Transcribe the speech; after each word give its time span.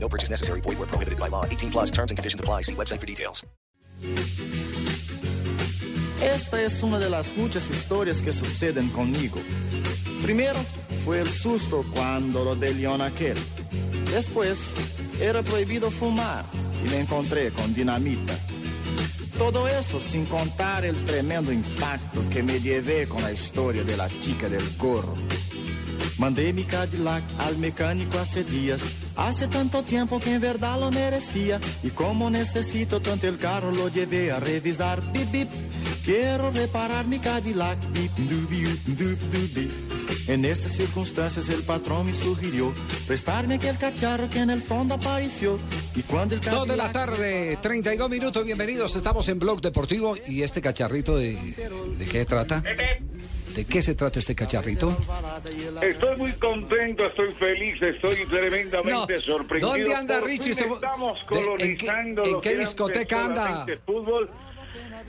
No 0.00 0.08
purchase 0.08 0.30
necessary. 0.30 0.60
Void 0.62 0.78
where 0.78 0.86
prohibited 0.86 1.18
by 1.18 1.28
law. 1.28 1.44
18 1.44 1.70
plus 1.70 1.90
terms 1.90 2.10
and 2.10 2.18
conditions 2.18 2.40
apply. 2.40 2.62
See 2.62 2.74
website 2.74 3.00
for 3.00 3.06
details. 3.06 3.44
Esta 6.22 6.60
es 6.60 6.82
una 6.82 6.98
de 6.98 7.08
las 7.08 7.36
muchas 7.36 7.70
historias 7.70 8.22
que 8.22 8.32
suceden 8.32 8.88
conmigo. 8.88 9.38
Primero 10.22 10.58
fue 11.04 11.20
el 11.20 11.28
susto 11.28 11.84
cuando 11.94 12.44
lo 12.44 12.56
de 12.56 12.74
León 12.74 13.00
aquel. 13.00 13.36
Después 14.10 14.70
era 15.20 15.42
prohibido 15.42 15.90
fumar 15.90 16.44
y 16.84 16.88
me 16.90 17.00
encontré 17.00 17.50
con 17.50 17.72
dinamita. 17.72 18.34
Todo 19.38 19.68
eso 19.68 20.00
sin 20.00 20.26
contar 20.26 20.84
el 20.84 20.96
tremendo 21.04 21.52
impacto 21.52 22.20
que 22.30 22.42
me 22.42 22.60
llevé 22.60 23.06
con 23.06 23.22
la 23.22 23.30
historia 23.30 23.84
de 23.84 23.96
la 23.96 24.08
chica 24.08 24.48
del 24.48 24.76
gorro. 24.76 25.14
Mandé 26.18 26.52
mi 26.52 26.64
Cadillac 26.64 27.22
al 27.38 27.56
mecánico 27.58 28.18
hace 28.18 28.42
días. 28.42 28.82
Hace 29.18 29.48
tanto 29.48 29.82
tiempo 29.82 30.20
que 30.20 30.34
en 30.34 30.40
verdad 30.40 30.78
lo 30.78 30.92
merecía. 30.92 31.60
Y 31.82 31.90
como 31.90 32.30
necesito 32.30 33.00
tanto 33.00 33.26
el 33.26 33.36
carro, 33.36 33.72
lo 33.72 33.88
llevé 33.88 34.30
a 34.30 34.38
revisar. 34.38 35.02
Bip, 35.12 35.30
bip. 35.32 35.50
Quiero 36.04 36.52
reparar 36.52 37.06
mi 37.06 37.18
Cadillac. 37.18 37.78
Bip, 37.92 38.12
dubi, 38.16 38.62
dup, 38.86 39.18
dubi. 39.32 39.70
En 40.28 40.44
estas 40.44 40.72
circunstancias 40.72 41.48
el 41.48 41.62
patrón 41.62 42.06
me 42.06 42.14
sugirió 42.14 42.72
prestarme 43.06 43.54
aquel 43.54 43.76
cacharro 43.76 44.28
que 44.30 44.38
en 44.38 44.50
el 44.50 44.62
fondo 44.62 44.94
apareció. 44.94 45.58
Y 45.96 46.02
cuando 46.02 46.36
el 46.36 46.40
Dos 46.40 46.68
de 46.68 46.76
la 46.76 46.92
tarde, 46.92 47.58
32 47.60 48.08
minutos, 48.08 48.44
bienvenidos. 48.44 48.94
Estamos 48.94 49.28
en 49.28 49.38
Blog 49.40 49.60
Deportivo 49.60 50.16
y 50.28 50.42
este 50.42 50.62
cacharrito 50.62 51.16
de. 51.16 51.56
¿De 51.98 52.04
qué 52.04 52.24
trata? 52.24 52.62
¿De 53.58 53.64
qué 53.66 53.82
se 53.82 53.96
trata 53.96 54.20
este 54.20 54.36
cacharrito? 54.36 54.96
Estoy 55.82 56.16
muy 56.16 56.30
contento, 56.34 57.06
estoy 57.06 57.32
feliz, 57.32 57.74
estoy 57.82 58.14
tremendamente 58.30 59.14
No, 59.14 59.20
sorprendido. 59.20 59.72
¿dónde 59.72 59.94
anda 59.96 60.20
Por 60.20 60.28
Richie? 60.28 60.52
Estamos- 60.52 60.80
de- 61.28 61.38
¿en 61.64 61.76
qué- 61.76 61.86
colonizando 61.86 62.24
en 62.24 62.40
qué 62.40 62.56
discoteca 62.56 63.24
anda? 63.24 63.66
Fútbol. 63.84 64.30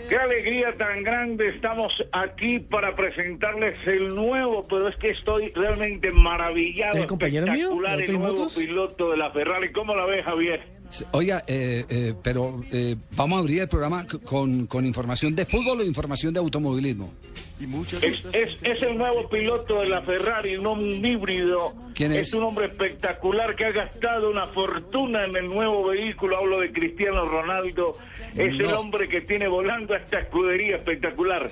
Qué 0.08 0.16
alegría 0.18 0.76
tan 0.80 1.04
grande. 1.04 1.50
Estamos 1.50 1.94
aquí 2.12 2.58
para 2.58 2.96
presentarles 2.96 3.76
el 3.86 4.08
nuevo, 4.16 4.66
pero 4.68 4.88
es 4.88 4.96
que 4.96 5.12
estoy 5.12 5.50
realmente 5.54 6.12
maravillado. 6.12 6.96
¿Es 6.96 7.02
el 7.02 7.08
compañero 7.08 7.46
mío? 7.46 7.54
espectacular, 7.54 7.98
¿De 8.00 8.06
el 8.06 8.14
nuevo 8.14 8.36
Motos? 8.38 8.54
piloto 8.56 9.12
de 9.12 9.18
la 9.18 9.30
Ferrari. 9.30 9.72
¿Cómo 9.72 9.96
la 9.96 10.06
ves, 10.08 10.26
Javier? 10.26 10.79
Oiga, 11.12 11.44
eh, 11.46 11.86
eh, 11.88 12.14
pero 12.24 12.62
eh, 12.72 12.96
vamos 13.16 13.38
a 13.38 13.40
abrir 13.42 13.62
el 13.62 13.68
programa 13.68 14.06
con, 14.26 14.66
con 14.68 14.86
información 14.86 15.36
de 15.36 15.46
fútbol 15.46 15.80
o 15.82 15.84
información 15.84 16.34
de 16.34 16.40
automovilismo. 16.40 17.12
y 17.60 17.68
muchas 17.68 18.02
Es, 18.04 18.24
es, 18.34 18.58
es 18.64 18.82
el 18.84 18.98
nuevo 18.98 19.30
piloto 19.30 19.82
de 19.82 19.88
la 19.88 20.02
Ferrari, 20.02 20.58
un 20.58 20.66
hombre 20.66 21.10
híbrido. 21.10 21.74
¿Quién 21.94 22.14
es? 22.14 22.34
un 22.34 22.44
hombre 22.44 22.68
espectacular 22.68 23.56
que 23.56 23.66
ha 23.66 23.72
gastado 23.72 24.32
una 24.32 24.46
fortuna 24.48 25.26
en 25.26 25.36
el 25.36 25.48
nuevo 25.48 25.90
vehículo. 25.90 26.38
Hablo 26.38 26.60
de 26.60 26.72
Cristiano 26.72 27.24
Ronaldo. 27.26 27.96
Es 28.36 28.54
el 28.54 28.58
No. 28.70 28.80
hombre 28.80 29.08
que 29.10 29.22
tiene 29.22 29.48
volando 29.48 29.94
a 29.94 29.98
esta 29.98 30.20
escudería 30.20 30.78
espectacular. 30.78 31.52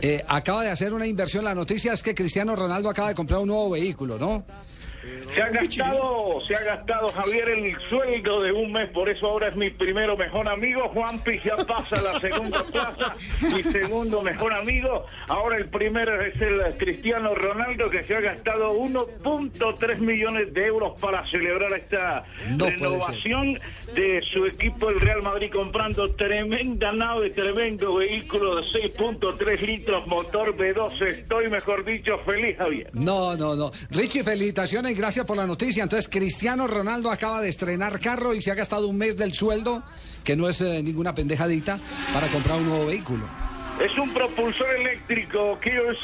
Eh, 0.00 0.22
acaba 0.28 0.62
de 0.62 0.70
hacer 0.70 0.94
una 0.94 1.06
inversión. 1.06 1.44
La 1.44 1.54
noticia 1.54 1.92
es 1.92 2.02
que 2.02 2.14
Cristiano 2.14 2.54
Ronaldo 2.56 2.88
acaba 2.88 3.08
de 3.08 3.14
comprar 3.14 3.40
un 3.40 3.48
nuevo 3.48 3.70
vehículo, 3.70 4.18
¿no? 4.18 4.44
Se 5.34 5.42
ha 5.42 5.48
gastado, 5.50 6.40
se 6.46 6.54
ha 6.54 6.62
gastado 6.62 7.10
Javier 7.10 7.48
el 7.50 7.76
sueldo 7.88 8.42
de 8.42 8.52
un 8.52 8.72
mes, 8.72 8.88
por 8.90 9.08
eso 9.08 9.26
ahora 9.26 9.48
es 9.48 9.56
mi 9.56 9.70
primero 9.70 10.16
mejor 10.16 10.48
amigo. 10.48 10.88
Juanpi 10.88 11.38
ya 11.44 11.56
pasa 11.56 11.96
a 11.96 12.02
la 12.02 12.20
segunda 12.20 12.64
plaza, 12.64 13.14
mi 13.42 13.62
segundo 13.64 14.22
mejor 14.22 14.54
amigo. 14.54 15.04
Ahora 15.28 15.58
el 15.58 15.68
primero 15.68 16.20
es 16.22 16.40
el 16.40 16.60
Cristiano 16.78 17.34
Ronaldo 17.34 17.90
que 17.90 18.02
se 18.02 18.16
ha 18.16 18.20
gastado 18.20 18.72
1.3 18.74 19.98
millones 19.98 20.54
de 20.54 20.66
euros 20.66 20.98
para 21.00 21.26
celebrar 21.30 21.72
esta 21.74 22.24
No 22.56 22.66
renovación 22.66 23.58
de 23.94 24.22
su 24.32 24.46
equipo 24.46 24.90
el 24.90 25.00
Real 25.00 25.22
Madrid 25.22 25.50
comprando 25.52 26.10
tremenda 26.14 26.92
nave, 26.92 27.30
tremendo 27.30 27.96
vehículo 27.96 28.56
de 28.56 28.62
6.3 28.62 29.60
litros, 29.60 30.06
motor 30.06 30.56
B12. 30.56 31.06
Estoy, 31.08 31.50
mejor 31.50 31.84
dicho, 31.84 32.18
feliz, 32.24 32.56
Javier. 32.56 32.90
No, 32.92 33.36
no, 33.36 33.54
no. 33.54 33.70
Richie, 33.90 34.24
felicitaciones 34.24 34.95
gracias 34.96 35.26
por 35.26 35.36
la 35.36 35.46
noticia. 35.46 35.82
Entonces, 35.82 36.08
Cristiano 36.10 36.66
Ronaldo 36.66 37.10
acaba 37.10 37.40
de 37.40 37.48
estrenar 37.48 38.00
carro 38.00 38.34
y 38.34 38.42
se 38.42 38.50
ha 38.50 38.54
gastado 38.54 38.88
un 38.88 38.96
mes 38.96 39.16
del 39.16 39.32
sueldo, 39.32 39.82
que 40.24 40.34
no 40.34 40.48
es 40.48 40.60
eh, 40.60 40.82
ninguna 40.82 41.14
pendejadita, 41.14 41.78
para 42.12 42.28
comprar 42.28 42.58
un 42.58 42.68
nuevo 42.68 42.86
vehículo. 42.86 43.45
Es 43.80 43.96
un 43.98 44.12
propulsor 44.14 44.74
eléctrico 44.74 45.58
Kios 45.60 45.98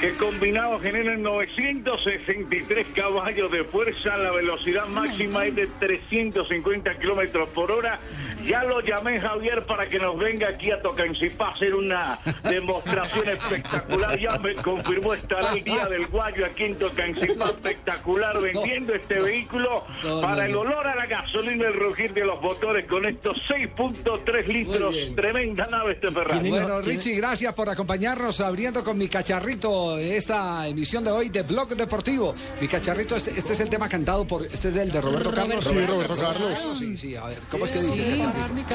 que 0.00 0.14
combinado 0.14 0.78
generan 0.80 1.22
963 1.22 2.86
caballos 2.94 3.52
de 3.52 3.64
fuerza. 3.64 4.16
La 4.16 4.30
velocidad 4.30 4.86
máxima 4.86 5.44
es 5.44 5.54
de 5.54 5.66
350 5.66 6.98
kilómetros 6.98 7.48
por 7.50 7.70
hora. 7.70 8.00
Ya 8.46 8.64
lo 8.64 8.80
llamé 8.80 9.20
Javier 9.20 9.62
para 9.66 9.86
que 9.86 9.98
nos 9.98 10.18
venga 10.18 10.48
aquí 10.48 10.70
a 10.70 10.80
Tocancipá 10.80 11.48
a 11.48 11.50
hacer 11.50 11.74
una 11.74 12.18
demostración 12.44 13.28
espectacular. 13.28 14.18
Ya 14.18 14.38
me 14.38 14.54
confirmó 14.54 15.12
estará 15.12 15.52
el 15.52 15.62
día 15.62 15.84
del 15.86 16.06
guayo 16.06 16.46
aquí 16.46 16.64
en 16.64 16.76
Tocancipá 16.78 17.50
espectacular 17.50 18.40
vendiendo 18.40 18.94
este 18.94 19.20
vehículo 19.20 19.84
para 20.22 20.46
el 20.46 20.56
olor 20.56 20.86
a 20.86 20.94
la 20.96 21.04
gasolina 21.04 21.64
y 21.64 21.66
el 21.66 21.74
rugir 21.74 22.14
de 22.14 22.24
los 22.24 22.40
motores 22.40 22.86
con 22.86 23.04
estos 23.04 23.36
6.3 23.48 24.46
litros. 24.46 24.94
Tremenda 25.14 25.66
nave 25.66 25.92
este 25.92 26.10
Ferrari. 26.10 26.40
¿Tiene- 26.40 26.60
Bueno, 26.64 26.80
tiene- 26.80 27.00
Richie, 27.10 27.20
gracias 27.20 27.54
por 27.54 27.68
acompañarnos 27.68 28.40
abriendo 28.40 28.84
con 28.84 28.96
mi 28.96 29.08
cacharrito 29.08 29.98
esta 29.98 30.66
emisión 30.68 31.04
de 31.04 31.10
hoy 31.10 31.28
de 31.28 31.42
Blog 31.42 31.74
Deportivo. 31.76 32.34
Mi 32.60 32.68
cacharrito, 32.68 33.16
este, 33.16 33.36
este 33.36 33.52
es 33.52 33.60
el 33.60 33.68
tema 33.68 33.88
cantado 33.88 34.24
por, 34.24 34.46
este 34.46 34.68
es 34.68 34.76
el 34.76 34.92
de 34.92 35.00
Roberto 35.00 35.32
Carlos. 35.32 35.64
Sí, 35.64 35.86
Roberto 35.86 36.16
Carlos. 36.16 36.78
Sí, 36.78 36.96
sí, 36.96 37.16
a 37.16 37.24
ver, 37.24 37.38
¿cómo 37.50 37.66
es 37.66 37.72
que 37.72 37.82
dice 37.82 38.12
el 38.12 38.18
cacharrito? 38.18 38.70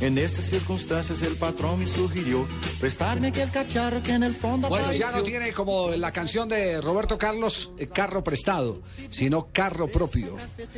En 0.00 0.16
estas 0.16 0.44
circunstancias 0.44 1.22
el 1.22 1.34
patrón 1.34 1.80
me 1.80 1.86
sugirió 1.86 2.46
prestarme 2.78 3.28
aquel 3.28 3.50
cacharro 3.50 4.00
que 4.00 4.12
en 4.12 4.22
el 4.22 4.32
fondo 4.32 4.68
Bueno, 4.68 4.92
ya 4.92 5.10
no 5.10 5.24
tiene 5.24 5.52
como 5.52 5.90
la 5.90 6.12
canción 6.12 6.48
de 6.48 6.80
Roberto 6.80 7.18
Carlos, 7.18 7.70
eh, 7.78 7.88
carro 7.88 8.22
prestado, 8.22 8.80
sino 9.10 9.48
carro 9.52 9.88
propio. 9.88 10.36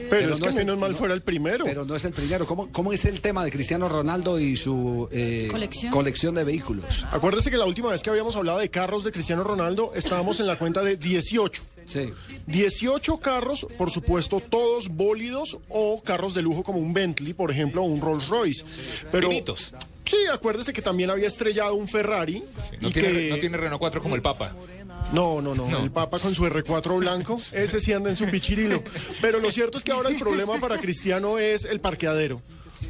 Pero, 0.09 0.33
es 0.33 0.41
no 0.41 0.47
que 0.47 0.53
menos 0.55 0.75
el- 0.75 0.81
mal 0.81 0.93
no- 0.93 0.97
fuera 0.97 1.13
el 1.13 1.21
primero. 1.23 1.67
Pero 1.67 1.85
no 1.85 1.95
es 1.97 2.05
el 2.07 2.13
primero. 2.15 2.47
¿Cómo, 2.47 2.73
cómo 2.73 2.95
es 2.95 3.05
el 3.05 3.21
tema 3.21 3.45
de 3.45 3.51
Cristiano 3.53 3.91
Ronaldo 3.91 4.39
y 4.41 4.57
su 4.57 5.07
eh, 5.13 5.51
colección 5.91 6.35
de 6.35 6.45
vehículos? 6.45 7.05
Acuérdese 7.11 7.51
que 7.51 7.59
la 7.59 7.67
última 7.67 7.91
vez 7.91 8.03
que 8.03 8.09
habíamos 8.09 8.37
hablado 8.37 8.59
de 8.59 8.71
carros 8.71 9.05
de 9.05 9.13
Cristiano 9.13 9.45
Ronaldo 9.45 9.93
estábamos 9.95 10.41
en 10.41 10.47
la 10.47 10.57
cuenta 10.57 10.83
de 10.83 10.97
18. 10.97 11.63
Sí. 11.85 12.11
18 12.47 13.19
carros, 13.19 13.67
por 13.77 13.91
supuesto, 13.91 14.41
todos 14.41 14.89
bólidos 14.89 15.59
o 15.69 16.03
carros 16.03 16.33
de 16.35 16.41
lujo 16.43 16.63
como 16.63 16.79
un 16.79 16.95
Bentley, 16.95 17.35
por 17.35 17.51
ejemplo, 17.51 17.83
o 17.83 17.85
un 17.85 18.01
Rolls 18.01 18.29
Royce. 18.29 18.65
Pero 19.13 19.29
Finitos. 19.29 19.73
sí, 20.05 20.17
acuérdese 20.33 20.73
que 20.73 20.83
también 20.83 21.11
había 21.11 21.29
estrellado 21.29 21.75
un 21.75 21.89
Ferrari. 21.89 22.43
No 22.81 22.89
y 22.89 22.93
tiene, 22.93 23.09
que- 23.13 23.31
no 23.31 23.39
tiene 23.39 23.57
Renault 23.57 23.81
4 23.81 24.01
como 24.03 24.15
el 24.15 24.23
Papa. 24.23 24.55
No, 25.13 25.41
no, 25.41 25.55
no, 25.55 25.83
El 25.83 25.91
Papa 25.91 26.19
con 26.19 26.35
su 26.35 26.45
R4 26.45 26.99
blanco, 26.99 27.41
ese 27.53 27.81
sí 27.81 27.93
anda 27.93 28.11
en 28.11 28.17
su 28.17 28.27
pichirilo. 28.27 28.83
Pero 29.21 29.41
lo 29.41 29.51
cierto 29.51 29.79
es 29.79 29.85
que 29.85 29.93
ahora 29.93 30.09
el 30.11 30.19
problema 30.19 30.61
para 30.61 30.79
Cristiano 30.79 31.39
es 31.39 31.65
el 31.65 31.81
parqueadero. 31.81 32.41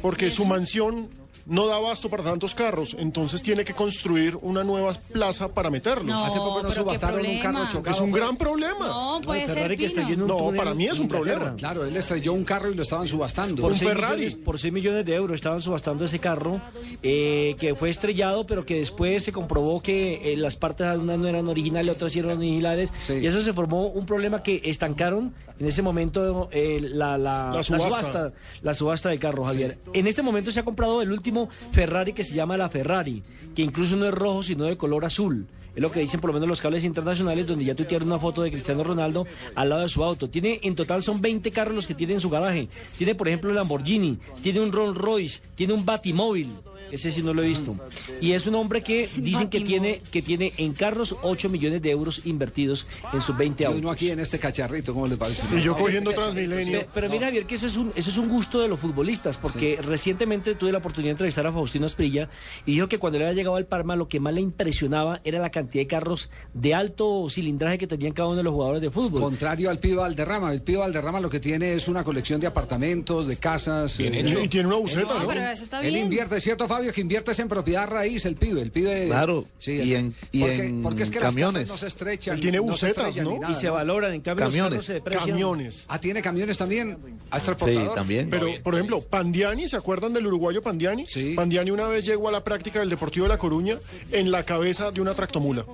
Porque 0.01 0.29
su 0.31 0.45
mansión 0.45 1.09
no 1.45 1.67
da 1.67 1.77
abasto 1.77 2.09
para 2.09 2.23
tantos 2.23 2.53
carros, 2.55 2.95
entonces 2.99 3.41
tiene 3.41 3.63
que 3.65 3.73
construir 3.73 4.37
una 4.41 4.63
nueva 4.63 4.93
plaza 5.11 5.47
para 5.49 5.69
meterlos. 5.69 6.05
No, 6.05 6.25
Hace 6.25 6.37
poco 6.39 6.61
qué 6.67 6.73
subastaron 6.73 7.25
un 7.25 7.39
carro 7.39 7.67
chocado. 7.69 7.95
es 7.95 8.01
un 8.01 8.11
gran 8.11 8.37
problema. 8.37 8.87
No, 8.87 9.21
puede 9.23 9.45
ser 9.47 9.55
Ferrari 9.55 9.77
que 9.77 9.85
está 9.87 10.01
Pino. 10.01 10.09
lleno 10.09 10.25
de 10.25 10.31
un 10.33 10.37
No, 10.37 10.45
túnel 10.45 10.57
para 10.57 10.73
mí 10.75 10.85
es 10.87 10.99
un 10.99 11.07
problema. 11.07 11.55
Claro, 11.55 11.85
él 11.85 11.95
estrelló 11.97 12.33
un 12.33 12.43
carro 12.43 12.71
y 12.71 12.75
lo 12.75 12.83
estaban 12.83 13.07
subastando. 13.07 13.61
Por 13.61 13.71
Un 13.73 13.77
Ferrari. 13.77 14.21
millones- 14.25 14.35
por 14.45 14.59
6 14.59 14.73
millones 14.73 15.05
de 15.05 15.15
euros 15.15 15.35
estaban 15.35 15.61
subastando 15.61 16.05
ese 16.05 16.19
carro 16.19 16.61
eh, 17.03 17.55
que 17.59 17.75
fue 17.75 17.89
estrellado, 17.89 18.45
pero 18.45 18.65
que 18.65 18.75
después 18.79 19.23
se 19.23 19.31
comprobó 19.31 19.81
que 19.81 20.33
eh, 20.33 20.37
las 20.37 20.55
partes 20.55 20.87
algunas 20.87 21.17
no 21.19 21.27
eran 21.27 21.47
originales, 21.47 21.95
otras 21.95 22.11
sí 22.11 22.19
eran 22.19 22.37
originales. 22.37 22.89
Sí. 22.97 23.13
Y 23.13 23.27
eso 23.27 23.41
se 23.41 23.53
formó 23.53 23.87
un 23.87 24.05
problema 24.05 24.43
que 24.43 24.61
estancaron 24.65 25.33
en 25.61 25.67
ese 25.67 25.83
momento 25.83 26.49
eh, 26.51 26.79
la, 26.81 27.19
la, 27.19 27.51
La 27.53 27.61
subasta. 27.61 28.33
la 28.63 28.73
subasta 28.73 29.09
del 29.09 29.19
carro, 29.19 29.43
Javier. 29.45 29.77
En 29.93 30.07
este 30.07 30.23
momento 30.23 30.51
se 30.51 30.59
ha 30.59 30.63
comprado 30.63 31.03
el 31.03 31.11
último 31.11 31.49
Ferrari 31.71 32.13
que 32.13 32.23
se 32.23 32.33
llama 32.33 32.57
la 32.57 32.67
Ferrari, 32.67 33.21
que 33.55 33.61
incluso 33.61 33.95
no 33.95 34.07
es 34.07 34.13
rojo, 34.13 34.41
sino 34.41 34.63
de 34.65 34.75
color 34.75 35.05
azul. 35.05 35.45
Es 35.75 35.81
lo 35.83 35.91
que 35.91 35.99
dicen 35.99 36.19
por 36.19 36.31
lo 36.31 36.33
menos 36.33 36.49
los 36.49 36.61
cables 36.61 36.83
internacionales, 36.83 37.45
donde 37.45 37.63
ya 37.63 37.75
tuitearon 37.75 38.07
una 38.07 38.17
foto 38.17 38.41
de 38.41 38.49
Cristiano 38.49 38.83
Ronaldo 38.83 39.27
al 39.53 39.69
lado 39.69 39.83
de 39.83 39.87
su 39.89 40.03
auto. 40.03 40.31
Tiene, 40.31 40.59
en 40.63 40.73
total 40.73 41.03
son 41.03 41.21
20 41.21 41.51
carros 41.51 41.75
los 41.75 41.85
que 41.85 41.93
tiene 41.93 42.13
en 42.13 42.21
su 42.21 42.31
garaje. 42.31 42.67
Tiene, 42.97 43.13
por 43.13 43.27
ejemplo, 43.27 43.51
el 43.51 43.55
Lamborghini, 43.55 44.17
tiene 44.41 44.61
un 44.61 44.71
Rolls 44.71 44.97
Royce, 44.97 45.41
tiene 45.53 45.73
un 45.73 45.85
Batimóvil. 45.85 46.49
Ese 46.91 47.11
sí 47.11 47.21
no 47.23 47.33
lo 47.33 47.43
he 47.43 47.47
visto. 47.47 47.75
Y 48.19 48.33
es 48.33 48.45
un 48.47 48.55
hombre 48.55 48.81
que 48.81 49.09
dicen 49.17 49.49
que 49.49 49.61
tiene, 49.61 50.01
que 50.11 50.21
tiene 50.21 50.53
en 50.57 50.73
carros 50.73 51.15
8 51.21 51.49
millones 51.49 51.81
de 51.81 51.91
euros 51.91 52.21
invertidos 52.25 52.85
en 53.13 53.21
sus 53.21 53.35
20 53.37 53.63
Y 53.63 53.65
autos. 53.65 53.81
uno 53.81 53.91
aquí 53.91 54.09
en 54.11 54.19
este 54.19 54.39
cacharrito, 54.39 54.93
¿cómo 54.93 55.07
les 55.07 55.17
parece? 55.17 55.57
Y 55.57 55.61
yo 55.61 55.75
cogiendo 55.75 56.11
Transmilenio. 56.11 56.79
Pe- 56.81 56.87
Pero 56.93 57.09
mira, 57.09 57.25
Javier, 57.27 57.45
que 57.45 57.55
eso 57.55 57.67
es 57.67 57.77
un, 57.77 57.91
eso 57.95 58.09
es 58.09 58.17
un 58.17 58.29
gusto 58.29 58.59
de 58.59 58.67
los 58.67 58.79
futbolistas, 58.79 59.37
porque 59.37 59.79
recientemente 59.81 60.55
tuve 60.55 60.71
la 60.71 60.79
oportunidad 60.79 61.09
de 61.09 61.11
entrevistar 61.11 61.45
a 61.47 61.51
Faustino 61.51 61.85
Asprilla 61.85 62.29
y 62.65 62.73
dijo 62.73 62.87
que 62.87 62.97
cuando 62.99 63.17
él 63.17 63.23
había 63.23 63.35
llegado 63.35 63.55
al 63.55 63.65
Parma 63.65 63.95
lo 63.95 64.07
que 64.07 64.19
más 64.19 64.33
le 64.33 64.41
impresionaba 64.41 65.21
era 65.23 65.39
la 65.39 65.49
cantidad 65.51 65.81
de 65.83 65.87
carros 65.87 66.29
de 66.53 66.73
alto 66.73 67.27
cilindraje 67.29 67.77
que 67.77 67.87
tenían 67.87 68.13
cada 68.13 68.27
uno 68.29 68.37
de 68.37 68.43
los 68.43 68.53
jugadores 68.53 68.81
de 68.81 68.89
fútbol. 68.89 69.21
Contrario 69.21 69.69
al 69.69 69.79
Pibe 69.79 69.95
Valderrama. 69.97 70.51
El 70.53 70.61
Pibe 70.61 70.79
Valderrama 70.79 71.19
lo 71.19 71.29
que 71.29 71.39
tiene 71.39 71.73
es 71.73 71.87
una 71.87 72.03
colección 72.03 72.39
de 72.41 72.47
apartamentos, 72.47 73.27
de 73.27 73.37
casas. 73.37 73.97
Bien 73.97 74.13
eh, 74.15 74.19
hecho. 74.21 74.41
Y 74.41 74.47
tiene 74.47 74.67
una 74.67 74.77
buceta, 74.77 75.13
No, 75.13 75.19
¿no? 75.21 75.27
pero 75.27 75.41
eso 75.47 75.63
está 75.63 75.81
Él 75.85 75.95
invierte, 75.97 76.39
¿cierto, 76.39 76.67
Fabio? 76.67 76.80
Que 76.93 77.01
inviertes 77.01 77.39
en 77.39 77.47
propiedad 77.47 77.87
raíz, 77.87 78.25
el 78.25 78.35
pibe. 78.35 78.61
El 78.61 78.71
pibe. 78.71 79.07
Claro, 79.07 79.45
Sí, 79.57 79.71
y 79.73 79.95
en- 79.95 80.13
y 80.31 80.39
porque, 80.41 80.65
en 80.65 80.81
porque 80.81 81.03
es 81.03 81.11
que 81.11 81.19
camiones. 81.19 81.53
las 81.53 81.61
casas 81.63 81.69
no 81.69 81.77
se 81.77 81.87
estrechan. 81.87 82.35
Él 82.35 82.41
tiene 82.41 82.57
no 82.57 82.63
se 82.63 82.69
bucetas, 82.87 83.07
estrellan 83.09 83.33
¿no? 83.33 83.39
nada, 83.41 83.53
y 83.53 83.55
se 83.55 83.69
valoran, 83.69 84.13
en 84.13 84.21
cambio 84.21 84.45
los 84.45 84.53
Camiones. 84.55 84.83
se 84.85 84.93
deprecian. 84.93 85.29
Camiones. 85.29 85.85
Ah, 85.87 85.99
tiene 85.99 86.21
camiones 86.21 86.57
también. 86.57 86.97
¿Ah, 87.29 87.37
es 87.37 87.43
Sí, 87.43 87.79
también. 87.95 88.29
Pero, 88.29 88.47
por 88.63 88.73
ejemplo, 88.73 88.99
Pandiani, 89.01 89.67
¿se 89.67 89.77
acuerdan 89.77 90.11
del 90.13 90.25
uruguayo 90.27 90.61
Pandiani? 90.61 91.05
Sí. 91.07 91.33
Pandiani 91.35 91.71
una 91.71 91.87
vez 91.87 92.03
llegó 92.05 92.27
a 92.27 92.31
la 92.31 92.43
práctica 92.43 92.79
del 92.79 92.89
Deportivo 92.89 93.25
de 93.25 93.29
La 93.29 93.37
Coruña 93.37 93.77
en 94.11 94.31
la 94.31 94.43
cabeza 94.43 94.91
de 94.91 94.99
una 95.01 95.13
tractomula. 95.13 95.65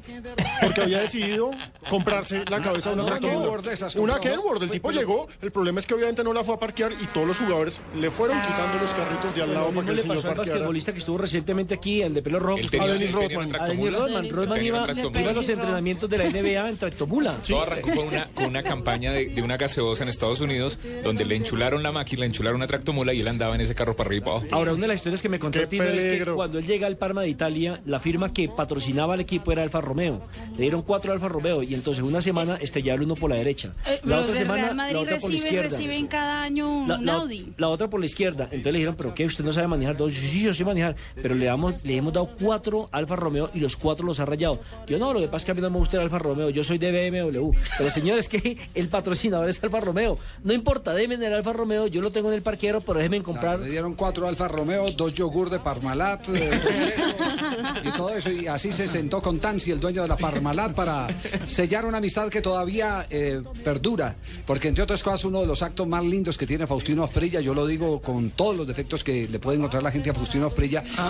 Porque 0.61 0.81
había 0.81 0.99
decidido 1.01 1.51
comprarse 1.89 2.43
la 2.49 2.61
cabeza 2.61 2.89
de 2.89 2.95
una 3.01 3.05
tractomula. 3.05 3.49
Una. 3.97 4.19
Kenworth. 4.19 4.61
El 4.63 4.71
tipo 4.71 4.91
llegó. 4.91 5.27
El 5.41 5.51
problema 5.51 5.79
es 5.79 5.85
que 5.85 5.93
obviamente 5.93 6.23
no 6.23 6.33
la 6.33 6.43
fue 6.43 6.55
a 6.55 6.59
parquear 6.59 6.91
y 6.91 7.05
todos 7.07 7.27
los 7.27 7.37
jugadores 7.37 7.79
le 7.95 8.11
fueron 8.11 8.37
quitando 8.41 8.77
los 8.83 8.91
carritos 8.93 9.35
de 9.35 9.41
al 9.43 9.53
lado 9.53 9.69
para 9.71 9.85
que 9.85 9.91
el 9.93 9.99
señor 9.99 10.21
parqueara. 10.35 10.65
Que 10.97 11.01
estuvo 11.01 11.17
recientemente 11.17 11.73
aquí, 11.75 12.01
el 12.01 12.13
de 12.13 12.21
pelo 12.21 12.39
rojo. 12.39 12.59
Él 12.59 12.69
tenía, 12.69 12.87
a 12.87 12.93
Dennis 12.93 13.11
Rodman. 13.11 13.29
A 13.31 13.37
Dennis 13.39 13.51
tractomula. 13.51 13.97
Rodman. 13.99 14.29
Rodman 14.29 14.65
iba, 14.65 14.83
a 14.83 15.33
los 15.33 15.49
entrenamientos 15.49 16.09
de 16.09 16.17
la 16.17 16.29
NBA 16.29 16.69
en 16.69 16.77
tractomula. 16.77 17.37
Todo 17.47 17.61
arrancó 17.61 17.89
con 17.95 18.07
una, 18.07 18.25
con 18.33 18.45
una 18.45 18.63
campaña 18.63 19.11
de, 19.11 19.27
de 19.27 19.41
una 19.41 19.57
gaseosa 19.57 20.03
en 20.03 20.09
Estados 20.09 20.41
Unidos 20.41 20.77
donde 21.03 21.25
le 21.25 21.35
enchularon 21.35 21.83
la 21.83 21.91
máquina, 21.91 22.21
le 22.21 22.25
enchularon 22.27 22.57
una 22.57 22.67
tractomula 22.67 23.13
y 23.13 23.21
él 23.21 23.27
andaba 23.27 23.55
en 23.55 23.61
ese 23.61 23.75
carro 23.75 23.95
para 23.95 24.07
arriba 24.09 24.17
y 24.17 24.25
para 24.25 24.37
abajo. 24.37 24.47
Ahora, 24.55 24.73
una 24.73 24.81
de 24.81 24.87
las 24.89 24.95
historias 24.95 25.21
que 25.21 25.29
me 25.29 25.39
contó 25.39 25.67
Tino 25.67 25.83
es 25.83 26.03
que 26.03 26.25
cuando 26.33 26.59
él 26.59 26.65
llega 26.65 26.87
al 26.87 26.97
Parma 26.97 27.21
de 27.21 27.29
Italia, 27.29 27.81
la 27.85 27.99
firma 27.99 28.33
que 28.33 28.49
patrocinaba 28.49 29.13
al 29.13 29.19
equipo 29.19 29.51
era 29.51 29.63
Alfa 29.63 29.81
Romeo. 29.81 30.21
Le 30.55 30.61
dieron 30.61 30.81
cuatro 30.81 31.13
Alfa 31.13 31.27
Romeo 31.27 31.63
y 31.63 31.73
entonces 31.73 32.03
una 32.03 32.21
semana 32.21 32.57
estrellaron 32.59 33.05
uno 33.05 33.15
por 33.15 33.29
la 33.29 33.35
derecha. 33.37 33.73
Eh, 33.85 33.99
La 34.03 34.19
otra 34.19 34.31
de 34.33 34.39
semana, 34.39 34.55
Real 34.63 34.67
la 34.69 34.73
Madrid 34.83 34.97
otra 34.97 35.17
por 35.17 35.29
la 35.29 35.35
reciben, 35.35 35.53
izquierda. 35.53 35.69
reciben 35.77 36.07
cada 36.07 36.43
año 36.43 36.69
un, 36.69 36.87
La, 36.87 36.97
la- 36.97 37.13
Audi. 37.15 37.53
la 37.57 37.67
otra 37.69 37.89
por 37.89 37.99
la 37.99 38.05
izquierda. 38.05 38.43
Entonces 38.45 38.65
le 38.73 38.79
dijeron, 38.79 38.95
¿pero 38.95 39.13
qué? 39.13 39.25
¿Usted 39.25 39.43
no 39.43 39.51
sabe 39.53 39.67
manejar 39.67 39.97
dos? 39.97 40.13
Sí, 40.13 40.27
sí, 40.27 40.41
yo 40.43 40.53
sé 40.53 40.63
manejar. 40.63 40.86
Pero 41.15 41.35
le, 41.35 41.45
damos, 41.45 41.83
le 41.83 41.97
hemos 41.97 42.13
dado 42.13 42.29
cuatro 42.39 42.89
Alfa 42.91 43.15
Romeo 43.15 43.49
y 43.53 43.59
los 43.59 43.77
cuatro 43.77 44.05
los 44.05 44.19
ha 44.19 44.25
rayado. 44.25 44.59
Yo 44.87 44.97
no, 44.97 45.13
lo 45.13 45.19
que 45.19 45.27
pasa 45.27 45.37
es 45.37 45.45
que 45.45 45.51
a 45.51 45.55
mí 45.55 45.61
no 45.61 45.69
me 45.69 45.77
gusta 45.77 45.97
el 45.97 46.03
Alfa 46.03 46.19
Romeo. 46.19 46.49
Yo 46.49 46.63
soy 46.63 46.77
de 46.77 46.91
BMW. 46.91 47.51
Pero 47.77 47.89
señores, 47.89 48.27
que 48.29 48.57
el 48.75 48.89
patrocinador 48.89 49.49
es 49.49 49.63
Alfa 49.63 49.79
Romeo. 49.79 50.17
No 50.43 50.53
importa, 50.53 50.93
déjenme 50.93 51.25
el 51.25 51.33
Alfa 51.33 51.53
Romeo. 51.53 51.87
Yo 51.87 52.01
lo 52.01 52.11
tengo 52.11 52.29
en 52.29 52.35
el 52.35 52.41
parquero, 52.41 52.81
pero 52.81 52.99
déjenme 52.99 53.21
comprar. 53.21 53.59
Le 53.59 53.69
dieron 53.69 53.93
cuatro 53.93 54.27
Alfa 54.27 54.47
Romeo, 54.47 54.91
dos 54.91 55.13
yogur 55.13 55.49
de 55.49 55.59
Parmalat, 55.59 56.27
eh, 56.29 56.59
dos 56.63 56.73
quesos 56.73 57.15
y 57.83 57.97
todo 57.97 58.09
eso. 58.09 58.31
Y 58.31 58.47
así 58.47 58.71
se 58.71 58.87
sentó 58.87 59.21
con 59.21 59.39
Tansi, 59.39 59.71
el 59.71 59.79
dueño 59.79 60.01
de 60.01 60.07
la 60.07 60.17
Parmalat, 60.17 60.73
para 60.73 61.07
sellar 61.45 61.85
una 61.85 61.97
amistad 61.97 62.29
que 62.29 62.41
todavía 62.41 63.05
eh, 63.09 63.41
perdura. 63.63 64.15
Porque, 64.45 64.67
entre 64.67 64.83
otras 64.83 65.03
cosas, 65.03 65.25
uno 65.25 65.41
de 65.41 65.47
los 65.47 65.61
actos 65.61 65.87
más 65.87 66.03
lindos 66.03 66.37
que 66.37 66.47
tiene 66.47 66.67
Faustino 66.67 67.03
Asprilla, 67.03 67.41
yo 67.41 67.53
lo 67.53 67.65
digo 67.65 68.01
con 68.01 68.31
todos 68.31 68.55
los 68.55 68.67
defectos 68.67 69.03
que 69.03 69.27
le 69.27 69.39
puede 69.39 69.57
encontrar 69.57 69.83
la 69.83 69.91
gente 69.91 70.09
a 70.09 70.13
Faustino 70.13 70.47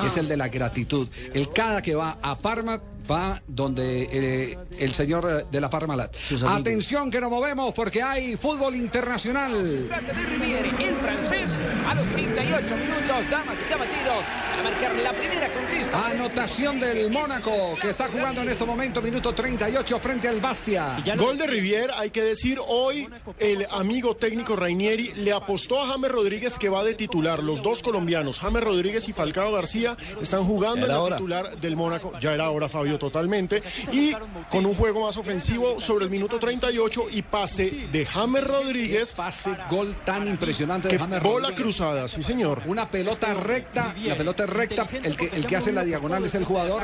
Es 0.06 0.18
el 0.18 0.27
de 0.27 0.38
la 0.38 0.48
gratitud. 0.48 1.07
El 1.33 1.51
cada 1.51 1.81
que 1.81 1.95
va 1.95 2.18
a 2.21 2.36
Parma 2.36 2.81
va 3.09 3.42
donde 3.48 4.07
eh, 4.12 4.57
el 4.80 4.94
señor 4.94 5.27
eh, 5.30 5.45
de 5.51 5.62
la 5.62 5.69
Parmalat. 5.69 6.15
Atención 6.45 7.09
que 7.09 7.21
nos 7.21 7.30
movemos 7.30 7.74
porque 7.74 8.01
hay 8.01 8.36
fútbol 8.36 8.75
internacional. 8.75 9.86
Trata 9.88 10.13
de 10.13 10.25
Riviere, 10.25 10.69
el 10.69 10.95
francés, 10.95 11.51
a 11.88 11.95
los 11.95 12.07
38 12.07 12.75
minutos, 12.77 13.30
damas 13.30 13.57
y 13.59 13.69
caballeros, 13.69 14.24
para 14.50 14.63
marcar 14.63 14.95
la 14.95 15.13
primera 15.13 15.54
conquista. 15.54 16.07
Anotación 16.07 16.80
del 16.80 17.12
Mónaco, 17.12 17.75
que 17.81 17.89
está 17.89 18.07
jugando 18.07 18.42
en 18.42 18.50
este 18.50 18.65
momento, 18.65 19.01
minuto 19.01 19.33
38, 19.33 20.00
frente 20.00 20.27
al 20.27 20.42
Bastia. 20.42 20.98
Gol 21.18 21.38
de 21.38 21.48
Rivier, 21.48 21.92
hay 21.95 22.12
que 22.12 22.24
decir, 22.24 22.59
hoy 22.68 23.07
el 23.39 23.65
amigo 23.71 24.15
técnico 24.15 24.56
Rainieri 24.56 25.13
le 25.15 25.31
apostó 25.31 25.81
a 25.81 25.88
James 25.88 26.12
Rodríguez 26.12 26.57
que 26.57 26.69
va 26.69 26.83
de 26.83 26.94
titular. 26.95 27.42
Los 27.44 27.62
dos 27.62 27.81
colombianos, 27.81 28.39
James 28.39 28.63
Rodríguez 28.63 29.07
y 29.07 29.13
Falcao 29.13 29.51
García, 29.51 29.95
están 30.21 30.44
jugando 30.44 30.86
en 30.86 30.92
la 30.92 31.01
hora. 31.01 31.18
titular 31.18 31.57
del 31.57 31.75
Mónaco. 31.75 32.12
Ya 32.19 32.33
era 32.33 32.50
hora, 32.50 32.69
Fabio, 32.69 32.97
totalmente. 32.98 33.62
Y 33.92 34.14
con 34.50 34.66
un 34.66 34.74
juego 34.76 35.02
más 35.06 35.18
ofensivo 35.18 35.80
sobre 35.80 36.06
el 36.06 36.12
minuto 36.12 36.40
38 36.40 37.06
y 37.12 37.22
pase 37.22 37.88
de 37.92 38.06
James 38.06 38.44
Rodríguez. 38.44 39.14
Pase, 39.16 39.56
gol 39.70 39.96
tan 40.06 40.28
impresionante 40.28 40.88
de 40.88 40.94
Que 40.94 41.00
James 41.00 41.22
bola 41.24 41.50
Rodríguez. 41.50 41.62
cruzada, 41.64 42.08
sí 42.08 42.22
señor. 42.24 42.64
Una 42.66 42.90
pelota 42.90 43.34
recta, 43.34 43.94
la 44.04 44.16
pelota 44.16 44.44
es 44.44 44.50
recta, 44.50 44.88
el 45.04 45.16
que, 45.16 45.26
el 45.34 45.46
que 45.46 45.56
hace 45.56 45.72
la 45.72 45.84
diagonal 45.84 46.24
es 46.26 46.36
el 46.36 46.46
jugador. 46.46 46.84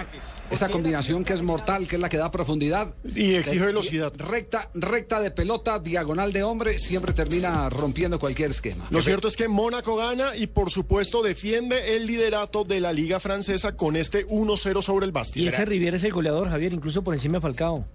Esa 0.52 0.70
combinación 0.70 1.24
que 1.24 1.34
es 1.34 1.42
mortal, 1.42 1.88
que 1.88 1.96
es 1.96 2.02
la 2.02 2.10
que 2.10 2.18
da 2.18 2.30
profundidad. 2.30 2.94
Y 3.04 3.34
exige 3.36 3.66
velocidad. 3.66 4.14
Recta, 4.18 4.70
recta 4.76 5.20
de 5.20 5.32
pelota, 5.32 5.80
diagonal 5.80 6.32
de 6.32 6.44
hombre, 6.44 6.78
siempre 6.78 7.14
termina 7.14 7.70
rompiendo 7.70 8.20
cualquier 8.20 8.52
esquema. 8.52 8.86
Lo 8.92 9.02
cierto 9.02 9.28
es 9.28 9.36
que 9.36 9.48
Mónaco 9.48 9.96
gana 9.96 10.36
y 10.36 10.48
por 10.48 10.70
supuesto 10.70 11.24
defiende 11.24 11.96
el 11.96 12.06
liderato 12.06 12.64
de 12.64 12.80
la 12.82 12.94
liga 12.94 13.20
francesa 13.20 13.76
con 13.76 13.96
este 13.96 14.28
1-0 14.28 14.82
sobre 14.84 15.06
el 15.06 15.10
Y 15.10 15.14
Bastia. 15.14 15.50
ese 15.50 15.66
Riviera 15.66 15.98
es 15.98 16.04
el 16.04 16.12
goleador, 16.14 16.50
Javier, 16.50 16.74
incluso 16.74 17.04
por 17.04 17.16
encima 17.16 17.38
de 17.38 17.42
Falcao. 17.42 17.86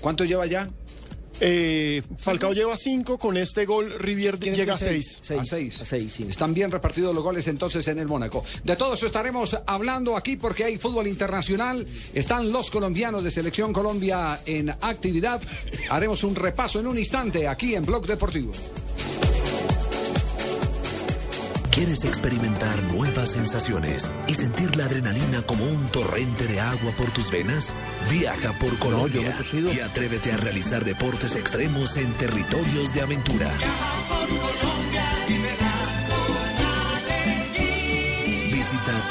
¿Cuánto 0.00 0.24
lleva 0.24 0.46
ya? 0.46 0.68
Eh, 1.44 2.02
Falcao 2.18 2.52
lleva 2.52 2.76
5, 2.76 3.18
con 3.18 3.36
este 3.36 3.66
gol 3.66 3.92
Rivier 3.98 4.38
Tiene 4.38 4.56
llega 4.56 4.74
a 4.74 4.78
6. 4.78 5.18
seis. 5.20 5.80
A 5.80 5.84
seis, 5.84 6.12
sí. 6.12 6.24
Están 6.28 6.54
bien 6.54 6.70
repartidos 6.70 7.12
los 7.12 7.24
goles 7.24 7.48
entonces 7.48 7.86
en 7.88 7.98
el 7.98 8.06
Mónaco. 8.06 8.44
De 8.62 8.76
todo 8.76 8.94
eso 8.94 9.06
estaremos 9.06 9.58
hablando 9.66 10.16
aquí 10.16 10.36
porque 10.36 10.62
hay 10.62 10.78
fútbol 10.78 11.08
internacional. 11.08 11.84
Están 12.14 12.52
los 12.52 12.70
colombianos 12.70 13.24
de 13.24 13.32
Selección 13.32 13.72
Colombia 13.72 14.40
en 14.46 14.70
actividad. 14.70 15.42
Haremos 15.90 16.22
un 16.22 16.36
repaso 16.36 16.78
en 16.78 16.86
un 16.86 16.96
instante 16.96 17.48
aquí 17.48 17.74
en 17.74 17.84
Blog 17.84 18.06
Deportivo. 18.06 18.52
¿Quieres 21.82 22.04
experimentar 22.04 22.80
nuevas 22.94 23.30
sensaciones 23.30 24.08
y 24.28 24.34
sentir 24.34 24.76
la 24.76 24.84
adrenalina 24.84 25.42
como 25.42 25.64
un 25.64 25.84
torrente 25.88 26.46
de 26.46 26.60
agua 26.60 26.92
por 26.92 27.10
tus 27.10 27.28
venas? 27.32 27.74
Viaja 28.08 28.52
por 28.52 28.78
Colombia 28.78 29.36
y 29.52 29.80
atrévete 29.80 30.30
a 30.30 30.36
realizar 30.36 30.84
deportes 30.84 31.34
extremos 31.34 31.96
en 31.96 32.12
territorios 32.12 32.94
de 32.94 33.00
aventura. 33.00 33.50
Visita 38.52 39.08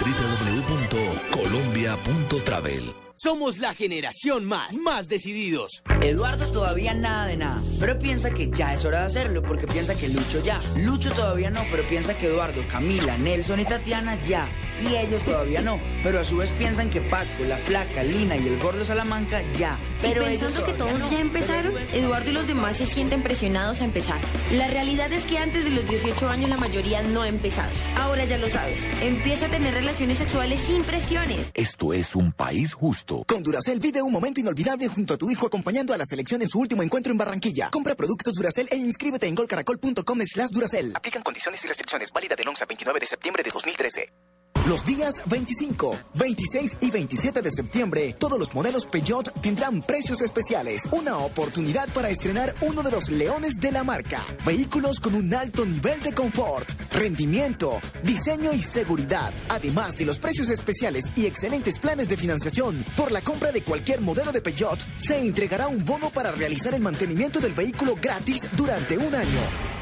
www.colombia.travel. 1.52 3.02
Somos 3.24 3.60
la 3.60 3.76
generación 3.76 4.46
más, 4.46 4.74
más 4.78 5.08
decididos. 5.08 5.84
Eduardo 6.02 6.52
todavía 6.52 6.96
nada 6.96 7.28
de 7.28 7.38
nada, 7.38 7.62
pero 7.80 8.00
piensa 8.00 8.32
que 8.32 8.50
ya 8.50 8.74
es 8.74 8.84
hora 8.84 9.02
de 9.02 9.06
hacerlo 9.06 9.44
porque 9.44 9.68
piensa 9.68 9.96
que 9.96 10.10
Lucho 10.10 10.44
ya. 10.44 10.60
Lucho 10.78 11.12
todavía 11.12 11.52
no, 11.52 11.64
pero 11.70 11.88
piensa 11.88 12.18
que 12.18 12.26
Eduardo, 12.26 12.64
Camila, 12.68 13.20
Nelson 13.20 13.60
y 13.60 13.66
Tatiana 13.66 14.20
ya. 14.24 14.50
Y 14.80 14.96
ellos 14.96 15.24
todavía 15.24 15.62
no, 15.62 15.80
pero 16.02 16.20
a 16.20 16.24
su 16.24 16.38
vez 16.38 16.52
piensan 16.54 16.90
que 16.90 17.02
Paco, 17.02 17.44
la 17.48 17.58
Flaca, 17.58 18.04
Lina 18.04 18.38
y 18.38 18.48
el 18.48 18.58
Gordo 18.58 18.84
Salamanca 18.86 19.44
ya. 19.54 19.78
Pero 20.02 20.24
y 20.24 20.26
pensando 20.26 20.66
que 20.66 20.74
todos 20.74 21.00
no. 21.00 21.12
ya 21.12 21.20
empezaron, 21.20 21.76
Eduardo 21.94 22.32
y 22.32 22.34
los 22.34 22.48
demás 22.48 22.78
se 22.78 22.88
sienten 22.88 23.22
presionados 23.22 23.82
a 23.82 23.86
empezar. 23.86 24.20
La 24.54 24.68
realidad 24.68 25.14
es 25.14 25.26
que 25.26 25.38
antes 25.38 25.64
de 25.64 25.70
los 25.70 25.88
18 25.88 26.28
años 26.28 26.50
la 26.50 26.58
mayoría 26.58 27.04
no 27.04 27.22
ha 27.22 27.28
empezado. 27.28 27.70
Ahora 27.98 28.26
ya 28.26 28.40
lo 28.40 28.50
sabes, 28.50 28.82
empieza 29.04 29.46
a 29.46 29.50
tener 29.50 29.76
relaciones 29.76 30.18
sexuales 30.18 30.60
sin 30.62 30.84
presiones. 30.84 31.41
Esto 31.54 31.94
es 31.94 32.16
un 32.16 32.32
país 32.32 32.74
justo. 32.74 33.24
Con 33.28 33.44
Duracel 33.44 33.80
vive 33.80 34.02
un 34.02 34.12
momento 34.12 34.40
inolvidable 34.40 34.88
junto 34.88 35.14
a 35.16 35.18
tu 35.18 35.30
hijo 35.30 35.48
acompañando 35.48 35.94
a 35.94 35.98
la 35.98 36.06
selección 36.06 36.42
en 36.42 36.50
su 36.50 36.60
último 36.60 36.84
encuentro 36.84 37.12
en 37.12 37.18
Barranquilla. 37.18 37.70
Compra 37.72 37.96
productos 37.96 38.34
Duracel 38.34 38.68
e 38.72 38.78
inscríbete 38.78 39.28
en 39.28 39.36
golcaracol.com 39.36 40.22
slash 40.26 40.50
Duracel. 40.50 40.92
Aplican 40.96 41.24
condiciones 41.24 41.64
y 41.64 41.68
restricciones. 41.68 42.12
Válida 42.12 42.36
del 42.36 42.48
11 42.48 42.64
al 42.64 42.68
29 42.68 43.00
de 43.00 43.08
septiembre 43.08 43.44
de 43.44 43.52
2013. 43.52 44.31
Los 44.72 44.86
días 44.86 45.16
25, 45.26 45.98
26 46.14 46.78
y 46.82 46.92
27 46.92 47.42
de 47.42 47.50
septiembre, 47.50 48.16
todos 48.18 48.38
los 48.38 48.54
modelos 48.54 48.86
Peugeot 48.86 49.30
tendrán 49.42 49.82
precios 49.82 50.22
especiales. 50.22 50.88
Una 50.92 51.18
oportunidad 51.18 51.90
para 51.90 52.10
estrenar 52.10 52.54
uno 52.62 52.84
de 52.84 52.92
los 52.92 53.10
leones 53.10 53.56
de 53.56 53.72
la 53.72 53.84
marca. 53.84 54.22
Vehículos 54.46 55.00
con 55.00 55.16
un 55.16 55.34
alto 55.34 55.66
nivel 55.66 56.00
de 56.02 56.14
confort, 56.14 56.70
rendimiento, 56.92 57.82
diseño 58.04 58.54
y 58.54 58.62
seguridad. 58.62 59.34
Además 59.50 59.98
de 59.98 60.06
los 60.06 60.20
precios 60.20 60.50
especiales 60.50 61.06
y 61.16 61.26
excelentes 61.26 61.80
planes 61.80 62.08
de 62.08 62.18
financiación, 62.18 62.86
por 62.96 63.12
la 63.12 63.22
compra 63.22 63.52
de 63.52 63.64
cualquier 63.64 64.00
modelo 64.00 64.32
de 64.32 64.42
Peugeot, 64.42 64.80
se 65.00 65.20
entregará 65.20 65.68
un 65.68 65.84
bono 65.84 66.12
para 66.12 66.32
realizar 66.32 66.74
el 66.76 66.82
mantenimiento 66.82 67.40
del 67.40 67.56
vehículo 67.56 67.96
gratis 68.00 68.48
durante 68.56 68.98
un 68.98 69.14
año. 69.16 69.81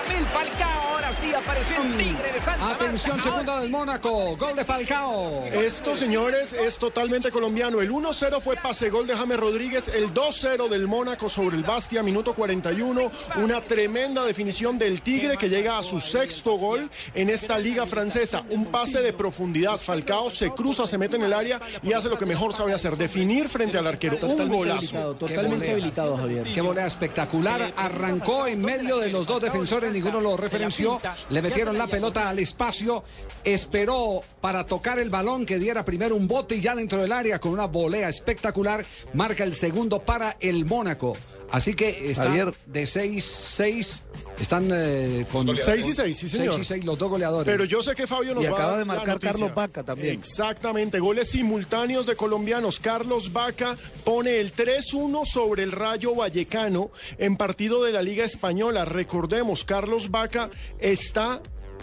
Radamel 0.00 0.26
Falcao 0.26 0.80
ahora 0.90 1.12
sí 1.12 1.32
apareció 1.34 1.82
el 1.82 1.96
tigre 1.96 2.32
de 2.32 2.40
Santa 2.40 2.70
Atención, 2.70 3.16
Marta. 3.16 3.30
segunda 3.30 3.60
del 3.60 3.70
Mónaco. 3.70 4.36
Gol 4.36 4.56
de 4.56 4.64
Falcao. 4.64 5.44
Esto, 5.46 5.96
señores, 5.96 6.52
es 6.52 6.78
totalmente 6.78 7.30
colombiano. 7.30 7.80
El 7.80 7.90
1-0 7.90 8.40
fue 8.40 8.56
pase 8.56 8.90
gol 8.90 9.06
de 9.06 9.16
James 9.16 9.38
Rodríguez, 9.38 9.88
el 9.88 10.12
2-0 10.14 10.68
del 10.68 10.86
Mónaco 10.86 11.28
sobre 11.28 11.56
el 11.56 11.62
Bastia, 11.62 12.02
minuto 12.02 12.34
41. 12.34 13.10
Una 13.36 13.60
tremenda 13.60 14.24
definición 14.24 14.78
del 14.78 15.02
Tigre 15.02 15.36
que 15.36 15.48
llega 15.48 15.78
a 15.78 15.82
su 15.82 16.00
sexto 16.00 16.52
gol 16.56 16.90
en 17.14 17.30
esta 17.30 17.58
liga 17.58 17.86
francesa. 17.86 18.44
Un 18.50 18.66
pase 18.66 19.00
de 19.00 19.12
profundidad. 19.12 19.78
Falcao 19.78 20.30
se 20.30 20.50
cruza, 20.50 20.86
se 20.86 20.98
mete 20.98 21.16
en 21.16 21.22
el 21.22 21.32
área 21.32 21.60
y 21.82 21.92
hace 21.92 22.08
lo 22.08 22.18
que 22.18 22.26
mejor 22.26 22.54
sabe 22.54 22.72
hacer, 22.72 22.96
definir 22.96 23.48
frente 23.48 23.78
al 23.78 23.86
arquero. 23.86 24.18
Un 24.22 24.48
golazo. 24.48 24.76
habilitado, 24.76 25.14
totalmente 25.14 25.70
habilitado, 25.72 26.16
Javier. 26.16 26.44
Qué 26.44 26.60
volea 26.60 26.86
espectacular. 26.86 27.72
Arrancó 27.76 28.46
en 28.46 28.62
medio 28.62 28.98
de 28.98 29.10
los 29.10 29.26
dos 29.26 29.40
defensores, 29.40 29.89
ninguno 29.90 30.20
lo 30.20 30.36
referenció. 30.36 30.98
Le 31.28 31.42
metieron 31.42 31.76
la 31.76 31.86
pelota 31.86 32.28
al 32.28 32.38
espacio. 32.38 33.04
Esperó 33.44 34.20
para 34.40 34.64
tocar 34.66 34.98
el 34.98 35.10
balón 35.10 35.46
que 35.46 35.58
diera 35.58 35.84
primero 35.84 36.16
un 36.16 36.28
bote 36.28 36.56
y 36.56 36.60
ya 36.60 36.74
dentro 36.74 37.00
del 37.00 37.12
área 37.12 37.38
con 37.38 37.52
una 37.52 37.66
volea 37.66 38.08
espectacular. 38.08 38.84
Marca 39.14 39.44
el 39.44 39.54
segundo 39.54 40.00
para 40.00 40.36
el 40.40 40.64
Mónaco. 40.64 41.14
Así 41.50 41.74
que 41.74 42.10
está 42.10 42.24
Javier. 42.24 42.54
de 42.66 42.84
6-6. 42.84 44.00
Están 44.40 44.70
eh, 44.72 45.26
con 45.30 45.54
6 45.54 45.86
y 45.86 45.92
6, 45.92 46.16
sí, 46.16 46.28
señor. 46.28 46.54
6 46.54 46.66
y 46.66 46.68
6 46.74 46.84
los 46.84 46.98
dos 46.98 47.10
goleadores. 47.10 47.44
Pero 47.44 47.64
yo 47.64 47.82
sé 47.82 47.94
que 47.94 48.06
Fabio 48.06 48.34
nos 48.34 48.44
Y 48.44 48.46
va 48.46 48.52
a 48.52 48.54
acaba 48.54 48.70
dar 48.72 48.78
de 48.78 48.84
marcar. 48.86 49.20
Carlos 49.20 49.54
Vaca 49.54 49.82
también. 49.82 50.18
Exactamente, 50.18 50.98
goles 50.98 51.30
simultáneos 51.30 52.06
de 52.06 52.16
colombianos. 52.16 52.80
Carlos 52.80 53.32
Vaca 53.32 53.76
pone 54.04 54.38
el 54.40 54.54
3-1 54.54 55.26
sobre 55.26 55.62
el 55.62 55.72
Rayo 55.72 56.14
Vallecano 56.14 56.90
en 57.18 57.36
partido 57.36 57.84
de 57.84 57.92
la 57.92 58.02
Liga 58.02 58.24
Española. 58.24 58.84
Recordemos, 58.84 59.64
Carlos 59.64 60.10
Vaca 60.10 60.50
está 60.78 61.42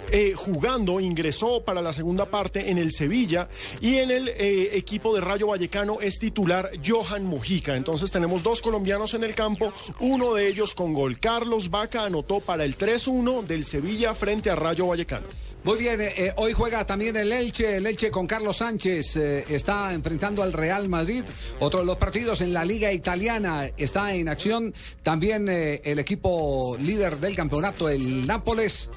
eh, 0.09 0.33
jugando, 0.33 1.01
ingresó 1.01 1.61
para 1.63 1.81
la 1.81 1.91
segunda 1.91 2.27
parte 2.27 2.69
en 2.69 2.77
el 2.77 2.93
Sevilla 2.93 3.49
y 3.81 3.95
en 3.95 4.09
el 4.09 4.29
eh, 4.29 4.77
equipo 4.77 5.13
de 5.13 5.19
Rayo 5.19 5.47
Vallecano 5.47 5.99
es 5.99 6.17
titular 6.17 6.71
Johan 6.85 7.25
Mujica. 7.25 7.75
Entonces 7.75 8.09
tenemos 8.09 8.41
dos 8.41 8.61
colombianos 8.61 9.13
en 9.15 9.25
el 9.25 9.35
campo, 9.35 9.73
uno 9.99 10.33
de 10.33 10.47
ellos 10.47 10.73
con 10.73 10.93
gol. 10.93 11.19
Carlos 11.19 11.69
Vaca 11.69 12.05
anotó 12.05 12.39
para 12.39 12.63
el 12.63 12.77
3-1 12.77 13.45
del 13.45 13.65
Sevilla 13.65 14.13
frente 14.13 14.49
a 14.49 14.55
Rayo 14.55 14.87
Vallecano. 14.87 15.27
Muy 15.65 15.77
bien, 15.77 15.99
eh, 15.99 16.31
hoy 16.37 16.53
juega 16.53 16.87
también 16.87 17.17
el 17.17 17.33
Elche, 17.33 17.75
el 17.75 17.85
Elche 17.85 18.09
con 18.09 18.25
Carlos 18.25 18.57
Sánchez 18.57 19.17
está 19.17 19.91
enfrentando 19.93 20.41
al 20.41 20.53
Real 20.53 20.87
Madrid. 20.87 21.25
Otro 21.59 21.81
de 21.81 21.85
los 21.85 21.97
partidos 21.97 22.39
en 22.39 22.53
la 22.53 22.63
Liga 22.63 22.93
Italiana 22.93 23.69
está 23.75 24.13
en 24.13 24.29
acción 24.29 24.73
también 25.03 25.49
el 25.49 25.99
equipo 25.99 26.77
líder 26.79 27.17
del 27.17 27.35
campeonato, 27.35 27.89
el 27.89 28.25
Nápoles. 28.25 28.89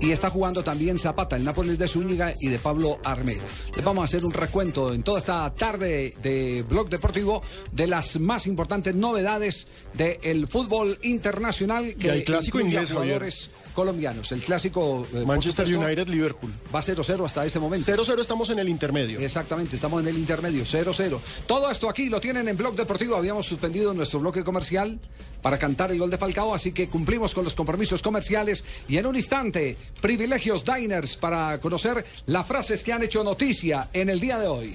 Y 0.00 0.12
está 0.12 0.30
jugando 0.30 0.62
también 0.62 0.98
Zapata, 0.98 1.36
el 1.36 1.44
Nápoles 1.44 1.78
de 1.78 1.88
Zúñiga 1.88 2.32
y 2.40 2.48
de 2.48 2.58
Pablo 2.58 2.98
Armero. 3.04 3.42
Les 3.74 3.84
vamos 3.84 4.02
a 4.02 4.04
hacer 4.04 4.24
un 4.24 4.32
recuento 4.32 4.92
en 4.92 5.02
toda 5.02 5.18
esta 5.18 5.52
tarde 5.52 6.14
de 6.22 6.64
Blog 6.68 6.88
Deportivo 6.88 7.42
de 7.72 7.86
las 7.86 8.18
más 8.18 8.46
importantes 8.46 8.94
novedades 8.94 9.68
del 9.94 10.46
fútbol 10.48 10.98
internacional 11.02 11.94
Y 11.98 12.08
el 12.08 12.24
clásico 12.24 12.60
inglés, 12.60 12.90
jugadores 12.90 13.50
colombianos. 13.76 14.32
El 14.32 14.40
clásico 14.40 15.06
eh, 15.12 15.24
Manchester 15.24 15.66
supuesto, 15.66 15.86
United, 15.86 16.08
Liverpool. 16.08 16.52
Va 16.74 16.80
0-0 16.80 17.24
hasta 17.24 17.44
este 17.44 17.60
momento. 17.60 17.92
0-0 17.92 18.20
estamos 18.20 18.48
en 18.50 18.58
el 18.58 18.68
intermedio. 18.68 19.20
Exactamente, 19.20 19.76
estamos 19.76 20.00
en 20.02 20.08
el 20.08 20.18
intermedio, 20.18 20.64
0-0. 20.64 21.20
Todo 21.46 21.70
esto 21.70 21.88
aquí 21.88 22.08
lo 22.08 22.18
tienen 22.18 22.48
en 22.48 22.56
Blog 22.56 22.74
Deportivo. 22.74 23.14
Habíamos 23.14 23.46
suspendido 23.46 23.92
nuestro 23.92 24.18
bloque 24.18 24.42
comercial 24.42 24.98
para 25.42 25.58
cantar 25.58 25.92
el 25.92 25.98
gol 25.98 26.10
de 26.10 26.16
Falcao, 26.16 26.54
así 26.54 26.72
que 26.72 26.88
cumplimos 26.88 27.34
con 27.34 27.44
los 27.44 27.54
compromisos 27.54 28.02
comerciales. 28.02 28.64
Y 28.88 28.96
en 28.96 29.06
un 29.06 29.14
instante, 29.14 29.76
privilegios 30.00 30.64
diners 30.64 31.16
para 31.16 31.58
conocer 31.60 32.04
las 32.24 32.46
frases 32.46 32.82
que 32.82 32.94
han 32.94 33.02
hecho 33.02 33.22
noticia 33.22 33.90
en 33.92 34.08
el 34.08 34.18
día 34.18 34.38
de 34.38 34.48
hoy. 34.48 34.74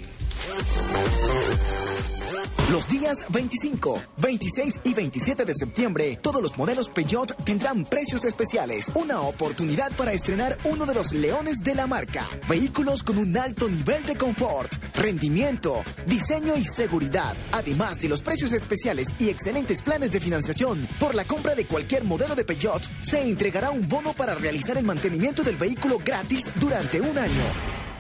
Los 2.72 2.88
días 2.88 3.26
25, 3.28 4.02
26 4.18 4.80
y 4.86 4.94
27 4.94 5.44
de 5.44 5.54
septiembre, 5.54 6.18
todos 6.22 6.42
los 6.42 6.58
modelos 6.58 6.88
Peugeot 6.88 7.36
tendrán 7.44 7.84
precios 7.84 8.24
especiales. 8.24 8.90
Una 8.96 9.20
oportunidad 9.20 9.92
para 9.98 10.14
estrenar 10.14 10.58
uno 10.64 10.86
de 10.86 10.94
los 10.94 11.12
leones 11.12 11.58
de 11.58 11.76
la 11.76 11.86
marca. 11.86 12.26
Vehículos 12.48 13.04
con 13.04 13.18
un 13.18 13.36
alto 13.36 13.68
nivel 13.68 14.06
de 14.06 14.16
confort, 14.16 14.74
rendimiento, 14.96 15.84
diseño 16.06 16.56
y 16.56 16.64
seguridad. 16.64 17.36
Además 17.52 18.00
de 18.00 18.08
los 18.08 18.22
precios 18.22 18.54
especiales 18.54 19.10
y 19.20 19.28
excelentes 19.28 19.82
planes 19.82 20.14
de 20.14 20.22
financiación, 20.22 20.88
por 20.98 21.14
la 21.14 21.26
compra 21.26 21.56
de 21.56 21.68
cualquier 21.68 22.06
modelo 22.06 22.36
de 22.36 22.46
Peugeot, 22.46 22.84
se 23.02 23.22
entregará 23.22 23.72
un 23.72 23.90
bono 23.90 24.14
para 24.14 24.36
realizar 24.36 24.78
el 24.78 24.86
mantenimiento 24.86 25.44
del 25.44 25.58
vehículo 25.58 25.98
gratis 26.02 26.50
durante 26.56 27.02
un 27.02 27.18
año. 27.18 27.91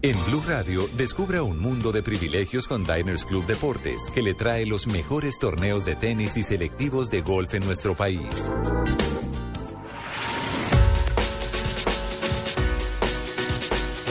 En 0.00 0.16
Blue 0.26 0.40
Radio, 0.46 0.88
descubra 0.96 1.42
un 1.42 1.58
mundo 1.58 1.90
de 1.90 2.04
privilegios 2.04 2.68
con 2.68 2.84
Diners 2.84 3.24
Club 3.24 3.44
Deportes, 3.46 4.08
que 4.14 4.22
le 4.22 4.32
trae 4.32 4.64
los 4.64 4.86
mejores 4.86 5.40
torneos 5.40 5.84
de 5.84 5.96
tenis 5.96 6.36
y 6.36 6.44
selectivos 6.44 7.10
de 7.10 7.20
golf 7.20 7.52
en 7.54 7.66
nuestro 7.66 7.96
país. 7.96 8.48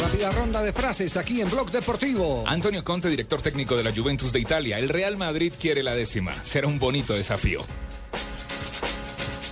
Rápida 0.02 0.32
ronda 0.32 0.62
de 0.62 0.74
frases 0.74 1.16
aquí 1.16 1.40
en 1.40 1.50
Blog 1.50 1.72
Deportivo. 1.72 2.44
Antonio 2.46 2.84
Conte, 2.84 3.08
director 3.08 3.42
técnico 3.42 3.78
de 3.78 3.86
la 3.86 3.96
Juventus 3.96 4.34
de 4.34 4.42
Italia. 4.42 4.80
El 4.80 4.90
Real 4.90 5.16
Madrid 5.16 5.54
quiere 5.58 5.84
la 5.84 5.96
décima. 5.96 6.36
Será 6.44 6.68
un 6.68 6.80
bonito 6.80 7.14
desafío. 7.14 7.62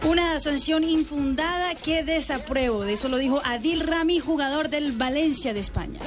Una 0.07 0.39
sanción 0.39 0.83
infundada 0.83 1.73
que 1.73 2.03
desapruebo. 2.03 2.83
De 2.83 2.93
eso 2.93 3.09
lo 3.09 3.17
dijo 3.17 3.41
Adil 3.43 3.81
Rami, 3.81 4.19
jugador 4.19 4.69
del 4.69 4.91
Valencia 4.91 5.53
de 5.53 5.59
España. 5.59 5.99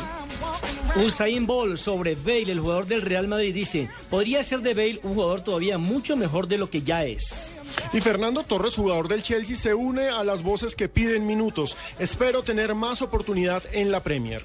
Usain 1.05 1.47
Bolt 1.47 1.77
sobre 1.77 2.15
Bale, 2.15 2.53
el 2.53 2.61
jugador 2.61 2.87
del 2.87 3.03
Real 3.03 3.27
Madrid, 3.27 3.53
dice, 3.53 3.89
podría 4.09 4.43
ser 4.43 4.61
de 4.61 4.75
Bale 4.75 5.01
un 5.03 5.15
jugador 5.15 5.41
todavía 5.43 5.79
mucho 5.79 6.17
mejor 6.17 6.47
de 6.47 6.59
lo 6.59 6.71
que 6.71 6.83
ya 6.83 7.05
es. 7.05 7.57
Y 7.93 8.01
Fernando 8.01 8.45
Torres, 8.45 8.77
jugador 8.77 9.09
del 9.09 9.23
Chelsea, 9.23 9.57
se 9.57 9.75
une 9.75 10.09
a 10.09 10.23
las 10.25 10.43
voces 10.43 10.75
que 10.75 10.89
piden 10.89 11.27
minutos. 11.27 11.77
Espero 11.99 12.43
tener 12.43 12.75
más 12.75 13.03
oportunidad 13.03 13.63
en 13.73 13.91
la 13.91 14.03
Premier. 14.03 14.45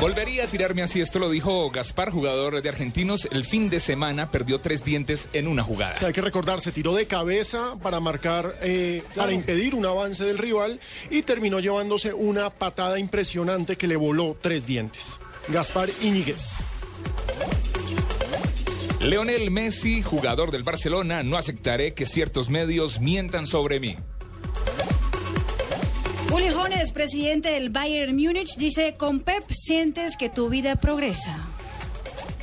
Volvería 0.00 0.44
a 0.44 0.46
tirarme 0.46 0.82
así, 0.82 1.00
esto 1.00 1.18
lo 1.18 1.30
dijo 1.30 1.70
Gaspar, 1.70 2.10
jugador 2.10 2.60
de 2.60 2.68
Argentinos. 2.68 3.26
El 3.32 3.46
fin 3.46 3.70
de 3.70 3.80
semana 3.80 4.30
perdió 4.30 4.60
tres 4.60 4.84
dientes 4.84 5.26
en 5.32 5.48
una 5.48 5.62
jugada. 5.62 5.94
O 5.94 5.98
sea, 5.98 6.08
hay 6.08 6.14
que 6.14 6.20
recordar, 6.20 6.60
se 6.60 6.70
tiró 6.70 6.94
de 6.94 7.06
cabeza 7.06 7.76
para 7.82 7.98
marcar, 7.98 8.56
eh, 8.60 9.02
para 9.14 9.32
impedir 9.32 9.74
un 9.74 9.86
avance 9.86 10.22
del 10.22 10.36
rival 10.36 10.80
y 11.10 11.22
terminó 11.22 11.60
llevándose 11.60 12.12
una 12.12 12.50
patada 12.50 12.98
impresionante 12.98 13.76
que 13.76 13.88
le 13.88 13.96
voló 13.96 14.36
tres 14.38 14.66
dientes. 14.66 15.18
Gaspar 15.48 15.88
Iñiguez. 16.02 16.58
Leonel 19.00 19.50
Messi, 19.50 20.02
jugador 20.02 20.50
del 20.50 20.62
Barcelona, 20.62 21.22
no 21.22 21.38
aceptaré 21.38 21.94
que 21.94 22.04
ciertos 22.04 22.50
medios 22.50 23.00
mientan 23.00 23.46
sobre 23.46 23.80
mí. 23.80 23.96
Uli 26.36 26.50
Jones, 26.50 26.92
presidente 26.92 27.50
del 27.50 27.70
Bayern 27.70 28.14
Múnich, 28.14 28.58
dice, 28.58 28.96
con 28.98 29.20
Pep 29.20 29.44
sientes 29.48 30.18
que 30.18 30.28
tu 30.28 30.50
vida 30.50 30.76
progresa. 30.76 31.38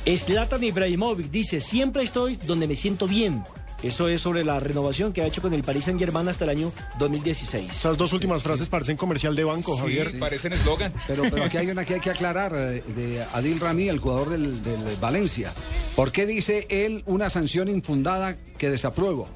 Zlatan 0.04 0.64
Ibrahimovic 0.64 1.30
dice, 1.30 1.60
siempre 1.60 2.02
estoy 2.02 2.34
donde 2.34 2.66
me 2.66 2.74
siento 2.74 3.06
bien. 3.06 3.44
Eso 3.84 4.08
es 4.08 4.20
sobre 4.20 4.42
la 4.42 4.58
renovación 4.58 5.12
que 5.12 5.22
ha 5.22 5.26
hecho 5.26 5.40
con 5.40 5.54
el 5.54 5.62
Paris 5.62 5.84
Saint 5.84 6.00
Germain 6.00 6.26
hasta 6.26 6.42
el 6.42 6.50
año 6.50 6.72
2016. 6.98 7.70
Esas 7.70 7.96
dos 7.96 8.12
últimas 8.12 8.42
frases 8.42 8.68
parecen 8.68 8.96
comercial 8.96 9.36
de 9.36 9.44
banco, 9.44 9.76
Javier. 9.76 10.10
Sí, 10.10 10.18
parecen 10.18 10.54
eslogan. 10.54 10.92
Pero, 11.06 11.22
pero 11.30 11.44
aquí 11.44 11.58
hay 11.58 11.70
una 11.70 11.84
que 11.84 11.94
hay 11.94 12.00
que 12.00 12.10
aclarar 12.10 12.52
eh, 12.56 12.82
de 12.96 13.24
Adil 13.32 13.60
Rami, 13.60 13.88
el 13.88 14.00
jugador 14.00 14.30
del, 14.30 14.60
del 14.64 14.96
Valencia. 15.00 15.52
¿Por 15.94 16.10
qué 16.10 16.26
dice 16.26 16.66
él 16.68 17.04
una 17.06 17.30
sanción 17.30 17.68
infundada 17.68 18.38
que 18.58 18.70
desapruebo? 18.70 19.28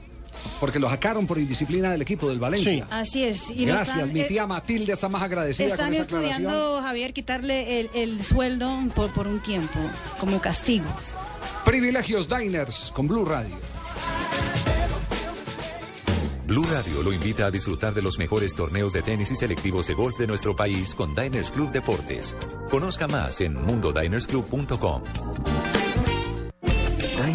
Porque 0.60 0.78
lo 0.78 0.88
sacaron 0.90 1.26
por 1.26 1.38
indisciplina 1.38 1.90
del 1.92 2.02
equipo 2.02 2.28
del 2.28 2.38
Valencia. 2.40 2.86
Así 2.90 3.22
es. 3.24 3.50
Y 3.50 3.66
lo 3.66 3.74
Gracias, 3.74 3.96
están- 3.98 4.12
mi 4.12 4.20
eh, 4.20 4.24
tía 4.24 4.46
Matilde 4.46 4.92
está 4.92 5.08
más 5.08 5.22
agradecida 5.22 5.66
Están 5.68 5.86
con 5.86 5.94
esa 5.94 6.02
aclaración. 6.04 6.32
estudiando, 6.42 6.82
Javier, 6.82 7.12
quitarle 7.12 7.80
el, 7.80 7.90
el 7.94 8.22
sueldo 8.24 8.70
por, 8.94 9.10
por 9.12 9.26
un 9.28 9.40
tiempo, 9.40 9.78
como 10.18 10.40
castigo. 10.40 10.86
Privilegios 11.64 12.28
Diners 12.28 12.90
con 12.94 13.06
Blue 13.08 13.24
Radio. 13.24 13.54
Blue 16.46 16.64
Radio 16.72 17.02
lo 17.02 17.12
invita 17.12 17.44
a 17.46 17.50
disfrutar 17.50 17.92
de 17.92 18.00
los 18.00 18.18
mejores 18.18 18.54
torneos 18.54 18.94
de 18.94 19.02
tenis 19.02 19.30
y 19.30 19.36
selectivos 19.36 19.86
de 19.86 19.92
golf 19.94 20.16
de 20.18 20.26
nuestro 20.26 20.56
país 20.56 20.94
con 20.94 21.14
Diners 21.14 21.50
Club 21.50 21.70
Deportes. 21.70 22.34
Conozca 22.70 23.06
más 23.06 23.42
en 23.42 23.54
mundodinersclub.com. 23.62 25.02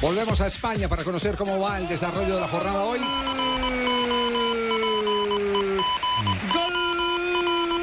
Volvemos 0.00 0.40
a 0.40 0.46
España 0.46 0.88
para 0.88 1.02
conocer 1.04 1.36
cómo 1.36 1.58
va 1.58 1.78
el 1.78 1.88
desarrollo 1.88 2.34
de 2.34 2.40
la 2.40 2.48
jornada 2.48 2.82
hoy. 2.82 3.00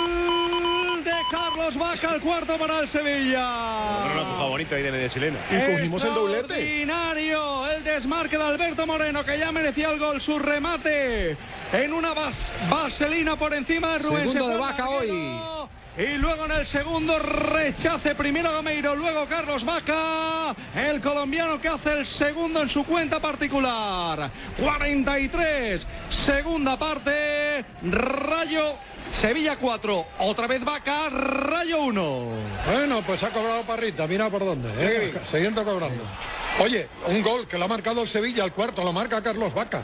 Gol 0.03 1.03
de 1.03 1.11
Carlos 1.31 1.75
Vaca, 1.77 2.13
el 2.15 2.21
cuarto 2.21 2.57
para 2.57 2.79
el 2.81 2.87
Sevilla. 2.89 3.43
favorito 4.37 4.75
ahí 4.75 4.83
de 4.83 4.91
media 4.91 5.09
chilena. 5.09 5.39
Y 5.49 5.71
cogimos 5.75 6.03
el 6.03 6.13
doblete. 6.13 6.53
Extraordinario 6.53 7.67
el 7.67 7.83
desmarque 7.83 8.37
de 8.37 8.43
Alberto 8.43 8.85
Moreno, 8.85 9.25
que 9.25 9.39
ya 9.39 9.51
merecía 9.51 9.89
el 9.89 9.99
gol. 9.99 10.21
Su 10.21 10.37
remate 10.39 11.35
en 11.71 11.93
una 11.93 12.13
vas- 12.13 12.35
vaselina 12.69 13.35
por 13.37 13.53
encima 13.55 13.93
de 13.93 13.99
Rubén. 13.99 14.17
Segundo 14.31 14.45
Se 14.45 14.51
de 14.51 14.57
Vaca 14.57 14.83
al 14.83 14.89
hoy. 14.89 15.39
Y 15.95 16.17
luego 16.17 16.45
en 16.45 16.51
el 16.51 16.65
segundo 16.65 17.19
rechace 17.19 18.15
primero 18.15 18.51
Gameiro, 18.51 18.95
luego 18.95 19.27
Carlos 19.27 19.63
Vaca, 19.63 20.55
el 20.75 20.99
colombiano 21.01 21.61
que 21.61 21.67
hace 21.67 21.91
el 21.91 22.07
segundo 22.07 22.63
en 22.63 22.69
su 22.69 22.83
cuenta 22.83 23.19
particular. 23.19 24.31
43, 24.59 25.85
segunda 26.25 26.79
parte, 26.79 27.63
Rayo, 27.83 28.73
Sevilla 29.21 29.57
4, 29.57 30.05
otra 30.17 30.47
vez 30.47 30.65
Vaca, 30.65 31.09
Rayo 31.09 31.83
1. 31.83 32.27
Bueno, 32.65 33.03
pues 33.05 33.21
ha 33.21 33.29
cobrado 33.29 33.61
Parrita, 33.61 34.07
mira 34.07 34.31
por 34.31 34.43
dónde. 34.43 34.69
¿eh? 34.75 35.13
Siguiendo 35.31 35.63
cobrando. 35.63 36.03
Oye, 36.59 36.87
un 37.07 37.21
gol 37.21 37.47
que 37.47 37.59
lo 37.59 37.65
ha 37.65 37.67
marcado 37.67 38.01
el 38.01 38.07
Sevilla, 38.07 38.45
el 38.45 38.51
cuarto 38.51 38.83
lo 38.83 38.93
marca 38.93 39.21
Carlos 39.21 39.53
Vaca. 39.53 39.83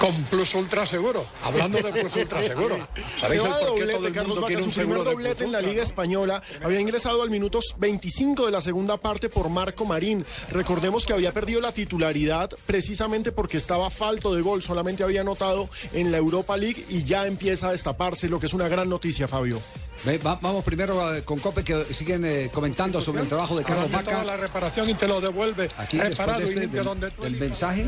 Con 0.00 0.24
plus 0.26 0.54
ultra 0.54 0.86
seguro. 0.86 1.24
Hablando 1.42 1.78
de 1.78 1.92
plus 1.92 2.16
ultra 2.16 2.42
seguro. 2.46 2.76
Se 3.14 3.20
¿Sabéis 3.20 3.42
el 3.42 3.50
va 3.50 3.58
de 3.58 3.64
doblete, 3.64 4.12
Carlos 4.12 4.40
Vaca, 4.40 4.62
su 4.62 4.70
primer 4.72 5.04
doblete 5.04 5.44
en 5.44 5.52
la? 5.52 5.62
Liga 5.62 5.82
Española. 5.82 6.42
Había 6.62 6.80
ingresado 6.80 7.22
al 7.22 7.30
minutos 7.30 7.74
25 7.78 8.46
de 8.46 8.52
la 8.52 8.60
segunda 8.60 8.96
parte 8.96 9.28
por 9.28 9.48
Marco 9.48 9.84
Marín. 9.84 10.24
Recordemos 10.50 11.06
que 11.06 11.12
había 11.12 11.32
perdido 11.32 11.60
la 11.60 11.72
titularidad 11.72 12.50
precisamente 12.66 13.32
porque 13.32 13.56
estaba 13.56 13.90
falto 13.90 14.34
de 14.34 14.42
gol. 14.42 14.62
Solamente 14.62 15.04
había 15.04 15.20
anotado 15.20 15.68
en 15.92 16.10
la 16.10 16.18
Europa 16.18 16.56
League 16.56 16.84
y 16.88 17.04
ya 17.04 17.26
empieza 17.26 17.68
a 17.68 17.72
destaparse, 17.72 18.28
lo 18.28 18.40
que 18.40 18.46
es 18.46 18.54
una 18.54 18.68
gran 18.68 18.88
noticia, 18.88 19.28
Fabio. 19.28 19.60
Ve, 20.04 20.18
va- 20.18 20.38
vamos 20.42 20.64
primero 20.64 21.14
eh, 21.14 21.22
con 21.22 21.38
Cope 21.38 21.62
que 21.62 21.84
siguen 21.84 22.24
eh, 22.24 22.50
comentando 22.52 23.00
sobre 23.00 23.22
el 23.22 23.28
trabajo 23.28 23.56
de 23.56 23.62
Carlos 23.64 23.90
Vaca. 23.90 24.24
la 24.24 24.36
reparación 24.36 24.90
y 24.90 24.94
te 24.94 25.06
lo 25.06 25.20
devuelve. 25.20 25.70
Aquí 25.78 25.96
después 25.96 26.18
reparado 26.18 26.38
de 26.40 26.44
y 26.44 26.48
este, 26.48 26.60
limpio 26.60 26.78
del, 26.80 26.86
donde 26.86 27.10
tú 27.12 27.22
del 27.22 27.36
mensaje. 27.36 27.86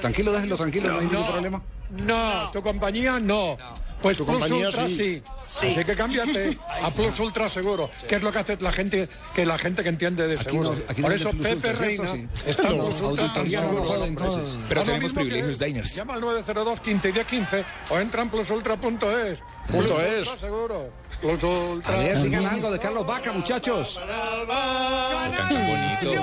Tranquilo, 0.00 0.32
déjenlo 0.32 0.56
tranquilo, 0.56 0.92
no, 0.92 0.98
hay 1.00 1.06
ningún 1.06 1.26
problema. 1.26 1.62
No, 1.90 2.50
tu 2.52 2.62
compañía 2.62 3.18
no. 3.18 3.56
Pues 4.04 4.18
Tu 4.18 4.24
Plus 4.26 4.38
compañía 4.38 4.66
Ultra 4.66 4.86
sí. 4.86 4.96
sí. 4.96 5.22
Sí. 5.60 5.66
Así 5.68 5.84
que 5.84 5.94
cámbiate 5.96 6.58
a 6.82 6.90
Plus 6.90 7.18
Ultra 7.20 7.48
Seguro, 7.48 7.88
que 8.08 8.16
es 8.16 8.22
lo 8.22 8.32
que 8.32 8.38
hace 8.40 8.56
la 8.60 8.72
gente 8.72 9.08
que 9.34 9.46
la 9.46 9.56
gente 9.56 9.82
que 9.82 9.88
entiende 9.88 10.26
de 10.26 10.34
Aquí 10.38 10.56
no- 10.58 10.74
seguro. 10.74 10.84
aquí 10.88 11.00
no 11.00 11.08
Por 11.08 11.16
eso 11.16 11.30
Plus 11.30 11.46
Pepe. 11.48 11.72
Reina 11.72 12.06
Sí. 12.06 12.28
está 12.46 12.68
en 12.70 12.76
No, 12.78 12.84
Plus 12.88 13.00
Ultra 13.00 13.24
auditoría 13.24 13.60
no 13.62 13.68
jode, 13.84 14.06
entonces. 14.08 14.60
Pero 14.68 14.82
tenemos 14.82 15.12
privilegios 15.14 15.58
Diners. 15.58 15.94
Llama 15.94 16.14
al 16.14 16.20
902 16.20 16.80
15 16.80 17.12
10 17.12 17.26
15 17.26 17.64
o 17.90 17.98
entra 17.98 18.22
en 18.22 18.30
plusultra.es. 18.30 19.38
Punto 19.70 19.96
Plus 19.96 20.02
es. 20.02 20.28
Ultra 20.28 20.38
Seguro. 20.40 20.90
Plus 21.22 21.42
Ultra. 21.42 21.94
A 21.94 21.98
ver, 21.98 22.22
digan 22.22 22.44
algo 22.46 22.70
de 22.70 22.78
Carlos 22.78 23.06
Vaca, 23.06 23.32
muchachos. 23.32 23.98
Canta 24.06 25.48
bonito. 25.50 26.22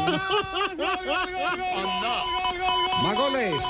Más 3.01 3.15
goles. 3.15 3.63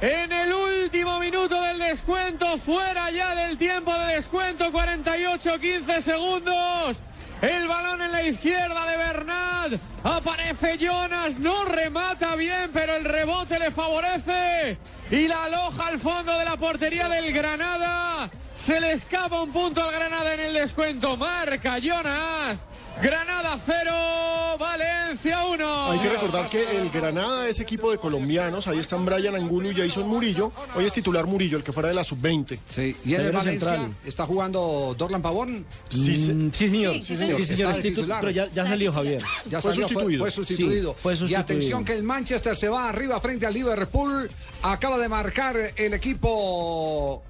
En 0.00 0.32
el 0.32 0.50
último 0.50 1.20
minuto 1.20 1.60
del 1.60 1.78
descuento, 1.78 2.56
fuera 2.64 3.10
ya 3.10 3.34
del 3.34 3.58
tiempo 3.58 3.92
de 3.92 4.14
descuento, 4.14 4.72
48-15 4.72 6.02
segundos. 6.02 6.96
El 7.42 7.68
balón 7.68 8.00
en 8.00 8.12
la 8.12 8.22
izquierda 8.22 8.86
de 8.86 8.96
Bernat. 8.96 9.72
Aparece 10.02 10.78
Jonas, 10.78 11.38
no 11.38 11.66
remata 11.66 12.34
bien, 12.34 12.70
pero 12.72 12.96
el 12.96 13.04
rebote 13.04 13.58
le 13.58 13.70
favorece. 13.72 14.78
Y 15.10 15.28
la 15.28 15.44
aloja 15.44 15.88
al 15.88 15.98
fondo 15.98 16.38
de 16.38 16.44
la 16.46 16.56
portería 16.56 17.06
del 17.06 17.30
Granada. 17.34 18.30
Se 18.66 18.78
le 18.78 18.92
escapa 18.92 19.42
un 19.42 19.50
punto 19.52 19.82
al 19.82 19.92
Granada 19.92 20.34
en 20.34 20.40
el 20.40 20.54
descuento. 20.54 21.16
Marca 21.16 21.78
Jonas. 21.78 22.58
Granada 23.02 23.58
0, 23.64 24.58
Valencia 24.58 25.46
1. 25.46 25.90
Hay 25.92 25.98
que 26.00 26.08
recordar 26.10 26.50
que 26.50 26.76
el 26.76 26.90
Granada 26.90 27.48
es 27.48 27.58
equipo 27.58 27.90
de 27.90 27.96
colombianos. 27.96 28.66
Ahí 28.68 28.78
están 28.78 29.06
Brian 29.06 29.34
Angulo 29.34 29.70
y 29.70 29.74
Jason 29.74 30.06
Murillo. 30.06 30.52
Hoy 30.76 30.84
es 30.84 30.92
titular 30.92 31.24
Murillo, 31.26 31.56
el 31.56 31.62
que 31.64 31.72
fuera 31.72 31.88
de 31.88 31.94
la 31.94 32.04
sub-20. 32.04 32.58
Sí, 32.68 32.94
y 33.06 33.14
en 33.14 33.22
el 33.22 33.32
Valencia 33.32 33.70
central. 33.72 33.94
está 34.04 34.26
jugando 34.26 34.94
Dorlan 34.98 35.22
Pavón. 35.22 35.64
Sí, 35.88 36.14
sí. 36.14 36.32
Mm, 36.32 36.52
sí, 36.52 36.68
señor. 36.68 36.94
Sí, 36.96 37.02
Sí, 37.02 37.16
señor. 37.16 37.44
señor. 37.46 37.70
Está 37.70 37.72
de 37.72 37.78
es 37.78 37.84
titu- 37.84 37.94
titular. 37.96 38.20
Pero 38.20 38.32
ya, 38.32 38.46
ya 38.48 38.66
salió 38.66 38.92
Javier. 38.92 39.22
Ya 39.46 39.62
Fue 39.62 39.72
salió, 39.72 39.88
sustituido. 39.88 40.20
Fue, 40.24 40.30
sustituido. 40.30 40.92
Sí, 40.92 40.98
fue 41.02 41.12
Y 41.14 41.16
sustituido. 41.16 41.40
atención 41.40 41.84
que 41.86 41.94
el 41.94 42.02
Manchester 42.02 42.54
se 42.54 42.68
va 42.68 42.90
arriba 42.90 43.18
frente 43.20 43.46
al 43.46 43.54
Liverpool. 43.54 44.30
Acaba 44.62 44.98
de 44.98 45.08
marcar 45.08 45.56
el 45.74 45.94
equipo, 45.94 47.22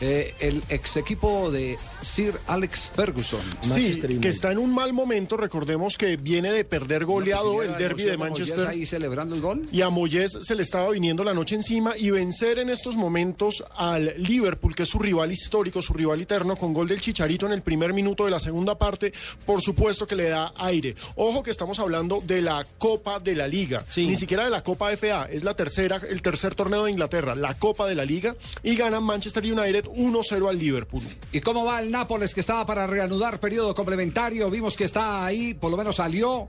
eh, 0.00 0.34
el 0.40 0.62
ex 0.68 0.96
equipo 0.96 1.50
de 1.50 1.78
Sir 2.02 2.34
Alex 2.46 2.92
Ferguson. 2.94 3.40
Sí, 3.62 4.00
que 4.20 4.28
está 4.28 4.52
en 4.52 4.58
un 4.58 4.74
mal 4.74 4.92
momento. 4.92 5.36
Recordemos 5.36 5.96
que 5.96 6.16
viene 6.16 6.52
de 6.52 6.64
perder 6.64 7.04
goleado 7.04 7.54
Pues 7.54 7.70
el 7.70 7.78
derby 7.78 8.04
de 8.04 8.16
Manchester. 8.16 8.66
ahí 8.66 8.86
celebrando 8.86 9.34
el 9.34 9.40
gol. 9.40 9.62
Y 9.72 9.82
a 9.82 9.90
Moyes 9.90 10.38
se 10.42 10.54
le 10.54 10.62
estaba 10.62 10.90
viniendo 10.90 11.24
la 11.24 11.34
noche 11.34 11.54
encima 11.54 11.96
y 11.96 12.10
vencer 12.10 12.58
en 12.58 12.70
estos 12.70 12.96
momentos 12.96 13.64
al 13.74 14.14
Liverpool, 14.18 14.74
que 14.74 14.82
es 14.84 14.88
su 14.88 14.98
rival 14.98 15.32
histórico, 15.32 15.80
su 15.82 15.92
rival 15.92 16.20
eterno, 16.20 16.56
con 16.56 16.72
gol 16.72 16.88
del 16.88 17.00
Chicharito 17.00 17.46
en 17.46 17.52
el 17.52 17.62
primer 17.62 17.92
minuto 17.92 18.24
de 18.24 18.30
la 18.30 18.38
segunda 18.38 18.76
parte, 18.76 19.12
por 19.44 19.62
supuesto 19.62 20.06
que 20.06 20.16
le 20.16 20.28
da 20.28 20.52
aire. 20.56 20.94
Ojo 21.16 21.42
que 21.42 21.50
estamos 21.50 21.78
hablando 21.78 22.22
de 22.24 22.42
la 22.42 22.66
Copa 22.78 23.18
de 23.20 23.34
la 23.34 23.48
Liga, 23.48 23.84
ni 23.96 24.16
siquiera 24.16 24.44
de 24.44 24.50
la 24.50 24.62
Copa 24.62 24.94
FA, 24.96 25.24
es 25.30 25.42
la 25.44 25.54
tercera, 25.54 26.00
el 26.08 26.22
tercer 26.22 26.54
torneo 26.54 26.84
de 26.84 26.90
Inglaterra, 26.90 27.34
la 27.34 27.54
Copa 27.54 27.86
de 27.86 27.94
la 27.94 28.04
Liga, 28.04 28.36
y 28.62 28.76
gana 28.76 29.00
Manchester 29.00 29.44
United 29.44 29.85
1-0 29.86 30.48
al 30.48 30.58
Liverpool. 30.58 31.02
¿Y 31.32 31.40
cómo 31.40 31.64
va 31.64 31.80
el 31.80 31.90
Nápoles 31.90 32.34
que 32.34 32.40
estaba 32.40 32.66
para 32.66 32.86
reanudar 32.86 33.40
periodo 33.40 33.74
complementario? 33.74 34.50
Vimos 34.50 34.76
que 34.76 34.84
está 34.84 35.24
ahí, 35.24 35.54
por 35.54 35.70
lo 35.70 35.76
menos 35.76 35.96
salió. 35.96 36.48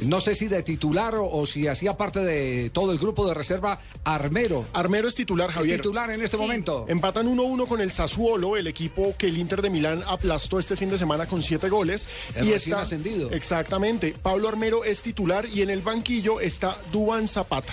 No 0.00 0.20
sé 0.20 0.34
si 0.34 0.48
de 0.48 0.62
titular 0.62 1.14
o, 1.14 1.30
o 1.30 1.46
si 1.46 1.68
hacía 1.68 1.96
parte 1.96 2.18
de 2.20 2.70
todo 2.70 2.90
el 2.90 2.98
grupo 2.98 3.26
de 3.28 3.34
reserva 3.34 3.78
Armero. 4.02 4.66
Armero 4.72 5.06
es 5.06 5.14
titular, 5.14 5.50
Javier. 5.50 5.76
Es 5.76 5.82
titular 5.82 6.10
en 6.10 6.20
este 6.20 6.36
momento. 6.36 6.84
Empatan 6.88 7.28
1-1 7.28 7.66
con 7.68 7.80
el 7.80 7.92
Sassuolo, 7.92 8.56
el 8.56 8.66
equipo 8.66 9.14
que 9.16 9.28
el 9.28 9.38
Inter 9.38 9.62
de 9.62 9.70
Milán 9.70 10.02
aplastó 10.06 10.58
este 10.58 10.76
fin 10.76 10.90
de 10.90 10.98
semana 10.98 11.26
con 11.26 11.42
siete 11.42 11.68
goles. 11.68 12.08
El 12.34 12.50
recién 12.50 12.76
ascendido. 12.76 13.30
Exactamente. 13.30 14.14
Pablo 14.20 14.48
Armero 14.48 14.84
es 14.84 15.02
titular 15.02 15.46
y 15.46 15.62
en 15.62 15.70
el 15.70 15.80
banquillo 15.80 16.40
está 16.40 16.76
Duan 16.90 17.28
Zapata. 17.28 17.72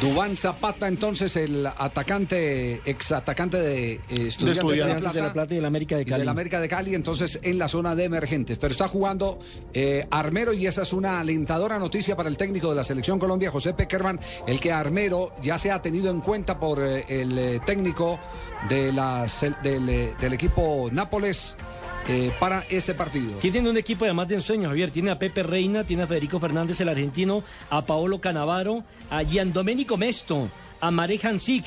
Dubán 0.00 0.36
Zapata, 0.36 0.86
entonces 0.86 1.34
el 1.34 1.66
atacante, 1.66 2.80
ex 2.84 3.10
atacante 3.10 3.58
de 3.58 3.92
eh, 3.94 4.00
Estudiantes 4.08 4.44
de, 4.44 4.50
Estudiantes 4.52 5.02
la 5.02 5.12
de 5.12 5.22
La 5.22 5.32
Plata 5.32 5.54
y 5.54 5.56
del 5.56 5.64
América 5.64 5.96
de 5.96 6.04
Cali. 6.04 6.20
del 6.20 6.28
América 6.28 6.60
de 6.60 6.68
Cali, 6.68 6.94
entonces 6.94 7.40
en 7.42 7.58
la 7.58 7.66
zona 7.66 7.96
de 7.96 8.04
emergentes. 8.04 8.58
Pero 8.58 8.70
está 8.70 8.86
jugando 8.86 9.40
eh, 9.74 10.06
Armero 10.08 10.52
y 10.52 10.68
esa 10.68 10.82
es 10.82 10.92
una 10.92 11.18
alentadora 11.18 11.80
noticia 11.80 12.14
para 12.14 12.28
el 12.28 12.36
técnico 12.36 12.70
de 12.70 12.76
la 12.76 12.84
Selección 12.84 13.18
Colombia, 13.18 13.50
José 13.50 13.74
Peckerman, 13.74 14.20
el 14.46 14.60
que 14.60 14.70
Armero 14.70 15.32
ya 15.42 15.58
se 15.58 15.72
ha 15.72 15.82
tenido 15.82 16.12
en 16.12 16.20
cuenta 16.20 16.60
por 16.60 16.80
eh, 16.80 17.04
el 17.08 17.60
técnico 17.66 18.20
de 18.68 18.92
la, 18.92 19.26
del 19.62 20.32
equipo 20.32 20.88
Nápoles 20.92 21.56
eh, 22.08 22.32
para 22.40 22.64
este 22.70 22.94
partido. 22.94 23.38
Tienen 23.38 23.66
un 23.66 23.76
equipo 23.76 24.04
además 24.04 24.28
de 24.28 24.36
ensueño, 24.36 24.68
Javier. 24.68 24.90
Tiene 24.90 25.10
a 25.10 25.18
Pepe 25.18 25.42
Reina, 25.42 25.84
tiene 25.84 26.04
a 26.04 26.06
Federico 26.06 26.40
Fernández, 26.40 26.80
el 26.80 26.88
argentino, 26.88 27.44
a 27.70 27.84
Paolo 27.84 28.20
Canavaro, 28.20 28.82
a 29.10 29.22
Giandomenico 29.22 29.96
Mesto, 29.96 30.48
a 30.80 30.90
Mare 30.90 31.20
Hansik, 31.22 31.64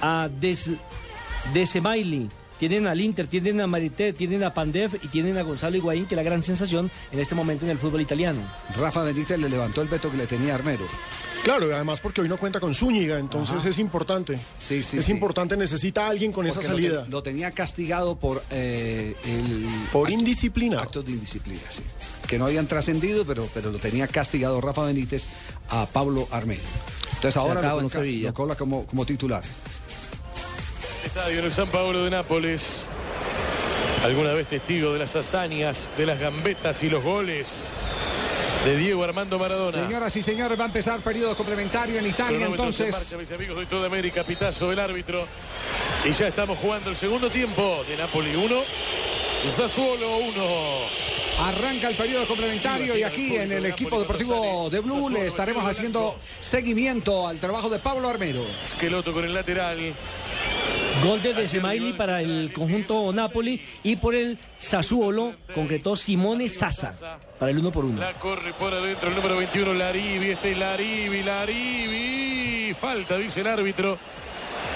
a 0.00 0.28
Des, 0.40 0.70
Desemaili. 1.52 2.28
Tienen 2.68 2.86
al 2.86 3.00
Inter, 3.00 3.26
tienen 3.26 3.60
a 3.60 3.66
Marité, 3.66 4.12
tienen 4.12 4.44
a 4.44 4.54
Pandev 4.54 4.94
y 5.02 5.08
tienen 5.08 5.36
a 5.36 5.42
Gonzalo 5.42 5.76
Higuaín, 5.76 6.06
que 6.06 6.14
es 6.14 6.16
la 6.16 6.22
gran 6.22 6.44
sensación 6.44 6.92
en 7.10 7.18
este 7.18 7.34
momento 7.34 7.64
en 7.64 7.72
el 7.72 7.78
fútbol 7.78 8.00
italiano. 8.02 8.38
Rafa 8.78 9.02
Benítez 9.02 9.36
le 9.36 9.48
levantó 9.48 9.82
el 9.82 9.88
veto 9.88 10.08
que 10.12 10.16
le 10.16 10.28
tenía 10.28 10.54
Armero. 10.54 10.84
Claro, 11.42 11.68
y 11.68 11.72
además 11.72 11.98
porque 11.98 12.20
hoy 12.20 12.28
no 12.28 12.36
cuenta 12.36 12.60
con 12.60 12.72
Zúñiga, 12.72 13.18
entonces 13.18 13.56
Ajá. 13.56 13.68
es 13.68 13.80
importante. 13.80 14.38
Sí, 14.58 14.80
sí, 14.84 14.98
es 14.98 15.06
sí. 15.06 15.10
importante, 15.10 15.56
necesita 15.56 16.06
a 16.06 16.10
alguien 16.10 16.30
con 16.30 16.46
esa 16.46 16.60
Porque 16.60 16.68
lo 16.68 16.76
te- 16.76 16.82
salida. 16.84 17.06
Lo, 17.10 17.20
tenía 17.24 17.50
castigado 17.50 18.14
por 18.16 18.44
eh, 18.52 19.16
el 19.24 19.66
Por 19.90 20.08
indisciplina. 20.08 20.78
actos 20.82 21.04
de 21.04 21.10
indisciplina, 21.10 21.62
sí. 21.68 21.82
Que 22.28 22.38
no 22.38 22.46
habían 22.46 22.68
trascendido, 22.68 23.24
pero, 23.24 23.48
pero 23.52 23.72
lo 23.72 23.78
tenía 23.78 24.06
castigado 24.06 24.60
Rafa 24.60 24.84
Benítez 24.84 25.26
a 25.68 25.84
Pablo 25.86 26.28
Armero. 26.30 26.62
Entonces 27.14 27.36
ahora 27.36 27.60
lo 27.60 27.74
coloca, 27.76 27.98
Sevilla. 27.98 28.28
lo 28.28 28.34
coloca 28.34 28.56
como, 28.56 28.86
como 28.86 29.04
titular. 29.04 29.42
Estadio 31.14 31.40
en 31.40 31.44
el 31.44 31.52
San 31.52 31.68
Paolo 31.68 32.04
de 32.04 32.10
Nápoles. 32.10 32.88
Alguna 34.02 34.32
vez 34.32 34.46
testigo 34.46 34.94
de 34.94 34.98
las 34.98 35.14
hazañas, 35.14 35.90
de 35.98 36.06
las 36.06 36.18
gambetas 36.18 36.82
y 36.82 36.88
los 36.88 37.04
goles 37.04 37.74
de 38.64 38.78
Diego 38.78 39.04
Armando 39.04 39.38
Maradona. 39.38 39.72
Señoras 39.72 40.16
y 40.16 40.22
señores, 40.22 40.58
va 40.58 40.62
a 40.62 40.68
empezar 40.68 41.00
periodo 41.00 41.36
complementario 41.36 41.98
en 41.98 42.06
Italia, 42.06 42.46
entonces. 42.46 42.92
marcha, 42.92 43.18
mis 43.18 43.30
amigos 43.30 43.58
de 43.58 43.66
toda 43.66 43.88
América, 43.88 44.24
pitazo 44.24 44.70
del 44.70 44.78
árbitro. 44.78 45.22
Y 46.06 46.12
ya 46.12 46.28
estamos 46.28 46.58
jugando 46.58 46.88
el 46.88 46.96
segundo 46.96 47.28
tiempo 47.28 47.84
de 47.86 47.94
Napoli 47.98 48.34
1, 48.34 48.62
Sassuolo 49.54 50.16
1. 50.16 51.21
Arranca 51.38 51.88
el 51.88 51.96
periodo 51.96 52.26
complementario 52.26 52.96
y 52.96 53.02
aquí 53.02 53.36
en 53.36 53.52
el 53.52 53.66
equipo 53.66 53.98
deportivo 53.98 54.68
de 54.70 54.80
Blue 54.80 55.10
le 55.10 55.26
estaremos 55.26 55.66
haciendo 55.66 56.18
seguimiento 56.40 57.26
al 57.26 57.38
trabajo 57.38 57.68
de 57.68 57.78
Pablo 57.78 58.08
Armero. 58.08 58.44
Esqueloto 58.62 59.12
con 59.12 59.24
el 59.24 59.34
lateral. 59.34 59.94
Gol 61.02 61.20
de 61.20 61.34
Decemaili 61.34 61.94
para 61.94 62.20
el 62.20 62.52
conjunto 62.52 63.12
Napoli 63.12 63.60
y 63.82 63.96
por 63.96 64.14
el 64.14 64.38
Sassuolo 64.56 65.34
concretó 65.52 65.96
Simone 65.96 66.48
Sasa 66.48 67.18
para 67.38 67.50
el 67.50 67.58
uno 67.58 67.72
por 67.72 67.84
uno. 67.84 68.00
La 68.00 68.12
corre 68.12 68.52
por 68.52 68.72
adentro 68.72 69.08
el 69.08 69.16
número 69.16 69.36
21, 69.38 69.74
Larivi. 69.74 70.30
Este 70.30 70.52
es 70.52 70.58
Larivi, 70.58 71.22
Larivi. 71.22 72.74
Falta, 72.74 73.16
dice 73.16 73.40
el 73.40 73.48
árbitro. 73.48 73.98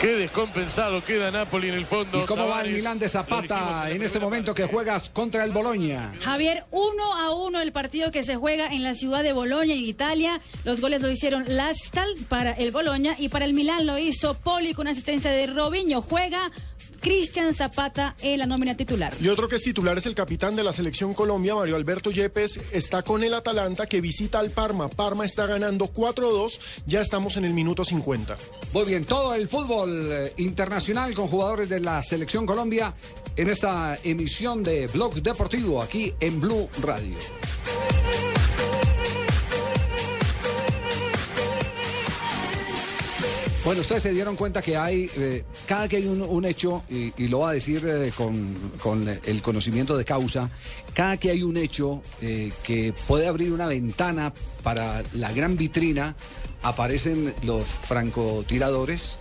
Qué 0.00 0.14
descompensado 0.14 1.02
queda 1.02 1.30
Napoli 1.30 1.70
en 1.70 1.74
el 1.74 1.87
fondo. 1.87 2.22
¿Y 2.22 2.26
cómo 2.26 2.46
va 2.46 2.61
el 2.61 2.72
Milán 2.72 2.98
de 2.98 3.09
Zapata 3.09 3.90
en 3.90 4.02
este 4.02 4.20
momento 4.20 4.52
que 4.52 4.66
juega 4.66 5.00
contra 5.12 5.42
el 5.42 5.52
Boloña? 5.52 6.12
Javier, 6.20 6.64
uno 6.70 7.14
a 7.14 7.32
uno 7.35 7.62
el 7.62 7.72
partido 7.72 8.11
que 8.11 8.22
se 8.22 8.37
juega 8.37 8.66
en 8.66 8.82
la 8.82 8.92
ciudad 8.92 9.22
de 9.22 9.32
Boloña, 9.32 9.72
en 9.72 9.80
Italia. 9.80 10.42
Los 10.64 10.82
goles 10.82 11.00
lo 11.00 11.11
hicieron 11.11 11.44
Lastal 11.48 12.09
para 12.28 12.52
el 12.52 12.72
Boloña 12.72 13.16
y 13.18 13.30
para 13.30 13.46
el 13.46 13.54
Milán 13.54 13.87
lo 13.87 13.96
hizo 13.96 14.35
Poli 14.35 14.74
con 14.74 14.87
asistencia 14.87 15.30
de 15.30 15.46
Robinho. 15.46 16.02
Juega 16.02 16.50
Cristian 17.07 17.55
Zapata 17.55 18.16
en 18.21 18.40
la 18.40 18.47
nómina 18.47 18.77
titular. 18.77 19.14
Y 19.21 19.29
otro 19.29 19.47
que 19.47 19.55
es 19.55 19.62
titular 19.62 19.97
es 19.97 20.07
el 20.07 20.16
capitán 20.16 20.57
de 20.57 20.64
la 20.64 20.73
selección 20.73 21.14
Colombia, 21.14 21.55
Mario 21.55 21.77
Alberto 21.77 22.11
Yepes, 22.11 22.59
está 22.73 23.05
con 23.05 23.23
el 23.23 23.33
Atalanta 23.33 23.87
que 23.87 24.01
visita 24.01 24.40
al 24.40 24.51
Parma. 24.51 24.88
Parma 24.88 25.25
está 25.25 25.47
ganando 25.47 25.87
4-2, 25.87 26.59
ya 26.85 27.03
estamos 27.03 27.37
en 27.37 27.45
el 27.45 27.55
minuto 27.55 27.85
50. 27.85 28.37
Muy 28.73 28.87
bien, 28.87 29.05
todo 29.05 29.35
el 29.35 29.47
fútbol 29.47 30.11
eh, 30.11 30.33
internacional 30.38 31.14
con 31.14 31.29
jugadores 31.29 31.69
de 31.69 31.79
la 31.79 32.03
selección 32.03 32.45
Colombia 32.45 32.92
en 33.37 33.51
esta 33.51 33.97
emisión 34.03 34.64
de 34.64 34.88
Blog 34.88 35.23
Deportivo 35.23 35.81
aquí 35.81 36.12
en 36.19 36.40
Blue 36.40 36.69
Radio. 36.83 37.19
Bueno, 43.66 43.81
ustedes 43.81 44.05
se 44.05 44.12
dieron 44.12 44.37
cuenta 44.37 44.62
que 44.62 44.76
hay, 44.76 45.11
eh, 45.16 45.42
cada 45.66 45.88
que 45.88 45.96
hay 45.96 46.07
un, 46.07 46.44
hecho, 46.44 46.85
y, 46.88 47.26
lo 47.26 47.40
va 47.40 47.50
a 47.50 47.52
decir 47.52 47.85
eh, 47.85 48.12
con, 48.16 48.55
con 48.81 49.09
el 49.09 49.42
conocimiento 49.42 49.96
de 49.96 50.05
causa, 50.05 50.48
cada 50.94 51.16
que 51.16 51.31
hay 51.31 51.42
un 51.42 51.57
hecho 51.57 52.00
eh, 52.22 52.52
que 52.62 52.94
puede 53.09 53.26
abrir 53.26 53.52
una 53.52 53.66
ventana 53.66 54.33
para 54.62 55.02
la 55.14 55.33
gran 55.33 55.57
vitrina, 55.57 56.14
aparecen 56.62 57.35
los 57.42 57.64
francotiradores 57.64 59.18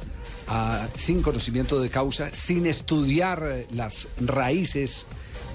ah, 0.48 0.90
sin 0.96 1.24
conocimiento 1.24 1.80
de 1.82 1.90
causa, 1.90 2.30
sin 2.32 2.68
estudiar 2.68 3.66
las 3.72 4.08
raíces 4.22 5.08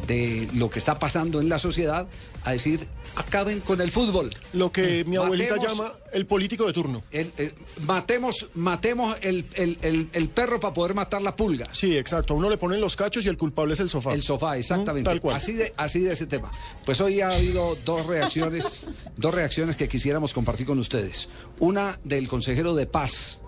de 0.08 0.48
lo 0.54 0.68
que 0.68 0.80
está 0.80 0.98
pasando 0.98 1.40
en 1.40 1.48
la 1.48 1.60
sociedad, 1.60 2.08
a 2.44 2.52
decir, 2.52 2.86
acaben 3.16 3.60
con 3.60 3.80
el 3.80 3.90
fútbol. 3.90 4.30
Lo 4.54 4.72
que 4.72 5.04
mi 5.04 5.16
abuelita 5.16 5.56
Matemos- 5.56 5.68
llama 5.78 5.92
el 6.12 6.26
político 6.26 6.66
de 6.66 6.72
turno. 6.72 7.02
el- 7.10 7.32
el- 7.36 7.54
matemos 7.86 8.46
matemos 8.54 9.16
el, 9.20 9.46
el- 9.54 10.28
perro 10.30 10.58
para 10.60 10.72
poder 10.72 10.94
matar 10.94 11.20
la 11.22 11.36
pulga. 11.36 11.66
Sí, 11.72 11.96
exacto. 11.96 12.34
Uno 12.34 12.48
le 12.48 12.56
ponen 12.56 12.80
los 12.80 12.96
cachos 12.96 13.26
y 13.26 13.28
el 13.28 13.36
culpable 13.36 13.74
es 13.74 13.80
el 13.80 13.88
sofá. 13.90 14.14
El 14.14 14.22
sofá, 14.22 14.56
exactamente. 14.56 15.08
Mm, 15.08 15.12
Tal 15.12 15.20
cual. 15.20 15.36
Así 15.36 15.52
de, 15.52 15.72
así 15.76 16.00
de 16.00 16.12
ese 16.12 16.26
tema. 16.26 16.50
Pues 16.86 17.00
hoy 17.00 17.20
ha 17.20 17.30
habido 17.30 17.76
dos 17.84 18.06
reacciones, 18.06 18.86
dos 19.16 19.34
reacciones 19.34 19.76
que 19.76 19.88
quisiéramos 19.88 20.32
compartir 20.32 20.66
con 20.66 20.78
ustedes. 20.78 21.28
Una 21.58 21.98
del 22.04 22.26
consejero 22.28 22.74
de 22.74 22.86
paz, 22.86 23.40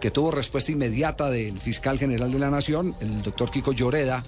que 0.00 0.10
tuvo 0.10 0.30
respuesta 0.30 0.70
inmediata 0.72 1.30
del 1.30 1.58
fiscal 1.58 1.98
general 1.98 2.30
de 2.30 2.38
la 2.38 2.50
Nación, 2.50 2.94
el 3.00 3.22
doctor 3.22 3.50
Kiko 3.50 3.72
Lloreda, 3.72 4.24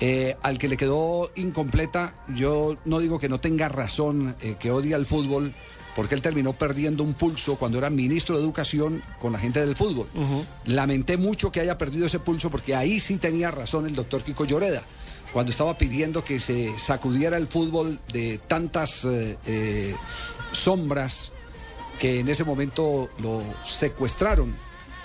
eh, 0.00 0.36
al 0.42 0.58
que 0.58 0.68
le 0.68 0.76
quedó 0.76 1.30
incompleta. 1.34 2.14
Yo 2.34 2.76
no 2.84 2.98
digo 2.98 3.18
que 3.18 3.28
no 3.28 3.40
tenga 3.40 3.68
razón, 3.68 4.36
eh, 4.40 4.56
que 4.58 4.70
odia 4.70 4.96
el 4.96 5.06
fútbol, 5.06 5.54
porque 5.98 6.14
él 6.14 6.22
terminó 6.22 6.52
perdiendo 6.52 7.02
un 7.02 7.14
pulso 7.14 7.56
cuando 7.56 7.78
era 7.78 7.90
ministro 7.90 8.36
de 8.36 8.42
Educación 8.42 9.02
con 9.18 9.32
la 9.32 9.38
gente 9.40 9.58
del 9.58 9.74
fútbol. 9.74 10.06
Lamenté 10.64 11.16
mucho 11.16 11.50
que 11.50 11.58
haya 11.60 11.76
perdido 11.76 12.06
ese 12.06 12.20
pulso 12.20 12.50
porque 12.50 12.76
ahí 12.76 13.00
sí 13.00 13.16
tenía 13.16 13.50
razón 13.50 13.84
el 13.84 13.96
doctor 13.96 14.22
Kiko 14.22 14.44
Lloreda, 14.44 14.84
cuando 15.32 15.50
estaba 15.50 15.76
pidiendo 15.76 16.22
que 16.22 16.38
se 16.38 16.78
sacudiera 16.78 17.36
el 17.36 17.48
fútbol 17.48 17.98
de 18.12 18.38
tantas 18.46 19.04
eh, 19.06 19.36
eh, 19.46 19.94
sombras 20.52 21.32
que 21.98 22.20
en 22.20 22.28
ese 22.28 22.44
momento 22.44 23.10
lo 23.20 23.42
secuestraron, 23.64 24.54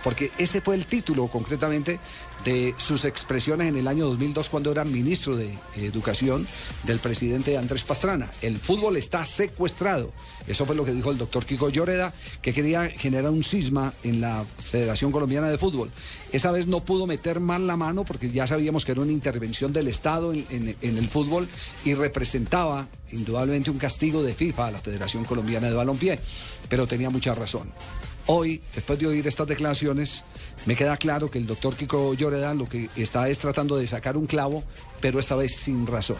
porque 0.03 0.31
ese 0.37 0.61
fue 0.61 0.75
el 0.75 0.85
título 0.85 1.27
concretamente 1.27 1.99
de 2.43 2.75
sus 2.77 3.05
expresiones 3.05 3.69
en 3.69 3.77
el 3.77 3.87
año 3.87 4.05
2002 4.07 4.49
cuando 4.49 4.71
era 4.71 4.83
ministro 4.83 5.37
de 5.37 5.57
Educación 5.77 6.45
del 6.83 6.99
presidente 6.99 7.57
Andrés 7.57 7.83
Pastrana. 7.83 8.29
El 8.41 8.57
fútbol 8.59 8.97
está 8.97 9.25
secuestrado. 9.25 10.11
Eso 10.45 10.65
fue 10.65 10.75
lo 10.75 10.83
que 10.83 10.91
dijo 10.93 11.09
el 11.09 11.17
doctor 11.17 11.45
Kiko 11.45 11.69
Lloreda, 11.69 12.13
que 12.41 12.53
quería 12.53 12.89
generar 12.89 13.31
un 13.31 13.45
cisma 13.45 13.93
en 14.03 14.19
la 14.19 14.43
Federación 14.69 15.11
Colombiana 15.13 15.47
de 15.49 15.57
Fútbol. 15.57 15.89
Esa 16.33 16.51
vez 16.51 16.67
no 16.67 16.81
pudo 16.83 17.07
meter 17.07 17.39
mal 17.39 17.65
la 17.65 17.77
mano 17.77 18.03
porque 18.03 18.29
ya 18.29 18.45
sabíamos 18.45 18.83
que 18.83 18.91
era 18.91 19.01
una 19.01 19.11
intervención 19.13 19.71
del 19.71 19.87
Estado 19.87 20.33
en, 20.33 20.45
en- 20.49 20.75
en 20.81 20.97
el 20.97 21.07
fútbol 21.07 21.47
y 21.85 21.93
representaba 21.93 22.87
indudablemente 23.13 23.71
un 23.71 23.77
castigo 23.77 24.21
de 24.21 24.33
FIFA 24.33 24.67
a 24.67 24.71
la 24.71 24.79
Federación 24.79 25.23
Colombiana 25.23 25.69
de 25.69 25.75
Balompié, 25.75 26.19
pero 26.67 26.87
tenía 26.87 27.09
mucha 27.09 27.33
razón. 27.33 27.71
Hoy, 28.25 28.61
después 28.73 28.97
de 28.99 29.07
oír 29.07 29.27
estas 29.27 29.47
declaraciones, 29.47 30.23
me 30.65 30.75
queda 30.75 30.95
claro 30.95 31.29
que 31.29 31.39
el 31.39 31.45
doctor 31.45 31.75
Kiko 31.75 32.13
Lloreda 32.13 32.53
lo 32.53 32.69
que 32.69 32.89
está 32.95 33.27
es 33.27 33.37
tratando 33.37 33.75
de 33.75 33.85
sacar 33.85 34.15
un 34.15 34.27
clavo, 34.27 34.63
pero 35.01 35.19
esta 35.19 35.35
vez 35.35 35.55
sin 35.55 35.85
razón. 35.85 36.17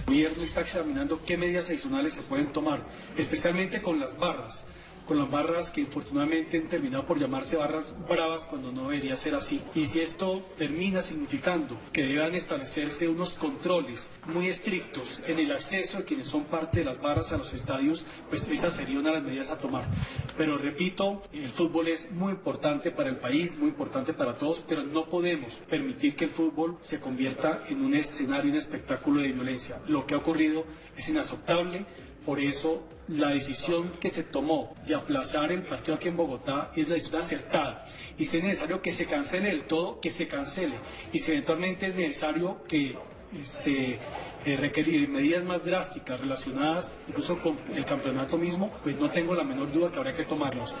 El 0.00 0.14
gobierno 0.14 0.42
está 0.42 0.62
examinando 0.62 1.20
qué 1.24 1.36
medidas 1.36 1.68
adicionales 1.68 2.14
se 2.14 2.22
pueden 2.22 2.52
tomar, 2.52 2.84
especialmente 3.16 3.80
con 3.80 4.00
las 4.00 4.18
barras, 4.18 4.64
con 5.08 5.16
las 5.16 5.30
barras 5.30 5.70
que 5.70 5.80
infortunadamente 5.80 6.58
han 6.58 6.68
terminado 6.68 7.06
por 7.06 7.18
llamarse 7.18 7.56
barras 7.56 7.96
bravas 8.06 8.44
cuando 8.44 8.70
no 8.70 8.90
debería 8.90 9.16
ser 9.16 9.34
así. 9.34 9.62
Y 9.74 9.86
si 9.86 10.00
esto 10.00 10.42
termina 10.58 11.00
significando 11.00 11.78
que 11.92 12.02
deban 12.02 12.34
establecerse 12.34 13.08
unos 13.08 13.32
controles 13.32 14.10
muy 14.26 14.48
estrictos 14.48 15.22
en 15.26 15.38
el 15.38 15.50
acceso 15.50 15.98
de 15.98 16.04
quienes 16.04 16.28
son 16.28 16.44
parte 16.44 16.80
de 16.80 16.84
las 16.84 17.00
barras 17.00 17.32
a 17.32 17.38
los 17.38 17.52
estadios, 17.54 18.04
pues 18.28 18.46
esa 18.48 18.70
sería 18.70 19.00
una 19.00 19.10
de 19.10 19.16
las 19.16 19.24
medidas 19.24 19.50
a 19.50 19.58
tomar. 19.58 19.88
Pero 20.36 20.58
repito, 20.58 21.22
el 21.32 21.52
fútbol 21.52 21.88
es 21.88 22.10
muy 22.12 22.32
importante 22.32 22.90
para 22.90 23.08
el 23.08 23.16
país, 23.16 23.56
muy 23.56 23.68
importante 23.68 24.12
para 24.12 24.36
todos, 24.36 24.62
pero 24.68 24.82
no 24.84 25.08
podemos 25.08 25.54
permitir 25.70 26.16
que 26.16 26.26
el 26.26 26.30
fútbol 26.30 26.76
se 26.82 27.00
convierta 27.00 27.64
en 27.68 27.82
un 27.82 27.94
escenario, 27.94 28.50
un 28.50 28.58
espectáculo 28.58 29.20
de 29.22 29.32
violencia. 29.32 29.80
Lo 29.88 30.06
que 30.06 30.14
ha 30.14 30.18
ocurrido 30.18 30.64
es 30.96 31.08
inaceptable. 31.08 31.86
Por 32.28 32.40
eso 32.40 32.82
la 33.08 33.30
decisión 33.30 33.92
que 33.98 34.10
se 34.10 34.22
tomó 34.22 34.74
de 34.86 34.94
aplazar 34.94 35.50
el 35.50 35.62
partido 35.62 35.94
aquí 35.94 36.08
en 36.08 36.16
Bogotá 36.18 36.72
es 36.76 36.86
la 36.86 36.96
decisión 36.96 37.22
acertada. 37.22 37.86
Y 38.18 38.26
si 38.26 38.36
es 38.36 38.44
necesario 38.44 38.82
que 38.82 38.92
se 38.92 39.06
cancele 39.06 39.48
del 39.48 39.62
todo, 39.62 39.98
que 39.98 40.10
se 40.10 40.28
cancele. 40.28 40.78
Y 41.10 41.20
si 41.20 41.30
eventualmente 41.30 41.86
es 41.86 41.94
necesario 41.94 42.62
que 42.64 42.90
eh, 42.90 42.96
se 43.44 43.98
eh, 44.44 44.56
requerir 44.58 45.08
medidas 45.08 45.42
más 45.42 45.64
drásticas 45.64 46.20
relacionadas 46.20 46.92
incluso 47.08 47.40
con 47.40 47.58
el 47.74 47.86
campeonato 47.86 48.36
mismo, 48.36 48.70
pues 48.82 49.00
no 49.00 49.10
tengo 49.10 49.34
la 49.34 49.44
menor 49.44 49.72
duda 49.72 49.90
que 49.90 49.96
habrá 49.96 50.14
que 50.14 50.24
tomarlos. 50.24 50.74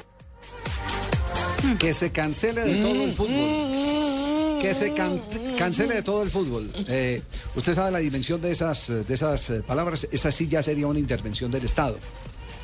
Que 1.80 1.94
se 1.94 2.12
cancele 2.12 2.60
de 2.60 2.82
todo 2.82 3.04
el 3.04 3.12
fútbol. 3.14 4.47
Que 4.60 4.74
se 4.74 4.92
can- 4.94 5.22
cancele 5.56 5.94
de 5.96 6.02
todo 6.02 6.22
el 6.22 6.30
fútbol. 6.30 6.70
Eh, 6.88 7.22
usted 7.54 7.74
sabe 7.74 7.90
la 7.92 7.98
dimensión 7.98 8.40
de 8.40 8.50
esas, 8.52 8.88
de 8.88 9.14
esas 9.14 9.50
eh, 9.50 9.62
palabras. 9.62 10.06
Esa 10.10 10.30
sí 10.32 10.48
ya 10.48 10.62
sería 10.62 10.86
una 10.86 10.98
intervención 10.98 11.50
del 11.50 11.64
Estado. 11.64 11.96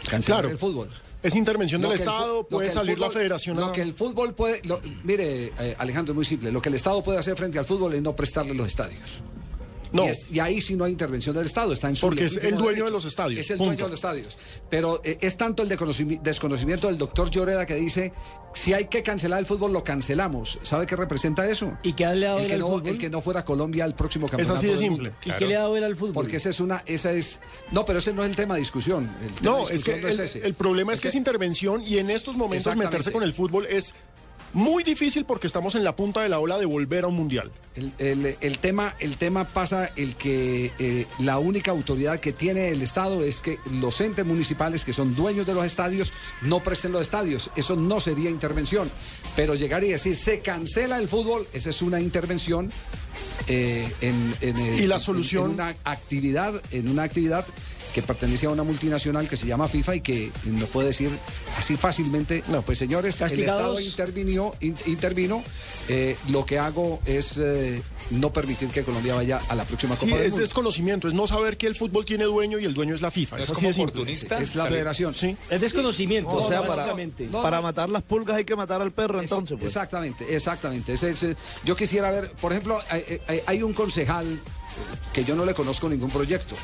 Cancelar 0.08 0.40
Claro. 0.42 0.52
el 0.52 0.58
fútbol. 0.58 0.90
Es 1.22 1.34
intervención 1.34 1.80
Lo 1.80 1.88
del 1.88 1.94
el 1.96 2.00
Estado, 2.00 2.36
lo 2.36 2.46
puede 2.48 2.70
salir 2.70 2.98
la 2.98 3.10
federación 3.10 3.56
Lo 3.56 3.66
a- 3.66 3.72
que 3.72 3.80
el 3.80 3.94
fútbol 3.94 4.34
puede. 4.34 4.60
lo- 4.64 4.80
mire, 5.04 5.52
eh, 5.58 5.74
Alejandro, 5.78 6.12
es 6.12 6.16
muy 6.16 6.24
simple. 6.26 6.52
Lo 6.52 6.60
que 6.60 6.68
el 6.68 6.74
Estado 6.74 7.02
puede 7.02 7.18
hacer 7.18 7.34
frente 7.36 7.58
al 7.58 7.64
fútbol 7.64 7.94
es 7.94 8.02
no 8.02 8.14
prestarle 8.14 8.52
los 8.54 8.66
estadios. 8.66 9.22
No. 9.94 10.04
Y, 10.04 10.08
es- 10.08 10.26
y 10.30 10.40
ahí 10.40 10.60
sí 10.60 10.76
no 10.76 10.84
hay 10.84 10.92
intervención 10.92 11.34
del 11.36 11.46
Estado, 11.46 11.72
está 11.72 11.88
en 11.88 11.96
su 11.96 12.06
Porque 12.06 12.24
es 12.24 12.36
el 12.36 12.50
dueño 12.56 12.64
derecho. 12.66 12.84
de 12.86 12.90
los 12.90 13.04
estadios, 13.04 13.40
Es 13.40 13.50
el 13.50 13.58
punto. 13.58 13.70
dueño 13.70 13.84
de 13.84 13.90
los 13.90 13.94
estadios. 13.98 14.38
Pero 14.68 15.00
eh, 15.04 15.18
es 15.20 15.36
tanto 15.36 15.62
el 15.62 15.70
desconocimi- 15.70 16.20
desconocimiento 16.20 16.88
del 16.88 16.98
doctor 16.98 17.30
Lloreda 17.30 17.64
que 17.64 17.76
dice, 17.76 18.12
si 18.54 18.72
hay 18.72 18.86
que 18.86 19.02
cancelar 19.02 19.38
el 19.38 19.46
fútbol, 19.46 19.72
lo 19.72 19.82
cancelamos. 19.84 20.58
¿Sabe 20.64 20.86
qué 20.86 20.96
representa 20.96 21.48
eso? 21.48 21.78
¿Y 21.84 21.92
qué 21.92 22.06
le 22.14 22.26
ha 22.26 22.30
dado 22.30 22.40
el 22.42 22.46
que, 22.48 22.54
al 22.54 22.60
no, 22.60 22.66
fútbol? 22.70 22.88
el 22.88 22.98
que 22.98 23.08
no 23.10 23.20
fuera 23.20 23.44
Colombia 23.44 23.84
al 23.84 23.94
próximo 23.94 24.26
campeonato 24.28 24.58
así 24.58 24.66
de 24.66 24.76
simple. 24.76 25.10
mundo. 25.10 25.16
¿Y 25.24 25.30
qué 25.32 25.46
le 25.46 25.56
ha 25.56 25.60
dado 25.60 25.76
él 25.76 25.84
al 25.84 25.94
fútbol? 25.96 26.12
Porque 26.14 26.36
esa 26.38 26.50
es 26.50 26.58
una, 26.60 26.82
esa 26.86 27.12
es, 27.12 27.40
no, 27.70 27.84
pero 27.84 28.00
ese 28.00 28.12
no 28.12 28.22
es 28.24 28.30
el 28.30 28.36
tema 28.36 28.54
de 28.54 28.60
discusión. 28.60 29.08
El 29.22 29.30
tema 29.34 29.40
No, 29.42 29.56
de 29.66 29.74
es 29.74 29.84
que 29.84 29.92
discusión 29.94 30.02
no 30.02 30.08
el, 30.08 30.20
ese. 30.20 30.44
el 30.46 30.54
problema 30.54 30.92
es 30.92 31.00
que 31.00 31.08
es 31.08 31.14
intervención 31.14 31.82
y 31.82 31.98
en 31.98 32.10
estos 32.10 32.36
momentos 32.36 32.74
meterse 32.76 33.12
con 33.12 33.22
el 33.22 33.32
fútbol 33.32 33.66
es 33.66 33.94
muy 34.54 34.82
difícil 34.82 35.24
porque 35.24 35.46
estamos 35.46 35.74
en 35.74 35.84
la 35.84 35.94
punta 35.96 36.22
de 36.22 36.28
la 36.28 36.38
ola 36.38 36.58
de 36.58 36.64
volver 36.64 37.04
a 37.04 37.08
un 37.08 37.16
mundial. 37.16 37.50
El, 37.76 37.92
el- 37.98 38.36
el 38.40 38.58
tema, 38.58 38.94
el 39.00 39.16
tema 39.16 39.44
pasa 39.44 39.90
el 39.96 40.14
que 40.16 40.70
eh, 40.78 41.06
la 41.18 41.38
única 41.38 41.72
autoridad 41.72 42.20
que 42.20 42.32
tiene 42.32 42.68
el 42.68 42.80
Estado 42.82 43.22
es 43.22 43.40
que 43.42 43.58
los 43.80 44.00
entes 44.00 44.24
municipales 44.24 44.84
que 44.84 44.92
son 44.92 45.14
dueños 45.14 45.46
de 45.46 45.54
los 45.54 45.64
estadios 45.66 46.12
no 46.42 46.62
presten 46.62 46.92
los 46.92 47.02
estadios. 47.02 47.50
Eso 47.56 47.74
no 47.76 48.00
sería 48.00 48.30
intervención. 48.30 48.90
Pero 49.36 49.54
llegar 49.56 49.82
y 49.84 49.88
decir 49.90 50.14
se 50.16 50.38
cancela 50.40 50.98
el 50.98 51.08
fútbol, 51.08 51.46
esa 51.52 51.70
es 51.70 51.82
una 51.82 52.00
intervención 52.00 52.70
eh, 53.48 53.92
en, 54.00 54.34
en, 54.40 54.56
eh, 54.56 54.78
¿Y 54.82 54.86
la 54.86 54.98
solución? 54.98 55.46
en 55.46 55.50
una 55.54 55.74
actividad, 55.84 56.62
en 56.70 56.88
una 56.88 57.02
actividad 57.02 57.44
que 57.94 58.02
pertenece 58.02 58.46
a 58.46 58.50
una 58.50 58.64
multinacional 58.64 59.28
que 59.28 59.36
se 59.36 59.46
llama 59.46 59.68
FIFA 59.68 59.94
y 59.94 60.00
que 60.00 60.32
no 60.46 60.66
puede 60.66 60.88
decir 60.88 61.10
así 61.56 61.76
fácilmente, 61.76 62.42
no, 62.48 62.60
pues 62.62 62.76
señores, 62.78 63.20
el. 63.20 63.40
Estado 63.40 63.80
intervinió, 63.80 64.54
in- 64.60 64.74
intervino, 64.86 65.44
eh, 65.88 66.16
lo 66.30 66.44
que 66.44 66.58
hago 66.58 67.00
es 67.06 67.38
eh, 67.38 67.80
no 68.10 68.32
permitir 68.32 68.68
que 68.70 68.82
Colombia 68.82 69.14
vaya 69.14 69.40
a 69.48 69.54
la 69.54 69.64
próxima 69.64 69.94
Sí, 69.94 70.06
Copa 70.06 70.16
del 70.16 70.26
es 70.26 70.32
Mundo. 70.32 70.42
desconocimiento, 70.42 71.06
es 71.08 71.14
no 71.14 71.26
saber 71.28 71.56
que 71.56 71.68
el 71.68 71.76
fútbol 71.76 72.04
tiene 72.04 72.24
dueño 72.24 72.58
y 72.58 72.64
el 72.64 72.74
dueño 72.74 72.96
es 72.96 73.00
la 73.00 73.12
FIFA. 73.12 73.38
Es, 73.38 73.48
de 73.48 73.72
simple. 73.72 74.02
Es 74.40 74.54
la 74.56 74.66
federación. 74.66 75.14
Sí. 75.14 75.36
Es 75.48 75.60
desconocimiento. 75.60 76.30
O 76.30 76.48
sea, 76.48 76.62
para, 76.66 77.60
matar 77.60 77.90
las 77.90 78.02
pulgas 78.02 78.36
hay 78.38 78.44
que 78.44 78.56
matar 78.56 78.82
al 78.82 78.90
perro, 78.90 79.20
entonces. 79.20 79.56
Pues. 79.56 79.66
Exactamente, 79.68 80.34
exactamente. 80.34 80.94
Ese 80.94 81.12
eh, 81.30 81.36
yo 81.64 81.76
quisiera 81.76 82.10
ver, 82.10 82.32
por 82.40 82.50
ejemplo, 82.50 82.80
hay, 82.90 83.20
hay- 83.28 83.40
hay 83.46 83.62
un 83.62 83.72
concejal 83.72 84.40
que 85.12 85.24
yo 85.24 85.36
no 85.36 85.44
le 85.44 85.54
conozco 85.54 85.88
ningún 85.88 86.10
proyecto. 86.10 86.56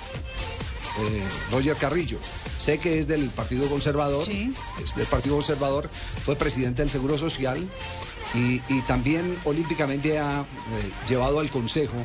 Eh, 1.00 1.22
Roger 1.50 1.76
Carrillo. 1.76 2.18
Sé 2.58 2.78
que 2.78 2.98
es 3.00 3.06
del 3.08 3.30
Partido 3.30 3.68
Conservador, 3.68 4.28
es 4.28 4.94
del 4.94 5.06
Partido 5.06 5.36
Conservador, 5.36 5.88
fue 6.24 6.36
presidente 6.36 6.82
del 6.82 6.90
Seguro 6.90 7.18
Social 7.18 7.66
y, 8.34 8.60
y 8.68 8.80
también 8.86 9.36
olímpicamente 9.44 10.18
ha 10.18 10.40
eh, 10.40 10.44
llevado 11.08 11.40
al 11.40 11.50
Consejo. 11.50 11.96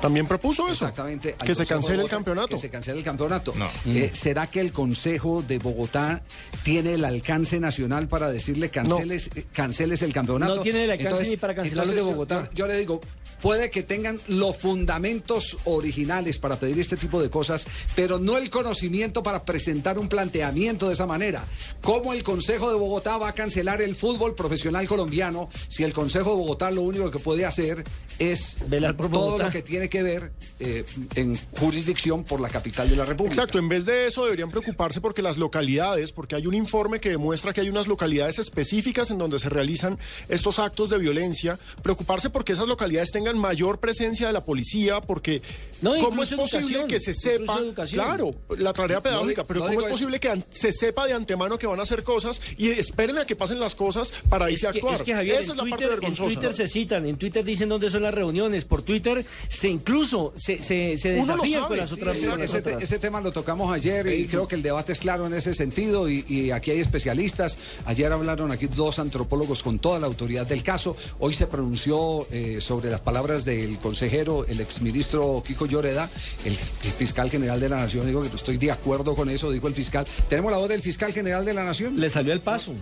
También 0.00 0.26
propuso 0.26 0.64
eso. 0.68 0.86
Exactamente. 0.86 1.34
Que 1.44 1.54
se 1.54 1.66
cancele 1.66 1.94
el 1.94 1.98
Bogotá, 2.00 2.16
campeonato. 2.16 2.48
Que 2.48 2.56
se 2.56 2.70
cancele 2.70 2.98
el 2.98 3.04
campeonato. 3.04 3.52
No. 3.56 3.68
Eh, 3.86 4.10
¿Será 4.12 4.46
que 4.46 4.60
el 4.60 4.72
Consejo 4.72 5.42
de 5.42 5.58
Bogotá 5.58 6.22
tiene 6.62 6.94
el 6.94 7.04
alcance 7.04 7.58
nacional 7.60 8.08
para 8.08 8.30
decirle 8.30 8.68
canceles, 8.70 9.30
eh, 9.34 9.44
canceles 9.52 10.02
el 10.02 10.12
campeonato? 10.12 10.56
No 10.56 10.62
tiene 10.62 10.84
el 10.84 10.90
alcance 10.92 11.28
ni 11.28 11.36
para 11.36 11.54
cancelar 11.54 11.86
lo 11.86 11.94
de 11.94 12.02
Bogotá. 12.02 12.44
Yo, 12.50 12.50
yo 12.54 12.66
le 12.66 12.78
digo, 12.78 13.00
puede 13.42 13.70
que 13.70 13.82
tengan 13.82 14.20
los 14.28 14.56
fundamentos 14.56 15.56
originales 15.64 16.38
para 16.38 16.56
pedir 16.56 16.78
este 16.78 16.96
tipo 16.96 17.20
de 17.20 17.30
cosas, 17.30 17.66
pero 17.94 18.18
no 18.18 18.36
el 18.36 18.50
conocimiento 18.50 19.22
para 19.22 19.44
presentar 19.44 19.98
un 19.98 20.08
planteamiento 20.08 20.88
de 20.88 20.94
esa 20.94 21.06
manera. 21.06 21.44
¿Cómo 21.82 22.12
el 22.12 22.22
Consejo 22.22 22.70
de 22.70 22.76
Bogotá 22.76 23.16
va 23.16 23.28
a 23.28 23.32
cancelar 23.32 23.82
el 23.82 23.94
fútbol 23.94 24.34
profesional 24.34 24.86
colombiano 24.86 25.48
si 25.68 25.84
el 25.84 25.92
Consejo 25.92 26.30
de 26.30 26.36
Bogotá 26.36 26.70
lo 26.70 26.82
único 26.82 27.10
que 27.10 27.18
puede 27.18 27.46
hacer 27.46 27.84
es 28.18 28.56
Velar 28.68 28.96
por 28.96 29.10
todo 29.10 29.26
Bogotá. 29.26 29.44
lo 29.44 29.50
que 29.50 29.62
tiene 29.62 29.87
que 29.88 30.02
ver 30.02 30.32
eh, 30.60 30.84
en 31.14 31.36
jurisdicción 31.58 32.24
por 32.24 32.40
la 32.40 32.48
capital 32.48 32.88
de 32.88 32.96
la 32.96 33.04
República? 33.04 33.34
Exacto, 33.34 33.58
en 33.58 33.68
vez 33.68 33.84
de 33.84 34.06
eso 34.06 34.24
deberían 34.24 34.50
preocuparse 34.50 35.00
porque 35.00 35.22
las 35.22 35.36
localidades, 35.38 36.12
porque 36.12 36.34
hay 36.36 36.46
un 36.46 36.54
informe 36.54 37.00
que 37.00 37.10
demuestra 37.10 37.52
que 37.52 37.60
hay 37.60 37.68
unas 37.68 37.86
localidades 37.86 38.38
específicas 38.38 39.10
en 39.10 39.18
donde 39.18 39.38
se 39.38 39.48
realizan 39.48 39.98
estos 40.28 40.58
actos 40.58 40.90
de 40.90 40.98
violencia, 40.98 41.58
preocuparse 41.82 42.30
porque 42.30 42.52
esas 42.52 42.68
localidades 42.68 43.10
tengan 43.10 43.38
mayor 43.38 43.78
presencia 43.80 44.26
de 44.26 44.32
la 44.32 44.44
policía, 44.44 45.00
porque 45.00 45.42
No, 45.82 45.96
cómo 45.98 46.22
es 46.22 46.32
posible 46.32 46.86
que 46.88 47.00
se 47.00 47.14
sepa, 47.14 47.60
claro, 47.90 48.34
la 48.56 48.72
tarea 48.72 49.00
pedagógica, 49.00 49.44
pero 49.44 49.60
no 49.60 49.66
cómo 49.66 49.80
es 49.80 49.86
eso. 49.86 49.94
posible 49.94 50.20
que 50.20 50.42
se 50.50 50.72
sepa 50.72 51.06
de 51.06 51.12
antemano 51.12 51.58
que 51.58 51.66
van 51.66 51.78
a 51.80 51.82
hacer 51.82 52.02
cosas 52.02 52.40
y 52.56 52.68
esperen 52.70 53.18
a 53.18 53.24
que 53.26 53.36
pasen 53.36 53.60
las 53.60 53.74
cosas 53.74 54.12
para 54.28 54.50
irse 54.50 54.66
a 54.66 54.70
actuar. 54.70 54.94
es 54.96 55.02
que, 55.02 55.14
Javier, 55.14 55.40
Esa 55.40 55.52
en 55.52 55.58
es 55.60 55.64
la 55.64 55.70
parte 55.70 55.70
Twitter, 55.70 55.88
en 55.92 56.00
vergonzosa. 56.00 56.28
Twitter 56.40 56.54
se 56.54 56.68
citan, 56.68 57.06
en 57.06 57.16
Twitter 57.16 57.44
dicen 57.44 57.68
dónde 57.68 57.90
son 57.90 58.02
las 58.02 58.14
reuniones, 58.14 58.64
por 58.64 58.82
Twitter 58.82 59.24
se 59.48 59.68
incluso 59.78 60.32
se, 60.36 60.62
se, 60.62 60.96
se 60.96 61.10
desafían 61.12 61.62
sabe, 61.62 61.68
con 61.68 61.76
las 61.78 61.88
sí, 61.88 61.94
otras 61.94 62.18
Ese, 62.18 62.26
las 62.26 62.40
ese 62.40 62.62
te- 62.62 62.70
otras. 62.70 62.82
ese 62.84 62.98
tema 62.98 63.20
lo 63.20 63.32
tocamos 63.32 63.72
ayer 63.74 64.06
y 64.08 64.26
creo 64.26 64.46
que 64.48 64.54
el 64.56 64.62
debate 64.62 64.92
es 64.92 64.98
claro 65.00 65.26
en 65.26 65.34
ese 65.34 65.54
sentido 65.54 66.08
y, 66.08 66.24
y 66.28 66.50
aquí 66.50 66.70
hay 66.70 66.80
especialistas. 66.80 67.58
Ayer 67.86 68.12
hablaron 68.12 68.50
aquí 68.50 68.66
dos 68.66 68.98
antropólogos 68.98 69.62
con 69.62 69.78
toda 69.78 69.98
la 69.98 70.06
autoridad 70.06 70.46
del 70.46 70.62
caso. 70.62 70.96
Hoy 71.18 71.34
se 71.34 71.46
pronunció 71.46 72.26
eh, 72.30 72.58
sobre 72.60 72.90
las 72.90 73.00
palabras 73.00 73.44
del 73.44 73.78
consejero, 73.78 74.44
el 74.46 74.60
exministro 74.60 75.42
Kiko 75.46 75.66
Lloreda, 75.66 76.10
el, 76.44 76.52
el 76.52 76.90
fiscal 76.92 77.30
general 77.30 77.60
de 77.60 77.68
la 77.68 77.76
Nación. 77.76 78.06
Digo 78.06 78.22
que 78.22 78.34
estoy 78.34 78.56
de 78.58 78.70
acuerdo 78.72 79.14
con 79.14 79.30
eso, 79.30 79.50
dijo 79.50 79.68
el 79.68 79.74
fiscal. 79.74 80.06
¿Tenemos 80.28 80.50
la 80.52 80.58
voz 80.58 80.68
del 80.68 80.82
fiscal 80.82 81.12
general 81.12 81.44
de 81.44 81.54
la 81.54 81.64
Nación? 81.64 81.98
Le 81.98 82.10
salió 82.10 82.32
el 82.32 82.40
paso. 82.40 82.72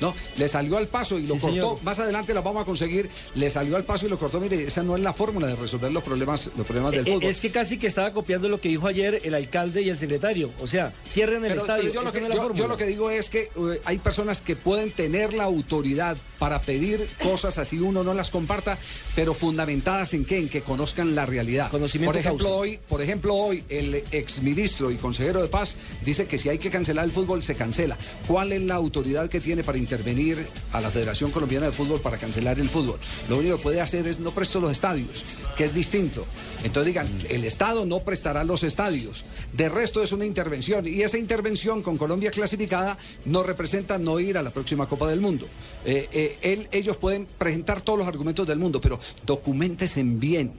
No, 0.00 0.14
le 0.36 0.48
salió 0.48 0.76
al 0.76 0.88
paso 0.88 1.18
y 1.18 1.26
lo 1.26 1.34
Sí, 1.34 1.40
cortó. 1.40 1.54
señor. 1.54 1.82
Más 1.82 1.98
adelante 1.98 2.34
la 2.34 2.40
vamos 2.42 2.62
a 2.62 2.64
conseguir. 2.64 3.08
Le 3.34 3.50
salió 3.50 3.76
al 3.76 3.84
paso 3.84 4.06
y 4.06 4.08
lo 4.08 4.18
cortó. 4.18 4.40
Mire, 4.40 4.62
esa 4.64 4.82
no 4.82 4.96
es 4.96 5.02
la 5.02 5.12
fórmula 5.12 5.46
de 5.46 5.56
resolver 5.56 5.90
los 5.92 6.02
problemas, 6.02 6.50
los 6.56 6.66
problemas 6.66 6.92
del 6.92 7.06
Eh, 7.06 7.14
fútbol. 7.14 7.24
Es 7.30 7.40
que 7.40 7.50
casi 7.50 7.78
que 7.78 7.86
estaba 7.86 8.12
copiando 8.12 8.48
lo 8.48 8.60
que 8.60 8.68
dijo 8.68 8.86
ayer 8.86 9.20
el 9.24 9.34
alcalde 9.34 9.82
y 9.82 9.88
el 9.88 9.98
secretario. 9.98 10.50
O 10.60 10.66
sea, 10.66 10.92
cierren 11.08 11.42
el 11.44 11.48
Pero- 11.50 11.60
estadio. 11.60 11.82
pero 11.84 11.94
yo, 11.94 12.02
lo 12.02 12.12
que, 12.12 12.20
no 12.20 12.26
es 12.28 12.34
la 12.34 12.54
yo- 12.54 12.68
lo 12.68 12.76
que 12.76 12.84
digo 12.86 13.10
es 13.10 13.30
que 13.30 13.44
eh, 13.44 13.80
hay 13.84 13.98
personas 13.98 14.40
que 14.40 14.56
pueden 14.56 14.90
tener 14.92 15.32
la 15.32 15.44
autoridad 15.44 16.16
para 16.38 16.60
pedir 16.60 17.08
cosas 17.22 17.56
así 17.58 17.78
uno 17.80 18.04
no 18.04 18.12
las 18.12 18.30
comparta, 18.30 18.76
pero 19.14 19.32
fundamentadas 19.32 20.12
en 20.14 20.24
qué, 20.24 20.38
en 20.38 20.48
que 20.48 20.60
conozcan 20.60 21.14
la 21.14 21.24
realidad. 21.24 21.70
Conocimiento 21.70 22.12
por 22.12 22.20
ejemplo, 22.20 22.44
causa. 22.46 22.60
hoy, 22.60 22.78
por 22.88 23.00
ejemplo, 23.00 23.34
hoy 23.34 23.64
el 23.70 24.04
exministro 24.10 24.90
y 24.90 24.96
consejero 24.96 25.40
de 25.40 25.48
paz 25.48 25.76
dice 26.04 26.26
que 26.26 26.36
si 26.38 26.48
hay 26.48 26.58
que 26.58 26.70
cancelar 26.70 27.04
el 27.04 27.10
fútbol 27.10 27.42
se 27.42 27.54
cancela. 27.54 27.96
¿Cuál 28.26 28.52
es 28.52 28.60
la 28.62 28.74
autoridad 28.74 29.28
que 29.30 29.40
tiene 29.40 29.64
para 29.64 29.78
intervenir 29.86 30.44
a 30.72 30.80
la 30.80 30.90
Federación 30.90 31.30
Colombiana 31.30 31.66
de 31.66 31.72
Fútbol 31.72 32.00
para 32.00 32.18
cancelar 32.18 32.58
el 32.58 32.68
fútbol? 32.68 32.98
Lo 33.28 33.38
único 33.38 33.56
que 33.56 33.62
puede 33.62 33.80
hacer 33.80 34.06
es 34.06 34.18
no 34.18 34.32
presto 34.32 34.58
los 34.60 34.72
estadios, 34.72 35.24
que 35.56 35.64
es 35.64 35.72
distinto. 35.72 36.26
Entonces 36.64 36.86
digan, 36.86 37.08
el 37.30 37.44
Estado 37.44 37.86
no 37.86 38.00
prestará 38.00 38.42
los 38.42 38.64
estadios. 38.64 39.24
De 39.52 39.68
resto 39.68 40.02
es 40.02 40.10
una 40.10 40.24
intervención 40.26 40.86
y 40.86 41.02
esa 41.02 41.18
intervención 41.18 41.82
con 41.82 41.96
Colombia 41.96 42.30
clasificada 42.32 42.98
no 43.24 43.42
representa 43.44 43.98
no 43.98 44.18
ir 44.18 44.36
a 44.36 44.42
la 44.42 44.50
próxima 44.50 44.88
Copa 44.88 45.08
del 45.08 45.20
Mundo. 45.20 45.46
Eh, 45.84 46.08
eh, 46.12 46.38
él- 46.42 46.68
ellos 46.72 46.96
pueden 46.96 47.26
presentar 47.38 47.80
todos 47.82 48.00
los 48.00 48.08
argumentos 48.08 48.46
del 48.46 48.58
mundo, 48.58 48.80
pero 48.80 48.98
documentense 49.24 50.02
bien. 50.02 50.52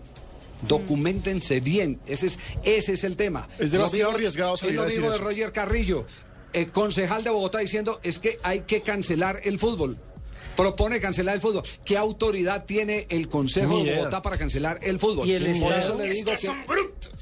Documentense 0.68 1.60
bien, 1.60 2.00
ese 2.08 2.28
es, 2.28 2.40
ese 2.64 2.94
es 2.94 3.04
el 3.04 3.16
tema. 3.16 3.48
Es 3.60 3.70
demasiado 3.72 4.12
Lo 4.12 4.18
mismo- 4.18 4.28
arriesgado 4.28 4.56
Es 4.56 4.64
lo 4.74 4.86
mismo 4.86 5.12
de. 5.12 5.18
Roger 5.20 5.52
Carrillo, 5.52 6.06
eh, 6.62 6.68
concejal 6.72 7.24
de 7.24 7.30
Bogotá, 7.30 7.60
diciendo 7.60 8.00
es 8.04 8.20
que 8.20 8.40
hay 8.44 8.62
que 8.62 8.82
cancelar 8.82 9.42
el 9.44 9.60
fútbol. 9.60 9.98
Propone 10.56 11.00
cancelar 11.00 11.36
el 11.36 11.42
fútbol. 11.42 11.64
¿Qué 11.86 11.98
autoridad 11.98 12.66
tiene 12.66 13.06
el 13.10 13.28
Consejo 13.30 13.84
de. 13.84 13.96
Bogotá 13.98 14.22
para 14.24 14.38
cancelar 14.40 14.80
el 14.82 15.00
fútbol? 15.00 15.28
Y 15.28 15.34
el 15.34 15.60
por 15.60 15.72
eso 15.74 15.96
le 15.96 16.10
digo 16.10 16.32
que, 16.32 16.50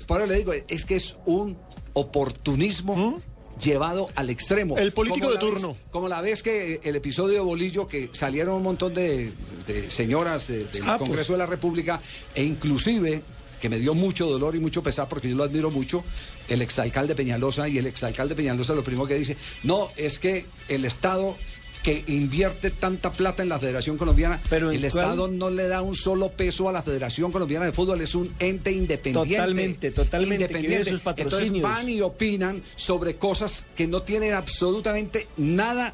por 0.08 0.22
eso 0.22 0.26
le 0.32 0.38
digo, 0.38 0.54
es 0.54 0.86
que 0.86 0.96
es 0.96 1.16
un 1.26 1.58
oportunismo 1.94 3.22
llevado 3.62 4.10
al 4.16 4.30
extremo. 4.30 4.76
¿Mm? 4.76 4.80
El 4.80 4.92
político 4.94 5.28
de 5.28 5.34
vez- 5.34 5.40
turno. 5.40 5.78
como 5.92 6.08
la 6.08 6.22
vez 6.22 6.44
que 6.44 6.80
el 6.84 6.96
episodio 6.96 7.34
de 7.36 7.40
Bolillo, 7.42 7.88
que 7.88 8.10
salieron 8.14 8.56
un 8.56 8.64
montón 8.64 8.94
de, 8.94 9.32
de 9.68 9.92
señoras 9.92 10.48
de- 10.48 10.66
del 10.66 10.84
Ah, 10.86 10.98
pues. 10.98 11.10
Congreso 11.10 11.34
de 11.34 11.40
la 11.40 11.46
República, 11.46 12.02
e 12.34 12.44
inclusive 12.44 13.22
que 13.62 13.70
me 13.70 13.78
dio 13.80 13.94
mucho 13.94 14.28
dolor 14.28 14.56
y 14.56 14.60
mucho 14.60 14.84
pesar 14.84 15.08
porque 15.08 15.30
yo 15.30 15.36
lo 15.36 15.44
admiro 15.44 15.72
mucho, 15.72 16.04
el 16.48 16.62
exalcalde 16.62 17.16
Peñalosa 17.16 17.68
y 17.68 17.78
el 17.78 17.86
exalcalde 17.86 18.36
Peñalosa 18.36 18.74
lo 18.74 18.84
primero 18.84 19.08
que 19.08 19.16
dice, 19.16 19.38
no, 19.64 19.90
es 19.96 20.20
que 20.20 20.46
el 20.68 20.86
Estado 20.86 21.38
que 21.86 22.04
invierte 22.08 22.72
tanta 22.72 23.12
plata 23.12 23.44
en 23.44 23.50
la 23.50 23.60
Federación 23.60 23.96
Colombiana, 23.96 24.42
Pero 24.50 24.72
¿en 24.72 24.84
el 24.84 24.92
cuál? 24.92 25.04
Estado 25.04 25.28
no 25.28 25.52
le 25.52 25.68
da 25.68 25.84
un 25.84 25.96
solo 25.96 26.32
peso 26.32 26.68
a 26.68 26.72
la 26.72 26.82
Federación 26.82 27.32
Colombiana 27.32 27.68
de 27.68 27.74
Fútbol, 27.74 28.02
es 28.02 28.16
un 28.16 28.34
ente 28.40 28.72
independiente. 28.72 29.36
Totalmente, 29.36 29.92
totalmente, 29.92 30.48
de 30.48 30.84
sus 30.84 31.02
Entonces 31.16 31.62
van 31.62 31.88
y 31.88 32.02
opinan 32.02 32.64
sobre 32.76 33.18
cosas 33.18 33.66
que 33.76 33.86
no 33.86 34.02
tienen 34.02 34.34
absolutamente 34.34 35.28
nada 35.38 35.94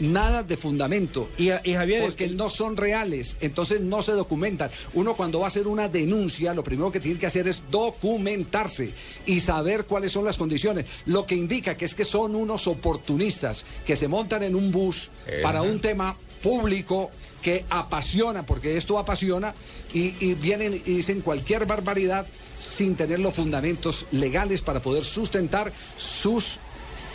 nada 0.00 0.42
de 0.42 0.56
fundamento. 0.56 1.28
Y, 1.38 1.48
Javier, 1.48 2.02
porque 2.02 2.28
no 2.28 2.50
son 2.50 2.76
reales, 2.76 3.36
entonces 3.40 3.80
no 3.80 4.02
se 4.02 4.12
documentan. 4.12 4.70
Uno 4.94 5.14
cuando 5.14 5.40
va 5.40 5.46
a 5.46 5.48
hacer 5.48 5.66
una 5.66 5.88
denuncia, 5.88 6.54
lo 6.54 6.64
primero 6.64 6.90
que 6.90 7.00
tiene 7.00 7.18
que 7.18 7.26
hacer 7.26 7.48
es 7.48 7.62
documentarse 7.70 8.92
y 9.26 9.40
saber 9.40 9.84
cuáles 9.84 10.12
son 10.12 10.24
las 10.24 10.36
condiciones. 10.36 10.86
Lo 11.06 11.26
que 11.26 11.34
indica 11.34 11.76
que 11.76 11.84
es 11.84 11.94
que 11.94 12.04
son 12.04 12.34
unos 12.34 12.66
oportunistas 12.66 13.64
que 13.86 13.96
se 13.96 14.08
montan 14.08 14.42
en 14.42 14.54
un 14.54 14.70
bus 14.70 15.10
para 15.42 15.62
un 15.62 15.80
tema 15.80 16.16
público 16.42 17.10
que 17.42 17.64
apasiona, 17.68 18.44
porque 18.46 18.76
esto 18.76 18.98
apasiona, 18.98 19.54
y, 19.92 20.14
y 20.20 20.34
vienen 20.34 20.74
y 20.74 20.94
dicen 20.94 21.20
cualquier 21.20 21.66
barbaridad 21.66 22.26
sin 22.58 22.96
tener 22.96 23.20
los 23.20 23.34
fundamentos 23.34 24.06
legales 24.10 24.62
para 24.62 24.80
poder 24.80 25.04
sustentar 25.04 25.72
sus 25.96 26.58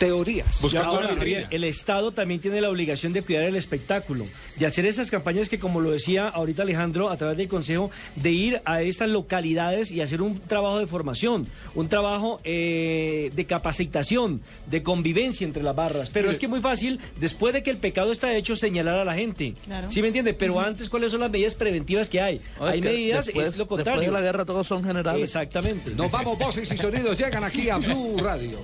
teorías. 0.06 0.74
Ahora, 0.76 1.10
el 1.50 1.64
Estado 1.64 2.12
también 2.12 2.40
tiene 2.40 2.60
la 2.60 2.70
obligación 2.70 3.12
de 3.12 3.22
cuidar 3.22 3.44
el 3.44 3.56
espectáculo, 3.56 4.26
de 4.56 4.66
hacer 4.66 4.86
esas 4.86 5.10
campañas 5.10 5.48
que, 5.48 5.58
como 5.58 5.80
lo 5.80 5.90
decía 5.90 6.28
ahorita 6.28 6.62
Alejandro, 6.62 7.10
a 7.10 7.16
través 7.16 7.36
del 7.36 7.48
Consejo, 7.48 7.90
de 8.16 8.30
ir 8.30 8.62
a 8.64 8.82
estas 8.82 9.08
localidades 9.08 9.90
y 9.90 10.00
hacer 10.00 10.22
un 10.22 10.38
trabajo 10.40 10.78
de 10.78 10.86
formación, 10.86 11.46
un 11.74 11.88
trabajo 11.88 12.40
eh, 12.44 13.30
de 13.34 13.44
capacitación, 13.46 14.40
de 14.66 14.82
convivencia 14.82 15.44
entre 15.44 15.62
las 15.62 15.74
barras. 15.74 16.10
Pero 16.10 16.30
es 16.30 16.38
que 16.38 16.46
es 16.46 16.50
muy 16.50 16.60
fácil, 16.60 17.00
después 17.18 17.54
de 17.54 17.62
que 17.62 17.70
el 17.70 17.78
pecado 17.78 18.12
está 18.12 18.34
hecho, 18.34 18.56
señalar 18.56 18.98
a 18.98 19.04
la 19.04 19.14
gente. 19.14 19.54
¿Sí 19.88 20.02
me 20.02 20.08
entiende? 20.08 20.34
Pero 20.34 20.60
antes, 20.60 20.88
¿cuáles 20.88 21.12
son 21.12 21.20
las 21.20 21.30
medidas 21.30 21.54
preventivas 21.54 22.08
que 22.08 22.20
hay? 22.20 22.40
hay 22.60 22.80
medidas, 22.80 23.28
es 23.28 23.58
lo 23.58 23.66
contrario. 23.66 24.00
Después 24.00 24.06
de 24.06 24.20
la 24.20 24.26
guerra 24.26 24.44
todos 24.44 24.66
son 24.66 24.84
generales. 24.84 25.22
Exactamente. 25.22 25.92
Nos 25.94 26.10
vamos, 26.10 26.38
voces 26.38 26.70
y 26.70 26.76
sonidos 26.76 27.18
llegan 27.18 27.44
aquí 27.44 27.68
a 27.68 27.78
Blue 27.78 28.16
Radio. 28.18 28.58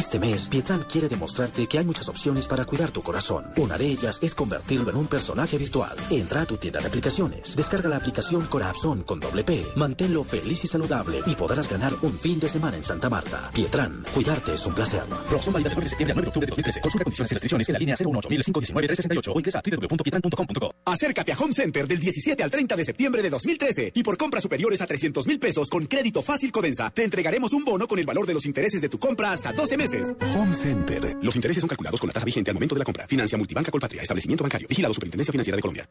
Este 0.00 0.18
mes, 0.18 0.48
Pietran 0.48 0.84
quiere 0.84 1.10
demostrarte 1.10 1.66
que 1.66 1.78
hay 1.78 1.84
muchas 1.84 2.08
opciones 2.08 2.46
para 2.46 2.64
cuidar 2.64 2.90
tu 2.90 3.02
corazón. 3.02 3.44
Una 3.58 3.76
de 3.76 3.86
ellas 3.86 4.18
es 4.22 4.34
convertirlo 4.34 4.88
en 4.88 4.96
un 4.96 5.06
personaje 5.06 5.58
virtual. 5.58 5.94
Entra 6.08 6.40
a 6.40 6.46
tu 6.46 6.56
tienda 6.56 6.80
de 6.80 6.86
aplicaciones, 6.86 7.54
descarga 7.54 7.90
la 7.90 7.96
aplicación 7.96 8.46
Corazón 8.46 9.02
con 9.02 9.20
doble 9.20 9.44
P, 9.44 9.62
manténlo 9.76 10.24
feliz 10.24 10.64
y 10.64 10.68
saludable 10.68 11.20
y 11.26 11.34
podrás 11.34 11.68
ganar 11.68 11.92
un 12.00 12.18
fin 12.18 12.40
de 12.40 12.48
semana 12.48 12.78
en 12.78 12.84
Santa 12.84 13.10
Marta. 13.10 13.50
Pietran, 13.52 14.02
cuidarte 14.14 14.54
es 14.54 14.64
un 14.64 14.74
placer. 14.74 15.02
Promoción 15.28 15.52
válida 15.52 15.68
del 15.68 15.76
9 15.76 15.84
de 15.84 15.88
septiembre 15.90 16.12
al 16.12 16.16
9 16.16 16.24
de 16.24 16.28
octubre 16.28 16.46
de 16.46 16.50
2013. 16.50 16.80
Consulta 16.80 17.04
condiciones 17.04 17.30
y 17.30 17.34
restricciones 17.34 17.68
en 17.68 17.72
la 17.74 17.78
línea 17.78 17.94
018 17.94 19.32
o 19.34 19.38
ingresa 19.38 19.58
a 19.58 19.62
www.pietran.com.co. 19.62 20.74
Acércate 20.86 21.32
a 21.32 21.36
Home 21.36 21.52
Center 21.52 21.86
del 21.86 22.00
17 22.00 22.42
al 22.42 22.50
30 22.50 22.74
de 22.74 22.84
septiembre 22.86 23.20
de 23.20 23.28
2013 23.28 23.92
y 23.94 24.02
por 24.02 24.16
compras 24.16 24.44
superiores 24.44 24.80
a 24.80 24.86
300 24.86 25.26
mil 25.26 25.38
pesos 25.38 25.68
con 25.68 25.84
crédito 25.84 26.22
fácil 26.22 26.50
Codensa, 26.50 26.88
te 26.88 27.04
entregaremos 27.04 27.52
un 27.52 27.66
bono 27.66 27.86
con 27.86 27.98
el 27.98 28.06
valor 28.06 28.26
de 28.26 28.32
los 28.32 28.46
intereses 28.46 28.80
de 28.80 28.88
tu 28.88 28.98
compra 28.98 29.32
hasta 29.32 29.52
12 29.52 29.76
meses. 29.76 29.89
Home 29.92 30.54
Center. 30.54 31.16
Los 31.20 31.34
intereses 31.34 31.60
son 31.60 31.68
calculados 31.68 31.98
con 31.98 32.06
la 32.06 32.12
tasa 32.12 32.24
vigente 32.24 32.50
al 32.50 32.54
momento 32.54 32.74
de 32.76 32.78
la 32.78 32.84
compra. 32.84 33.06
Financia 33.08 33.36
Multibanca 33.36 33.72
Colpatria. 33.72 34.02
Establecimiento 34.02 34.44
bancario. 34.44 34.68
Vigilado 34.68 34.94
Superintendencia 34.94 35.32
Financiera 35.32 35.56
de 35.56 35.62
Colombia. 35.62 35.88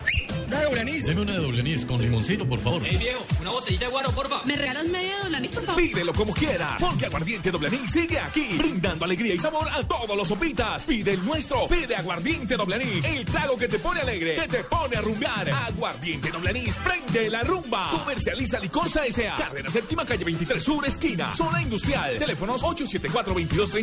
¿Una 0.48 0.64
doble 0.64 0.82
anís? 0.82 1.06
Deme 1.06 1.22
una 1.22 1.38
doble 1.38 1.60
anís 1.60 1.86
con 1.86 2.02
limoncito, 2.02 2.48
por 2.48 2.60
favor. 2.60 2.86
Ey, 2.86 2.96
viejo, 2.98 3.26
una 3.42 3.52
botellita 3.52 3.86
de 3.86 3.92
guaro, 3.92 4.12
porfa. 4.12 4.42
¿Me 4.46 4.56
regalas 4.56 4.88
media 4.88 5.20
doble 5.22 5.38
anís, 5.38 5.52
por 5.52 5.64
favor? 5.64 5.82
Pídelo 5.84 6.14
como 6.14 6.34
quiera, 6.34 6.78
porque 6.80 7.06
Aguardiente 7.08 7.52
Doble 7.52 7.68
Anís 7.68 7.92
sigue 7.92 8.20
aquí, 8.20 8.56
brindando 8.58 9.04
alegría 9.06 9.34
y 9.34 9.38
sabor 9.40 9.68
a 9.70 9.84
todos 9.84 10.16
los 10.16 10.28
sopitas. 10.28 10.86
Pide 10.86 11.14
el 11.14 11.26
nuestro, 11.26 11.68
pide 11.68 11.96
Aguardiente 11.96 12.56
Doble 12.56 12.76
Anís, 12.76 13.04
el 13.06 13.26
trago 13.26 13.58
que 13.58 13.68
te 13.68 13.80
pone 13.80 14.00
alegre, 14.00 14.36
que 14.36 14.48
te 14.48 14.64
pone 14.64 14.96
a 14.96 15.02
rumbear. 15.02 15.50
Aguardiente 15.50 16.32
Doble 16.32 16.50
Anís, 16.52 16.76
prende 16.78 17.30
la 17.30 17.44
rumba. 17.44 17.90
Comercializa 17.92 18.60
Licorsa 18.60 19.06
S.A. 19.06 19.36
Carrera 19.36 19.70
Séptima, 19.70 20.06
calle 20.06 20.24
23 20.24 20.64
Sur, 20.64 20.86
esquina, 20.88 21.34
zona 21.36 21.62
industrial. 21.62 22.18
Teléfonos 22.18 22.64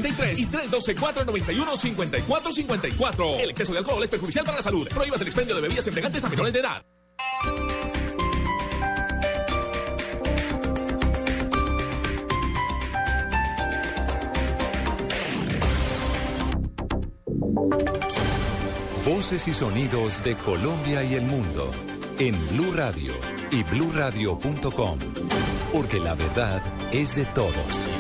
874-2233 0.07 0.38
y 0.38 0.47
312-491-5454. 0.47 3.40
El 3.40 3.51
exceso 3.51 3.73
de 3.73 3.79
alcohol 3.79 4.03
es 4.03 4.11
perjudicial 4.11 4.45
para 4.45 4.59
la 4.59 4.62
salud. 4.62 4.88
Prohíbas 4.88 5.21
el 5.21 5.27
expendio 5.27 5.55
de 5.55 5.62
bebidas 5.62 5.87
embriagantes 5.87 6.25
a 6.25 6.29
menores 6.29 6.53
de 6.53 6.61
edad. 6.61 6.83
Voces 19.05 19.49
y 19.49 19.55
sonidos 19.55 20.23
de 20.25 20.37
Colombia 20.37 21.03
y 21.05 21.14
el 21.14 21.23
mundo 21.23 21.71
en 22.19 22.35
Blue 22.49 22.73
Radio 22.75 23.14
y 23.51 23.62
bluradio.com, 23.62 24.99
porque 25.73 26.01
la 26.01 26.14
verdad 26.14 26.61
es 26.92 27.14
de 27.14 27.25
todos. 27.27 27.96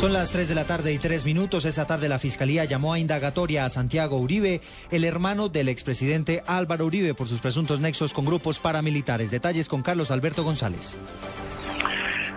Son 0.00 0.12
las 0.12 0.30
3 0.30 0.48
de 0.48 0.54
la 0.54 0.62
tarde 0.62 0.92
y 0.92 0.98
3 0.98 1.24
minutos. 1.24 1.64
Esta 1.64 1.84
tarde 1.84 2.08
la 2.08 2.20
Fiscalía 2.20 2.64
llamó 2.64 2.92
a 2.92 3.00
indagatoria 3.00 3.64
a 3.64 3.68
Santiago 3.68 4.18
Uribe, 4.18 4.60
el 4.92 5.02
hermano 5.02 5.48
del 5.48 5.68
expresidente 5.68 6.44
Álvaro 6.46 6.86
Uribe, 6.86 7.14
por 7.14 7.26
sus 7.26 7.40
presuntos 7.40 7.80
nexos 7.80 8.12
con 8.12 8.24
grupos 8.24 8.60
paramilitares. 8.60 9.32
Detalles 9.32 9.66
con 9.66 9.82
Carlos 9.82 10.12
Alberto 10.12 10.44
González. 10.44 10.96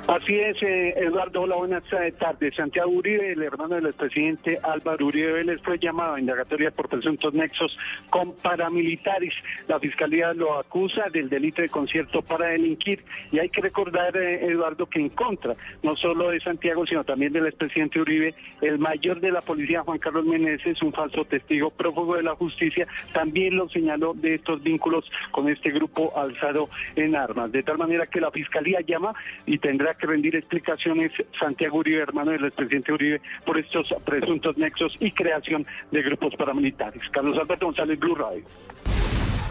Así 0.07 0.35
es, 0.35 0.61
eh, 0.63 0.93
Eduardo. 0.97 1.41
Hola, 1.41 1.55
buenas 1.57 1.83
eh, 1.93 2.11
tardes. 2.17 2.55
Santiago 2.55 2.89
Uribe, 2.89 3.33
el 3.33 3.43
hermano 3.43 3.75
del 3.75 3.85
expresidente 3.85 4.59
Álvaro 4.61 5.05
Uribe 5.05 5.33
Vélez, 5.33 5.61
fue 5.63 5.77
llamado 5.77 6.15
a 6.15 6.19
indagatoria 6.19 6.71
por 6.71 6.89
presuntos 6.89 7.33
nexos 7.33 7.77
con 8.09 8.33
paramilitares. 8.33 9.33
La 9.67 9.79
fiscalía 9.79 10.33
lo 10.33 10.57
acusa 10.57 11.05
del 11.13 11.29
delito 11.29 11.61
de 11.61 11.69
concierto 11.69 12.23
para 12.23 12.47
delinquir. 12.47 13.05
Y 13.31 13.39
hay 13.39 13.49
que 13.49 13.61
recordar, 13.61 14.17
eh, 14.17 14.47
Eduardo, 14.47 14.87
que 14.87 14.99
en 14.99 15.09
contra 15.09 15.53
no 15.83 15.95
solo 15.95 16.31
de 16.31 16.39
Santiago, 16.39 16.85
sino 16.85 17.03
también 17.03 17.31
del 17.31 17.45
expresidente 17.45 18.01
Uribe, 18.01 18.33
el 18.61 18.79
mayor 18.79 19.19
de 19.21 19.31
la 19.31 19.41
policía, 19.41 19.83
Juan 19.83 19.99
Carlos 19.99 20.25
Meneses, 20.25 20.81
un 20.81 20.91
falso 20.91 21.25
testigo 21.25 21.69
prófugo 21.69 22.15
de 22.15 22.23
la 22.23 22.35
justicia, 22.35 22.87
también 23.13 23.55
lo 23.55 23.69
señaló 23.69 24.13
de 24.15 24.35
estos 24.35 24.63
vínculos 24.63 25.09
con 25.29 25.47
este 25.47 25.69
grupo 25.69 26.11
alzado 26.17 26.69
en 26.95 27.15
armas. 27.15 27.51
De 27.51 27.61
tal 27.61 27.77
manera 27.77 28.07
que 28.07 28.19
la 28.19 28.31
fiscalía 28.31 28.81
llama 28.81 29.13
y 29.45 29.59
tendrá 29.59 29.90
que 29.93 30.08
rendir 30.08 30.36
explicaciones 30.36 31.12
Santiago 31.39 31.80
Uribe, 31.80 32.01
hermano 32.01 32.32
del 32.32 32.45
expresidente 32.45 32.91
Uribe, 32.91 33.21
por 33.45 33.58
estos 33.58 33.93
presuntos 34.06 34.58
nexos 34.58 34.95
y 34.99 35.12
creación 35.12 35.65
de 35.91 36.01
grupos 36.01 36.36
paramilitares. 36.36 37.01
Carlos 37.10 37.38
Alberto 37.38 37.65
González, 37.67 37.99
Blue 37.99 38.15
Radio. 38.15 38.43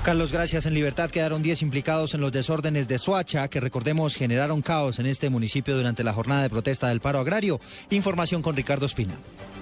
Carlos, 0.03 0.33
gracias. 0.33 0.65
En 0.65 0.73
libertad 0.73 1.11
quedaron 1.11 1.43
10 1.43 1.61
implicados 1.61 2.15
en 2.15 2.23
los 2.23 2.33
desórdenes 2.33 2.89
de 2.89 2.99
Soacha, 2.99 3.49
que 3.49 3.61
recordemos 3.61 4.15
generaron 4.15 4.63
caos 4.63 4.99
en 4.99 5.05
este 5.05 5.29
municipio 5.29 5.77
durante 5.77 6.03
la 6.03 6.15
jornada 6.15 6.43
de 6.43 6.49
protesta 6.49 6.89
del 6.89 7.01
paro 7.01 7.19
agrario. 7.19 7.61
Información 7.91 8.41
con 8.41 8.57
Ricardo 8.57 8.87
Espina. 8.87 9.15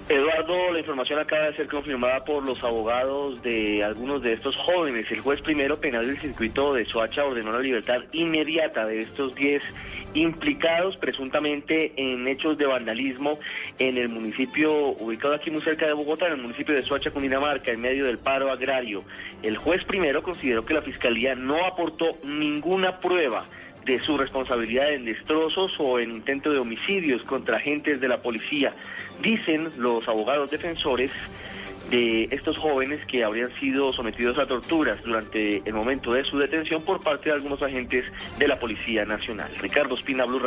Eduardo, 0.09 0.73
la 0.73 0.79
información 0.79 1.19
acaba 1.19 1.45
de 1.45 1.55
ser 1.55 1.67
confirmada 1.67 2.25
por 2.25 2.43
los 2.43 2.63
abogados 2.63 3.43
de 3.43 3.83
algunos 3.83 4.23
de 4.23 4.33
estos 4.33 4.55
jóvenes. 4.55 5.05
El 5.11 5.19
juez 5.19 5.39
primero 5.41 5.79
penal 5.79 6.03
del 6.03 6.17
circuito 6.17 6.73
de 6.73 6.83
Soacha 6.85 7.23
ordenó 7.23 7.51
la 7.51 7.59
libertad 7.59 8.01
inmediata 8.11 8.87
de 8.87 9.01
estos 9.01 9.35
10 9.35 9.61
implicados 10.15 10.97
presuntamente 10.97 11.93
en 11.95 12.27
hechos 12.27 12.57
de 12.57 12.65
vandalismo 12.65 13.37
en 13.77 13.99
el 13.99 14.09
municipio 14.09 14.73
ubicado 14.93 15.35
aquí 15.35 15.51
muy 15.51 15.61
cerca 15.61 15.85
de 15.85 15.93
Bogotá, 15.93 16.25
en 16.25 16.33
el 16.33 16.41
municipio 16.41 16.73
de 16.73 16.81
Soacha, 16.81 17.11
Cundinamarca, 17.11 17.71
en 17.71 17.79
medio 17.79 18.05
del 18.05 18.17
paro 18.17 18.51
agrario. 18.51 19.03
El 19.43 19.59
juez 19.59 19.85
primero 19.85 20.23
consideró 20.23 20.65
que 20.65 20.73
la 20.73 20.81
fiscalía 20.81 21.35
no 21.35 21.63
aportó 21.63 22.09
ninguna 22.23 22.99
prueba 22.99 23.45
de 23.85 23.99
su 23.99 24.17
responsabilidad 24.17 24.93
en 24.93 25.05
destrozos 25.05 25.75
o 25.79 25.99
en 25.99 26.11
intento 26.11 26.51
de 26.51 26.59
homicidios 26.59 27.23
contra 27.23 27.57
agentes 27.57 27.99
de 27.99 28.07
la 28.07 28.17
policía. 28.17 28.73
Dicen 29.21 29.69
los 29.77 30.07
abogados 30.07 30.51
defensores 30.51 31.11
de 31.89 32.25
estos 32.31 32.57
jóvenes 32.57 33.03
que 33.05 33.23
habrían 33.23 33.51
sido 33.59 33.91
sometidos 33.91 34.37
a 34.37 34.45
torturas 34.45 35.01
durante 35.03 35.63
el 35.65 35.73
momento 35.73 36.13
de 36.13 36.23
su 36.23 36.37
detención 36.37 36.83
por 36.83 37.01
parte 37.01 37.29
de 37.29 37.35
algunos 37.35 37.61
agentes 37.63 38.05
de 38.37 38.47
la 38.47 38.59
Policía 38.59 39.05
Nacional. 39.05 39.49
Ricardo 39.59 39.95
Espina, 39.95 40.25
Blue. 40.25 40.39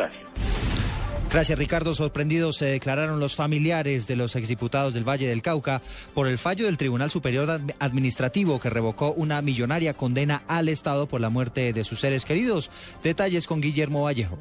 Gracias, 1.32 1.58
Ricardo. 1.58 1.94
Sorprendidos 1.94 2.58
se 2.58 2.66
declararon 2.66 3.18
los 3.18 3.36
familiares 3.36 4.06
de 4.06 4.16
los 4.16 4.36
exdiputados 4.36 4.92
del 4.92 5.08
Valle 5.08 5.26
del 5.26 5.40
Cauca 5.40 5.80
por 6.12 6.26
el 6.28 6.36
fallo 6.36 6.66
del 6.66 6.76
Tribunal 6.76 7.10
Superior 7.10 7.58
Administrativo 7.78 8.60
que 8.60 8.68
revocó 8.68 9.14
una 9.14 9.40
millonaria 9.40 9.94
condena 9.94 10.42
al 10.46 10.68
Estado 10.68 11.08
por 11.08 11.22
la 11.22 11.30
muerte 11.30 11.72
de 11.72 11.84
sus 11.84 12.00
seres 12.00 12.26
queridos. 12.26 12.70
Detalles 13.02 13.46
con 13.46 13.62
Guillermo 13.62 14.02
Vallejo. 14.02 14.36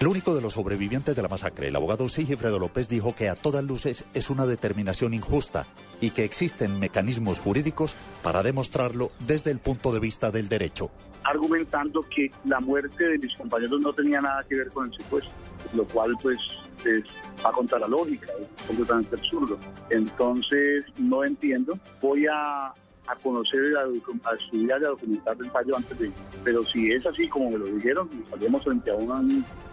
El 0.00 0.08
único 0.08 0.34
de 0.34 0.42
los 0.42 0.54
sobrevivientes 0.54 1.14
de 1.14 1.22
la 1.22 1.28
masacre, 1.28 1.68
el 1.68 1.76
abogado 1.76 2.08
Sigifredo 2.08 2.58
López, 2.58 2.88
dijo 2.88 3.14
que 3.14 3.28
a 3.28 3.36
todas 3.36 3.62
luces 3.62 4.04
es 4.12 4.28
una 4.28 4.44
determinación 4.44 5.14
injusta 5.14 5.64
y 6.00 6.10
que 6.10 6.24
existen 6.24 6.80
mecanismos 6.80 7.38
jurídicos 7.38 7.94
para 8.20 8.42
demostrarlo 8.42 9.12
desde 9.20 9.52
el 9.52 9.60
punto 9.60 9.92
de 9.92 10.00
vista 10.00 10.32
del 10.32 10.48
derecho. 10.48 10.90
Argumentando 11.22 12.02
que 12.12 12.32
la 12.46 12.58
muerte 12.58 13.04
de 13.04 13.18
mis 13.18 13.32
compañeros 13.36 13.80
no 13.80 13.92
tenía 13.92 14.20
nada 14.20 14.42
que 14.48 14.56
ver 14.56 14.70
con 14.70 14.90
el 14.90 14.98
secuestro, 14.98 15.32
lo 15.74 15.84
cual 15.86 16.14
pues 16.22 16.38
es, 16.84 17.04
va 17.44 17.52
contra 17.52 17.78
la 17.78 17.88
lógica, 17.88 18.26
es 18.40 18.66
completamente 18.66 19.16
absurdo. 19.16 19.58
Entonces 19.90 20.84
no 20.98 21.24
entiendo, 21.24 21.78
voy 22.00 22.26
a 22.26 22.72
a 23.06 23.16
conocer, 23.16 23.76
a, 23.76 24.30
a 24.30 24.34
estudiar 24.34 24.80
y 24.80 24.84
a 24.84 24.88
documentar 24.88 25.36
el 25.38 25.50
fallo 25.50 25.76
antes 25.76 25.98
de... 25.98 26.10
Pero 26.44 26.64
si 26.64 26.92
es 26.92 27.04
así 27.04 27.28
como 27.28 27.50
me 27.50 27.58
lo 27.58 27.66
dijeron, 27.66 28.08
estaríamos 28.24 28.62
frente 28.62 28.90
a 28.90 28.94
una, 28.94 29.20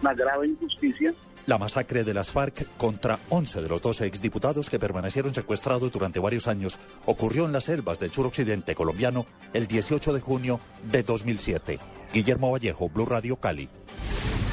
una 0.02 0.14
grave 0.14 0.48
injusticia 0.48 1.14
La 1.46 1.58
masacre 1.58 2.04
de 2.04 2.14
las 2.14 2.30
FARC 2.30 2.66
contra 2.76 3.18
11 3.28 3.62
de 3.62 3.68
los 3.68 3.80
12 3.80 4.06
exdiputados 4.06 4.68
que 4.68 4.78
permanecieron 4.78 5.34
secuestrados 5.34 5.92
durante 5.92 6.18
varios 6.18 6.48
años 6.48 6.78
ocurrió 7.06 7.46
en 7.46 7.52
las 7.52 7.64
selvas 7.64 7.98
del 7.98 8.12
suroccidente 8.12 8.74
colombiano 8.74 9.26
el 9.52 9.66
18 9.66 10.12
de 10.12 10.20
junio 10.20 10.60
de 10.90 11.02
2007. 11.02 11.78
Guillermo 12.12 12.50
Vallejo, 12.50 12.88
Blue 12.88 13.06
Radio 13.06 13.36
Cali. 13.36 13.68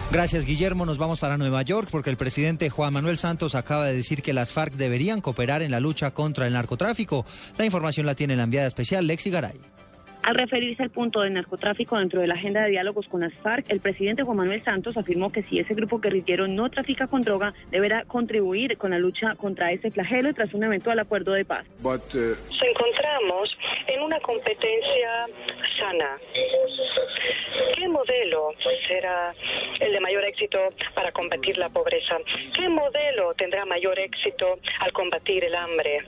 Gracias, 0.10 0.46
Guillermo. 0.46 0.86
Nos 0.86 0.98
vamos 0.98 1.20
para 1.20 1.38
Nueva 1.38 1.62
York 1.64 1.90
porque 1.92 2.10
el 2.10 2.16
presidente 2.16 2.70
Juan 2.70 2.94
Manuel 2.94 3.18
Santos 3.18 3.56
acaba 3.56 3.86
de 3.86 3.96
decir 3.96 4.22
que 4.22 4.32
las 4.32 4.54
FARC 4.54 4.74
deberían 4.74 5.20
cooperar 5.20 5.62
en 5.62 5.72
la 5.72 5.82
lucha 5.82 6.12
contra 6.12 6.48
el 6.48 6.54
narcotráfico. 6.54 7.26
La 7.58 7.66
información 7.66 8.06
la 8.06 8.16
tiene 8.16 8.38
la 8.38 8.44
enviada 8.44 8.68
especial 8.68 9.06
Lexi 9.06 9.30
Garay. 9.30 9.77
Al 10.28 10.36
referirse 10.36 10.84
al 10.84 10.90
punto 10.90 11.22
del 11.22 11.32
narcotráfico 11.36 11.98
dentro 11.98 12.20
de 12.20 12.28
la 12.28 12.34
agenda 12.34 12.62
de 12.64 12.72
diálogos 12.72 13.08
con 13.08 13.22
las 13.22 13.34
FARC, 13.36 13.70
el 13.70 13.80
presidente 13.80 14.24
Juan 14.24 14.36
Manuel 14.36 14.62
Santos 14.62 14.98
afirmó 14.98 15.32
que 15.32 15.42
si 15.42 15.58
ese 15.58 15.74
grupo 15.74 16.00
guerrillero 16.00 16.50
no 16.50 16.70
trafica 16.70 17.08
con 17.08 17.22
droga, 17.22 17.54
deberá 17.72 18.04
contribuir 18.04 18.78
con 18.78 18.92
la 18.92 19.00
lucha 19.00 19.36
contra 19.36 19.72
ese 19.72 19.90
flagelo 19.90 20.34
tras 20.34 20.54
un 20.54 20.66
eventual 20.66 21.00
acuerdo 21.00 21.32
de 21.32 21.46
paz. 21.46 21.66
Nos 21.82 22.14
encontramos 22.14 23.58
en 23.88 24.02
una 24.02 24.20
competencia 24.20 25.28
sana. 25.80 26.18
¿Qué 27.76 27.88
modelo 27.88 28.50
será 28.86 29.34
el 29.80 29.94
de 29.94 30.00
mayor 30.02 30.26
éxito 30.26 30.60
para 30.94 31.10
combatir 31.14 31.58
la 31.58 31.70
pobreza? 31.70 32.18
¿Qué 32.54 32.68
modelo 32.68 33.34
tendrá 33.36 33.64
mayor 33.66 33.98
éxito 33.98 34.60
al 34.82 34.92
combatir 34.92 35.46
el 35.46 35.56
hambre? 35.56 36.00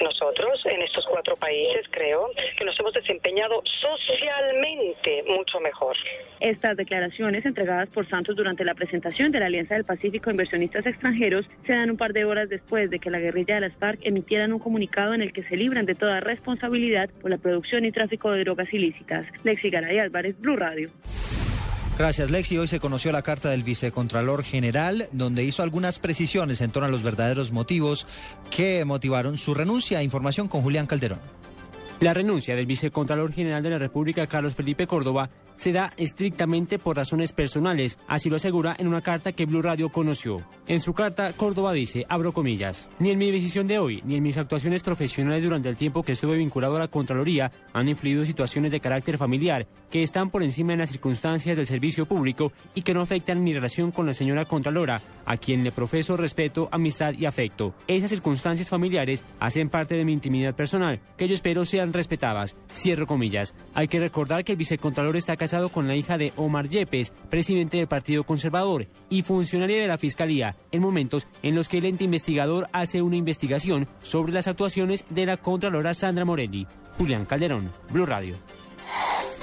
Nosotros, 0.00 0.60
en 0.66 0.82
estos 0.82 1.06
cuatro 1.06 1.36
países, 1.36 1.86
creo 1.90 2.30
que 2.56 2.64
nos 2.64 2.78
hemos 2.80 2.92
desempeñado 2.92 3.43
socialmente 3.80 5.24
mucho 5.26 5.60
mejor. 5.60 5.96
Estas 6.40 6.76
declaraciones 6.76 7.44
entregadas 7.46 7.88
por 7.88 8.08
Santos 8.08 8.36
durante 8.36 8.64
la 8.64 8.74
presentación 8.74 9.32
de 9.32 9.40
la 9.40 9.46
Alianza 9.46 9.74
del 9.74 9.84
Pacífico 9.84 10.30
a 10.30 10.32
Inversionistas 10.32 10.86
Extranjeros 10.86 11.46
se 11.66 11.72
dan 11.72 11.90
un 11.90 11.96
par 11.96 12.12
de 12.12 12.24
horas 12.24 12.48
después 12.48 12.90
de 12.90 12.98
que 12.98 13.10
la 13.10 13.18
guerrilla 13.18 13.56
de 13.56 13.60
las 13.62 13.76
FARC 13.76 14.00
emitieran 14.02 14.52
un 14.52 14.58
comunicado 14.58 15.14
en 15.14 15.22
el 15.22 15.32
que 15.32 15.42
se 15.42 15.56
libran 15.56 15.86
de 15.86 15.94
toda 15.94 16.20
responsabilidad 16.20 17.10
por 17.20 17.30
la 17.30 17.38
producción 17.38 17.84
y 17.84 17.92
tráfico 17.92 18.30
de 18.30 18.44
drogas 18.44 18.72
ilícitas. 18.72 19.26
Lexi 19.44 19.70
Garay 19.70 19.98
Álvarez, 19.98 20.38
Blue 20.40 20.56
Radio. 20.56 20.90
Gracias, 21.96 22.28
Lexi. 22.28 22.58
Hoy 22.58 22.66
se 22.66 22.80
conoció 22.80 23.12
la 23.12 23.22
carta 23.22 23.50
del 23.50 23.62
vicecontralor 23.62 24.42
general, 24.42 25.08
donde 25.12 25.44
hizo 25.44 25.62
algunas 25.62 26.00
precisiones 26.00 26.60
en 26.60 26.72
torno 26.72 26.88
a 26.88 26.90
los 26.90 27.04
verdaderos 27.04 27.52
motivos 27.52 28.08
que 28.50 28.84
motivaron 28.84 29.38
su 29.38 29.54
renuncia. 29.54 30.02
Información 30.02 30.48
con 30.48 30.62
Julián 30.62 30.86
Calderón. 30.86 31.20
La 32.04 32.12
renuncia 32.12 32.54
del 32.54 32.66
vicecontralor 32.66 33.32
general 33.32 33.62
de 33.62 33.70
la 33.70 33.78
República, 33.78 34.26
Carlos 34.26 34.54
Felipe 34.54 34.86
Córdoba, 34.86 35.30
se 35.56 35.72
da 35.72 35.90
estrictamente 35.96 36.78
por 36.78 36.96
razones 36.96 37.32
personales, 37.32 37.98
así 38.08 38.28
lo 38.28 38.36
asegura 38.36 38.76
en 38.78 38.88
una 38.88 39.00
carta 39.00 39.32
que 39.32 39.46
Blue 39.46 39.62
Radio 39.62 39.88
conoció. 39.88 40.44
En 40.66 40.82
su 40.82 40.92
carta, 40.92 41.32
Córdoba 41.32 41.72
dice, 41.72 42.04
abro 42.10 42.32
comillas, 42.32 42.90
ni 42.98 43.10
en 43.10 43.18
mi 43.18 43.30
decisión 43.30 43.66
de 43.66 43.78
hoy, 43.78 44.02
ni 44.04 44.16
en 44.16 44.22
mis 44.22 44.36
actuaciones 44.36 44.82
profesionales 44.82 45.42
durante 45.42 45.70
el 45.70 45.76
tiempo 45.76 46.02
que 46.02 46.12
estuve 46.12 46.36
vinculado 46.36 46.76
a 46.76 46.80
la 46.80 46.88
Contraloría 46.88 47.50
han 47.72 47.88
influido 47.88 48.26
situaciones 48.26 48.72
de 48.72 48.80
carácter 48.80 49.16
familiar 49.16 49.66
que 49.90 50.02
están 50.02 50.28
por 50.28 50.42
encima 50.42 50.72
de 50.72 50.78
las 50.78 50.90
circunstancias 50.90 51.56
del 51.56 51.66
servicio 51.66 52.04
público 52.04 52.52
y 52.74 52.82
que 52.82 52.92
no 52.92 53.00
afectan 53.00 53.42
mi 53.42 53.54
relación 53.54 53.92
con 53.92 54.04
la 54.04 54.12
señora 54.12 54.44
Contralora, 54.44 55.00
a 55.24 55.36
quien 55.38 55.64
le 55.64 55.72
profeso 55.72 56.18
respeto, 56.18 56.68
amistad 56.70 57.14
y 57.16 57.24
afecto. 57.24 57.74
Esas 57.86 58.10
circunstancias 58.10 58.68
familiares 58.68 59.24
hacen 59.40 59.70
parte 59.70 59.94
de 59.94 60.04
mi 60.04 60.12
intimidad 60.12 60.54
personal, 60.54 61.00
que 61.16 61.28
yo 61.28 61.34
espero 61.34 61.64
sean 61.64 61.93
respetadas. 61.94 62.56
Cierro 62.72 63.06
comillas. 63.06 63.54
Hay 63.74 63.88
que 63.88 64.00
recordar 64.00 64.44
que 64.44 64.52
el 64.52 64.58
vicecontralor 64.58 65.16
está 65.16 65.36
casado 65.36 65.68
con 65.70 65.88
la 65.88 65.96
hija 65.96 66.18
de 66.18 66.32
Omar 66.36 66.68
Yepes, 66.68 67.12
presidente 67.30 67.78
del 67.78 67.88
Partido 67.88 68.24
Conservador 68.24 68.86
y 69.08 69.22
funcionaria 69.22 69.80
de 69.80 69.88
la 69.88 69.98
Fiscalía, 69.98 70.56
en 70.72 70.82
momentos 70.82 71.26
en 71.42 71.54
los 71.54 71.68
que 71.68 71.78
el 71.78 71.86
ente 71.86 72.04
investigador 72.04 72.68
hace 72.72 73.02
una 73.02 73.16
investigación 73.16 73.88
sobre 74.02 74.32
las 74.32 74.48
actuaciones 74.48 75.04
de 75.08 75.26
la 75.26 75.36
Contralora 75.36 75.94
Sandra 75.94 76.24
Morelli. 76.24 76.66
Julián 76.98 77.24
Calderón, 77.24 77.70
Blue 77.90 78.06
Radio. 78.06 78.36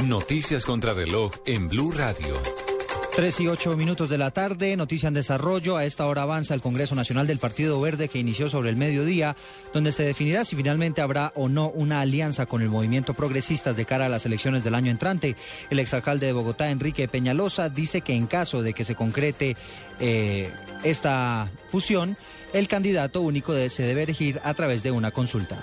Noticias 0.04 0.66
contra 0.66 0.93
reloj 0.93 1.34
en 1.45 1.68
Blue 1.68 1.91
Radio. 1.91 2.70
Tres 3.14 3.41
y 3.41 3.47
ocho 3.47 3.76
minutos 3.76 4.09
de 4.09 4.18
la 4.18 4.32
tarde, 4.32 4.78
noticia 4.78 5.09
en 5.09 5.14
desarrollo. 5.14 5.76
A 5.76 5.84
esta 5.84 6.07
hora 6.07 6.22
avanza 6.22 6.53
el 6.53 6.62
Congreso 6.62 6.95
Nacional 6.95 7.28
del 7.28 7.39
Partido 7.39 7.80
Verde 7.82 8.07
que 8.07 8.20
inició 8.20 8.49
sobre 8.49 8.70
el 8.70 8.78
mediodía, 8.78 9.36
donde 9.74 9.91
se 9.91 10.03
definirá 10.03 10.45
si 10.45 10.55
finalmente 10.55 11.01
habrá 11.01 11.34
o 11.36 11.49
no 11.49 11.70
una 11.72 11.99
alianza 11.99 12.45
con 12.45 12.62
el 12.62 12.70
movimiento 12.70 13.14
progresistas 13.14 13.76
de 13.76 13.86
cara 13.86 14.05
a 14.05 14.09
las 14.09 14.26
elecciones 14.26 14.64
del 14.64 14.76
año 14.76 14.91
entrante. 14.91 15.36
El 15.70 15.80
exalcalde 15.80 16.28
de 16.28 16.34
Bogotá, 16.34 16.72
Enrique 16.72 17.09
Peñalosa, 17.09 17.68
dice 17.68 17.99
que 17.99 18.14
en 18.14 18.28
caso 18.28 18.62
de 18.62 18.74
que 18.74 18.86
se 18.86 18.95
concrete 18.95 19.57
eh, 19.99 20.49
esta 20.84 21.51
fusión, 21.70 22.16
el 22.54 22.68
candidato 22.68 23.22
único 23.22 23.54
de- 23.54 23.70
se 23.70 23.84
debe 23.84 24.04
elegir 24.04 24.39
a 24.43 24.54
través 24.54 24.84
de 24.84 24.91
una 24.91 25.12
consulta. 25.12 25.60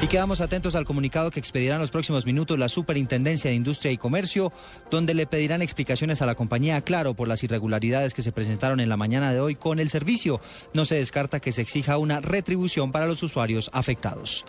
Y 0.00 0.08
quedamos 0.08 0.40
atentos 0.40 0.74
al 0.74 0.84
comunicado 0.84 1.30
que 1.30 1.38
expedirá 1.38 1.76
en 1.76 1.80
los 1.80 1.92
próximos 1.92 2.26
minutos 2.26 2.58
la 2.58 2.68
Superintendencia 2.68 3.50
de 3.50 3.54
Industria 3.56 3.92
y 3.92 3.98
Comercio, 3.98 4.52
donde 4.90 5.14
le 5.14 5.28
pedirán 5.28 5.62
explicaciones 5.62 6.20
a 6.20 6.26
la 6.26 6.34
compañía 6.34 6.80
Claro 6.80 7.14
por 7.14 7.28
las 7.28 7.44
irregularidades 7.44 8.12
que 8.12 8.22
se 8.22 8.32
presentaron 8.32 8.80
en 8.80 8.88
la 8.88 8.96
mañana 8.96 9.32
de 9.32 9.38
hoy 9.40 9.54
con 9.54 9.78
el 9.78 9.90
servicio. 9.90 10.40
No 10.74 10.84
se 10.86 10.96
descarta 10.96 11.38
que 11.38 11.52
se 11.52 11.62
exija 11.62 11.98
una 11.98 12.20
retribución 12.20 12.90
para 12.90 13.06
los 13.06 13.22
usuarios 13.22 13.70
afectados. 13.72 14.44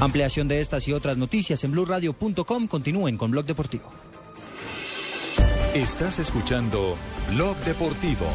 Ampliación 0.00 0.48
de 0.48 0.60
estas 0.62 0.88
y 0.88 0.94
otras 0.94 1.18
noticias 1.18 1.62
en 1.64 1.72
blurradio.com. 1.72 2.66
Continúen 2.66 3.18
con 3.18 3.32
Blog 3.32 3.44
Deportivo. 3.44 3.90
Estás 5.74 6.18
escuchando 6.18 6.96
Blog 7.34 7.56
Deportivo. 7.58 8.26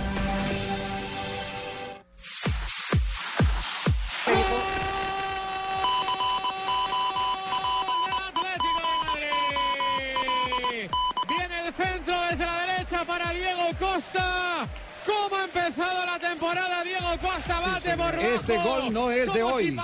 Desde 12.37 12.45
la 12.45 12.65
derecha 12.65 13.05
para 13.05 13.31
Diego 13.31 13.63
Costa. 13.79 14.67
¿Cómo 15.05 15.35
ha 15.35 15.43
empezado 15.45 16.05
la 16.05 16.19
temporada? 16.19 16.83
Diego 16.83 17.07
Costa 17.21 17.59
bate 17.59 17.95
por 17.95 18.15
Este 18.15 18.57
gol 18.57 18.91
no 18.91 19.11
es 19.11 19.27
de 19.27 19.33
si 19.33 19.41
hoy. 19.41 19.77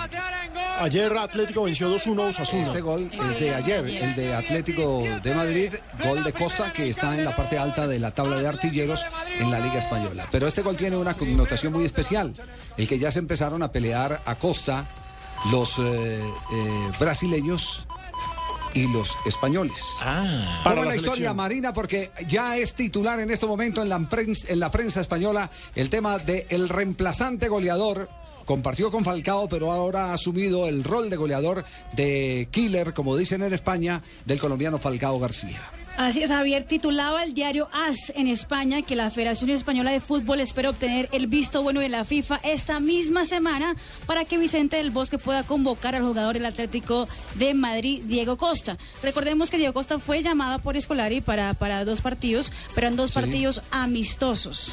Ayer 0.80 1.18
Atlético 1.18 1.64
venció 1.64 1.94
2-1 1.94 2.20
a 2.20 2.26
Osasuna. 2.28 2.64
Este 2.64 2.82
gol 2.82 3.10
es 3.14 3.40
de 3.40 3.56
ayer, 3.56 3.86
el 3.86 4.16
de 4.16 4.36
Atlético 4.36 5.04
de 5.24 5.36
Madrid, 5.36 5.74
gol 6.04 6.24
de 6.24 6.34
Costa 6.34 6.74
que 6.74 6.90
está 6.90 7.16
en 7.16 7.24
la 7.24 7.36
parte 7.36 7.58
alta 7.58 7.88
de 7.88 8.00
la 8.00 8.12
tabla 8.12 8.38
de 8.38 8.48
artilleros 8.48 9.06
en 9.40 9.50
la 9.50 9.60
Liga 9.60 9.80
Española. 9.80 10.26
Pero 10.32 10.48
este 10.48 10.62
gol 10.62 10.76
tiene 10.76 10.98
una 10.98 11.14
connotación 11.14 11.72
muy 11.72 11.86
especial, 11.86 12.34
el 12.76 12.88
que 12.88 13.00
ya 13.00 13.12
se 13.12 13.20
empezaron 13.20 13.64
a 13.64 13.72
pelear 13.72 14.22
a 14.26 14.36
Costa 14.36 14.86
los 15.52 15.80
eh, 15.80 16.20
eh, 16.22 16.92
brasileños 17.00 17.88
y 18.74 18.88
los 18.88 19.16
españoles. 19.26 19.84
Ah. 20.02 20.62
Para 20.64 20.82
la 20.82 20.92
la 20.92 20.96
historia 20.96 21.34
marina 21.34 21.74
porque 21.74 22.12
ya 22.28 22.58
es 22.58 22.74
titular 22.74 23.20
en 23.20 23.32
este 23.32 23.46
momento 23.46 23.82
en 23.82 23.90
la 23.90 24.00
prensa, 24.10 24.48
en 24.50 24.60
la 24.60 24.72
prensa 24.72 25.02
española 25.02 25.50
el 25.76 25.90
tema 25.90 26.18
de 26.18 26.46
el 26.50 26.70
reemplazante 26.70 27.48
goleador. 27.48 28.10
Compartió 28.46 28.92
con 28.92 29.06
Falcao, 29.06 29.48
pero 29.48 29.72
ahora 29.72 30.08
ha 30.08 30.14
asumido 30.14 30.68
el 30.68 30.84
rol 30.84 31.10
de 31.10 31.16
goleador 31.16 31.64
de 31.94 32.50
killer, 32.52 32.94
como 32.94 33.16
dicen 33.16 33.44
en 33.44 33.54
España, 33.54 34.02
del 34.26 34.40
colombiano 34.40 34.80
Falcao 34.80 35.20
García. 35.20 35.62
Así 35.98 36.24
es, 36.24 36.32
Javier. 36.32 36.64
Titulaba 36.64 37.24
el 37.24 37.36
diario 37.36 37.70
AS 37.72 38.12
en 38.16 38.26
España 38.28 38.82
que 38.82 38.96
la 38.96 39.12
Federación 39.12 39.52
Española 39.52 39.92
de 39.92 40.00
Fútbol 40.00 40.40
espera 40.40 40.72
obtener 40.72 41.08
el 41.12 41.28
visto 41.28 41.62
bueno 41.62 41.80
de 41.80 41.90
la 41.90 42.06
FIFA 42.06 42.40
esta 42.44 42.80
misma 42.80 43.26
semana 43.26 43.76
para 44.08 44.26
que 44.26 44.40
Vicente 44.40 44.78
del 44.78 44.90
Bosque 44.90 45.20
pueda 45.20 45.44
convocar 45.44 45.94
al 45.96 46.02
jugador 46.02 46.34
del 46.34 46.46
Atlético 46.48 47.08
de 47.36 47.54
Madrid, 47.54 48.02
Diego 48.06 48.36
Costa. 48.38 48.78
Recordemos 49.04 49.52
que 49.52 49.58
Diego 49.58 49.74
Costa 49.74 50.00
fue 50.00 50.24
llamado 50.24 50.58
por 50.60 50.76
Escolari 50.76 51.22
para, 51.22 51.54
para 51.54 51.86
dos 51.86 52.02
partidos, 52.02 52.52
pero 52.74 52.88
en 52.88 52.96
dos 52.96 53.12
partidos 53.12 53.62
amistosos. 53.70 54.72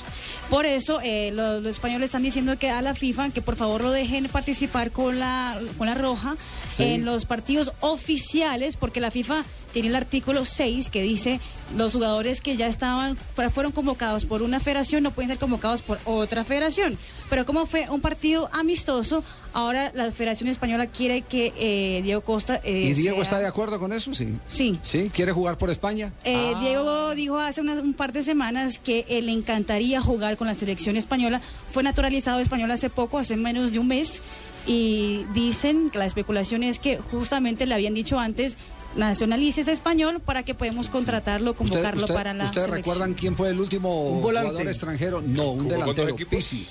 Por 0.48 0.64
eso 0.64 1.00
eh, 1.02 1.30
los, 1.32 1.62
los 1.62 1.72
españoles 1.72 2.06
están 2.06 2.22
diciendo 2.22 2.58
que 2.58 2.70
a 2.70 2.80
la 2.80 2.94
FIFA 2.94 3.30
que 3.30 3.42
por 3.42 3.56
favor 3.56 3.82
lo 3.82 3.90
dejen 3.90 4.28
participar 4.28 4.92
con 4.92 5.18
la, 5.18 5.58
con 5.76 5.88
la 5.88 5.94
roja 5.94 6.36
Sí. 6.70 6.84
en 6.84 7.04
los 7.06 7.24
partidos 7.24 7.72
oficiales, 7.80 8.76
porque 8.76 9.00
la 9.00 9.10
FIFA 9.10 9.42
tiene 9.80 9.88
el 9.88 9.96
artículo 9.96 10.44
6 10.44 10.90
que 10.90 11.02
dice 11.02 11.40
los 11.76 11.92
jugadores 11.92 12.40
que 12.40 12.56
ya 12.56 12.66
estaban 12.66 13.16
fueron 13.54 13.72
convocados 13.72 14.24
por 14.24 14.42
una 14.42 14.58
federación 14.60 15.02
no 15.02 15.10
pueden 15.10 15.30
ser 15.30 15.38
convocados 15.38 15.82
por 15.82 15.98
otra 16.04 16.42
federación. 16.44 16.98
Pero 17.30 17.44
como 17.46 17.66
fue 17.66 17.86
un 17.90 18.00
partido 18.00 18.48
amistoso, 18.52 19.22
ahora 19.52 19.92
la 19.94 20.10
Federación 20.10 20.48
Española 20.48 20.86
quiere 20.86 21.22
que 21.22 21.52
eh, 21.58 22.00
Diego 22.02 22.22
Costa 22.22 22.60
eh, 22.64 22.88
¿Y 22.90 22.94
Diego 22.94 23.16
sea- 23.16 23.22
está 23.24 23.38
de 23.38 23.46
acuerdo 23.46 23.78
con 23.78 23.92
eso? 23.92 24.14
Sí. 24.14 24.34
Sí. 24.48 24.78
¿Sí? 24.82 25.10
¿Quiere 25.14 25.32
jugar 25.32 25.58
por 25.58 25.70
España? 25.70 26.12
Eh, 26.24 26.52
Ah. 26.56 26.60
Diego 26.60 27.14
dijo 27.14 27.38
hace 27.38 27.60
una- 27.60 27.74
un 27.74 27.92
par 27.94 28.12
de 28.12 28.22
semanas 28.22 28.78
que 28.78 29.04
eh, 29.08 29.20
le 29.22 29.32
encantaría 29.32 30.00
jugar 30.00 30.36
con 30.38 30.46
la 30.46 30.54
selección 30.54 30.96
española. 30.96 31.40
Fue 31.72 31.82
naturalizado 31.82 32.40
español 32.40 32.70
hace 32.70 32.88
poco, 32.90 33.18
hace 33.18 33.36
menos 33.36 33.72
de 33.72 33.78
un 33.78 33.88
mes. 33.88 34.22
y 34.70 35.24
dicen 35.32 35.88
que 35.88 35.96
la 35.98 36.04
especulación 36.04 36.62
es 36.62 36.78
que 36.78 36.98
justamente 36.98 37.64
le 37.64 37.72
habían 37.74 37.94
dicho 37.94 38.18
antes 38.18 38.58
nacionalice 38.96 39.60
ese 39.60 39.72
español 39.72 40.20
para 40.20 40.42
que 40.42 40.54
podamos 40.54 40.88
contratarlo, 40.88 41.54
convocarlo 41.54 42.02
¿Usted- 42.02 42.14
para 42.14 42.34
la 42.34 42.44
¿Ustedes 42.44 42.66
selección. 42.66 42.76
recuerdan 42.94 43.14
quién 43.14 43.36
fue 43.36 43.50
el 43.50 43.60
último 43.60 44.20
jugador 44.20 44.66
extranjero? 44.66 45.20
No, 45.20 45.50
un 45.52 45.64
¿Jugó 45.64 45.84
con 45.84 45.94
delantero. 45.94 46.16
Pizzi. 46.28 46.66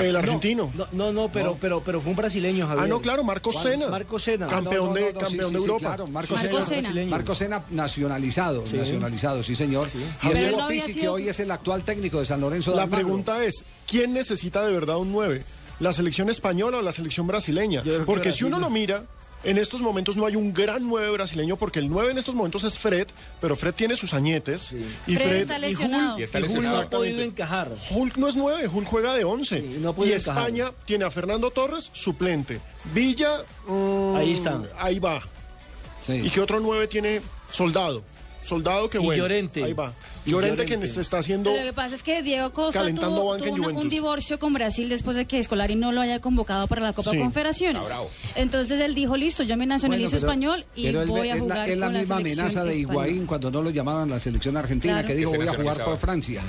El 0.00 0.16
argentino. 0.16 0.72
No, 0.74 0.86
no, 0.92 1.12
no, 1.12 1.28
pero, 1.28 1.56
pero, 1.60 1.80
pero 1.84 2.00
fue 2.00 2.10
un 2.10 2.16
brasileño, 2.16 2.66
Javier. 2.66 2.84
Ah, 2.84 2.88
no, 2.88 3.00
claro, 3.00 3.22
Marcos 3.22 3.54
Juan- 3.54 3.68
Sena. 3.68 3.86
Marcos 3.88 4.22
Sena. 4.24 4.46
Campeón 4.48 4.92
de- 4.94 5.12
campeón 5.12 5.54
Europa. 5.54 5.78
claro, 5.78 6.06
Marco 6.08 6.36
Sena, 6.36 6.52
Marco 7.06 7.34
Sena. 7.34 7.60
Marco 7.60 7.68
nacionalizado, 7.70 8.64
Sí. 8.66 8.76
nacionalizado, 8.76 9.42
sí 9.42 9.54
señor. 9.54 9.88
Y 9.94 10.28
Pero 10.28 10.38
estuvo 10.40 10.60
no 10.62 10.68
Pizzi, 10.68 10.94
que 10.94 11.08
hoy 11.08 11.28
es 11.28 11.38
el 11.40 11.50
actual 11.50 11.84
técnico 11.84 12.18
de 12.18 12.26
San 12.26 12.40
Lorenzo 12.40 12.70
de 12.72 12.76
La 12.78 12.82
Almagro. 12.84 13.06
pregunta 13.06 13.44
es, 13.44 13.62
¿quién 13.86 14.12
necesita 14.12 14.66
de 14.66 14.72
verdad 14.72 14.96
un 14.96 15.12
9? 15.12 15.44
¿La 15.80 15.92
selección 15.92 16.28
española 16.28 16.78
o 16.78 16.82
la 16.82 16.90
selección 16.92 17.26
brasileña? 17.28 17.82
Porque 18.04 18.32
si 18.32 18.42
uno 18.44 18.58
lo 18.58 18.68
mira, 18.70 19.04
en 19.44 19.58
estos 19.58 19.80
momentos 19.80 20.16
no 20.16 20.26
hay 20.26 20.36
un 20.36 20.52
gran 20.52 20.86
9 20.88 21.10
brasileño, 21.12 21.56
porque 21.56 21.78
el 21.78 21.88
9 21.88 22.10
en 22.12 22.18
estos 22.18 22.34
momentos 22.34 22.64
es 22.64 22.78
Fred, 22.78 23.06
pero 23.40 23.56
Fred 23.56 23.74
tiene 23.74 23.94
sus 23.96 24.12
añetes. 24.14 24.72
Y 25.06 25.16
Fred 25.16 25.28
Fred, 25.28 25.40
está 25.42 25.58
y 25.58 25.60
lesionado. 25.60 26.10
Hulk, 26.12 26.20
Y 26.20 26.22
está 26.22 26.38
y 26.38 26.42
Hulk 26.42 26.48
lesionado. 26.50 26.76
no 26.80 26.86
ha 26.86 26.90
podido 26.90 27.22
encajar. 27.22 27.70
Hulk 27.90 28.16
no 28.16 28.28
es 28.28 28.36
9, 28.36 28.68
Hulk 28.68 28.86
juega 28.88 29.14
de 29.14 29.24
11. 29.24 29.60
no 29.80 29.90
ha 29.90 30.06
y 30.06 30.12
encajar. 30.12 30.42
España 30.48 30.72
tiene 30.84 31.04
a 31.04 31.10
Fernando 31.10 31.50
Torres, 31.50 31.90
suplente. 31.92 32.60
Villa, 32.92 33.30
mm, 33.66 34.16
Ahí 34.16 34.32
está. 34.32 34.62
Ahí 34.78 34.98
va. 34.98 35.20
¿Y 36.08 36.30
qué 36.30 36.40
otro 36.40 36.60
9 36.60 36.88
tiene? 36.88 37.20
Soldado. 37.50 38.02
Soldado 38.48 38.88
que 38.88 38.98
Y 38.98 39.00
bueno. 39.00 39.22
Llorente. 39.22 39.62
Ahí 39.62 39.72
va. 39.74 39.92
Llorente, 40.24 40.62
Llorente. 40.64 40.80
que 40.80 40.86
se 40.86 41.00
está 41.02 41.18
haciendo... 41.18 41.54
Lo 41.54 41.62
que 41.62 41.72
pasa 41.72 41.94
es 41.94 42.02
que 42.02 42.22
Diego 42.22 42.50
Costa 42.52 42.80
Calentando 42.80 43.16
tuvo, 43.20 43.30
banca 43.30 43.46
tuvo 43.54 43.70
en 43.70 43.76
un 43.76 43.88
divorcio 43.88 44.38
con 44.38 44.52
Brasil 44.54 44.88
después 44.88 45.16
de 45.16 45.26
que 45.26 45.38
Escolari 45.38 45.74
no 45.76 45.92
lo 45.92 46.00
haya 46.00 46.20
convocado 46.20 46.66
para 46.66 46.80
la 46.82 46.92
Copa 46.92 47.10
Sí. 47.10 47.18
Confederaciones. 47.18 47.82
Ah. 47.92 48.02
Entonces 48.36 48.80
él 48.80 48.94
dijo, 48.94 49.16
listo, 49.16 49.42
yo 49.42 49.56
me 49.56 49.66
nacionalizo 49.66 50.10
Bueno, 50.12 50.20
pero- 50.20 50.32
español 50.32 50.64
y 50.74 50.84
pero 50.86 51.02
él- 51.02 51.08
voy 51.08 51.28
a 51.30 51.34
es 51.34 51.40
jugar 51.40 51.58
la, 51.58 51.66
es 51.66 51.78
la 51.78 51.86
con 51.86 51.94
misma 51.98 52.16
selección 52.16 52.40
amenaza 52.40 52.64
de 52.64 52.70
española". 52.80 52.92
Higuaín 53.08 53.26
cuando 53.26 53.50
no 53.50 53.62
lo 53.62 53.70
llamaban 53.70 54.10
la 54.10 54.18
selección 54.18 54.56
argentina, 54.56 54.92
Claro. 54.94 55.08
que 55.08 55.14
dijo 55.14 55.30
voy 55.34 55.46
a 55.48 55.54
jugar 55.54 55.84
por 55.84 55.98
Francia. 55.98 56.42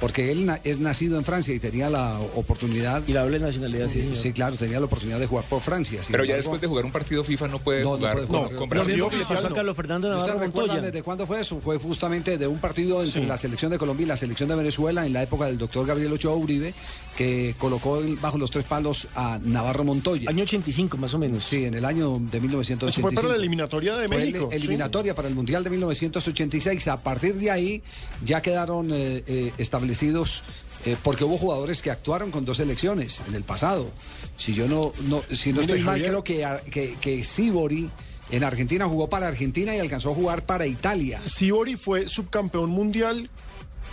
Porque 0.00 0.30
él 0.30 0.44
na- 0.46 0.60
es 0.62 0.78
nacido 0.78 1.16
en 1.18 1.24
Francia 1.24 1.54
y 1.54 1.58
tenía 1.58 1.88
la 1.88 2.18
oportunidad. 2.34 3.02
Y 3.06 3.12
la 3.12 3.22
doble 3.22 3.38
nacionalidad, 3.38 3.88
sí. 3.88 4.12
Sí, 4.14 4.32
claro, 4.32 4.56
tenía 4.56 4.78
la 4.78 4.86
oportunidad 4.86 5.18
de 5.18 5.26
jugar 5.26 5.44
por 5.46 5.62
Francia. 5.62 6.00
Pero 6.10 6.24
ya 6.24 6.36
después 6.36 6.60
de 6.60 6.66
jugar 6.66 6.84
un 6.84 6.92
partido 6.92 7.24
FIFA 7.24 7.48
no 7.48 7.58
puede 7.58 7.82
No, 7.82 7.92
no 7.92 7.96
jugar 7.98 8.12
puede 8.14 8.26
con- 8.26 8.36
jugar. 8.36 8.50
con 8.56 8.68
No, 8.68 8.74
Brasil. 8.84 8.96
Le 9.10 9.24
pasó 9.24 9.46
a 9.46 9.54
Carlos 9.54 9.76
Fernando 9.76 10.08
¿Y 10.08 10.10
¿Usted 10.10 10.26
Navarro 10.26 10.46
recuerda 10.46 10.72
Montoya. 10.74 10.86
desde 10.90 11.02
cuándo 11.02 11.26
fue 11.26 11.40
eso? 11.40 11.60
Fue 11.60 11.78
justamente 11.78 12.36
de 12.38 12.46
un 12.46 12.58
partido 12.58 13.02
entre 13.02 13.26
la 13.26 13.38
selección 13.38 13.70
de 13.70 13.78
Colombia 13.78 14.04
y 14.04 14.08
la 14.08 14.16
selección 14.16 14.48
de 14.50 14.54
Venezuela 14.56 15.06
en 15.06 15.12
la 15.14 15.22
época 15.22 15.46
del 15.46 15.56
doctor 15.58 15.86
Gabriel 15.86 16.12
Ochoa 16.12 16.34
Uribe, 16.34 16.74
que 17.16 17.54
colocó 17.58 18.00
bajo 18.20 18.36
los 18.38 18.50
tres 18.50 18.64
palos 18.64 19.08
a 19.14 19.38
Navarro 19.42 19.84
Montoya. 19.84 20.28
Año 20.28 20.42
85, 20.44 20.96
más 20.98 21.14
o 21.14 21.18
menos. 21.18 21.44
Sí, 21.44 21.64
en 21.64 21.74
el 21.74 21.84
año 21.84 22.18
de 22.20 22.40
1985. 22.40 22.88
Eso 22.88 23.00
fue 23.00 23.12
para 23.12 23.28
la 23.28 23.36
eliminatoria 23.36 23.96
de 23.96 24.06
Fue 24.06 24.16
el- 24.18 24.22
México. 24.32 24.48
sí. 24.50 24.56
eliminatoria 24.56 25.14
para 25.14 25.28
el 25.28 25.34
Mundial 25.34 25.64
de 25.64 25.70
1986. 25.70 26.88
A 26.88 26.98
partir 27.02 27.34
de 27.36 27.50
ahí 27.50 27.82
ya 28.24 28.42
quedaron 28.42 28.90
eh, 28.92 29.22
eh, 29.26 29.52
establecidos, 29.58 30.42
eh, 30.84 30.96
porque 31.02 31.24
hubo 31.24 31.36
jugadores 31.38 31.80
que 31.82 31.90
actuaron 31.90 32.30
con 32.30 32.44
dos 32.44 32.58
selecciones 32.58 33.22
en 33.28 33.34
el 33.34 33.42
pasado. 33.44 33.90
Si 34.36 34.52
yo 34.54 34.68
no, 34.68 34.92
no 35.08 35.22
si 35.34 35.52
no 35.52 35.62
estoy 35.62 35.80
mal, 35.80 35.94
Javier. 36.00 36.08
creo 36.08 36.22
que, 36.24 36.46
que, 36.70 36.96
que 37.00 37.24
Sibori 37.24 37.88
en 38.30 38.44
Argentina 38.44 38.86
jugó 38.86 39.08
para 39.08 39.28
Argentina 39.28 39.74
y 39.74 39.78
alcanzó 39.78 40.10
a 40.10 40.14
jugar 40.14 40.44
para 40.44 40.66
Italia. 40.66 41.22
Sibori 41.24 41.76
fue 41.76 42.08
subcampeón 42.08 42.68
mundial 42.70 43.30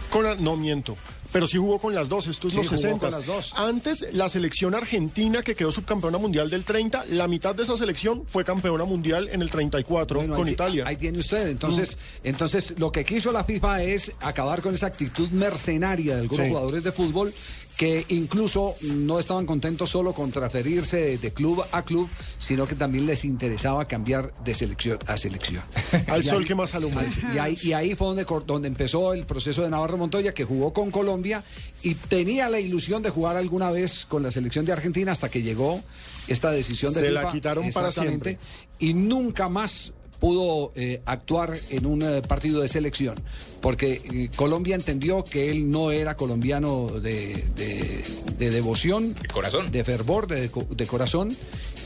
con 0.09 0.43
no 0.43 0.57
miento. 0.57 0.97
Pero 1.33 1.47
sí 1.47 1.57
jugó 1.57 1.79
con 1.79 1.93
las 1.95 2.07
dos, 2.07 2.27
esto 2.27 2.47
es 2.47 2.53
Sí, 2.53 2.59
los 2.59 2.67
jugó 2.67 2.77
60. 2.81 3.09
con 3.09 3.17
las 3.19 3.25
dos. 3.25 3.53
Antes, 3.57 4.05
la 4.13 4.29
selección 4.29 4.75
argentina 4.75 5.41
que 5.43 5.55
quedó 5.55 5.71
subcampeona 5.71 6.17
mundial 6.19 6.49
del 6.49 6.63
30, 6.63 7.05
la 7.09 7.27
mitad 7.27 7.53
de 7.55 7.63
esa 7.63 7.75
selección 7.75 8.23
fue 8.27 8.45
campeona 8.45 8.85
mundial 8.85 9.27
en 9.31 9.41
el 9.41 9.49
34 9.49 10.19
Bueno, 10.19 10.35
con 10.35 10.47
ahí, 10.47 10.53
Italia. 10.53 10.83
Ahí 10.87 10.95
tiene 10.95 11.19
usted. 11.19 11.47
Entonces, 11.47 11.97
entonces 12.23 12.75
lo 12.77 12.91
que 12.91 13.03
quiso 13.03 13.31
la 13.31 13.43
FIFA 13.43 13.83
es 13.83 14.11
acabar 14.21 14.61
con 14.61 14.73
esa 14.75 14.87
actitud 14.87 15.27
mercenaria 15.31 16.13
de 16.15 16.21
algunos 16.21 16.45
Sí. 16.45 16.51
jugadores 16.51 16.83
de 16.83 16.91
fútbol 16.91 17.33
que 17.77 18.05
incluso 18.09 18.75
no 18.81 19.19
estaban 19.19 19.45
contentos 19.47 19.89
solo 19.89 20.13
con 20.13 20.31
transferirse 20.31 20.97
de, 20.97 21.17
de 21.17 21.33
club 21.33 21.63
a 21.71 21.81
club, 21.83 22.07
sino 22.37 22.67
que 22.67 22.75
también 22.75 23.05
les 23.07 23.25
interesaba 23.25 23.85
cambiar 23.87 24.31
de 24.43 24.53
selección 24.53 24.99
a 25.07 25.17
selección. 25.17 25.63
Al 26.07 26.21
Y 26.21 26.23
sol 26.23 26.41
ahí- 26.41 26.47
que 26.47 26.55
más 26.55 26.75
alumbra. 26.75 27.05
Y 27.33 27.37
ahí, 27.39 27.57
y 27.63 27.73
ahí 27.73 27.95
fue 27.95 28.07
donde, 28.07 28.25
donde 28.45 28.67
empezó 28.67 29.13
el 29.13 29.25
proceso 29.25 29.63
de 29.63 29.69
Navarro 29.71 29.97
Montoya, 29.97 30.33
que 30.33 30.43
jugó 30.45 30.71
con 30.71 30.91
Colombia 30.91 31.43
y 31.81 31.95
tenía 31.95 32.47
la 32.49 32.59
ilusión 32.59 33.01
de 33.01 33.09
jugar 33.09 33.37
alguna 33.37 33.71
vez 33.71 34.05
con 34.07 34.21
la 34.21 34.29
selección 34.31 34.65
de 34.65 34.71
Argentina 34.73 35.11
hasta 35.11 35.29
que 35.29 35.41
llegó 35.41 35.81
esta 36.27 36.51
decisión 36.51 36.93
de 36.93 36.99
Se 37.01 37.11
la 37.11 37.27
quitaron 37.27 37.71
para 37.71 37.87
Exactamente. 37.89 38.37
Y 38.79 38.93
nunca 38.93 39.49
más 39.49 39.93
pudo 40.27 40.71
eh, 40.77 41.01
actuar 41.05 41.51
en 41.69 41.85
un 41.85 42.01
eh, 42.01 42.21
partido 42.21 42.61
de 42.61 42.69
selección, 42.69 43.15
porque 43.59 44.01
eh, 44.05 44.29
Colombia 44.37 44.73
entendió 44.73 45.25
que 45.25 45.51
él 45.51 45.69
no 45.69 45.91
era 45.91 46.15
colombiano 46.15 46.87
de, 46.87 47.43
de- 47.57 48.05
de 48.37 48.49
devoción, 48.49 49.13
de 49.15 49.27
corazón, 49.27 49.69
de 49.69 49.83
fervor, 49.83 50.27
de, 50.27 50.49
de 50.69 50.87
corazón, 50.87 51.35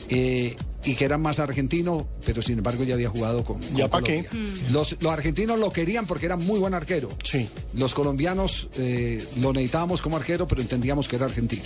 eh, 0.09 0.55
y 0.83 0.95
que 0.95 1.05
era 1.05 1.17
más 1.17 1.39
argentino, 1.39 2.07
pero 2.25 2.41
sin 2.41 2.59
embargo 2.59 2.83
ya 2.83 2.93
había 2.93 3.09
jugado 3.09 3.43
con, 3.43 3.59
con 3.59 3.75
¿Ya 3.75 3.89
pa' 3.89 4.01
qué? 4.01 4.25
Los, 4.71 4.95
los 5.01 5.11
argentinos 5.11 5.59
lo 5.59 5.71
querían 5.71 6.05
porque 6.05 6.27
era 6.27 6.37
muy 6.37 6.59
buen 6.59 6.73
arquero. 6.73 7.09
Sí. 7.23 7.47
Los 7.73 7.93
colombianos 7.93 8.69
eh, 8.77 9.25
lo 9.41 9.51
necesitábamos 9.51 10.01
como 10.01 10.15
arquero, 10.15 10.47
pero 10.47 10.61
entendíamos 10.61 11.07
que 11.07 11.17
era 11.17 11.25
argentino. 11.25 11.63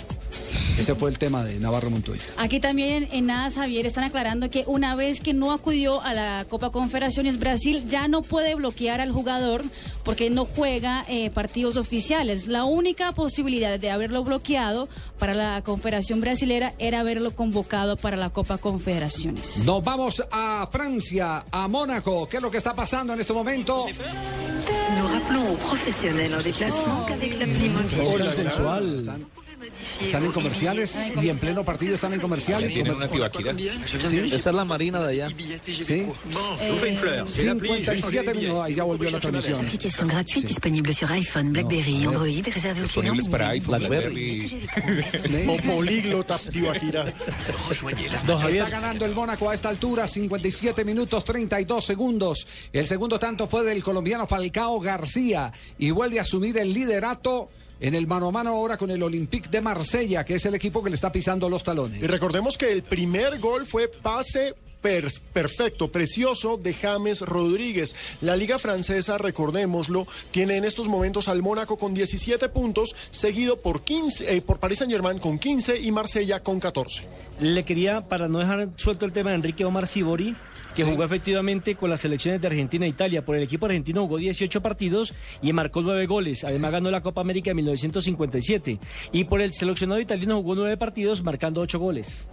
Ese 0.76 0.94
fue 0.94 1.10
el 1.10 1.18
tema 1.18 1.44
de 1.44 1.60
Navarro 1.60 1.90
Montoya. 1.90 2.22
Aquí 2.38 2.58
también 2.58 3.08
en 3.12 3.26
nada 3.26 3.50
Javier 3.50 3.86
están 3.86 4.04
aclarando 4.04 4.48
que 4.48 4.64
una 4.66 4.96
vez 4.96 5.20
que 5.20 5.34
no 5.34 5.52
acudió 5.52 6.00
a 6.00 6.14
la 6.14 6.46
Copa 6.48 6.70
Confederaciones 6.70 7.38
Brasil 7.38 7.84
ya 7.88 8.08
no 8.08 8.22
puede 8.22 8.54
bloquear 8.54 9.00
al 9.00 9.12
jugador 9.12 9.62
porque 10.04 10.30
no 10.30 10.44
juega 10.44 11.04
eh, 11.08 11.30
partidos 11.30 11.76
oficiales. 11.76 12.46
La 12.46 12.64
única 12.64 13.12
posibilidad 13.12 13.78
de 13.78 13.90
haberlo 13.90 14.24
bloqueado 14.24 14.88
para 15.18 15.34
la 15.34 15.62
Confederación 15.62 16.20
Brasilera 16.20 16.74
era 16.78 17.00
haberlo 17.00 17.34
convocado 17.34 17.96
para 17.96 18.16
la 18.16 18.30
Copa 18.30 18.58
Confederaciones. 18.58 19.64
Nos 19.64 19.82
vamos 19.82 20.22
a 20.30 20.68
Francia, 20.70 21.44
a 21.50 21.68
Mónaco. 21.68 22.28
¿Qué 22.28 22.38
es 22.38 22.42
lo 22.42 22.50
que 22.50 22.58
está 22.58 22.74
pasando 22.74 23.12
en 23.12 23.20
este 23.20 23.32
momento? 23.32 23.86
Nous 24.96 25.08
rappelons 25.08 25.48
aux 25.48 25.58
professionnels 25.68 26.34
en 26.34 26.42
déplacement 26.42 27.04
qu'avec 27.06 27.38
l'appli 27.38 27.68
mobile, 27.68 28.24
sensual. 28.34 28.84
Están, 30.00 30.24
en 30.24 30.32
comerciales 30.32 30.98
y 31.20 31.28
en 31.28 31.38
pleno 31.38 31.62
partido 31.64 31.94
están 31.94 32.12
en 32.12 32.20
comerciales. 32.20 32.72
¿Tienen 32.72 32.94
una 32.94 33.08
tibaquira? 33.08 33.54
Sí. 33.54 34.18
Esa 34.32 34.50
es 34.50 34.56
la 34.56 34.64
marina 34.64 35.00
de 35.00 35.22
allá. 35.22 35.28
Sí. 35.64 36.06
57 37.26 38.34
minutos. 38.34 38.64
Ahí 38.64 38.74
ya 38.74 38.82
volvió 38.84 39.10
la 39.10 39.20
transmisión. 39.20 39.64
application 39.64 40.08
gratuite 40.08 40.48
disponible 40.48 40.92
sur 40.92 41.12
iPhone, 41.12 41.52
BlackBerry, 41.52 42.06
Android, 42.06 42.44
réservée 42.44 42.82
aux 42.82 42.92
clients 42.92 43.14
Disponibles 43.14 43.28
para 43.28 43.48
iPhone, 43.50 43.78
BlackBerry. 43.78 44.68
Políglota 45.64 46.38
Tibaquira. 46.38 47.06
Está 48.48 48.68
ganando 48.68 49.04
el 49.04 49.14
Mónaco 49.14 49.50
a 49.50 49.54
esta 49.54 49.68
altura, 49.68 50.08
57 50.08 50.84
minutos 50.84 51.24
32 51.24 51.84
segundos. 51.84 52.46
El 52.72 52.86
segundo 52.86 53.18
tanto 53.18 53.46
fue 53.46 53.64
del 53.64 53.82
colombiano 53.82 54.26
Falcao 54.26 54.80
García 54.80 55.52
y 55.78 55.90
vuelve 55.90 56.18
a 56.18 56.22
asumir 56.22 56.58
el 56.58 56.72
liderato 56.72 57.48
en 57.82 57.94
el 57.94 58.06
mano 58.06 58.28
a 58.28 58.30
mano 58.30 58.50
ahora 58.50 58.78
con 58.78 58.90
el 58.90 59.02
Olympique 59.02 59.48
de 59.50 59.60
Marsella, 59.60 60.24
que 60.24 60.36
es 60.36 60.46
el 60.46 60.54
equipo 60.54 60.82
que 60.82 60.88
le 60.90 60.94
está 60.96 61.12
pisando 61.12 61.48
los 61.50 61.62
talones. 61.64 62.02
Y 62.02 62.06
recordemos 62.06 62.56
que 62.56 62.72
el 62.72 62.82
primer 62.82 63.38
gol 63.38 63.66
fue 63.66 63.88
pase 63.88 64.54
per- 64.80 65.12
perfecto, 65.32 65.90
precioso 65.92 66.56
de 66.56 66.74
James 66.74 67.20
Rodríguez. 67.20 67.94
La 68.20 68.36
liga 68.36 68.58
francesa, 68.58 69.18
recordémoslo, 69.18 70.06
tiene 70.30 70.56
en 70.56 70.64
estos 70.64 70.88
momentos 70.88 71.28
al 71.28 71.42
Mónaco 71.42 71.76
con 71.76 71.92
17 71.94 72.48
puntos, 72.48 72.94
seguido 73.10 73.60
por 73.60 73.82
15, 73.82 74.32
eh, 74.36 74.40
por 74.42 74.58
Paris 74.58 74.78
Saint-Germain 74.78 75.18
con 75.18 75.38
15 75.38 75.78
y 75.80 75.90
Marsella 75.92 76.40
con 76.42 76.60
14. 76.60 77.04
Le 77.40 77.64
quería, 77.64 78.02
para 78.02 78.28
no 78.28 78.38
dejar 78.38 78.68
suelto 78.76 79.04
el 79.06 79.12
tema 79.12 79.30
de 79.30 79.36
Enrique 79.36 79.64
Omar 79.64 79.86
Sibori, 79.88 80.34
que 80.74 80.84
jugó 80.84 81.04
efectivamente 81.04 81.74
con 81.74 81.90
las 81.90 82.00
selecciones 82.00 82.40
de 82.40 82.46
Argentina 82.46 82.86
e 82.86 82.88
Italia. 82.88 83.24
Por 83.24 83.36
el 83.36 83.42
equipo 83.42 83.66
argentino 83.66 84.02
jugó 84.02 84.18
18 84.18 84.60
partidos 84.60 85.14
y 85.42 85.52
marcó 85.52 85.82
9 85.82 86.06
goles. 86.06 86.44
Además 86.44 86.72
ganó 86.72 86.90
la 86.90 87.02
Copa 87.02 87.20
América 87.20 87.50
en 87.50 87.56
1957. 87.56 88.78
Y 89.12 89.24
por 89.24 89.42
el 89.42 89.52
seleccionado 89.52 90.00
italiano 90.00 90.36
jugó 90.36 90.54
9 90.54 90.76
partidos 90.76 91.22
marcando 91.22 91.60
8 91.60 91.78
goles. 91.78 92.28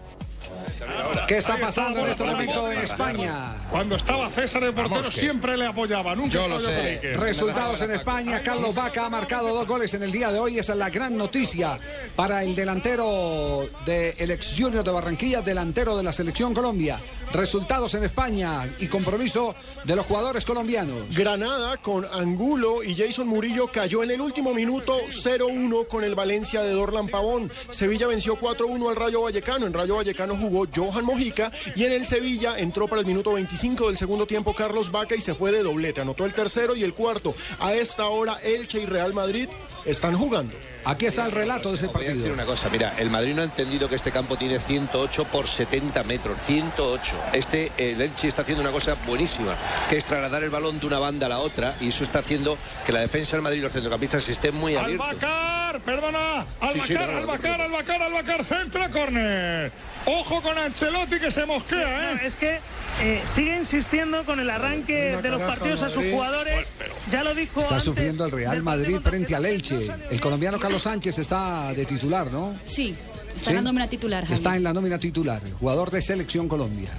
¿Qué 1.28 1.38
está 1.38 1.60
pasando 1.60 2.00
en 2.00 2.08
este 2.08 2.24
momento? 2.24 2.72
en 2.72 2.80
España. 2.80 3.56
Cuando 3.70 3.96
estaba 3.96 4.30
César 4.32 4.64
el 4.64 4.74
portero 4.74 5.12
siempre 5.12 5.58
le 5.58 5.68
apoyaba, 5.68 6.16
nunca 6.16 6.34
Yo 6.34 6.48
lo 6.48 6.60
sé. 6.60 7.00
Resultados 7.16 7.82
en 7.82 7.92
España. 7.92 8.42
Carlos 8.44 8.74
Vaca 8.74 9.06
ha 9.06 9.10
marcado 9.10 9.54
dos 9.54 9.68
goles 9.68 9.94
en 9.94 10.04
el 10.04 10.12
día 10.12 10.32
de 10.32 10.40
hoy. 10.40 10.60
Esa 10.60 10.74
es 10.74 10.80
la 10.80 10.90
gran 10.90 11.18
noticia 11.18 11.80
para 12.16 12.44
el 12.44 12.56
delantero 12.56 13.68
del 13.86 14.32
ex 14.32 14.56
Junior 14.58 14.84
de 14.84 14.92
Barranquilla, 14.92 15.42
delantero 15.42 15.96
de 15.98 16.04
la 16.04 16.14
selección 16.14 16.54
Colombia. 16.54 17.00
Resultados 17.34 17.94
en 17.94 18.04
España 18.04 18.29
y 18.30 18.88
compromiso 18.88 19.56
de 19.86 19.96
los 19.96 20.06
jugadores 20.06 20.46
colombianos. 20.46 21.16
Granada 21.16 21.78
con 21.78 22.06
Angulo 22.06 22.84
y 22.84 22.96
Jason 22.96 23.28
Murillo 23.28 23.72
cayó 23.72 24.04
en 24.04 24.12
el 24.12 24.22
último 24.22 24.54
minuto 24.54 25.00
0-1 25.08 25.88
con 25.88 26.04
el 26.04 26.14
Valencia 26.14 26.62
de 26.62 26.72
Dorlan 26.72 27.08
Pavón. 27.08 27.52
Sevilla 27.70 28.06
venció 28.06 28.40
4-1 28.40 28.90
al 28.90 28.96
Rayo 28.96 29.22
Vallecano. 29.24 29.66
En 29.66 29.74
Rayo 29.74 29.96
Vallecano 29.96 30.36
jugó 30.36 30.68
Johan 30.74 31.06
Mojica 31.06 31.52
y 31.76 31.86
en 31.86 31.92
el 31.92 32.06
Sevilla 32.06 32.60
entró 32.60 32.88
para 32.88 33.02
el 33.02 33.08
minuto 33.08 33.34
25 33.34 33.88
del 33.88 33.98
segundo 33.98 34.28
tiempo 34.28 34.54
Carlos 34.54 34.92
Vaca 34.92 35.16
y 35.16 35.22
se 35.22 35.34
fue 35.34 35.52
de 35.52 35.64
doblete. 35.64 36.02
Anotó 36.02 36.26
el 36.26 36.36
tercero 36.36 36.76
y 36.76 36.84
el 36.84 36.94
cuarto. 36.94 37.34
A 37.60 37.74
esta 37.74 38.06
hora 38.10 38.38
Elche 38.44 38.80
y 38.82 38.86
Real 38.86 39.16
Madrid 39.16 39.50
están 39.86 40.16
jugando. 40.16 40.56
Aquí 40.86 41.06
está 41.06 41.26
el 41.26 41.32
relato 41.32 41.70
de 41.70 41.76
ese 41.76 41.88
Voy 41.88 41.96
a 41.96 42.00
decir 42.00 42.16
partido. 42.16 42.34
una 42.34 42.46
cosa, 42.46 42.70
mira, 42.70 42.94
el 42.98 43.10
Madrid 43.10 43.36
no 43.36 43.42
ha 43.42 43.46
entendido 43.46 43.88
que 43.88 43.96
este 43.96 44.12
campo 44.12 44.38
tiene 44.38 44.60
108 44.60 45.26
por 45.26 45.48
70 45.48 46.04
metros, 46.04 46.38
108. 46.48 47.02
Este, 47.34 47.72
el 47.78 48.02
Elche 48.02 48.30
está 48.30 48.44
haciendo 48.44 48.62
una 48.62 48.72
cosa 48.72 48.96
buenísima, 49.06 49.56
que 49.90 49.98
es 49.98 50.06
trasladar 50.06 50.44
el 50.44 50.50
balón 50.50 50.80
de 50.80 50.88
una 50.88 51.00
banda 51.00 51.26
a 51.26 51.30
la 51.30 51.40
otra, 51.40 51.76
y 51.82 51.90
eso 51.90 52.04
está 52.04 52.20
haciendo 52.20 52.58
que 52.86 52.92
la 52.92 53.02
defensa 53.02 53.34
del 53.34 53.42
Madrid 53.42 53.60
y 53.60 53.62
los 53.62 53.74
centrocampistas 53.74 54.28
estén 54.28 54.56
muy 54.56 54.76
abiertos. 54.76 55.08
Albacar, 55.10 55.80
perdona, 55.82 56.46
sí, 56.60 56.66
Albacar, 56.66 57.00
no, 57.00 57.08
no, 57.08 57.18
Albacar, 57.18 57.62
Albacar, 57.62 58.02
Albacar, 58.02 58.46
centro, 58.46 58.90
córner. 58.92 59.72
Ojo 60.12 60.42
con 60.42 60.58
Ancelotti 60.58 61.20
que 61.20 61.32
se 61.32 61.46
mosquea, 61.46 62.14
¿eh? 62.14 62.20
es 62.26 62.36
que 62.36 62.60
eh, 63.02 63.22
sigue 63.36 63.58
insistiendo 63.60 64.24
con 64.26 64.40
el 64.40 64.50
arranque 64.50 65.12
Una 65.14 65.22
de 65.22 65.30
los 65.30 65.42
partidos 65.42 65.82
a 65.84 65.90
sus 65.90 66.04
jugadores. 66.12 66.68
Ya 67.12 67.24
lo 67.24 67.36
dijo 67.36 67.60
Está 67.60 67.76
antes. 67.76 67.84
sufriendo 67.84 68.26
el 68.26 68.32
Real 68.32 68.64
Madrid 68.64 68.98
frente 69.02 69.36
al 69.36 69.46
Elche. 69.46 69.88
El 70.10 70.20
colombiano 70.20 70.60
Carlos 70.60 70.82
Sánchez 70.82 71.20
está 71.20 71.74
de 71.74 71.86
titular, 71.86 72.32
¿no? 72.32 72.56
Sí, 72.66 72.96
está 73.36 73.46
¿Sí? 73.46 73.50
en 73.52 73.56
la 73.58 73.62
nómina 73.62 73.88
titular, 73.88 74.24
Javi. 74.24 74.34
Está 74.34 74.56
en 74.58 74.64
la 74.64 74.74
nómina 74.74 74.98
titular, 74.98 75.42
jugador 75.60 75.92
de 75.92 76.02
Selección 76.02 76.48
Colombia. 76.48 76.90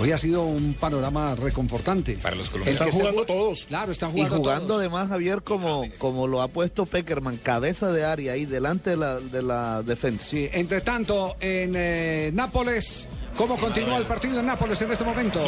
Hoy 0.00 0.10
ha 0.10 0.18
sido 0.18 0.42
un 0.44 0.74
panorama 0.74 1.34
reconfortante. 1.34 2.14
Para 2.20 2.34
los 2.36 2.50
Están 2.66 2.90
jugando 2.90 3.24
todos. 3.24 3.64
Claro, 3.68 3.92
están 3.92 4.10
Y 4.10 4.12
jugando 4.14 4.36
jugando 4.38 4.66
todos. 4.68 4.80
además, 4.80 5.08
Javier, 5.08 5.42
como, 5.42 5.84
como 5.98 6.26
lo 6.26 6.40
ha 6.42 6.48
puesto 6.48 6.86
Peckerman, 6.86 7.36
cabeza 7.36 7.92
de 7.92 8.04
área 8.04 8.32
ahí 8.32 8.44
delante 8.46 8.90
de 8.90 8.96
la, 8.96 9.20
de 9.20 9.42
la 9.42 9.82
defensa. 9.82 10.26
Sí, 10.26 10.48
entre 10.52 10.80
tanto, 10.80 11.36
en 11.40 11.74
eh, 11.76 12.30
Nápoles, 12.32 13.08
¿cómo 13.36 13.56
continúa 13.58 13.98
el 13.98 14.06
partido 14.06 14.40
en 14.40 14.46
Nápoles 14.46 14.80
en 14.82 14.90
este 14.92 15.04
momento? 15.04 15.40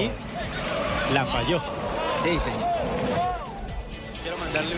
La 1.12 1.24
falló. 1.26 1.60
Sí, 2.22 2.30
señor. 2.38 2.64
Quiero 4.22 4.38
mandarle 4.38 4.74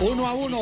Uno 0.00 0.26
a 0.26 0.34
uno. 0.34 0.60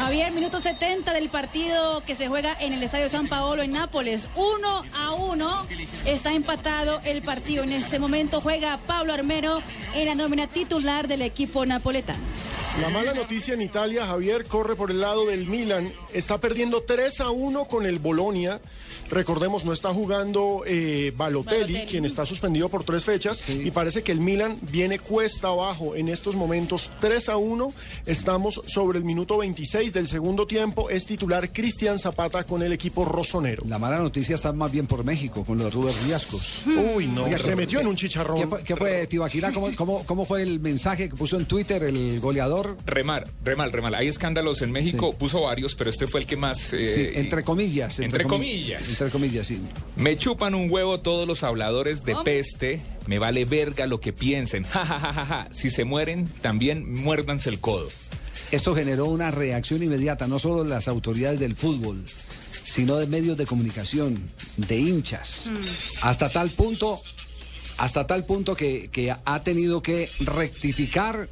Javier, 0.00 0.32
minuto 0.32 0.62
70 0.62 1.12
del 1.12 1.28
partido 1.28 2.02
que 2.06 2.14
se 2.14 2.26
juega 2.26 2.56
en 2.58 2.72
el 2.72 2.82
Estadio 2.82 3.10
San 3.10 3.28
Paolo 3.28 3.62
en 3.62 3.72
Nápoles. 3.72 4.28
Uno 4.34 4.82
a 4.94 5.12
uno. 5.12 5.66
Está 6.06 6.32
empatado 6.32 7.02
el 7.04 7.20
partido. 7.20 7.64
En 7.64 7.72
este 7.72 7.98
momento 7.98 8.40
juega 8.40 8.78
Pablo 8.86 9.12
Armero 9.12 9.62
en 9.94 10.06
la 10.06 10.14
nómina 10.14 10.46
titular 10.46 11.06
del 11.06 11.20
equipo 11.20 11.66
napoletano. 11.66 12.18
La 12.80 12.88
mala 12.88 13.12
noticia 13.12 13.52
en 13.52 13.60
Italia, 13.60 14.06
Javier 14.06 14.46
corre 14.46 14.74
por 14.74 14.90
el 14.90 15.00
lado 15.00 15.26
del 15.26 15.46
Milan. 15.46 15.92
Está 16.14 16.40
perdiendo 16.40 16.82
3 16.82 17.20
a 17.20 17.30
1 17.30 17.66
con 17.66 17.84
el 17.84 17.98
Bolonia. 17.98 18.58
Recordemos, 19.10 19.64
no 19.64 19.72
está 19.72 19.92
jugando 19.92 20.62
eh, 20.66 21.12
Balotelli, 21.16 21.60
Balotelli. 21.72 21.86
quien 21.86 22.04
está 22.04 22.24
suspendido 22.24 22.68
por 22.68 22.84
tres 22.84 23.04
fechas. 23.04 23.48
Y 23.48 23.70
parece 23.70 24.02
que 24.02 24.12
el 24.12 24.20
Milan 24.20 24.56
viene 24.70 24.98
cuesta 24.98 25.48
abajo 25.48 25.96
en 25.96 26.08
estos 26.08 26.36
momentos. 26.36 26.90
3 27.00 27.28
a 27.30 27.36
1. 27.36 27.72
Estamos 28.06 28.60
sobre 28.66 28.98
el 28.98 29.04
minuto 29.04 29.38
26 29.38 29.92
del 29.92 30.06
segundo 30.08 30.46
tiempo. 30.46 30.90
Es 30.90 31.06
titular 31.06 31.52
Cristian 31.52 31.98
Zapata 31.98 32.44
con 32.44 32.62
el 32.62 32.72
equipo 32.72 33.04
rosonero. 33.04 33.64
La 33.66 33.78
mala 33.78 33.98
noticia 33.98 34.34
está 34.34 34.52
más 34.52 34.70
bien 34.70 34.86
por 34.86 35.04
México, 35.04 35.44
con 35.44 35.58
lo 35.58 35.64
de 35.64 35.70
Rubén 35.70 35.94
Riascos. 36.06 36.62
Uy, 36.94 37.06
no, 37.06 37.24
Oiga, 37.24 37.38
se 37.38 37.50
¿qué- 37.50 37.56
metió 37.56 37.80
en 37.80 37.86
un 37.88 37.94
¿Qué 37.96 38.00
chicharrón. 38.02 38.48
fue, 38.48 38.62
qué 38.62 38.76
fue 38.76 39.06
Tibaquirá? 39.06 39.52
¿Cómo, 39.52 39.74
cómo, 39.76 40.04
cómo 40.06 40.24
fue 40.24 40.42
el 40.42 40.60
mensaje 40.60 41.08
que 41.08 41.16
puso 41.16 41.36
en 41.36 41.46
Twitter 41.46 41.82
el 41.82 42.20
goleador? 42.20 42.76
Remar, 42.86 43.28
remal, 43.44 43.72
remal. 43.72 43.94
Hay 43.94 44.08
escándalos 44.08 44.62
en 44.62 44.70
México, 44.72 45.12
puso 45.12 45.42
varios, 45.42 45.74
pero 45.74 45.90
este 45.90 46.06
fue 46.06 46.20
el 46.20 46.26
que 46.26 46.36
más... 46.36 46.72
eh, 46.72 46.94
Sí, 46.94 47.06
entre 47.18 47.42
comillas. 47.42 47.98
entre 47.98 48.24
comi- 48.24 48.28
comillas. 48.28 48.88
Entre 49.00 49.12
comillas, 49.12 49.46
sí. 49.46 49.58
Me 49.96 50.18
chupan 50.18 50.54
un 50.54 50.70
huevo 50.70 51.00
todos 51.00 51.26
los 51.26 51.42
habladores 51.42 52.04
de 52.04 52.12
¿Cómo? 52.12 52.24
peste. 52.24 52.82
Me 53.06 53.18
vale 53.18 53.46
verga 53.46 53.86
lo 53.86 53.98
que 53.98 54.12
piensen. 54.12 54.64
Ja, 54.70 54.84
ja, 54.84 55.00
ja, 55.00 55.12
ja, 55.14 55.24
ja. 55.24 55.48
Si 55.52 55.70
se 55.70 55.84
mueren, 55.84 56.28
también 56.42 56.92
muérdanse 56.92 57.48
el 57.48 57.60
codo. 57.60 57.88
Esto 58.50 58.74
generó 58.74 59.06
una 59.06 59.30
reacción 59.30 59.82
inmediata, 59.82 60.26
no 60.26 60.38
solo 60.38 60.64
de 60.64 60.68
las 60.68 60.86
autoridades 60.86 61.40
del 61.40 61.56
fútbol, 61.56 62.04
sino 62.62 62.96
de 62.96 63.06
medios 63.06 63.38
de 63.38 63.46
comunicación, 63.46 64.22
de 64.58 64.78
hinchas. 64.78 65.48
Hasta 66.02 66.28
tal 66.28 66.50
punto, 66.50 67.00
hasta 67.78 68.06
tal 68.06 68.26
punto 68.26 68.54
que, 68.54 68.90
que 68.92 69.14
ha 69.24 69.42
tenido 69.42 69.82
que 69.82 70.10
rectificar, 70.18 71.26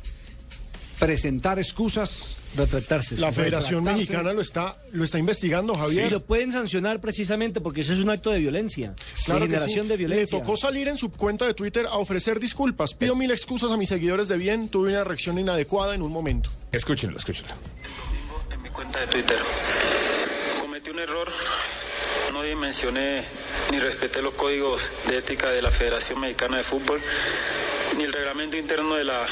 presentar 0.98 1.58
excusas. 1.58 2.40
Retractarse. 2.56 3.16
La 3.16 3.32
Federación 3.32 3.84
retractarse. 3.84 3.98
Mexicana 4.00 4.32
lo 4.32 4.40
está, 4.40 4.76
lo 4.92 5.04
está 5.04 5.18
investigando, 5.18 5.74
Y 5.74 5.78
Javier. 5.78 6.12
lo 6.12 6.24
pueden 6.24 6.52
sancionar 6.52 7.00
precisamente 7.00 7.60
porque 7.60 7.82
eso 7.82 7.92
es 7.92 8.00
un 8.00 8.10
acto 8.10 8.30
de 8.30 8.38
violencia. 8.40 8.94
Claro 9.24 9.40
de 9.40 9.46
generación 9.46 9.84
sí. 9.84 9.88
de 9.90 9.96
violencia. 9.96 10.38
Le 10.38 10.44
tocó 10.44 10.56
salir 10.56 10.88
en 10.88 10.96
su 10.96 11.10
cuenta 11.10 11.46
de 11.46 11.54
Twitter 11.54 11.86
a 11.86 11.98
ofrecer 11.98 12.40
disculpas. 12.40 12.94
Pido 12.94 13.14
mil 13.14 13.30
excusas 13.30 13.70
a 13.70 13.76
mis 13.76 13.88
seguidores 13.88 14.28
de 14.28 14.36
bien. 14.36 14.68
Tuve 14.68 14.88
una 14.90 15.04
reacción 15.04 15.38
inadecuada 15.38 15.94
en 15.94 16.02
un 16.02 16.12
momento. 16.12 16.50
Escúchenlo, 16.72 17.16
escúchenlo. 17.18 17.52
en 18.52 18.62
mi 18.62 18.70
cuenta 18.70 19.00
de 19.00 19.06
Twitter. 19.06 19.38
Cometí 20.60 20.90
un 20.90 20.98
error, 20.98 21.28
no 22.32 22.42
dimensioné 22.42 23.24
ni 23.70 23.78
respeté 23.78 24.22
los 24.22 24.34
códigos 24.34 24.82
de 25.08 25.18
ética 25.18 25.50
de 25.50 25.62
la 25.62 25.70
Federación 25.70 26.20
Mexicana 26.20 26.58
de 26.58 26.62
Fútbol, 26.62 27.00
ni 27.96 28.04
el 28.04 28.12
reglamento 28.12 28.56
interno 28.56 28.94
de 28.94 29.04
la, 29.04 29.26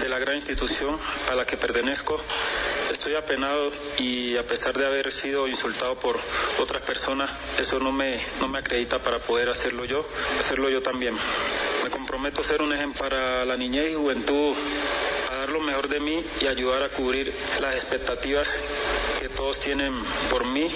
de 0.00 0.08
la 0.08 0.18
gran 0.18 0.36
institución 0.36 0.98
a 1.30 1.34
la 1.34 1.44
que 1.44 1.56
pertenezco. 1.56 2.20
Estoy 2.90 3.14
apenado 3.14 3.72
y 3.98 4.36
a 4.36 4.42
pesar 4.42 4.76
de 4.76 4.86
haber 4.86 5.10
sido 5.12 5.48
insultado 5.48 5.96
por 5.96 6.18
otras 6.58 6.82
personas, 6.82 7.30
eso 7.58 7.80
no 7.80 7.92
me, 7.92 8.20
no 8.40 8.48
me 8.48 8.58
acredita 8.58 8.98
para 8.98 9.18
poder 9.18 9.48
hacerlo 9.48 9.84
yo, 9.84 10.06
hacerlo 10.40 10.68
yo 10.68 10.82
también. 10.82 11.14
Me 11.82 11.90
comprometo 11.90 12.42
a 12.42 12.44
ser 12.44 12.62
un 12.62 12.72
ejemplo 12.72 13.00
para 13.00 13.44
la 13.44 13.56
niñez 13.56 13.92
y 13.92 13.94
juventud, 13.94 14.54
dar 15.42 15.50
lo 15.50 15.60
mejor 15.60 15.88
de 15.88 15.98
mí 15.98 16.20
y 16.40 16.46
ayudar 16.46 16.84
a 16.84 16.88
cubrir 16.88 17.32
las 17.60 17.74
expectativas 17.74 18.48
que 19.20 19.28
todos 19.28 19.58
tienen 19.58 19.92
por 20.30 20.46
mí 20.46 20.68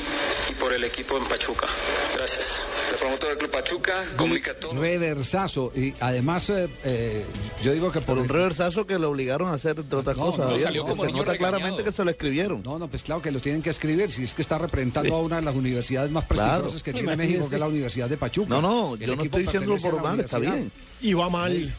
y 0.50 0.54
por 0.54 0.72
el 0.72 0.82
equipo 0.82 1.16
en 1.16 1.24
Pachuca. 1.24 1.68
Gracias. 2.16 2.44
El 2.92 2.98
promotor 2.98 3.28
del 3.30 3.38
Club 3.38 3.50
Pachuca 3.50 4.04
comunica 4.16 4.52
a 4.52 4.54
todos. 4.54 4.76
Reversazo. 4.76 5.72
Y 5.74 5.94
además, 6.00 6.50
eh, 6.50 6.68
eh, 6.84 7.24
yo 7.62 7.72
digo 7.72 7.92
que 7.92 8.00
por, 8.00 8.18
un 8.18 8.28
reversazo 8.28 8.86
que 8.86 8.98
lo 8.98 9.10
obligaron 9.10 9.48
a 9.48 9.52
hacer, 9.54 9.78
entre 9.78 9.98
otras 9.98 10.16
No, 10.16 10.26
cosas. 10.32 10.50
no, 10.50 10.58
salió 10.58 10.82
como 10.82 10.96
se 10.96 11.06
niño 11.06 11.18
nota 11.18 11.32
regañado. 11.32 11.58
claramente 11.58 11.84
que 11.84 11.92
se 11.92 12.04
lo 12.04 12.10
escribieron. 12.10 12.62
No, 12.64 12.78
no, 12.78 12.88
pues 12.88 13.02
claro 13.04 13.22
que 13.22 13.30
lo 13.30 13.38
tienen 13.40 13.62
que 13.62 13.70
escribir. 13.70 14.10
Si 14.10 14.24
es 14.24 14.34
que 14.34 14.42
está 14.42 14.58
representando 14.58 15.14
a 15.14 15.20
una 15.20 15.36
de 15.36 15.42
las 15.42 15.54
universidades 15.54 16.10
más 16.10 16.24
Claro. 16.24 16.42
prestigiosas 16.64 16.82
que 16.82 16.92
tiene. 16.92 17.16
México, 17.16 17.48
que 17.48 17.54
es 17.54 17.60
la 17.60 17.68
Universidad 17.68 18.08
de 18.08 18.16
Pachuca. 18.16 18.48
No, 18.48 18.60
no, 18.60 18.94
El 18.94 19.00
yo 19.00 19.06
no 19.16 19.22
equipo 19.22 19.38
estoy 19.38 19.42
diciéndolo 19.44 19.80
por 19.80 20.02
mal, 20.02 20.18
está 20.20 20.38
bien. 20.40 20.72
Y 21.00 21.12
va 21.14 21.28
mal. 21.30 21.72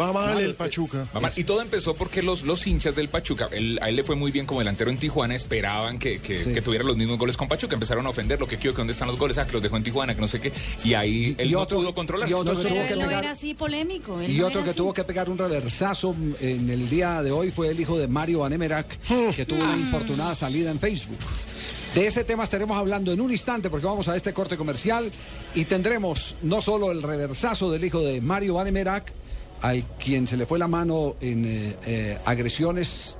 Va 0.00 0.12
mal 0.12 0.40
el 0.40 0.54
Pachuca. 0.54 1.06
Va 1.14 1.20
mal. 1.20 1.32
Y 1.36 1.44
todo 1.44 1.60
empezó 1.60 1.94
porque 1.94 2.22
los, 2.22 2.42
los 2.44 2.66
hinchas 2.66 2.94
del 2.96 3.08
Pachuca, 3.10 3.48
él- 3.52 3.78
a 3.82 3.88
él 3.90 3.96
le 3.96 4.04
fue 4.04 4.16
muy 4.16 4.30
bien 4.32 4.46
como 4.46 4.60
delantero 4.60 4.90
en 4.90 4.96
Tijuana, 4.96 5.34
esperaban 5.34 5.98
que, 5.98 6.18
que, 6.20 6.36
que 6.52 6.62
tuviera 6.62 6.82
los 6.84 6.96
mismos 6.96 7.18
goles 7.18 7.36
con 7.36 7.46
Pachuca, 7.48 7.74
empezaron 7.74 8.06
a 8.06 8.08
ofender 8.10 8.40
lo 8.40 8.46
que 8.46 8.56
quiero, 8.56 8.74
que 8.74 8.78
dónde 8.78 8.92
están 8.92 9.08
los 9.08 9.18
goles, 9.18 9.36
ah, 9.38 9.46
que 9.46 9.52
los 9.52 9.62
dejó 9.62 9.76
en 9.76 9.82
Tijuana, 9.82 10.14
que 10.14 10.20
no 10.22 10.28
sé 10.28 10.40
qué, 10.40 10.50
y 10.84 10.94
ahí 10.94 11.34
él 11.36 11.48
Y 11.48 11.52
no 11.52 11.60
otro- 11.60 11.78
pudo 11.78 11.92
controlarse. 11.94 12.30
y 12.30 12.34
otro 12.34 12.56
que 12.56 12.62
Pero 12.62 12.74
tuvo 12.74 12.88
que 12.88 12.94
no 12.96 13.06
pegar- 13.06 13.22
era 13.24 13.32
así 13.32 13.52
polémico. 13.54 14.20
él 14.20 14.30
Y 14.30 14.38
no 14.38 14.46
otro 14.46 14.64
que 14.64 14.70
así. 14.70 14.76
tuvo 14.78 14.94
que 14.94 15.04
pegar 15.04 15.28
un 15.28 15.36
reversazo 15.36 16.16
en 16.40 16.70
el 16.70 16.88
día 16.88 17.22
de 17.22 17.30
hoy 17.30 17.50
fue 17.50 17.68
el 17.68 17.78
hijo 17.78 17.98
de 17.98 18.08
Mario 18.08 18.40
Vanemerac, 18.40 18.86
que 19.36 19.44
tuvo 19.44 19.62
una 19.62 19.76
infortunada 19.76 20.34
salida 20.34 20.70
en 20.70 20.78
Facebook. 20.80 21.18
De 21.94 22.06
ese 22.06 22.24
tema 22.24 22.44
estaremos 22.44 22.78
hablando 22.78 23.12
en 23.12 23.20
un 23.20 23.30
instante 23.30 23.68
porque 23.68 23.84
vamos 23.84 24.08
a 24.08 24.16
este 24.16 24.32
corte 24.32 24.56
comercial 24.56 25.12
y 25.54 25.66
tendremos 25.66 26.36
no 26.40 26.62
solo 26.62 26.90
el 26.90 27.02
reversazo 27.02 27.70
del 27.70 27.84
hijo 27.84 28.00
de 28.00 28.22
Mario 28.22 28.54
Vanemerac, 28.54 29.12
al 29.62 29.82
quien 29.98 30.26
se 30.28 30.36
le 30.36 30.44
fue 30.46 30.58
la 30.58 30.68
mano 30.68 31.14
en 31.20 31.44
eh, 31.44 31.76
eh, 31.86 32.18
agresiones 32.24 33.16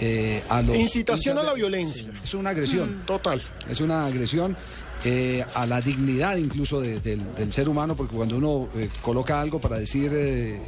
eh, 0.00 0.42
a 0.48 0.62
los... 0.62 0.76
Incitación 0.76 1.38
a 1.38 1.42
la 1.42 1.50
de- 1.50 1.56
violencia. 1.56 2.04
Sí, 2.12 2.18
es 2.24 2.34
una 2.34 2.50
agresión. 2.50 3.02
Total. 3.06 3.40
Es 3.68 3.80
una 3.80 4.06
agresión 4.06 4.56
eh, 5.04 5.44
a 5.54 5.66
la 5.66 5.80
dignidad 5.82 6.36
incluso 6.36 6.80
de- 6.80 6.98
del, 7.00 7.20
del 7.36 7.52
ser 7.52 7.68
humano, 7.68 7.94
porque 7.94 8.16
cuando 8.16 8.36
uno 8.38 8.68
eh, 8.76 8.88
coloca 9.02 9.40
algo 9.40 9.60
para 9.60 9.78
decir 9.78 10.10
eh, 10.14 10.56
eh, 10.56 10.60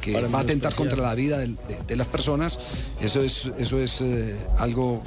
que 0.00 0.12
Para 0.14 0.28
va 0.28 0.38
a 0.38 0.42
atentar 0.42 0.72
menospreciar. 0.72 0.76
contra 0.88 1.06
la 1.08 1.14
vida 1.14 1.38
de, 1.38 1.54
de 1.86 1.96
las 1.96 2.06
personas, 2.06 2.58
eso 3.00 3.20
es, 3.22 3.50
eso 3.58 3.78
es 3.78 4.00
eh, 4.00 4.34
algo 4.58 5.02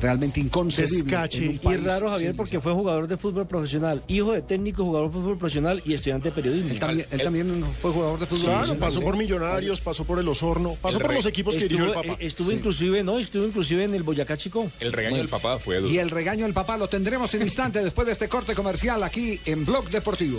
realmente 0.00 0.40
inconcebible. 0.40 1.02
Descache. 1.04 1.44
en 1.44 1.60
un 1.62 1.72
Y 1.72 1.76
raro, 1.78 2.10
Javier, 2.10 2.34
porque 2.36 2.60
fue 2.60 2.72
jugador 2.72 3.08
de 3.08 3.16
fútbol 3.16 3.46
profesional, 3.46 4.02
hijo 4.08 4.32
de 4.32 4.42
técnico, 4.42 4.84
jugador 4.84 5.08
de 5.08 5.12
fútbol 5.14 5.38
profesional 5.38 5.82
y 5.84 5.94
estudiante 5.94 6.30
de 6.30 6.34
periodismo. 6.34 6.70
Él 6.70 6.78
también, 6.78 7.06
él 7.10 7.22
también 7.22 7.64
fue 7.80 7.90
jugador 7.92 8.18
de 8.18 8.26
fútbol. 8.26 8.44
Claro, 8.44 8.58
profesional, 8.58 8.88
pasó 8.88 9.00
por 9.00 9.16
Millonarios, 9.16 9.80
pasó 9.80 10.04
por 10.04 10.18
el 10.18 10.28
Osorno, 10.28 10.74
pasó 10.80 10.98
El 10.98 11.02
por 11.04 11.14
los 11.14 11.26
equipos 11.26 11.56
que 11.56 11.62
dirigió 11.62 11.84
el 11.84 11.90
Estuvo, 11.90 12.02
Papa. 12.02 12.22
eh, 12.22 12.26
estuvo 12.26 12.52
inclusive, 12.52 13.02
no, 13.02 13.18
estuvo 13.18 13.44
inclusive 13.44 13.84
en 13.84 13.94
el 13.94 14.02
Boyacá 14.02 14.36
Chico. 14.36 14.70
El 14.80 14.92
regaño 14.92 15.16
del 15.16 15.28
papá 15.28 15.58
fue 15.58 15.76
duro. 15.80 15.92
Y 15.92 15.98
el 15.98 16.10
regaño 16.10 16.44
del 16.44 16.54
papá 16.54 16.76
lo 16.76 16.88
tendremos 16.88 17.32
en 17.34 17.42
instante 17.42 17.82
después 17.82 18.06
de 18.06 18.12
este 18.12 18.28
corte 18.28 18.54
comercial 18.54 19.02
aquí 19.02 19.40
en 19.44 19.64
Blog 19.64 19.88
Deportivo. 19.90 20.38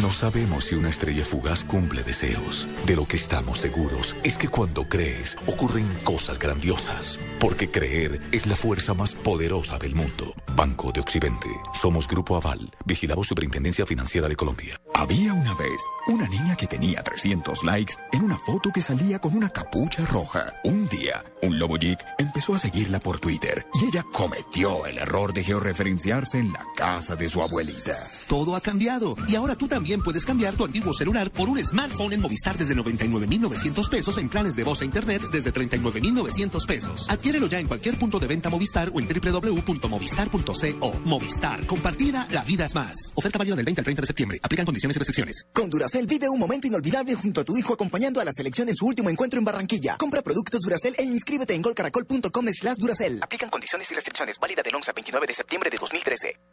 No 0.00 0.10
sabemos 0.10 0.64
si 0.64 0.74
una 0.74 0.88
estrella 0.88 1.22
fugaz 1.22 1.64
cumple 1.64 2.02
deseos. 2.02 2.66
De 2.86 2.96
lo 2.96 3.06
que 3.06 3.16
estamos 3.16 3.58
seguros 3.58 4.16
es 4.22 4.38
que 4.38 4.48
cuando 4.48 4.88
crees 4.88 5.36
ocurren 5.46 5.86
cosas 6.02 6.38
grandiosas. 6.38 7.20
Porque 7.38 7.70
creer 7.70 8.18
es 8.32 8.46
la 8.46 8.56
fuerza 8.56 8.94
más 8.94 9.14
poderosa 9.14 9.76
del 9.76 9.94
mundo. 9.94 10.32
Banco 10.56 10.92
de 10.92 11.00
Occidente. 11.00 11.48
Somos 11.74 12.08
Grupo 12.08 12.36
Aval. 12.36 12.70
Vigilamos 12.86 13.26
Superintendencia 13.26 13.84
Financiera 13.84 14.28
de 14.28 14.36
Colombia. 14.36 14.80
Había 14.94 15.34
una 15.34 15.54
vez 15.56 15.82
una 16.06 16.26
niña 16.26 16.56
que 16.56 16.66
tenía 16.66 17.02
300 17.02 17.62
likes 17.62 17.94
en 18.12 18.24
una 18.24 18.38
foto 18.38 18.70
que 18.70 18.80
salía 18.80 19.18
con 19.18 19.36
una 19.36 19.50
capucha 19.50 20.06
roja. 20.06 20.54
Un 20.64 20.88
día, 20.88 21.22
un 21.42 21.58
lobo 21.58 21.76
geek 21.76 21.98
empezó 22.16 22.54
a 22.54 22.58
seguirla 22.58 22.98
por 22.98 23.20
Twitter 23.20 23.66
y 23.74 23.88
ella 23.88 24.06
cometió 24.10 24.86
el 24.86 24.96
error 24.96 25.34
de 25.34 25.44
georreferenciarse 25.44 26.38
en 26.38 26.50
la 26.50 26.64
casa 26.74 27.14
de 27.14 27.28
su 27.28 27.42
abuelita. 27.42 27.94
Todo 28.28 28.56
ha 28.56 28.60
cambiado 28.60 29.16
y 29.28 29.34
ahora 29.34 29.54
tú 29.54 29.68
también 29.68 29.81
puedes 30.04 30.24
cambiar 30.24 30.54
tu 30.54 30.64
antiguo 30.64 30.92
celular 30.92 31.30
por 31.30 31.48
un 31.48 31.58
smartphone 31.64 32.12
en 32.12 32.20
Movistar 32.20 32.56
desde 32.56 32.74
99,900 32.74 33.88
pesos 33.88 34.18
en 34.18 34.28
planes 34.28 34.54
de 34.54 34.64
voz 34.64 34.82
e 34.82 34.84
internet 34.84 35.22
desde 35.32 35.50
39,900 35.52 36.66
pesos. 36.66 37.08
Adquiérelo 37.08 37.46
ya 37.46 37.58
en 37.58 37.66
cualquier 37.66 37.96
punto 37.96 38.18
de 38.18 38.26
venta 38.26 38.50
Movistar 38.50 38.90
o 38.92 39.00
en 39.00 39.08
www.movistar.co. 39.08 40.92
Movistar, 41.04 41.66
compartida, 41.66 42.28
la 42.30 42.44
vida 42.44 42.66
es 42.66 42.74
más. 42.74 43.12
Oferta 43.14 43.38
válida 43.38 43.56
del 43.56 43.64
20 43.64 43.80
al 43.80 43.84
30 43.84 44.02
de 44.02 44.06
septiembre. 44.06 44.40
Aplican 44.42 44.66
condiciones 44.66 44.96
y 44.96 44.98
restricciones. 44.98 45.46
Con 45.52 45.68
Duracel 45.68 46.06
vive 46.06 46.28
un 46.28 46.38
momento 46.38 46.66
inolvidable 46.66 47.14
junto 47.14 47.40
a 47.40 47.44
tu 47.44 47.56
hijo 47.56 47.74
acompañando 47.74 48.20
a 48.20 48.24
la 48.24 48.32
selección 48.32 48.68
en 48.68 48.76
su 48.76 48.86
último 48.86 49.10
encuentro 49.10 49.38
en 49.38 49.44
Barranquilla. 49.44 49.96
Compra 49.96 50.22
productos 50.22 50.60
Duracel 50.60 50.94
e 50.98 51.02
inscríbete 51.02 51.54
en 51.54 51.62
golcaracol.com 51.62 52.46
slash 52.52 52.76
Duracel. 52.76 53.22
Aplican 53.22 53.50
condiciones 53.50 53.90
y 53.90 53.94
restricciones. 53.94 54.38
Válida 54.38 54.62
del 54.62 54.74
11 54.74 54.90
al 54.90 54.94
29 54.94 55.26
de 55.26 55.34
septiembre 55.34 55.70
de 55.70 55.78
2013. 55.78 56.51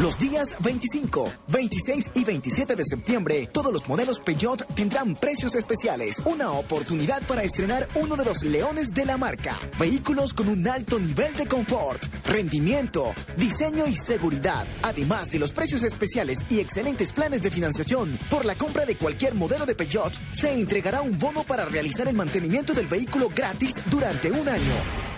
Los 0.00 0.16
días 0.16 0.54
25, 0.60 1.32
26 1.48 2.10
y 2.14 2.22
27 2.22 2.76
de 2.76 2.84
septiembre, 2.84 3.48
todos 3.50 3.72
los 3.72 3.88
modelos 3.88 4.20
Peugeot 4.20 4.64
tendrán 4.76 5.16
precios 5.16 5.56
especiales. 5.56 6.22
Una 6.24 6.52
oportunidad 6.52 7.20
para 7.26 7.42
estrenar 7.42 7.88
uno 7.96 8.14
de 8.14 8.24
los 8.24 8.44
leones 8.44 8.94
de 8.94 9.04
la 9.04 9.16
marca. 9.16 9.58
Vehículos 9.76 10.34
con 10.34 10.48
un 10.48 10.68
alto 10.68 11.00
nivel 11.00 11.34
de 11.34 11.46
confort, 11.46 12.00
rendimiento, 12.24 13.12
diseño 13.36 13.88
y 13.88 13.96
seguridad. 13.96 14.68
Además 14.82 15.30
de 15.30 15.40
los 15.40 15.50
precios 15.52 15.82
especiales 15.82 16.38
y 16.48 16.60
excelentes 16.60 17.12
planes 17.12 17.42
de 17.42 17.50
financiación, 17.50 18.16
por 18.30 18.44
la 18.44 18.54
compra 18.54 18.86
de 18.86 18.96
cualquier 18.96 19.34
modelo 19.34 19.66
de 19.66 19.74
Peugeot, 19.74 20.16
se 20.32 20.52
entregará 20.52 21.02
un 21.02 21.18
bono 21.18 21.42
para 21.42 21.64
realizar 21.64 22.06
el 22.06 22.14
mantenimiento 22.14 22.72
del 22.72 22.86
vehículo 22.86 23.30
gratis 23.34 23.74
durante 23.90 24.30
un 24.30 24.48
año. 24.48 25.17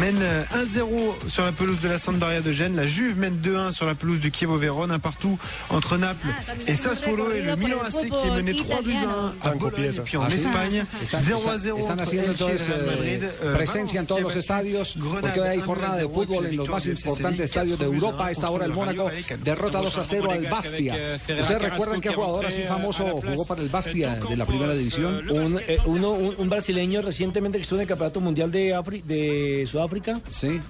Mène 0.00 0.18
euh, 0.22 0.42
1-0 0.54 1.28
sur 1.28 1.44
la 1.44 1.52
pelouse 1.52 1.80
de 1.80 1.88
la 1.88 1.98
Sampdoria 1.98 2.40
de 2.40 2.52
Gênes. 2.52 2.74
La 2.74 2.86
Juve 2.86 3.18
mène 3.18 3.36
2-1 3.44 3.72
sur 3.72 3.86
la 3.86 3.94
pelouse 3.94 4.18
du 4.18 4.30
Chievo 4.32 4.56
Vérone. 4.56 4.90
Un 4.90 4.98
partout 4.98 5.38
entre 5.68 5.98
Naples 5.98 6.26
et 6.66 6.74
Sassuolo 6.74 7.30
et 7.32 7.42
le 7.42 7.56
Milan 7.56 7.78
AC 7.86 8.08
qui 8.08 8.28
est 8.28 8.30
mené 8.34 8.56
3 8.56 8.82
buts 8.82 8.94
à 8.94 9.46
1 9.46 9.50
à 9.50 9.54
Bologne. 9.54 9.84
Et 9.96 10.00
puis 10.00 10.16
en 10.16 10.22
Ah. 10.24 10.32
Espagne, 10.32 10.84
Están- 11.02 11.20
0 11.20 11.40
à 11.40 11.54
están- 11.56 11.58
0 11.58 11.78
Están 11.78 12.00
entre 12.00 12.86
Madrid. 12.86 13.24
Euh, 13.44 13.54
presencia 13.56 14.00
en 14.00 14.06
todos 14.06 14.22
los 14.22 14.34
estadios, 14.36 14.96
porque 15.20 15.40
hoy 15.40 15.48
hay 15.48 15.60
jornada 15.60 15.96
de 15.96 16.08
fútbol 16.08 16.46
en 16.46 16.56
los 16.56 16.68
más 16.68 16.86
importantes 16.86 17.40
estadios 17.40 17.78
de 17.78 17.84
Europa. 17.84 18.26
A 18.26 18.30
esta 18.30 18.48
hora 18.50 18.64
el 18.64 18.72
Mónaco 18.72 19.10
derrota 19.44 19.78
2 19.82 19.98
a 19.98 20.04
0 20.04 20.30
al 20.32 20.46
Bastia. 20.46 20.94
¿Ustedes 21.28 21.62
recuerdan 21.62 22.00
qué 22.00 22.08
jugador 22.10 22.46
así 22.46 22.62
famoso 22.62 23.04
jugó 23.22 23.44
para 23.46 23.60
el 23.60 23.68
Bastia 23.68 24.14
de 24.28 24.36
la 24.36 24.46
primera 24.46 24.72
división? 24.72 25.28
Un, 25.30 25.58
eh, 25.68 25.78
uno, 25.84 26.12
un, 26.12 26.34
un 26.38 26.48
brasileño 26.48 27.02
recientemente 27.02 27.58
que 27.58 27.62
estuvo 27.62 27.78
en 27.78 27.82
el 27.82 27.88
Campeonato 27.88 28.20
Mundial 28.20 28.50
de, 28.50 28.74
Afri- 28.74 29.02
de 29.02 29.66
Sudáfrica. 29.70 29.89
Sí. 30.30 30.60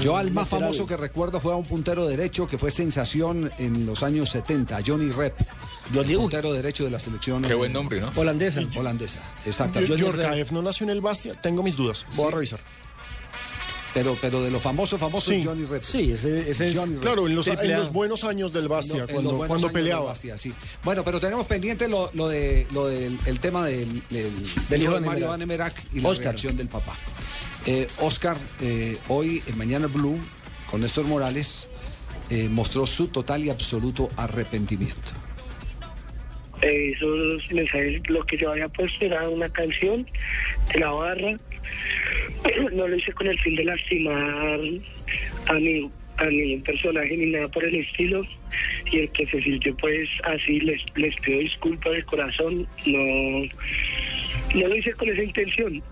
Yo 0.00 0.16
al 0.16 0.30
más 0.30 0.48
famoso 0.48 0.86
que 0.86 0.96
recuerdo 0.96 1.40
fue 1.40 1.52
a 1.52 1.56
un 1.56 1.64
puntero 1.64 2.06
derecho 2.06 2.46
que 2.46 2.56
fue 2.56 2.70
sensación 2.70 3.50
en 3.58 3.84
los 3.86 4.02
años 4.02 4.30
70, 4.30 4.78
Johnny 4.86 5.10
Rep. 5.10 5.34
puntero 5.92 6.52
derecho 6.52 6.84
de 6.84 6.90
la 6.90 7.00
selección. 7.00 7.42
Qué 7.42 7.54
buen 7.54 7.72
nombre, 7.72 8.00
¿no? 8.00 8.10
Holandesa. 8.16 8.60
Holandesa, 8.76 9.20
exactamente. 9.44 9.96
Yorkaev 9.96 10.52
no 10.52 10.62
nació 10.62 10.84
en 10.84 10.90
el 10.90 11.00
Bastia. 11.00 11.34
Tengo 11.34 11.62
mis 11.62 11.76
dudas. 11.76 12.06
Voy 12.16 12.28
a 12.28 12.30
revisar. 12.30 12.60
Pero, 13.92 14.16
pero 14.20 14.42
de 14.42 14.50
lo 14.52 14.60
famoso, 14.60 14.98
famoso 14.98 15.30
Sí. 15.32 15.42
Johnny 15.44 15.64
Rep. 15.64 15.82
Sí, 15.82 16.12
ese, 16.12 16.48
ese 16.48 16.68
es 16.68 16.76
Johnny 16.76 16.94
Rep. 16.94 17.02
Claro, 17.02 17.26
en 17.26 17.34
los, 17.34 17.46
en 17.48 17.92
buenos 17.92 18.22
años 18.24 18.52
del 18.52 18.68
Bastia, 18.68 19.06
cuando, 19.08 19.68
peleaba. 19.72 20.06
Bastia, 20.06 20.38
sí. 20.38 20.54
Bueno, 20.84 21.02
pero 21.02 21.18
tenemos 21.18 21.46
pendiente 21.46 21.88
lo, 21.88 22.08
lo 22.14 22.28
de 22.28 22.68
lo 22.72 22.86
del 22.86 23.18
el 23.26 23.40
tema 23.40 23.66
del, 23.66 24.02
del, 24.08 24.32
del 24.68 24.82
hijo 24.82 24.94
de 24.94 25.00
Mario 25.00 25.28
Van 25.28 25.42
Emerac 25.42 25.74
y 25.92 26.00
la 26.00 26.08
Oscar. 26.08 26.26
reacción 26.26 26.56
del 26.56 26.68
papá. 26.68 26.94
Eh, 27.66 27.86
Oscar, 27.98 28.36
eh, 28.62 28.96
hoy 29.08 29.42
en 29.46 29.58
Mañana 29.58 29.86
Blue, 29.86 30.18
con 30.70 30.80
Néstor 30.80 31.04
Morales, 31.04 31.68
eh, 32.30 32.48
mostró 32.48 32.86
su 32.86 33.08
total 33.08 33.44
y 33.44 33.50
absoluto 33.50 34.08
arrepentimiento. 34.16 35.10
Eh, 36.62 36.92
esos 36.94 37.52
mensajes, 37.52 38.02
lo 38.08 38.24
que 38.24 38.38
yo 38.38 38.52
había 38.52 38.68
puesto 38.68 39.04
era 39.04 39.28
una 39.28 39.48
canción 39.48 40.06
de 40.72 40.80
la 40.80 40.90
barra. 40.90 41.36
No 42.72 42.88
lo 42.88 42.96
hice 42.96 43.12
con 43.12 43.26
el 43.26 43.38
fin 43.40 43.54
de 43.54 43.64
lastimar 43.64 44.60
a 45.46 45.52
mi, 45.54 45.90
a 46.16 46.24
mi 46.24 46.56
personaje 46.58 47.16
ni 47.16 47.26
nada 47.26 47.48
por 47.48 47.64
el 47.64 47.74
estilo. 47.74 48.24
Y 48.90 49.00
el 49.00 49.10
que 49.10 49.26
se 49.26 49.42
sintió, 49.42 49.76
pues 49.76 50.08
así, 50.24 50.60
les, 50.60 50.80
les 50.94 51.14
pido 51.16 51.40
disculpas 51.40 51.92
de 51.92 52.02
corazón. 52.04 52.66
No, 52.86 53.44
no 54.54 54.68
lo 54.68 54.76
hice 54.76 54.92
con 54.92 55.08
esa 55.10 55.22
intención. 55.22 55.82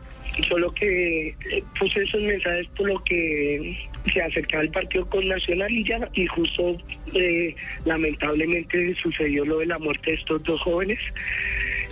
Solo 0.47 0.73
que 0.73 1.29
eh, 1.29 1.65
puse 1.79 2.03
esos 2.03 2.23
mensajes 2.23 2.67
por 2.77 2.89
lo 2.89 3.03
que 3.05 3.77
se 4.13 4.23
acercaba 4.23 4.63
el 4.63 4.71
partido 4.71 5.09
con 5.09 5.27
Nacional 5.27 5.71
y 5.71 5.85
ya, 5.85 6.09
y 6.15 6.27
justo 6.27 6.77
eh, 7.15 7.55
lamentablemente 7.85 8.95
sucedió 9.03 9.45
lo 9.45 9.59
de 9.59 9.67
la 9.67 9.79
muerte 9.79 10.13
de 10.13 10.17
estos 10.17 10.43
dos 10.45 10.61
jóvenes, 10.61 10.99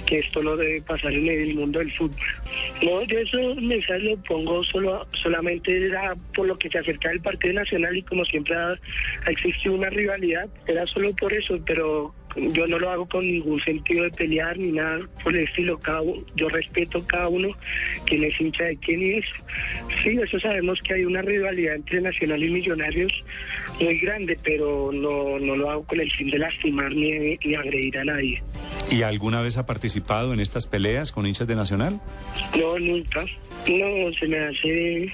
que 0.06 0.18
esto 0.18 0.42
no 0.42 0.56
debe 0.56 0.80
pasar 0.82 1.12
en 1.12 1.28
el 1.28 1.54
mundo 1.54 1.80
del 1.80 1.90
fútbol. 1.92 2.26
No, 2.82 3.02
yo 3.02 3.18
esos 3.18 3.56
mensajes 3.56 4.04
lo 4.04 4.16
pongo 4.22 4.62
solo, 4.64 5.06
solamente 5.12 5.84
era 5.84 6.14
por 6.34 6.46
lo 6.46 6.56
que 6.58 6.70
se 6.70 6.78
acercaba 6.78 7.14
el 7.14 7.20
partido 7.20 7.54
nacional 7.54 7.96
y 7.96 8.02
como 8.02 8.24
siempre 8.24 8.54
ha, 8.54 8.78
ha 9.26 9.30
existido 9.30 9.74
una 9.74 9.90
rivalidad, 9.90 10.48
era 10.66 10.86
solo 10.86 11.14
por 11.16 11.32
eso, 11.32 11.58
pero 11.66 12.14
yo 12.36 12.66
no 12.66 12.78
lo 12.78 12.90
hago 12.90 13.06
con 13.06 13.26
ningún 13.26 13.60
sentido 13.62 14.04
de 14.04 14.10
pelear 14.10 14.58
ni 14.58 14.72
nada 14.72 15.00
por 15.24 15.34
el 15.36 15.44
estilo. 15.44 15.78
Cada, 15.78 16.02
u- 16.02 16.24
yo 16.34 16.48
respeto 16.48 16.98
a 16.98 17.06
cada 17.06 17.28
uno, 17.28 17.48
quién 18.06 18.24
es 18.24 18.38
hincha 18.40 18.64
de 18.64 18.76
quién 18.76 19.00
y 19.02 19.10
eso. 19.18 19.34
Sí, 20.02 20.18
eso 20.22 20.38
sabemos 20.40 20.80
que 20.82 20.94
hay 20.94 21.04
una 21.04 21.22
rivalidad 21.22 21.74
entre 21.76 22.00
Nacional 22.00 22.42
y 22.42 22.50
Millonarios 22.50 23.12
muy 23.80 23.98
grande, 23.98 24.38
pero 24.42 24.90
no, 24.92 25.38
no 25.38 25.56
lo 25.56 25.70
hago 25.70 25.84
con 25.84 26.00
el 26.00 26.10
fin 26.12 26.30
de 26.30 26.38
lastimar 26.38 26.90
ni, 26.92 27.36
ni 27.44 27.54
agredir 27.54 27.98
a 27.98 28.04
nadie. 28.04 28.42
¿Y 28.90 29.02
alguna 29.02 29.40
vez 29.42 29.56
ha 29.56 29.66
participado 29.66 30.32
en 30.32 30.40
estas 30.40 30.66
peleas 30.66 31.12
con 31.12 31.26
hinchas 31.26 31.46
de 31.48 31.56
Nacional? 31.56 32.00
No, 32.58 32.78
nunca. 32.78 33.24
No, 33.68 34.12
se 34.18 34.28
me 34.28 34.38
hace 34.38 35.04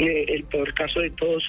eh, 0.00 0.24
el 0.28 0.44
peor 0.44 0.74
caso 0.74 1.00
de 1.00 1.10
todos. 1.10 1.42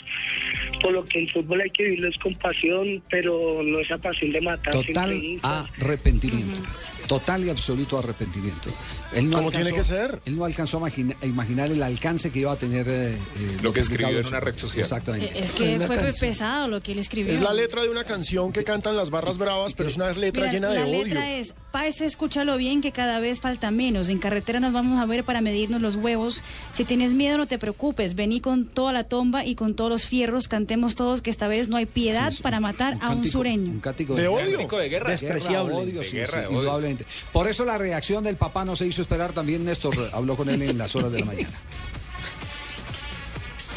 Por 0.82 0.92
lo 0.92 1.06
que 1.06 1.20
el 1.20 1.32
fútbol 1.32 1.62
hay 1.62 1.70
que 1.70 1.84
vivirlo 1.84 2.10
es 2.10 2.18
con 2.18 2.34
pasión, 2.36 3.02
pero 3.10 3.62
no 3.64 3.80
esa 3.80 3.98
pasión 3.98 4.32
de 4.32 4.42
matar. 4.42 4.74
Total 4.74 5.40
arrepentimiento. 5.42 6.62
Total 7.08 7.44
y 7.46 7.50
absoluto 7.50 7.98
arrepentimiento. 8.00 8.70
Él 9.14 9.32
Como 9.32 9.50
tiene 9.52 9.72
que 9.72 9.84
ser. 9.84 10.22
Él 10.26 10.36
no 10.38 10.44
alcanzó 10.46 10.78
a, 10.78 10.80
imagina- 10.82 11.16
a 11.22 11.26
imaginar 11.26 11.72
el 11.72 11.82
alcance 11.82 12.30
que 12.32 12.40
iba 12.40 12.52
a 12.52 12.58
tener. 12.58 12.88
eh, 12.90 13.12
eh, 13.14 13.18
Lo 13.62 13.72
que 13.72 13.80
escribió 13.80 14.20
en 14.20 14.26
una 14.26 14.40
red 14.42 14.58
social. 14.58 14.82
Exactamente. 14.82 15.32
Es 15.40 15.52
que 15.54 15.80
fue 15.88 16.14
pesado 16.20 16.68
lo 16.68 16.82
que 16.82 16.92
él 16.92 17.00
escribió. 17.00 17.34
Es 17.34 17.40
la 17.42 17.54
letra 17.54 17.84
de 17.84 17.90
una 17.90 18.04
canción 18.04 18.52
que 18.52 18.64
cantan 18.64 18.98
las 18.98 19.10
barras 19.10 19.38
bravas, 19.38 19.74
pero 19.74 19.90
es 19.90 19.96
una 19.96 20.12
letra 20.12 20.42
Mira, 20.44 20.52
llena 20.54 20.70
la 20.70 20.76
de 20.76 20.82
odio. 20.84 21.04
letra 21.06 21.32
es, 21.32 21.54
Paez, 21.72 22.02
escúchalo 22.02 22.58
bien 22.58 22.82
que 22.82 22.92
cada 22.92 23.20
vez 23.20 23.40
falta 23.40 23.72
menos. 23.72 24.10
En 24.10 24.18
carretera 24.20 24.60
nos 24.60 24.74
vamos 24.74 25.00
a 25.00 25.06
ver 25.06 25.24
para 25.24 25.42
medirnos 25.42 25.80
los 25.82 25.96
huevos. 25.96 26.44
Si 26.74 26.84
tienes 26.86 27.14
miedo, 27.14 27.38
no 27.38 27.46
te 27.48 27.58
preocupes. 27.60 28.16
Vení 28.16 28.42
con 28.42 28.66
toda 28.68 28.92
la 28.92 29.04
tomba 29.06 29.46
y 29.46 29.56
con 29.56 29.76
todos 29.76 29.90
los 29.90 30.04
fierros. 30.06 30.48
Cantemos 30.48 30.96
todos 30.96 31.22
que 31.22 31.30
esta 31.30 31.48
vez 31.48 31.70
no 31.70 31.78
hay 31.78 31.86
piedad 31.86 32.34
para 32.42 32.60
matar 32.60 32.98
a 33.02 33.12
un 33.12 33.24
sureño. 33.24 33.72
Un 33.72 33.80
cántico 33.80 34.16
De 34.16 34.28
odio. 34.28 34.52
Cántico 34.58 34.78
de 34.80 34.90
guerra. 34.90 35.12
Despreciable. 35.12 35.76
De 35.76 35.82
odio, 35.82 36.04
sí, 36.04 36.16
guerra, 36.18 36.44
sí, 36.48 36.54
de 36.54 36.58
odio. 36.58 36.97
Por 37.32 37.48
eso 37.48 37.66
la 37.66 37.78
reacción 37.78 38.24
del 38.24 38.38
papá 38.38 38.66
no 38.66 38.76
se 38.76 38.86
hizo 38.86 39.02
esperar. 39.02 39.34
También 39.34 39.66
Néstor 39.66 39.96
habló 40.14 40.36
con 40.36 40.50
él 40.50 40.62
en 40.62 40.78
las 40.78 40.96
horas 40.96 41.12
de 41.12 41.20
la 41.20 41.26
mañana. 41.26 41.60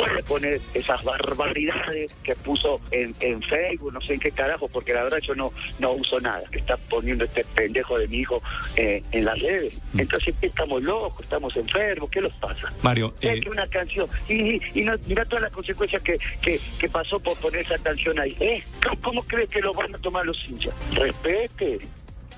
puede 0.01 0.23
poner 0.23 0.61
esas 0.75 1.03
barbaridades 1.05 2.11
que 2.23 2.35
puso 2.37 2.81
en, 2.91 3.15
en 3.21 3.43
Facebook, 3.43 3.93
no 3.93 4.01
sé 4.01 4.15
en 4.15 4.21
qué 4.21 4.31
carajo, 4.31 4.69
porque 4.69 4.93
la 4.95 5.05
verdad 5.05 5.19
yo 5.19 5.35
no, 5.35 5.53
no 5.79 5.93
uso 5.93 6.21
nada, 6.21 6.43
que 6.51 6.59
está 6.59 6.77
poniendo 6.77 7.25
este 7.25 7.45
pendejo 7.45 7.99
de 7.99 8.09
mi 8.09 8.19
hijo 8.19 8.43
eh, 8.77 9.03
en 9.13 9.25
las 9.25 9.39
redes. 9.39 9.75
Entonces, 9.97 10.35
¿qué 10.41 10.47
estamos 10.47 10.83
locos? 10.83 11.23
¿Estamos 11.25 11.57
enfermos? 11.57 12.11
¿Qué 12.11 12.21
los 12.21 12.33
pasa? 12.35 12.73
Mario, 12.83 13.15
Es 13.21 13.39
eh, 13.39 13.41
que 13.41 13.51
una 13.51 13.67
canción, 13.67 14.09
y, 14.29 14.61
y 14.79 14.85
no, 14.85 14.95
mira 15.07 15.25
todas 15.25 15.43
las 15.43 15.53
consecuencias 15.53 16.03
que, 16.03 16.19
que, 16.41 16.61
que 16.79 16.89
pasó 16.89 17.21
por 17.21 17.37
poner 17.39 17.61
esa 17.61 17.79
canción 17.79 18.19
ahí. 18.19 18.37
¿Eh? 18.41 18.63
¿Cómo, 18.83 19.01
cómo 19.03 19.23
crees 19.25 19.51
que 19.51 19.61
lo 19.61 19.75
van 19.75 19.95
a 19.95 19.99
tomar 19.99 20.25
los 20.25 20.49
hinchas? 20.49 20.75
Respete. 20.95 21.81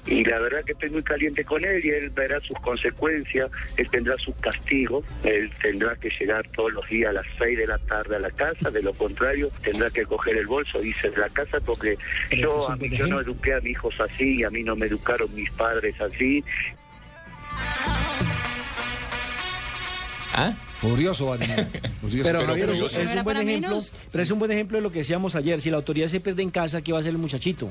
Y 0.07 0.25
la 0.25 0.39
verdad 0.41 0.65
que 0.65 0.73
estoy 0.73 0.91
muy 0.91 1.03
caliente 1.03 1.45
con 1.45 1.65
él 1.65 1.85
y 1.85 1.91
él 1.91 2.11
verá 2.11 2.41
sus 2.41 2.59
consecuencias, 2.61 3.51
él 3.77 3.89
tendrá 3.89 4.17
sus 4.19 4.35
castigos, 4.37 5.05
él 5.23 5.51
tendrá 5.61 5.95
que 5.97 6.11
llegar 6.11 6.47
todos 6.49 6.73
los 6.73 6.89
días 6.89 7.11
a 7.11 7.13
las 7.13 7.27
6 7.39 7.59
de 7.59 7.67
la 7.67 7.79
tarde 7.79 8.17
a 8.17 8.19
la 8.19 8.31
casa, 8.31 8.71
de 8.71 8.83
lo 8.83 8.93
contrario 8.95 9.49
tendrá 9.63 9.91
que 9.91 10.05
coger 10.05 10.37
el 10.37 10.47
bolso 10.47 10.83
y 10.83 10.89
irse 10.89 11.11
de 11.11 11.19
la 11.19 11.29
casa 11.29 11.61
porque 11.61 11.97
yo, 12.31 12.71
a 12.71 12.77
mí, 12.77 12.91
yo 12.91 13.07
no 13.07 13.21
eduqué 13.21 13.55
a 13.55 13.61
mis 13.61 13.73
hijos 13.73 14.01
así 14.01 14.39
y 14.39 14.45
a 14.45 14.51
mí 14.51 14.63
no 14.63 14.77
me 14.77 14.87
educaron 14.87 15.33
mis 15.35 15.51
padres 15.53 15.99
así. 16.01 16.45
¿Ah? 20.35 20.55
Furioso. 20.91 21.33
Furioso. 22.01 22.25
Pero, 22.25 22.45
Javier, 22.45 22.67
pero 22.67 22.73
es, 22.73 22.79
yo- 22.79 22.87
es 22.87 23.05
¿No 23.05 23.11
era 23.11 23.21
un 23.21 23.25
buen 23.25 23.37
ejemplo, 23.37 23.69
menos? 23.71 23.93
pero 24.11 24.23
es 24.23 24.31
un 24.33 24.39
buen 24.39 24.51
ejemplo 24.51 24.79
de 24.79 24.83
lo 24.83 24.91
que 24.93 24.99
decíamos 24.99 25.35
ayer. 25.37 25.61
Si 25.61 25.71
la 25.71 25.77
autoridad 25.77 26.09
se 26.09 26.19
pierde 26.21 26.43
en 26.43 26.51
casa, 26.51 26.83
¿qué 26.83 26.91
va 26.93 26.99
a 26.99 27.01
hacer 27.01 27.13
el 27.13 27.19
muchachito? 27.19 27.71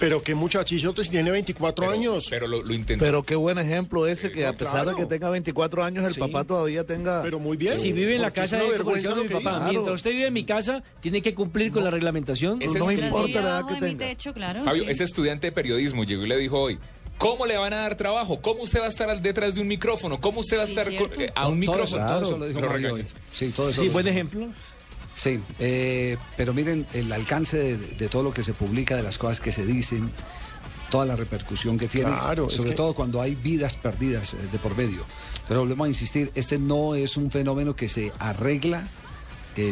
Pero 0.00 0.22
qué 0.22 0.34
muchachillo, 0.34 0.92
pues, 0.94 1.08
tiene 1.08 1.30
24 1.30 1.88
años. 1.90 2.26
Pero 2.28 2.46
lo, 2.48 2.62
lo 2.62 2.74
intentó. 2.74 3.04
Pero 3.04 3.22
qué 3.22 3.36
buen 3.36 3.58
ejemplo 3.58 4.06
ese 4.06 4.32
que 4.32 4.44
a 4.44 4.52
pesar 4.56 4.82
claro. 4.84 4.90
de 4.90 4.96
que 4.96 5.06
tenga 5.06 5.30
24 5.30 5.84
años, 5.84 6.04
el 6.04 6.14
Sí. 6.14 6.20
papá 6.20 6.44
todavía 6.44 6.84
tenga... 6.84 7.22
Pero 7.22 7.38
muy 7.38 7.56
bien. 7.56 7.78
Si 7.78 7.92
vive 7.92 8.16
en 8.16 8.22
la 8.22 8.30
casa 8.32 8.56
de 8.58 8.68
vergüenza 8.68 9.14
mi 9.14 9.26
que 9.26 9.34
papá, 9.34 9.68
mientras 9.70 9.94
usted 9.94 10.10
vive 10.10 10.26
en 10.26 10.32
mi 10.34 10.44
casa, 10.44 10.82
tiene 11.00 11.22
que 11.22 11.34
cumplir 11.34 11.70
con 11.70 11.84
la 11.84 11.90
reglamentación. 11.90 12.60
Ese 12.60 12.78
no 12.78 12.90
es- 12.90 12.98
importa 12.98 13.40
la 13.40 13.48
edad 13.48 13.66
que 13.66 13.74
de 13.74 13.80
mi 13.80 13.86
tenga. 13.94 14.06
techo, 14.06 14.32
claro. 14.34 14.64
Fabio, 14.64 14.84
sí. 14.84 14.90
ese 14.90 15.04
estudiante 15.04 15.46
de 15.48 15.52
periodismo 15.52 16.04
llegó 16.04 16.24
y 16.24 16.28
le 16.28 16.38
dijo 16.38 16.58
hoy, 16.60 16.78
¿cómo 17.18 17.46
le 17.46 17.56
van 17.56 17.72
a 17.72 17.76
dar 17.82 17.96
trabajo? 17.96 18.40
¿Cómo 18.40 18.62
usted 18.62 18.80
va 18.80 18.86
a 18.86 18.88
estar 18.88 19.08
al- 19.10 19.22
detrás 19.22 19.54
de 19.54 19.60
un 19.60 19.68
micrófono? 19.68 20.20
¿Cómo 20.20 20.40
usted 20.40 20.58
va 20.58 20.62
a 20.62 20.66
estar 20.66 20.86
con- 20.96 21.20
eh, 21.20 21.30
a 21.34 21.48
un 21.48 21.60
todo 21.64 21.82
eso, 21.82 21.96
micrófono? 21.96 22.06
todo 22.08 22.22
eso 22.22 22.38
lo 22.38 22.46
dijo 22.46 22.60
Mario 22.60 22.94
hoy. 22.94 23.06
Sí, 23.32 23.50
todo 23.54 23.70
eso. 23.70 23.80
Sí, 23.82 23.86
lo 23.88 23.92
buen 23.92 24.04
dijo. 24.06 24.14
ejemplo. 24.14 24.48
Sí, 25.14 25.40
eh, 25.58 26.18
pero 26.36 26.52
miren 26.52 26.86
el 26.92 27.10
alcance 27.10 27.56
de, 27.56 27.76
de 27.78 28.08
todo 28.08 28.22
lo 28.22 28.32
que 28.34 28.42
se 28.42 28.52
publica, 28.52 28.96
de 28.96 29.02
las 29.02 29.16
cosas 29.16 29.40
que 29.40 29.50
se 29.50 29.64
dicen, 29.64 30.10
toda 30.90 31.06
la 31.06 31.16
repercusión 31.16 31.78
que 31.78 31.88
tiene, 31.88 32.10
Claro, 32.12 32.48
sobre 32.50 32.70
que- 32.70 32.76
todo 32.76 32.94
cuando 32.94 33.20
hay 33.22 33.34
vidas 33.34 33.76
perdidas 33.76 34.34
eh, 34.34 34.36
de 34.52 34.58
por 34.58 34.76
medio. 34.76 35.04
Pero 35.48 35.60
volvemos 35.60 35.86
a 35.86 35.88
insistir, 35.88 36.30
este 36.34 36.58
no 36.58 36.94
es 36.94 37.16
un 37.16 37.30
fenómeno 37.30 37.74
que 37.74 37.88
se 37.88 38.12
arregla 38.18 38.86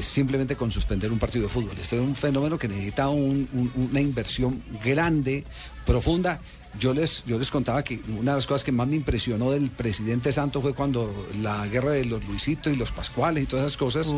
simplemente 0.03 0.57
con 0.57 0.71
suspender 0.71 1.11
un 1.13 1.19
partido 1.19 1.45
de 1.45 1.49
fútbol. 1.49 1.77
Este 1.81 1.97
es 1.97 2.03
un 2.03 2.17
fenómeno 2.17 2.59
que 2.59 2.69
necesita 2.69 3.09
un- 3.09 3.49
un- 3.53 3.73
una 3.91 4.01
inversión 4.01 4.63
grande, 4.85 5.45
profunda. 5.87 6.41
Yo 6.79 6.93
les, 6.93 7.23
yo 7.25 7.39
les 7.39 7.51
contaba 7.53 7.85
que 7.85 8.01
una 8.19 8.33
de 8.33 8.39
las 8.39 8.47
cosas 8.47 8.65
que 8.65 8.73
más 8.73 8.89
me 8.89 8.97
impresionó 8.97 9.51
del 9.53 9.71
presidente 9.71 10.33
Santos 10.33 10.61
fue 10.63 10.75
cuando 10.75 11.13
la 11.41 11.67
guerra 11.69 11.91
de 11.91 12.05
los 12.05 12.25
Luisitos 12.27 12.73
y 12.73 12.77
los 12.77 12.91
Pascuales 12.91 13.45
y 13.45 13.47
todas 13.47 13.67
esas 13.67 13.77
cosas, 13.77 14.13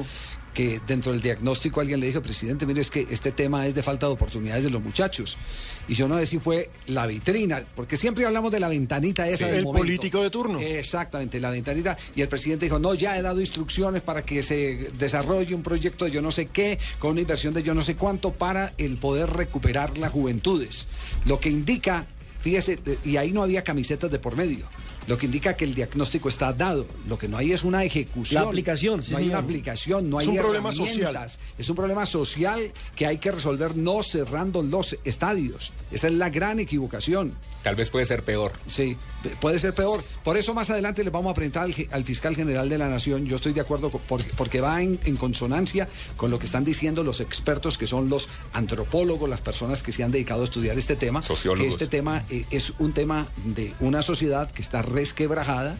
que 0.56 0.80
dentro 0.86 1.12
del 1.12 1.20
diagnóstico 1.20 1.82
alguien 1.82 2.00
le 2.00 2.06
dijo, 2.06 2.22
presidente, 2.22 2.64
mire, 2.64 2.80
es 2.80 2.90
que 2.90 3.06
este 3.10 3.30
tema 3.30 3.66
es 3.66 3.74
de 3.74 3.82
falta 3.82 4.06
de 4.06 4.12
oportunidades 4.14 4.64
de 4.64 4.70
los 4.70 4.82
muchachos. 4.82 5.36
Y 5.86 5.94
yo 5.94 6.08
no 6.08 6.16
sé 6.18 6.24
si 6.24 6.38
fue 6.38 6.70
la 6.86 7.06
vitrina, 7.06 7.62
porque 7.74 7.98
siempre 7.98 8.24
hablamos 8.24 8.50
de 8.50 8.58
la 8.58 8.68
ventanita 8.68 9.28
esa 9.28 9.44
Sí, 9.44 9.44
del 9.44 9.56
el 9.58 9.64
momento. 9.64 9.84
político 9.84 10.22
de 10.22 10.30
turno. 10.30 10.58
Exactamente, 10.58 11.38
la 11.40 11.50
ventanita. 11.50 11.98
Y 12.14 12.22
el 12.22 12.28
presidente 12.28 12.64
dijo, 12.64 12.78
no, 12.78 12.94
ya 12.94 13.18
he 13.18 13.22
dado 13.22 13.38
instrucciones 13.38 14.00
para 14.00 14.22
que 14.22 14.42
se 14.42 14.88
desarrolle 14.98 15.54
un 15.54 15.62
proyecto 15.62 16.06
de 16.06 16.10
yo 16.10 16.22
no 16.22 16.32
sé 16.32 16.46
qué, 16.46 16.78
con 16.98 17.10
una 17.10 17.20
inversión 17.20 17.52
de 17.52 17.62
yo 17.62 17.74
no 17.74 17.82
sé 17.82 17.94
cuánto, 17.94 18.32
para 18.32 18.72
el 18.78 18.96
poder 18.96 19.28
recuperar 19.28 19.98
las 19.98 20.10
juventudes. 20.10 20.88
Lo 21.26 21.38
que 21.38 21.50
indica, 21.50 22.06
fíjese, 22.40 22.78
eh, 22.86 22.96
y 23.04 23.18
ahí 23.18 23.30
no 23.30 23.42
había 23.42 23.62
camisetas 23.62 24.10
de 24.10 24.18
por 24.18 24.36
medio. 24.36 24.64
Lo 25.06 25.16
que 25.16 25.26
indica 25.26 25.56
que 25.56 25.64
el 25.64 25.74
diagnóstico 25.74 26.28
está 26.28 26.52
dado. 26.52 26.86
Lo 27.08 27.18
que 27.18 27.28
no 27.28 27.36
hay 27.36 27.52
es 27.52 27.62
una 27.62 27.84
ejecución. 27.84 28.42
La 28.42 28.48
aplicación, 28.48 29.02
sí, 29.02 29.12
No 29.12 29.18
hay 29.18 29.28
una 29.28 29.38
aplicación, 29.38 30.10
no 30.10 30.20
Es 30.20 30.26
hay 30.26 30.32
un 30.36 30.42
problema 30.42 30.70
herramientas. 30.70 30.94
social. 30.96 31.30
Es 31.58 31.70
un 31.70 31.76
problema 31.76 32.06
social 32.06 32.72
que 32.96 33.06
hay 33.06 33.18
que 33.18 33.30
resolver 33.30 33.76
no 33.76 34.02
cerrando 34.02 34.62
los 34.62 34.96
estadios. 35.04 35.72
Esa 35.92 36.08
es 36.08 36.14
la 36.14 36.30
gran 36.30 36.58
equivocación. 36.58 37.34
Tal 37.66 37.74
vez 37.74 37.90
puede 37.90 38.04
ser 38.06 38.22
peor. 38.22 38.52
Sí, 38.68 38.96
puede 39.40 39.58
ser 39.58 39.74
peor. 39.74 39.98
Por 40.22 40.36
eso 40.36 40.54
más 40.54 40.70
adelante 40.70 41.02
le 41.02 41.10
vamos 41.10 41.32
a 41.32 41.34
presentar 41.34 41.64
al, 41.90 42.04
fiscal 42.04 42.36
general 42.36 42.68
de 42.68 42.78
la 42.78 42.88
Nación. 42.88 43.26
Yo 43.26 43.34
estoy 43.34 43.52
de 43.54 43.60
acuerdo 43.60 43.90
con- 43.90 44.00
porque, 44.06 44.30
porque 44.36 44.60
va 44.60 44.80
en, 44.80 45.00
en 45.04 45.16
consonancia 45.16 45.88
con 46.16 46.30
lo 46.30 46.38
que 46.38 46.46
están 46.46 46.62
diciendo 46.62 47.02
los 47.02 47.18
expertos, 47.18 47.76
que 47.76 47.88
son 47.88 48.08
los 48.08 48.28
antropólogos, 48.52 49.28
las 49.28 49.40
personas 49.40 49.82
que 49.82 49.90
se 49.90 50.04
han 50.04 50.12
dedicado 50.12 50.42
a 50.42 50.44
estudiar 50.44 50.78
este 50.78 50.94
tema. 50.94 51.22
Sociólogos. 51.22 51.66
Que 51.66 51.84
este 51.84 51.86
tema 51.88 52.24
eh, 52.30 52.44
es 52.52 52.72
un 52.78 52.92
tema 52.92 53.26
de 53.44 53.74
una 53.80 54.00
sociedad 54.00 54.48
que 54.52 54.62
está 54.62 54.82
resquebrajada 54.82 55.76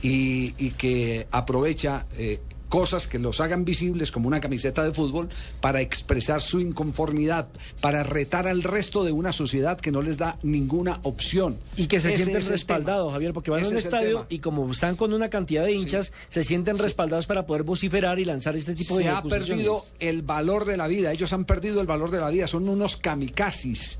y, 0.00 0.54
y 0.56 0.70
que 0.70 1.26
aprovecha. 1.32 2.06
eh, 2.16 2.40
cosas 2.68 3.06
que 3.06 3.18
los 3.18 3.40
hagan 3.40 3.64
visibles 3.64 4.10
como 4.10 4.28
una 4.28 4.40
camiseta 4.40 4.82
de 4.82 4.92
fútbol 4.92 5.28
para 5.60 5.80
expresar 5.80 6.40
su 6.40 6.60
inconformidad, 6.60 7.48
para 7.80 8.02
retar 8.02 8.46
al 8.46 8.62
resto 8.62 9.04
de 9.04 9.12
una 9.12 9.32
sociedad 9.32 9.80
que 9.80 9.92
no 9.92 10.02
les 10.02 10.16
da 10.16 10.38
ninguna 10.42 11.00
opción. 11.02 11.58
Y 11.76 11.86
que 11.86 12.00
se 12.00 12.08
Ese 12.08 12.24
sienten 12.24 12.48
respaldados. 12.48 13.12
Javier, 13.12 13.32
porque 13.32 13.50
van 13.50 13.60
a 13.60 13.62
Ese 13.62 13.72
un 13.72 13.78
es 13.78 13.86
el 13.86 13.92
estadio 13.92 14.26
y 14.28 14.38
como 14.40 14.70
están 14.70 14.96
con 14.96 15.12
una 15.12 15.30
cantidad 15.30 15.64
de 15.64 15.72
hinchas, 15.72 16.12
se 16.28 16.42
sienten 16.42 16.78
respaldados 16.78 17.26
para 17.26 17.46
poder 17.46 17.62
vociferar 17.62 18.18
y 18.18 18.24
lanzar 18.24 18.56
este 18.56 18.74
tipo 18.74 18.96
de 18.96 19.04
se 19.04 19.10
ha 19.10 19.22
perdido 19.22 19.84
el 20.00 20.22
valor 20.22 20.64
de 20.64 20.76
la 20.76 20.86
vida. 20.86 21.12
Ellos 21.12 21.32
han 21.32 21.44
perdido 21.44 21.80
el 21.80 21.86
valor 21.86 22.10
de 22.10 22.20
la 22.20 22.30
vida. 22.30 22.46
Son 22.46 22.68
unos 22.68 22.96
kamikazes. 22.96 23.98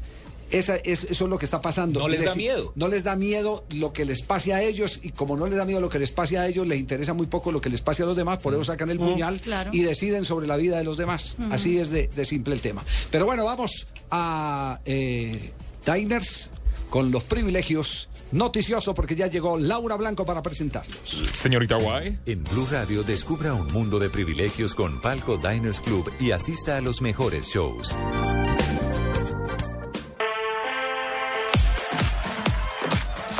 Esa 0.50 0.76
es, 0.76 1.04
eso 1.04 1.24
es 1.24 1.30
lo 1.30 1.38
que 1.38 1.44
está 1.44 1.60
pasando. 1.60 2.00
No 2.00 2.08
les 2.08 2.20
da 2.20 2.26
Les- 2.28 2.36
miedo. 2.36 2.72
No 2.76 2.88
les 2.88 3.02
da 3.04 3.16
miedo 3.16 3.64
lo 3.70 3.92
que 3.92 4.04
les 4.04 4.22
pase 4.22 4.54
a 4.54 4.62
ellos 4.62 5.00
y 5.02 5.10
como 5.10 5.36
no 5.36 5.46
les 5.46 5.56
da 5.56 5.64
miedo 5.64 5.80
lo 5.80 5.88
que 5.88 5.98
les 5.98 6.12
pase 6.12 6.38
a 6.38 6.46
ellos, 6.46 6.66
les 6.66 6.78
interesa 6.78 7.14
muy 7.14 7.26
poco 7.26 7.50
lo 7.50 7.60
que 7.60 7.68
les 7.70 7.82
pase 7.82 8.02
a 8.04 8.06
los 8.06 8.16
demás, 8.16 8.38
por 8.38 8.54
eso 8.54 8.62
sacan 8.64 8.90
el 8.90 8.98
puñal 8.98 9.40
Claro. 9.40 9.70
y 9.72 9.82
deciden 9.82 10.24
sobre 10.24 10.46
la 10.46 10.56
vida 10.56 10.78
de 10.78 10.84
los 10.84 10.96
demás. 10.96 11.36
Así 11.50 11.78
es 11.78 11.90
de, 11.90 12.08
de 12.08 12.24
simple 12.24 12.54
el 12.54 12.60
tema. 12.60 12.84
Pero 13.10 13.26
bueno, 13.26 13.44
vamos 13.44 13.86
a 14.10 14.80
eh, 14.84 15.50
Diners 15.84 16.50
con 16.90 17.10
los 17.10 17.24
privilegios 17.24 18.08
noticioso 18.32 18.94
porque 18.94 19.14
ya 19.16 19.26
llegó 19.28 19.58
Laura 19.58 19.96
Blanco 19.96 20.24
para 20.26 20.42
presentarlos. 20.42 21.22
Señorita 21.32 21.76
Guay. 21.76 22.18
En 22.26 22.44
Blue 22.44 22.66
Radio 22.70 23.02
descubra 23.02 23.54
un 23.54 23.72
mundo 23.72 23.98
de 23.98 24.10
privilegios 24.10 24.74
con 24.74 25.00
Palco 25.00 25.38
Diners 25.38 25.80
Club 25.80 26.10
y 26.20 26.30
asista 26.32 26.76
a 26.76 26.80
los 26.80 27.00
mejores 27.02 27.46
shows. 27.46 27.96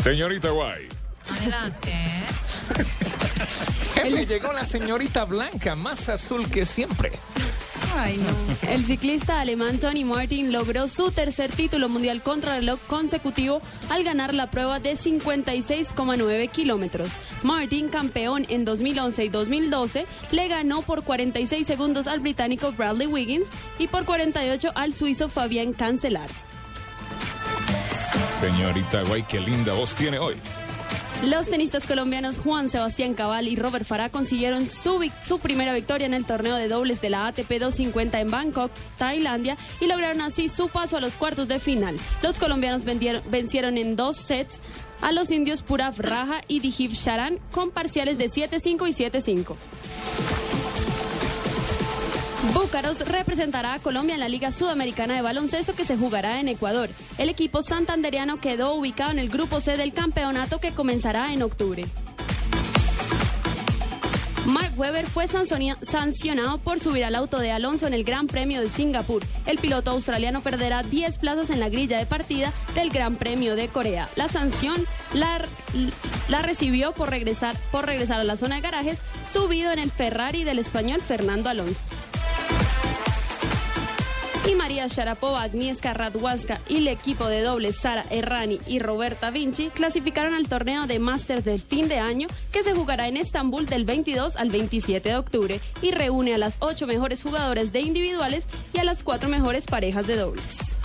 Señorita 0.06 0.50
Guay. 0.50 0.86
Adelante. 1.28 1.92
Jefe, 3.94 4.24
llegó 4.24 4.52
la 4.52 4.64
señorita 4.64 5.24
Blanca, 5.24 5.74
más 5.74 6.08
azul 6.08 6.48
que 6.48 6.64
siempre. 6.64 7.10
Ay, 7.92 8.16
no. 8.18 8.70
El 8.70 8.84
ciclista 8.84 9.40
alemán 9.40 9.78
Tony 9.78 10.04
Martin 10.04 10.52
logró 10.52 10.86
su 10.86 11.10
tercer 11.10 11.50
título 11.50 11.88
mundial 11.88 12.22
contrarreloj 12.22 12.78
consecutivo 12.86 13.60
al 13.90 14.04
ganar 14.04 14.32
la 14.32 14.48
prueba 14.48 14.78
de 14.78 14.92
56,9 14.92 16.50
kilómetros. 16.52 17.10
Martin, 17.42 17.88
campeón 17.88 18.46
en 18.48 18.64
2011 18.64 19.24
y 19.24 19.28
2012, 19.28 20.06
le 20.30 20.46
ganó 20.46 20.82
por 20.82 21.02
46 21.02 21.66
segundos 21.66 22.06
al 22.06 22.20
británico 22.20 22.70
Bradley 22.70 23.08
Wiggins 23.08 23.48
y 23.80 23.88
por 23.88 24.04
48 24.04 24.70
al 24.76 24.94
suizo 24.94 25.28
Fabián 25.28 25.72
Cancelar. 25.72 26.45
Señorita 28.40 29.02
Guay, 29.02 29.22
qué 29.22 29.40
linda 29.40 29.72
voz 29.72 29.94
tiene 29.94 30.18
hoy. 30.18 30.34
Los 31.24 31.48
tenistas 31.48 31.86
colombianos 31.86 32.36
Juan 32.36 32.68
Sebastián 32.68 33.14
Cabal 33.14 33.48
y 33.48 33.56
Robert 33.56 33.86
Farah 33.86 34.10
consiguieron 34.10 34.68
su, 34.70 35.00
primera 35.42 35.72
victoria 35.72 36.06
en 36.06 36.12
el 36.12 36.26
torneo 36.26 36.56
de 36.56 36.68
dobles 36.68 37.00
de 37.00 37.08
la 37.08 37.26
ATP 37.28 37.48
250 37.48 38.20
en 38.20 38.30
Bangkok, 38.30 38.70
Tailandia, 38.98 39.56
y 39.80 39.86
lograron 39.86 40.20
así 40.20 40.50
su 40.50 40.68
paso 40.68 40.98
a 40.98 41.00
los 41.00 41.14
cuartos 41.14 41.48
de 41.48 41.58
final. 41.58 41.96
Los 42.22 42.38
colombianos 42.38 42.82
vencieron 42.84 43.78
en 43.78 43.96
dos 43.96 44.18
sets 44.18 44.60
a 45.00 45.12
los 45.12 45.30
indios 45.30 45.62
Purav 45.62 45.98
Raja 45.98 46.42
y 46.46 46.60
Dijiv 46.60 46.92
Sharan 46.92 47.38
con 47.50 47.70
parciales 47.70 48.18
de 48.18 48.26
7-5 48.26 48.86
y 48.86 48.92
7-5. 48.92 49.56
Búcaros 52.54 53.00
representará 53.08 53.74
a 53.74 53.78
Colombia 53.78 54.14
en 54.14 54.20
la 54.20 54.28
Liga 54.28 54.52
Sudamericana 54.52 55.14
de 55.14 55.22
Baloncesto 55.22 55.74
que 55.74 55.84
se 55.84 55.96
jugará 55.96 56.40
en 56.40 56.48
Ecuador. 56.48 56.88
El 57.18 57.28
equipo 57.28 57.62
santanderiano 57.62 58.40
quedó 58.40 58.74
ubicado 58.74 59.10
en 59.10 59.18
el 59.18 59.28
grupo 59.28 59.60
C 59.60 59.76
del 59.76 59.92
campeonato 59.92 60.58
que 60.58 60.72
comenzará 60.72 61.32
en 61.32 61.42
octubre. 61.42 61.84
Mark 64.46 64.72
Webber 64.76 65.06
fue 65.06 65.26
sancionado 65.26 66.58
por 66.58 66.78
subir 66.78 67.04
al 67.04 67.16
auto 67.16 67.40
de 67.40 67.50
Alonso 67.50 67.88
en 67.88 67.94
el 67.94 68.04
Gran 68.04 68.28
Premio 68.28 68.60
de 68.60 68.68
Singapur. 68.68 69.24
El 69.44 69.58
piloto 69.58 69.90
australiano 69.90 70.40
perderá 70.40 70.84
10 70.84 71.18
plazas 71.18 71.50
en 71.50 71.58
la 71.58 71.68
grilla 71.68 71.98
de 71.98 72.06
partida 72.06 72.52
del 72.76 72.90
Gran 72.90 73.16
Premio 73.16 73.56
de 73.56 73.66
Corea. 73.66 74.08
La 74.14 74.28
sanción 74.28 74.76
la, 75.14 75.44
la 76.28 76.42
recibió 76.42 76.92
por 76.92 77.10
regresar, 77.10 77.56
por 77.72 77.86
regresar 77.86 78.20
a 78.20 78.24
la 78.24 78.36
zona 78.36 78.56
de 78.56 78.60
garajes 78.60 78.98
subido 79.32 79.72
en 79.72 79.80
el 79.80 79.90
Ferrari 79.90 80.44
del 80.44 80.60
español 80.60 81.00
Fernando 81.00 81.50
Alonso. 81.50 81.82
Y 84.46 84.54
María 84.54 84.86
Sharapova, 84.86 85.42
Agnieszka 85.42 85.92
Radwanska 85.92 86.60
y 86.68 86.76
el 86.76 86.88
equipo 86.88 87.26
de 87.26 87.42
dobles 87.42 87.76
Sara 87.76 88.04
Errani 88.10 88.60
y 88.66 88.78
Roberta 88.78 89.30
Vinci 89.30 89.70
clasificaron 89.70 90.34
al 90.34 90.48
torneo 90.48 90.86
de 90.86 91.00
Masters 91.00 91.44
del 91.44 91.60
fin 91.60 91.88
de 91.88 91.98
año 91.98 92.28
que 92.52 92.62
se 92.62 92.72
jugará 92.72 93.08
en 93.08 93.16
Estambul 93.16 93.66
del 93.66 93.84
22 93.84 94.36
al 94.36 94.50
27 94.50 95.08
de 95.08 95.16
octubre 95.16 95.60
y 95.82 95.90
reúne 95.90 96.34
a 96.34 96.38
las 96.38 96.56
ocho 96.60 96.86
mejores 96.86 97.22
jugadores 97.22 97.72
de 97.72 97.80
individuales 97.80 98.46
y 98.72 98.78
a 98.78 98.84
las 98.84 99.02
cuatro 99.02 99.28
mejores 99.28 99.66
parejas 99.66 100.06
de 100.06 100.16
dobles. 100.16 100.76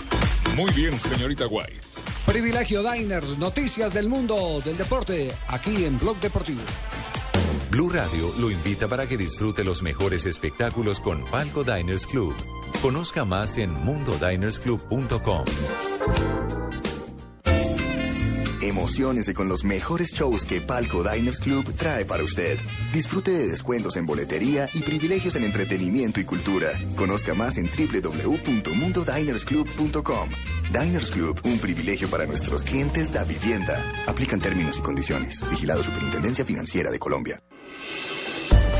Muy 0.56 0.70
bien, 0.72 0.98
señorita 0.98 1.46
White. 1.46 1.80
Privilegio 2.26 2.82
Diners, 2.82 3.38
noticias 3.38 3.94
del 3.94 4.08
mundo 4.08 4.60
del 4.64 4.76
deporte, 4.76 5.32
aquí 5.48 5.84
en 5.84 5.98
Blog 5.98 6.18
Deportivo. 6.20 6.62
Blue 7.72 7.88
Radio 7.88 8.30
lo 8.38 8.50
invita 8.50 8.86
para 8.86 9.08
que 9.08 9.16
disfrute 9.16 9.64
los 9.64 9.82
mejores 9.82 10.26
espectáculos 10.26 11.00
con 11.00 11.24
Palco 11.24 11.64
Diners 11.64 12.06
Club. 12.06 12.34
Conozca 12.82 13.24
más 13.24 13.56
en 13.56 13.72
mundodinersclub.com. 13.72 15.46
Emociones 18.60 19.32
con 19.32 19.48
los 19.48 19.64
mejores 19.64 20.12
shows 20.12 20.44
que 20.44 20.60
Palco 20.60 21.02
Diners 21.02 21.40
Club 21.40 21.64
trae 21.74 22.04
para 22.04 22.22
usted. 22.22 22.58
Disfrute 22.92 23.30
de 23.30 23.46
descuentos 23.46 23.96
en 23.96 24.04
boletería 24.04 24.68
y 24.74 24.82
privilegios 24.82 25.36
en 25.36 25.44
entretenimiento 25.44 26.20
y 26.20 26.24
cultura. 26.24 26.68
Conozca 26.94 27.32
más 27.32 27.56
en 27.56 27.70
www.mundodinersclub.com. 27.70 30.28
Diners 30.70 31.10
Club, 31.10 31.40
un 31.44 31.58
privilegio 31.58 32.08
para 32.08 32.26
nuestros 32.26 32.64
clientes 32.64 33.10
da 33.10 33.24
vivienda. 33.24 33.82
Aplican 34.06 34.40
términos 34.40 34.78
y 34.78 34.82
condiciones. 34.82 35.42
Vigilado 35.48 35.82
Superintendencia 35.82 36.44
Financiera 36.44 36.90
de 36.90 36.98
Colombia. 36.98 37.42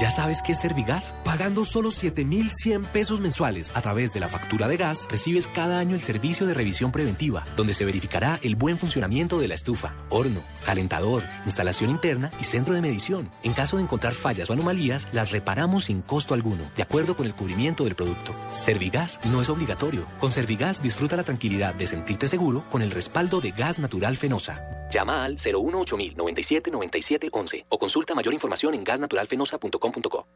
¿Ya 0.00 0.12
sabes 0.12 0.42
qué 0.42 0.52
es 0.52 0.60
Servigas? 0.60 1.12
Pagando 1.24 1.64
solo 1.64 1.90
7,100 1.90 2.84
pesos 2.84 3.20
mensuales 3.20 3.72
a 3.74 3.82
través 3.82 4.12
de 4.12 4.20
la 4.20 4.28
factura 4.28 4.68
de 4.68 4.76
gas, 4.76 5.08
recibes 5.10 5.48
cada 5.48 5.80
año 5.80 5.96
el 5.96 6.00
servicio 6.00 6.46
de 6.46 6.54
revisión 6.54 6.92
preventiva, 6.92 7.44
donde 7.56 7.74
se 7.74 7.84
verificará 7.84 8.38
el 8.44 8.54
buen 8.54 8.78
funcionamiento 8.78 9.40
de 9.40 9.48
la 9.48 9.56
estufa, 9.56 9.96
horno, 10.08 10.40
calentador, 10.64 11.24
instalación 11.46 11.90
interna 11.90 12.30
y 12.40 12.44
centro 12.44 12.74
de 12.74 12.80
medición. 12.80 13.28
En 13.42 13.54
caso 13.54 13.76
de 13.76 13.82
encontrar 13.82 14.14
fallas 14.14 14.48
o 14.48 14.52
anomalías, 14.52 15.08
las 15.12 15.32
reparamos 15.32 15.86
sin 15.86 16.00
costo 16.02 16.32
alguno, 16.32 16.70
de 16.76 16.84
acuerdo 16.84 17.16
con 17.16 17.26
el 17.26 17.34
cubrimiento 17.34 17.82
del 17.82 17.96
producto. 17.96 18.36
Servigas 18.52 19.18
no 19.24 19.42
es 19.42 19.48
obligatorio. 19.48 20.06
Con 20.20 20.30
Servigas 20.30 20.80
disfruta 20.80 21.16
la 21.16 21.24
tranquilidad 21.24 21.74
de 21.74 21.88
sentirte 21.88 22.28
seguro 22.28 22.62
con 22.70 22.82
el 22.82 22.92
respaldo 22.92 23.40
de 23.40 23.50
gas 23.50 23.80
natural 23.80 24.16
Fenosa. 24.16 24.78
Llama 24.90 25.24
al 25.24 25.36
018 25.36 25.96
97 26.16 26.70
97 26.70 27.28
11 27.30 27.66
o 27.68 27.78
consulta 27.78 28.14
mayor 28.14 28.32
información 28.32 28.74
en 28.74 28.84
gasnaturalfenosa.com. 28.84 29.87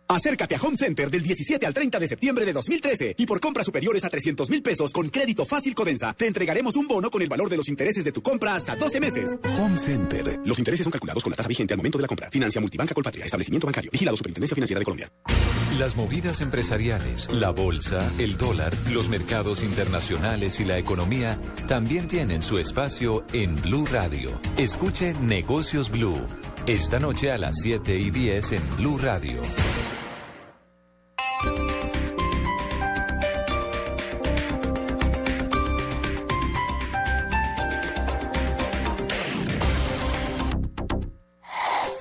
Acércate 0.09 0.55
a 0.57 0.61
Home 0.61 0.77
Center 0.77 1.11
del 1.11 1.23
17 1.23 1.65
al 1.65 1.73
30 1.73 1.99
de 1.99 2.09
septiembre 2.09 2.45
de 2.45 2.53
2013 2.53 3.15
y 3.17 3.27
por 3.27 3.41
compras 3.41 3.67
superiores 3.67 4.05
a 4.05 4.11
300 4.11 4.51
mil 4.51 4.63
pesos 4.63 4.93
con 4.93 5.09
crédito 5.09 5.45
fácil 5.45 5.75
Codensa, 5.75 6.13
te 6.13 6.27
entregaremos 6.27 6.77
un 6.77 6.87
bono 6.87 7.11
con 7.11 7.23
el 7.23 7.29
valor 7.29 7.49
de 7.49 7.57
los 7.57 7.69
intereses 7.69 8.05
de 8.05 8.13
tu 8.13 8.23
compra 8.23 8.55
hasta 8.55 8.77
12 8.77 9.01
meses. 9.01 9.37
Home 9.59 9.77
Center. 9.77 10.39
Los 10.45 10.59
intereses 10.59 10.85
son 10.85 10.93
calculados 10.93 11.23
con 11.23 11.31
la 11.31 11.37
tasa 11.37 11.49
vigente 11.49 11.75
al 11.75 11.79
momento 11.79 11.99
de 11.99 12.03
la 12.03 12.09
compra. 12.09 12.31
Financia 12.31 12.61
Multibanca 12.61 12.95
Colpatria, 12.95 13.25
establecimiento 13.25 13.67
bancario, 13.67 13.91
vigilado 13.91 14.17
Superintendencia 14.17 14.55
Financiera 14.55 14.79
de 14.79 14.85
Colombia. 14.85 15.11
Las 15.79 15.97
movidas 15.97 16.43
empresariales, 16.43 17.31
la 17.33 17.51
bolsa, 17.51 18.13
el 18.19 18.37
dólar, 18.37 18.73
los 18.93 19.09
mercados 19.09 19.63
internacionales 19.63 20.61
y 20.61 20.65
la 20.65 20.77
economía 20.79 21.39
también 21.67 22.09
tienen 22.09 22.43
su 22.43 22.59
espacio 22.59 23.25
en 23.33 23.57
Blue 23.63 23.87
Radio. 23.91 24.39
Escuche 24.59 25.15
Negocios 25.15 25.91
Blue. 25.91 26.21
Esta 26.67 27.01
noche 27.01 27.33
a 27.33 27.39
las 27.39 27.57
7 27.61 27.99
y 27.99 28.11
10 28.13 28.53
en 28.53 28.77
Blue 28.77 28.97
Radio. 28.97 29.43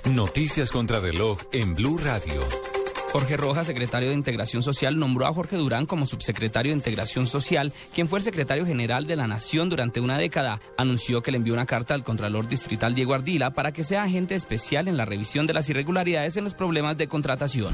Noticias 0.05 0.69
contra 0.69 0.99
reloj 0.99 1.39
en 1.51 1.73
Blue 1.73 1.97
Radio. 1.97 2.70
Jorge 3.11 3.35
Rojas, 3.35 3.67
secretario 3.67 4.07
de 4.07 4.15
Integración 4.15 4.63
Social, 4.63 4.97
nombró 4.97 5.25
a 5.25 5.33
Jorge 5.33 5.57
Durán 5.57 5.85
como 5.85 6.05
subsecretario 6.05 6.71
de 6.71 6.77
Integración 6.77 7.27
Social, 7.27 7.73
quien 7.93 8.07
fue 8.07 8.19
el 8.19 8.23
secretario 8.23 8.65
general 8.65 9.05
de 9.05 9.17
la 9.17 9.27
Nación 9.27 9.69
durante 9.69 9.99
una 9.99 10.17
década. 10.17 10.61
Anunció 10.77 11.21
que 11.21 11.31
le 11.31 11.37
envió 11.37 11.53
una 11.53 11.65
carta 11.65 11.93
al 11.93 12.05
Contralor 12.05 12.47
Distrital 12.47 12.95
Diego 12.95 13.13
Ardila 13.13 13.51
para 13.51 13.73
que 13.73 13.83
sea 13.83 14.03
agente 14.03 14.35
especial 14.35 14.87
en 14.87 14.95
la 14.95 15.03
revisión 15.03 15.45
de 15.45 15.53
las 15.53 15.69
irregularidades 15.69 16.37
en 16.37 16.45
los 16.45 16.53
problemas 16.53 16.97
de 16.97 17.09
contratación. 17.09 17.73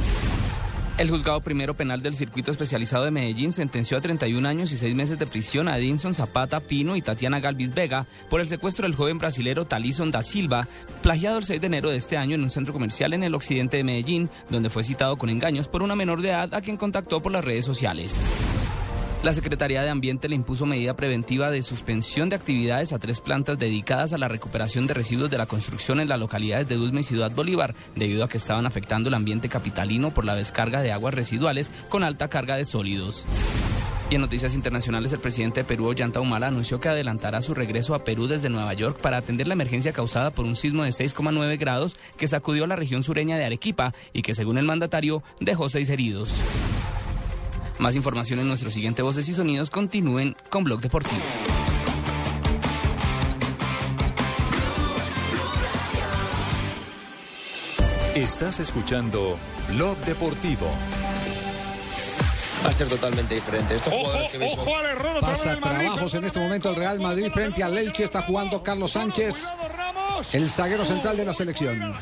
El 0.98 1.12
juzgado 1.12 1.42
primero 1.42 1.76
penal 1.76 2.02
del 2.02 2.16
circuito 2.16 2.50
especializado 2.50 3.06
de 3.06 3.12
Medellín 3.12 3.54
sentenció 3.54 4.00
a 4.00 4.02
31 4.02 4.48
años 4.48 4.72
y 4.72 4.78
6 4.78 4.96
meses 4.96 5.20
de 5.20 5.28
prisión 5.28 5.68
a 5.68 5.78
Edinson 5.78 6.16
Zapata 6.16 6.60
Pino 6.60 6.96
y 6.96 7.04
Tatiana 7.04 7.40
Galvis 7.40 7.76
Vega 7.76 8.08
por 8.32 8.42
el 8.42 8.50
secuestro 8.50 8.88
del 8.88 8.96
joven 8.96 9.20
brasilero 9.20 9.68
Talison 9.68 10.10
da 10.10 10.24
Silva, 10.24 10.68
plagiado 11.04 11.38
el 11.38 11.44
6 11.44 11.62
de 11.62 11.68
enero 11.68 11.92
de 11.92 11.98
este 11.98 12.18
año 12.18 12.34
en 12.34 12.42
un 12.42 12.50
centro 12.50 12.74
comercial 12.74 13.14
en 13.14 13.22
el 13.22 13.36
occidente 13.36 13.78
de 13.78 13.84
Medellín, 13.84 14.32
donde 14.50 14.72
fue 14.72 14.84
citado 14.84 15.18
con 15.18 15.30
engaños 15.30 15.68
por 15.68 15.84
una 15.84 15.96
menor 15.96 16.24
de 16.24 16.30
edad 16.30 16.56
a 16.56 16.62
quien 16.62 16.78
contactó 16.78 17.22
por 17.22 17.32
las 17.32 17.46
redes 17.46 17.66
sociales. 17.66 18.20
La 19.24 19.34
Secretaría 19.34 19.82
de 19.82 19.90
Ambiente 19.90 20.30
le 20.30 20.36
impuso 20.36 20.68
medida 20.68 20.96
preventiva 20.96 21.50
de 21.50 21.64
suspensión 21.64 22.30
de 22.30 22.36
actividades 22.36 22.94
a 22.94 23.00
tres 23.00 23.20
plantas 23.20 23.58
dedicadas 23.58 24.14
a 24.14 24.18
la 24.18 24.28
recuperación 24.28 24.86
de 24.86 24.94
residuos 24.94 25.32
de 25.32 25.40
la 25.40 25.48
construcción 25.48 26.00
en 26.00 26.08
las 26.08 26.20
localidades 26.20 26.70
de 26.70 26.76
Dulme 26.76 27.02
y 27.02 27.04
Ciudad 27.04 27.32
Bolívar, 27.32 27.74
debido 27.96 28.24
a 28.24 28.30
que 28.30 28.38
estaban 28.38 28.68
afectando 28.68 29.10
el 29.10 29.16
ambiente 29.16 29.50
capitalino 29.50 30.12
por 30.12 30.24
la 30.24 30.36
descarga 30.36 30.82
de 30.82 30.92
aguas 30.92 31.16
residuales 31.16 31.72
con 31.90 32.04
alta 32.04 32.30
carga 32.30 32.58
de 32.58 32.66
sólidos. 32.66 33.26
Y 34.10 34.16
en 34.16 34.22
noticias 34.22 34.54
internacionales, 34.54 35.12
el 35.12 35.20
presidente 35.20 35.62
de 35.62 35.64
Perú, 35.66 35.88
Ollanta 35.88 36.22
Humala, 36.22 36.48
anunció 36.48 36.80
que 36.80 36.88
adelantará 36.88 37.42
su 37.42 37.54
regreso 37.54 37.96
a 37.96 38.06
Perú 38.06 38.28
desde 38.28 38.50
Nueva 38.50 38.74
York 38.74 39.00
para 39.02 39.18
atender 39.18 39.48
la 39.48 39.54
emergencia 39.54 39.92
causada 39.92 40.32
por 40.32 40.46
un 40.46 40.56
sismo 40.56 40.84
de 40.84 40.92
6,9 40.92 41.58
grados 41.58 41.98
que 42.18 42.28
sacudió 42.28 42.64
a 42.64 42.68
la 42.68 42.78
región 42.78 43.04
sureña 43.04 43.38
de 43.38 43.46
Arequipa 43.46 43.94
y 44.14 44.22
que, 44.22 44.36
según 44.36 44.60
el 44.60 44.66
mandatario, 44.66 45.24
dejó 45.42 45.70
seis 45.70 45.90
heridos. 45.90 46.32
Más 47.80 47.96
información 47.96 48.40
en 48.40 48.48
nuestro 48.48 48.72
siguiente 48.72 49.02
Voces 49.02 49.28
y 49.30 49.34
Sonidos. 49.34 49.70
Continúen 49.70 50.36
con 50.50 50.64
Blog 50.64 50.82
Deportivo. 50.82 51.22
Estás 58.16 58.60
escuchando 58.60 59.38
Blog 59.70 59.96
Deportivo. 60.00 60.68
Va 62.66 62.70
a 62.70 62.74
ser 62.74 62.88
totalmente 62.88 63.36
diferente. 63.36 63.76
Estos 63.76 63.94
jugadores 63.94 64.32
que 64.32 64.40
mismo- 64.40 64.64
Ojo 64.64 64.78
al 64.78 64.86
error 64.88 65.20
Pasa 65.22 65.60
trabajos 65.60 66.14
en 66.16 66.24
este 66.24 66.40
momento 66.40 66.70
el 66.72 66.76
Real 66.76 67.00
Madrid 67.00 67.28
frente 67.32 67.64
al 67.64 67.78
Elche. 67.78 68.04
Está 68.04 68.24
jugando 68.24 68.64
Carlos 68.64 68.92
Sánchez, 68.94 69.54
el 70.32 70.50
zaguero 70.50 70.84
central 70.84 71.16
de 71.18 71.26
la 71.26 71.36
selección. 71.36 71.94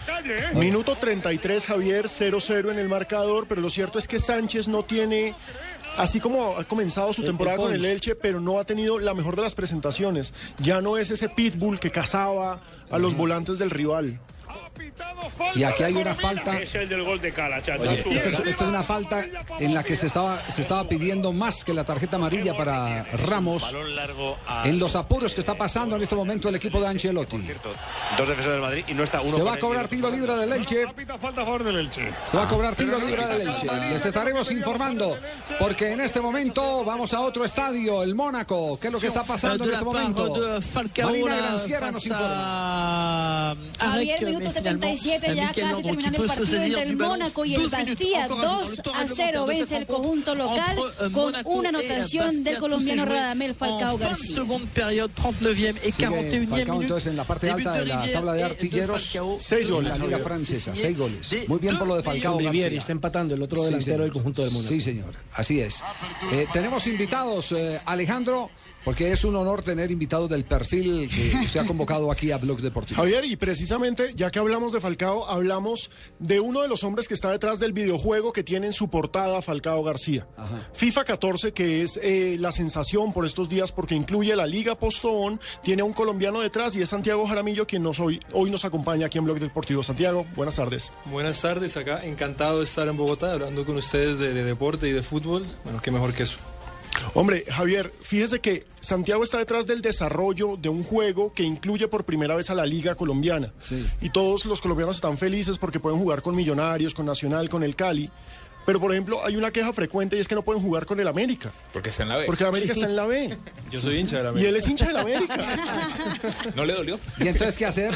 Minuto 0.53 0.95
33, 0.97 1.65
Javier, 1.65 2.05
0-0 2.07 2.71
en 2.71 2.80
el 2.80 2.88
marcador, 2.88 3.47
pero 3.49 3.59
lo 3.61 3.69
cierto 3.69 3.99
es 3.99 4.07
que 4.07 4.17
Sánchez 4.19 4.69
no 4.69 4.84
tiene, 4.84 5.36
así 5.97 6.19
como 6.19 6.57
ha 6.57 6.63
comenzado 6.63 7.13
su 7.13 7.23
temporada 7.23 7.57
con 7.57 7.73
el. 7.73 7.85
Elche, 7.85 8.15
pero 8.15 8.39
no 8.39 8.59
ha 8.59 8.63
tenido 8.63 8.99
la 8.99 9.13
mejor 9.13 9.35
de 9.35 9.41
las 9.41 9.55
presentaciones. 9.55 10.33
Ya 10.59 10.81
no 10.81 10.97
es 10.97 11.11
ese 11.11 11.29
pitbull 11.29 11.79
que 11.79 11.91
cazaba 11.91 12.61
a 12.89 12.97
los 12.97 13.15
volantes 13.15 13.57
del 13.57 13.69
rival. 13.69 14.19
Y 15.56 15.64
aquí 15.64 15.84
hay 15.84 15.95
una 15.95 16.16
falta. 16.16 16.60
Es 16.60 16.74
el 16.76 16.89
del 16.89 17.03
gol 17.03 17.20
de 17.22 17.32
Cala, 17.32 17.62
chato. 17.64 17.84
Oye, 17.84 18.03
esta 18.16 18.30
es, 18.30 18.39
esta 18.39 18.64
es 18.64 18.70
una 18.70 18.84
falta 18.84 19.26
en 19.60 19.74
la 19.74 19.84
que 19.84 19.95
se 19.95 20.08
estaba, 20.08 20.49
se 20.49 20.62
estaba 20.62 20.88
pidiendo 20.88 21.32
más 21.32 21.64
que 21.64 21.74
la 21.74 21.84
tarjeta 21.84 22.18
amarilla 22.18 22.56
para 22.56 23.03
Ramos 23.03 23.76
en 24.64 24.80
los 24.80 24.95
apuros 24.95 25.34
que 25.34 25.41
está 25.41 25.56
pasando 25.56 25.95
en 25.95 26.01
este 26.01 26.16
momento 26.16 26.49
el 26.49 26.56
equipo 26.56 26.80
de 26.80 26.88
Ancelotti. 26.88 27.38
dos 27.38 28.28
defensores 28.28 28.45
del 28.45 28.62
Madrid 28.62 28.86
y 28.88 28.93
no 28.93 29.03
está 29.03 29.22
uno. 29.22 29.32
Se 29.36 29.43
va 29.43 29.53
a 29.53 29.60
cobrar 29.60 29.88
tiro 29.88 30.10
libre 30.10 30.36
del 30.36 30.53
Elche. 30.53 30.86
Se 32.24 32.38
va 32.38 32.43
a 32.43 32.47
cobrar 32.47 32.76
tiro 32.76 32.99
libre 32.99 33.26
del 33.26 33.47
Elche. 33.47 33.68
Les 33.89 34.06
estaremos 34.06 34.51
informando 34.51 35.18
porque 35.60 35.91
en 35.91 36.01
este 36.01 36.22
momento 36.22 36.84
vamos 36.84 37.14
a 37.14 37.22
otro 37.22 37.45
estadio, 37.45 38.03
el 38.03 38.16
Mónaco. 38.16 38.78
¿Qué 38.80 38.88
es 38.88 38.93
lo 38.93 38.99
que 38.99 39.08
está 39.08 39.24
pasando 39.24 39.64
en 39.64 39.72
este 39.74 39.86
momento? 39.86 40.60
Marina 41.03 41.38
Granciera 41.38 41.91
nos 41.91 42.06
informa. 42.06 43.56
Javier, 44.53 44.75
minuto 44.75 44.95
77 44.95 45.27
parte 45.27 45.35
ya 45.35 45.47
casi 45.47 45.83
terminando 45.83 46.23
el 46.23 46.27
partido 46.29 46.57
entre 46.63 46.81
el 46.83 46.97
Mónaco 46.97 47.45
y 47.45 47.55
el 47.55 47.67
Bastilla. 47.69 48.27
2 48.27 48.81
a 48.93 49.07
0 49.07 49.45
vence 49.45 49.77
el 49.77 49.85
conjunto 49.87 50.35
local 50.35 50.77
con 51.11 51.33
una 51.45 51.69
anotación 51.69 52.43
del 52.43 52.57
colombiano 52.57 53.05
Radamel 53.05 53.53
Falcao 53.55 53.97
García. 53.97 54.35
Sigue 56.35 56.47
Falcao 56.47 56.81
entonces 56.81 57.11
en 57.11 57.17
la 57.17 57.23
parte 57.23 57.49
alta 57.49 57.73
de 57.73 57.85
la 57.85 58.11
tabla 58.11 58.33
de 58.33 58.43
artilleros. 58.43 59.17
Seis 59.39 59.69
goles. 59.69 59.93
En 59.95 59.99
la 60.01 60.05
Liga 60.07 60.19
Francesa, 60.19 60.75
seis 60.75 60.97
goles. 60.97 61.35
Muy 61.47 61.59
bien 61.59 61.77
por 61.77 61.87
lo 61.87 61.95
de 61.97 62.03
Falcao 62.03 62.37
García. 62.37 62.67
está 62.67 62.91
empatando 62.91 63.35
el 63.35 63.41
otro 63.41 63.57
Sí, 63.59 63.65
delantero 63.65 63.85
señor. 63.95 64.01
del 64.03 64.11
conjunto 64.13 64.41
del 64.43 64.51
mundo. 64.51 64.67
Sí, 64.67 64.81
señor. 64.81 65.13
Así 65.33 65.59
es. 65.59 65.83
Eh, 66.31 66.47
tenemos 66.53 66.85
invitados, 66.87 67.51
eh, 67.51 67.79
Alejandro, 67.85 68.49
porque 68.86 69.11
es 69.11 69.25
un 69.25 69.36
honor 69.36 69.63
tener 69.63 69.89
invitados 69.89 70.29
del 70.29 70.45
perfil 70.45 71.09
que 71.09 71.36
usted 71.43 71.59
ha 71.59 71.65
convocado 71.65 72.11
aquí 72.11 72.31
a 72.31 72.38
Blog 72.38 72.61
Deportivo. 72.61 73.01
Javier, 73.01 73.25
y 73.25 73.36
precisamente, 73.36 74.13
ya 74.15 74.29
que 74.29 74.38
hablamos 74.38 74.71
de 74.71 74.79
Falcao, 74.79 75.27
hablamos 75.27 75.89
de 76.19 76.39
uno 76.39 76.61
de 76.61 76.67
los 76.67 76.83
hombres 76.83 77.07
que 77.07 77.15
está 77.15 77.31
detrás 77.31 77.59
del 77.59 77.73
videojuego 77.73 78.31
que 78.31 78.43
tiene 78.43 78.67
en 78.67 78.73
su 78.73 78.88
portada 78.89 79.41
Falcao 79.41 79.83
García. 79.83 80.27
FIFA 80.73 81.03
14, 81.03 81.51
que 81.51 81.81
es 81.81 81.99
eh, 82.01 82.38
la 82.39 82.51
sensación 82.51 83.11
por 83.11 83.25
estos 83.25 83.49
días 83.49 83.71
porque 83.71 83.95
incluye 83.95 84.36
la 84.36 84.45
Liga 84.45 84.75
Postobón, 84.75 85.39
tiene 85.63 85.81
a 85.81 85.86
un 85.86 85.93
colombiano 85.93 86.39
detrás 86.39 86.75
y 86.75 86.81
es 86.83 86.89
Santiago 86.89 87.27
Jaramillo 87.27 87.65
quien 87.65 87.81
nos 87.81 87.99
hoy, 87.99 88.19
hoy 88.33 88.51
nos 88.51 88.65
acompaña 88.65 89.07
aquí 89.07 89.17
en 89.17 89.25
Blog 89.25 89.39
Deportivo. 89.39 89.81
Santiago, 89.81 90.27
buenas 90.36 90.57
tardes. 90.57 90.91
Buenas 91.05 91.41
tardes, 91.41 91.75
acá 91.75 92.05
encantado 92.05 92.59
de 92.59 92.65
estar 92.65 92.88
en 92.88 92.95
Bogotá 92.95 93.33
hablando 93.33 93.65
con 93.65 93.77
ustedes 93.77 94.19
de, 94.19 94.31
de 94.31 94.43
deporte 94.43 94.88
y 94.88 94.91
de 94.91 95.01
fútbol. 95.01 95.43
Bueno, 95.63 95.81
qué 95.81 95.89
mejor 95.89 96.13
que 96.13 96.23
eso. 96.23 96.38
Hombre, 97.13 97.45
Javier, 97.49 97.91
fíjese 98.01 98.39
que 98.39 98.65
Santiago 98.79 99.23
está 99.23 99.37
detrás 99.37 99.65
del 99.65 99.81
desarrollo 99.81 100.57
de 100.57 100.69
un 100.69 100.83
juego 100.83 101.33
que 101.33 101.43
incluye 101.43 101.87
por 101.87 102.03
primera 102.03 102.35
vez 102.35 102.49
a 102.49 102.55
la 102.55 102.65
Liga 102.65 102.95
Colombiana. 102.95 103.53
Y 104.01 104.09
todos 104.09 104.45
los 104.45 104.61
colombianos 104.61 104.97
están 104.97 105.17
felices 105.17 105.57
porque 105.57 105.79
pueden 105.79 105.99
jugar 105.99 106.21
con 106.21 106.35
Millonarios, 106.35 106.93
con 106.93 107.05
Nacional, 107.05 107.49
con 107.49 107.63
el 107.63 107.75
Cali. 107.75 108.09
Pero, 108.65 108.79
por 108.79 108.91
ejemplo, 108.91 109.23
hay 109.23 109.35
una 109.35 109.51
queja 109.51 109.71
frecuente 109.73 110.17
y 110.17 110.19
es 110.19 110.27
que 110.27 110.33
no 110.33 110.41
pueden 110.41 110.61
jugar 110.63 110.87
con 110.87 110.99
el 110.99 111.07
América. 111.07 111.51
Porque 111.71 111.89
está 111.89 112.01
en 112.01 112.09
la 112.09 112.17
B. 112.17 112.25
Porque 112.25 112.43
el 112.43 112.49
América 112.49 112.73
está 112.73 112.85
en 112.87 112.95
la 112.95 113.05
B. 113.05 113.37
Yo 113.71 113.79
soy 113.79 113.97
hincha 113.99 114.17
de 114.17 114.23
la 114.23 114.29
Y 114.29 114.31
América. 114.31 114.49
él 114.49 114.55
es 114.55 114.67
hincha 114.67 114.87
del 114.87 114.97
América. 114.97 116.11
¿No 116.55 116.65
le 116.65 116.73
dolió? 116.73 116.99
¿Y 117.19 117.27
entonces 117.27 117.57
qué 117.59 117.67
hacer? 117.67 117.95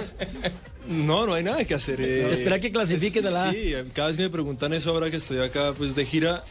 No, 0.87 1.25
no 1.25 1.33
hay 1.33 1.43
nada 1.43 1.65
que 1.65 1.73
hacer. 1.73 1.99
eh, 1.99 2.31
Espera 2.33 2.59
que 2.59 2.71
clasifiquen 2.71 3.25
a 3.25 3.31
la 3.31 3.49
A. 3.49 3.51
Sí, 3.51 3.73
cada 3.93 4.09
vez 4.09 4.17
que 4.17 4.23
me 4.23 4.29
preguntan 4.29 4.71
eso 4.73 4.91
ahora 4.91 5.09
que 5.09 5.17
estoy 5.17 5.39
acá 5.39 5.73
pues 5.75 5.95
de 5.95 6.05
gira 6.05 6.43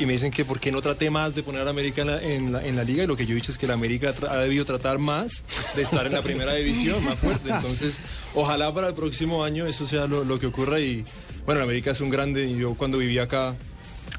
y 0.00 0.06
me 0.06 0.14
dicen 0.14 0.30
que 0.30 0.46
por 0.46 0.58
qué 0.58 0.72
no 0.72 0.80
traté 0.80 1.10
más 1.10 1.34
de 1.34 1.42
poner 1.42 1.66
a 1.66 1.70
América 1.70 2.02
en 2.02 2.52
la, 2.52 2.84
liga 2.84 3.04
y 3.04 3.06
lo 3.06 3.16
que 3.16 3.26
yo 3.26 3.32
he 3.32 3.34
dicho 3.34 3.52
es 3.52 3.58
que 3.58 3.66
la 3.66 3.74
América 3.74 4.14
ha 4.30 4.38
debido 4.38 4.64
tratar 4.64 4.98
más 4.98 5.44
de 5.76 5.82
estar 5.82 6.06
en 6.06 6.14
la 6.14 6.22
primera 6.22 6.54
división, 6.54 7.04
más 7.04 7.18
fuerte. 7.18 7.50
Entonces, 7.50 8.00
ojalá 8.34 8.72
para 8.72 8.88
el 8.88 8.94
próximo 8.94 9.44
año 9.44 9.66
eso 9.66 9.86
sea 9.86 10.06
lo, 10.06 10.24
lo 10.24 10.40
que 10.40 10.46
ocurra 10.46 10.80
y 10.80 11.04
bueno, 11.44 11.58
la 11.60 11.64
América 11.64 11.90
es 11.90 12.00
un 12.00 12.08
grande 12.08 12.46
y 12.46 12.56
yo 12.56 12.74
cuando 12.74 12.98
vivía 12.98 13.24
acá 13.24 13.54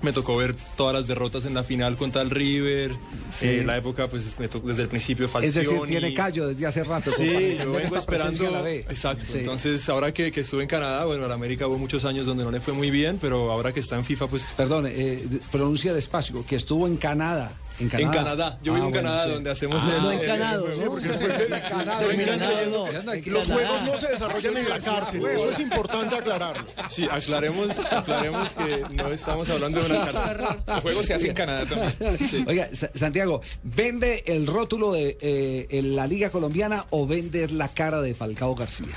me 0.02 0.14
tocó 0.14 0.36
ver 0.38 0.56
todas 0.78 0.94
las 0.96 1.08
derrotas 1.08 1.46
en 1.46 1.54
la 1.54 1.64
final 1.64 1.96
contra 1.98 2.22
el 2.22 2.30
River, 2.30 2.92
Sí. 3.38 3.48
eh, 3.48 3.64
la 3.64 3.78
época 3.78 4.08
pues 4.08 4.38
me 4.40 4.48
tocó 4.48 4.70
desde 4.70 4.84
el 4.84 4.88
principio 4.88 5.26
Es 5.26 5.32
Falcioni. 5.32 5.68
decir, 5.68 5.82
tiene 5.88 6.14
callo 6.14 6.48
desde 6.48 6.66
hace 6.66 6.84
rato. 6.84 7.12
Sí, 7.12 7.58
yo 7.62 7.72
vengo 7.72 7.98
esperando. 7.98 8.44
en 8.46 8.52
la 8.54 8.62
B. 8.62 8.80
Exacto. 8.90 9.24
Sí. 9.26 9.40
Entonces, 9.40 9.88
ahora 9.90 10.14
que, 10.14 10.32
que 10.32 10.42
estuve 10.42 10.64
en 10.64 10.70
Canadá, 10.70 11.06
bueno, 11.06 11.32
América 11.32 11.68
hubo 11.68 11.78
muchos 11.78 12.04
años 12.06 12.26
donde 12.26 12.44
no 12.44 12.52
le 12.52 12.60
fue 12.60 12.74
muy 12.74 12.90
bien, 12.92 13.18
pero 13.22 13.52
ahora 13.52 13.72
que 13.74 13.80
está 13.80 13.96
en 13.98 14.04
FIFA, 14.06 14.28
pues. 14.28 14.54
Perdón, 14.58 14.86
eh, 14.88 15.24
pronuncia 15.52 15.94
despacio, 15.94 16.46
que 16.46 16.56
estuvo 16.56 16.88
en 16.88 16.98
Canadá. 16.98 17.52
En 17.82 17.90
Canadá. 17.90 18.08
En 18.08 18.24
Canadá. 18.24 18.60
Yo 18.64 18.72
Ah, 18.72 18.76
vivo 18.76 18.88
en 18.88 18.92
bueno, 18.94 19.08
Canadá, 19.10 19.26
sí. 19.26 19.32
donde 19.34 19.50
hacemos 19.52 19.84
Ah, 19.84 19.96
el- 19.96 20.02
no, 20.04 20.12
en 20.12 20.20
Canadá, 20.20 20.54
el- 20.56 20.62
¿no? 20.62 20.76
sí, 20.76 20.82
porque 20.88 21.08
después 21.10 21.38
de- 21.40 21.62
Canadá, 21.62 21.98
terminan 21.98 22.26
Canadá, 22.40 22.52
creyendo- 22.54 22.92
no. 22.92 23.32
Los 23.34 23.48
juegos 23.48 23.82
no 23.84 23.98
se 23.98 24.08
desarrollan 24.10 24.58
en 24.58 24.70
la 24.70 24.80
cárcel. 24.80 25.26
Eso 25.26 25.50
es 25.50 25.60
importante 25.60 26.16
aclararlo. 26.16 26.66
Sí, 26.90 27.08
aclaremos, 27.10 27.80
aclaremos 27.80 28.54
que 28.54 28.86
no 28.94 29.08
estamos 29.12 29.50
hablando 29.50 29.82
de 29.84 29.86
una 29.96 30.12
cárcel. 30.12 30.46
El 30.68 30.82
juego 30.82 31.04
se 31.04 31.14
hace 31.16 31.28
en 31.30 31.34
Canadá 31.34 31.66
también. 31.66 32.46
Oiga, 32.48 32.70
Sa- 32.74 32.92
Santiago, 32.94 33.42
¿vende 33.64 34.24
el 34.28 34.48
rótulo 34.48 34.92
de 34.94 35.18
eh, 35.20 35.68
en 35.72 35.96
la 35.96 36.06
Liga 36.08 36.30
Colombiana 36.30 36.86
o 36.92 37.08
vende 37.08 37.48
la 37.50 37.68
cara 37.70 38.02
de 38.02 38.14
Falcao 38.14 38.54
García? 38.56 38.96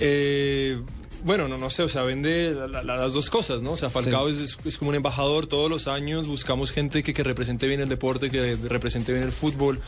Eh, 0.00 0.80
bueno, 1.24 1.48
no, 1.48 1.58
no 1.58 1.70
sé, 1.70 1.82
o 1.82 1.88
sea, 1.88 2.02
vende 2.02 2.52
la- 2.52 2.82
la- 2.82 2.96
las 2.96 3.12
dos 3.12 3.30
cosas, 3.30 3.62
¿no? 3.62 3.72
O 3.72 3.76
sea, 3.76 3.90
Falcao 3.90 4.28
es, 4.28 4.38
es- 4.38 4.58
es 4.64 4.78
como 4.78 4.90
un 4.90 4.94
embajador 4.94 5.46
todos 5.46 5.68
los 5.68 5.88
años, 5.88 6.26
buscamos 6.26 6.70
gente 6.70 7.02
que, 7.02 7.12
que 7.12 7.22
represente 7.24 7.66
bien 7.66 7.80
el 7.80 7.88
deporte, 7.88 8.30
que 8.30 8.56
represente 8.68 9.12
bien 9.12 9.24
el 9.24 9.32
fútbol 9.32 9.80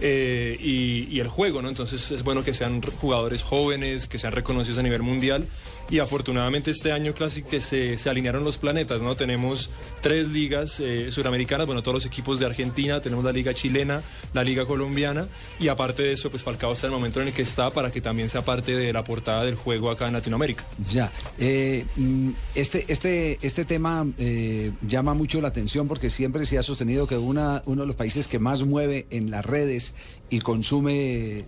eh, 0.00 0.56
y, 0.60 1.08
y 1.14 1.20
el 1.20 1.28
juego, 1.28 1.60
¿no? 1.62 1.68
Entonces 1.68 2.10
es 2.10 2.22
bueno 2.22 2.42
que 2.44 2.54
sean 2.54 2.80
jugadores 2.82 3.42
jóvenes, 3.42 4.06
que 4.06 4.18
sean 4.18 4.32
reconocidos 4.32 4.78
a 4.78 4.82
nivel 4.82 5.02
mundial 5.02 5.44
y 5.90 5.98
afortunadamente 5.98 6.70
este 6.70 6.92
año 6.92 7.14
casi 7.14 7.42
que 7.42 7.60
se, 7.60 7.98
se 7.98 8.10
alinearon 8.10 8.42
los 8.44 8.58
planetas, 8.58 9.02
¿no? 9.02 9.16
Tenemos 9.16 9.70
tres 10.00 10.28
ligas 10.28 10.80
eh, 10.80 11.12
suramericanas, 11.12 11.66
bueno, 11.66 11.82
todos 11.82 11.96
los 11.96 12.06
equipos 12.06 12.38
de 12.38 12.46
Argentina, 12.46 13.00
tenemos 13.00 13.24
la 13.24 13.32
liga 13.32 13.52
chilena, 13.54 14.02
la 14.32 14.44
liga 14.44 14.66
colombiana 14.66 15.26
y 15.60 15.68
aparte 15.68 16.02
de 16.02 16.12
eso, 16.12 16.30
pues 16.30 16.42
Falcao 16.42 16.72
está 16.72 16.86
en 16.86 16.92
el 16.92 16.98
momento 16.98 17.20
en 17.20 17.28
el 17.28 17.34
que 17.34 17.42
está 17.42 17.70
para 17.70 17.90
que 17.90 18.00
también 18.00 18.28
sea 18.28 18.42
parte 18.42 18.76
de 18.76 18.92
la 18.92 19.04
portada 19.04 19.44
del 19.44 19.56
juego 19.56 19.90
acá 19.90 20.06
en 20.06 20.14
Latinoamérica. 20.14 20.64
Ya, 20.90 21.12
eh, 21.38 21.84
mm, 21.96 22.30
este, 22.54 22.84
este, 22.88 23.38
este 23.42 23.64
tema 23.64 24.06
eh, 24.18 24.72
llama 24.86 25.14
mucho 25.14 25.40
la 25.40 25.48
atención 25.48 25.86
porque 25.86 26.10
siempre 26.10 26.46
se 26.46 26.58
ha 26.58 26.62
sostenido 26.62 27.06
que 27.06 27.18
una, 27.18 27.62
uno 27.66 27.82
de 27.82 27.86
los 27.86 27.96
países 27.96 28.26
que 28.26 28.38
más 28.38 28.62
mueve 28.62 29.06
en 29.10 29.30
las 29.30 29.44
redes 29.44 29.94
y 30.30 30.40
consume 30.40 31.44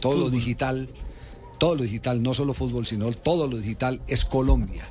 todo 0.00 0.16
lo 0.16 0.30
digital, 0.30 0.88
todo 1.64 1.76
lo 1.76 1.82
digital, 1.84 2.22
no 2.22 2.34
solo 2.34 2.52
fútbol, 2.52 2.86
sino 2.86 3.10
todo 3.12 3.46
lo 3.48 3.56
digital, 3.56 3.98
es 4.06 4.26
Colombia. 4.26 4.84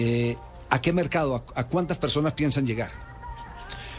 Eh, 0.00 0.36
¿A 0.68 0.80
qué 0.80 0.92
mercado, 0.92 1.44
a, 1.54 1.64
cuántas 1.68 1.96
personas 1.96 2.32
piensan 2.32 2.66
llegar? 2.66 2.90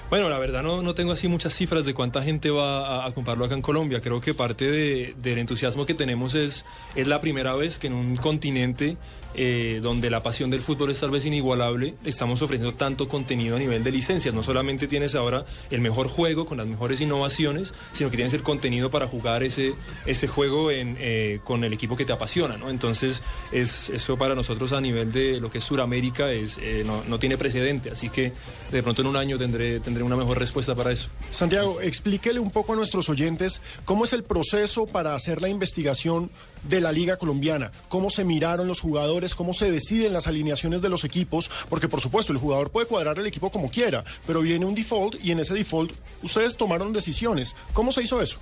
Bueno, 0.09 0.27
la 0.27 0.37
verdad 0.37 0.63
no, 0.63 0.81
no 0.81 0.95
tengo 0.95 1.13
así 1.13 1.29
muchas 1.29 1.53
cifras 1.53 1.85
de 1.85 1.93
cuánta 1.93 2.21
gente 2.21 2.49
va 2.49 3.05
a, 3.05 3.13
comprarlo 3.13 3.45
acá 3.45 3.55
en 3.55 3.61
Colombia. 3.61 4.01
Creo 4.01 4.19
que 4.19 4.33
parte 4.33 4.69
de- 4.69 5.15
del 5.21 5.37
entusiasmo 5.37 5.85
que 5.85 5.93
tenemos 5.93 6.35
es, 6.35 6.65
es 6.93 7.07
la 7.07 7.21
primera 7.21 7.55
vez 7.55 7.79
que 7.79 7.87
en 7.87 7.93
un 7.93 8.17
continente 8.17 8.97
eh, 9.35 9.79
donde 9.81 10.09
la 10.09 10.23
pasión 10.23 10.49
del 10.49 10.61
fútbol 10.61 10.91
es 10.91 10.99
tal 10.99 11.11
vez 11.11 11.25
inigualable, 11.25 11.95
estamos 12.03 12.41
ofreciendo 12.41 12.75
tanto 12.75 13.07
contenido 13.07 13.55
a 13.55 13.59
nivel 13.59 13.83
de 13.83 13.91
licencias. 13.91 14.33
No 14.33 14.43
solamente 14.43 14.87
tienes 14.87 15.15
ahora 15.15 15.45
el 15.71 15.81
mejor 15.81 16.07
juego 16.07 16.45
con 16.45 16.57
las 16.57 16.67
mejores 16.67 17.01
innovaciones, 17.01 17.73
sino 17.91 18.09
que 18.09 18.17
tienes 18.17 18.33
el 18.33 18.43
contenido 18.43 18.91
para 18.91 19.07
jugar 19.07 19.43
ese, 19.43 19.73
ese 20.05 20.27
juego 20.27 20.69
eh, 20.71 21.39
con 21.43 21.63
el 21.63 21.73
equipo 21.73 21.95
que 21.95 22.05
te 22.05 22.13
apasiona. 22.13 22.57
Entonces, 22.69 23.21
es, 23.51 23.89
eso 23.89 24.17
para 24.17 24.35
nosotros 24.35 24.71
a 24.73 24.81
nivel 24.81 25.11
de 25.11 25.39
lo 25.39 25.49
que 25.49 25.59
es 25.59 25.63
Sudamérica 25.63 26.31
es, 26.31 26.57
eh, 26.59 26.83
no, 26.85 27.03
no 27.07 27.19
tiene 27.19 27.37
precedente. 27.37 27.91
Así 27.91 28.09
que 28.09 28.31
de 28.71 28.83
pronto 28.83 29.01
en 29.01 29.07
un 29.07 29.15
año 29.15 29.37
tendré, 29.37 29.79
tendré 29.79 30.03
una 30.03 30.15
mejor 30.15 30.39
respuesta 30.39 30.75
para 30.75 30.91
eso. 30.91 31.07
Santiago, 31.31 31.81
explíquele 31.81 32.39
un 32.39 32.51
poco 32.51 32.73
a 32.73 32.75
nuestros 32.75 33.09
oyentes 33.09 33.61
cómo 33.85 34.05
es 34.05 34.13
el 34.13 34.23
proceso 34.23 34.85
para 34.85 35.15
hacer 35.15 35.41
la 35.41 35.49
investigación 35.49 36.29
de 36.63 36.81
la 36.81 36.91
Liga 36.91 37.17
Colombiana, 37.17 37.71
cómo 37.89 38.09
se 38.09 38.23
miraron 38.23 38.67
los 38.67 38.79
jugadores, 38.79 39.35
cómo 39.35 39.53
se 39.53 39.71
deciden 39.71 40.13
las 40.13 40.27
alineaciones 40.27 40.81
de 40.81 40.89
los 40.89 41.03
equipos, 41.03 41.49
porque 41.69 41.89
por 41.89 42.01
supuesto 42.01 42.31
el 42.31 42.39
jugador 42.39 42.69
puede 42.69 42.87
cuadrar 42.87 43.19
el 43.19 43.25
equipo 43.25 43.51
como 43.51 43.69
quiera, 43.69 44.03
pero 44.25 44.41
viene 44.41 44.65
un 44.65 44.75
default 44.75 45.15
y 45.23 45.31
en 45.31 45.39
ese 45.39 45.53
default 45.53 45.91
ustedes 46.21 46.57
tomaron 46.57 46.93
decisiones. 46.93 47.55
¿Cómo 47.73 47.91
se 47.91 48.03
hizo 48.03 48.21
eso? 48.21 48.37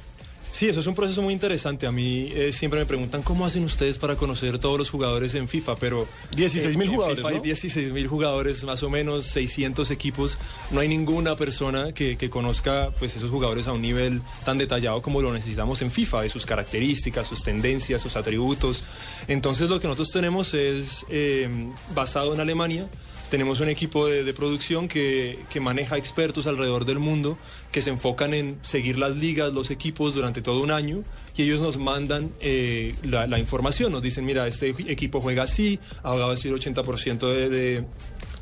Sí, 0.51 0.67
eso 0.67 0.81
es 0.81 0.87
un 0.87 0.95
proceso 0.95 1.21
muy 1.21 1.33
interesante. 1.33 1.87
A 1.87 1.91
mí 1.91 2.29
eh, 2.33 2.51
siempre 2.51 2.79
me 2.79 2.85
preguntan 2.85 3.21
cómo 3.21 3.45
hacen 3.45 3.63
ustedes 3.63 3.97
para 3.97 4.15
conocer 4.15 4.59
todos 4.59 4.77
los 4.77 4.89
jugadores 4.89 5.33
en 5.35 5.47
FIFA, 5.47 5.75
pero... 5.77 6.07
16.000 6.35 6.83
en 6.83 6.91
jugadores, 6.91 7.17
FIFA 7.17 7.29
hay 7.29 7.35
¿no? 7.35 7.41
16 7.41 7.93
mil 7.93 8.07
jugadores, 8.07 8.63
más 8.63 8.83
o 8.83 8.89
menos 8.89 9.25
600 9.27 9.89
equipos. 9.91 10.37
No 10.71 10.81
hay 10.81 10.87
ninguna 10.87 11.35
persona 11.35 11.93
que, 11.93 12.17
que 12.17 12.29
conozca 12.29 12.91
pues, 12.99 13.15
esos 13.15 13.29
jugadores 13.29 13.67
a 13.67 13.73
un 13.73 13.81
nivel 13.81 14.21
tan 14.45 14.57
detallado 14.57 15.01
como 15.01 15.21
lo 15.21 15.33
necesitamos 15.33 15.81
en 15.81 15.89
FIFA, 15.89 16.23
de 16.23 16.29
sus 16.29 16.45
características, 16.45 17.27
sus 17.27 17.43
tendencias, 17.43 18.01
sus 18.01 18.15
atributos. 18.15 18.83
Entonces 19.27 19.69
lo 19.69 19.79
que 19.79 19.87
nosotros 19.87 20.11
tenemos 20.11 20.53
es 20.53 21.05
eh, 21.09 21.49
basado 21.95 22.33
en 22.33 22.39
Alemania. 22.39 22.87
Tenemos 23.31 23.61
un 23.61 23.69
equipo 23.69 24.07
de, 24.07 24.33
producción 24.33 24.89
que, 24.89 25.39
que 25.49 25.61
maneja 25.61 25.95
expertos 25.95 26.47
alrededor 26.47 26.83
del 26.83 26.99
mundo 26.99 27.37
que 27.71 27.81
se 27.81 27.89
enfocan 27.89 28.33
en 28.33 28.59
seguir 28.61 28.97
las 28.97 29.15
ligas, 29.15 29.53
los 29.53 29.71
equipos 29.71 30.13
durante 30.13 30.41
todo 30.41 30.61
un 30.61 30.69
año 30.69 31.01
y 31.37 31.43
ellos 31.43 31.61
nos 31.61 31.77
mandan 31.77 32.31
eh, 32.41 32.93
la, 33.03 33.39
información. 33.39 33.93
Nos 33.93 34.01
dicen, 34.01 34.25
mira, 34.25 34.47
este 34.47 34.69
equipo 34.69 35.21
juega 35.21 35.43
así, 35.43 35.79
ha 36.03 36.11
jugado 36.11 36.33
el 36.33 36.37
80% 36.37 37.19
de, 37.19 37.49
de, 37.49 37.85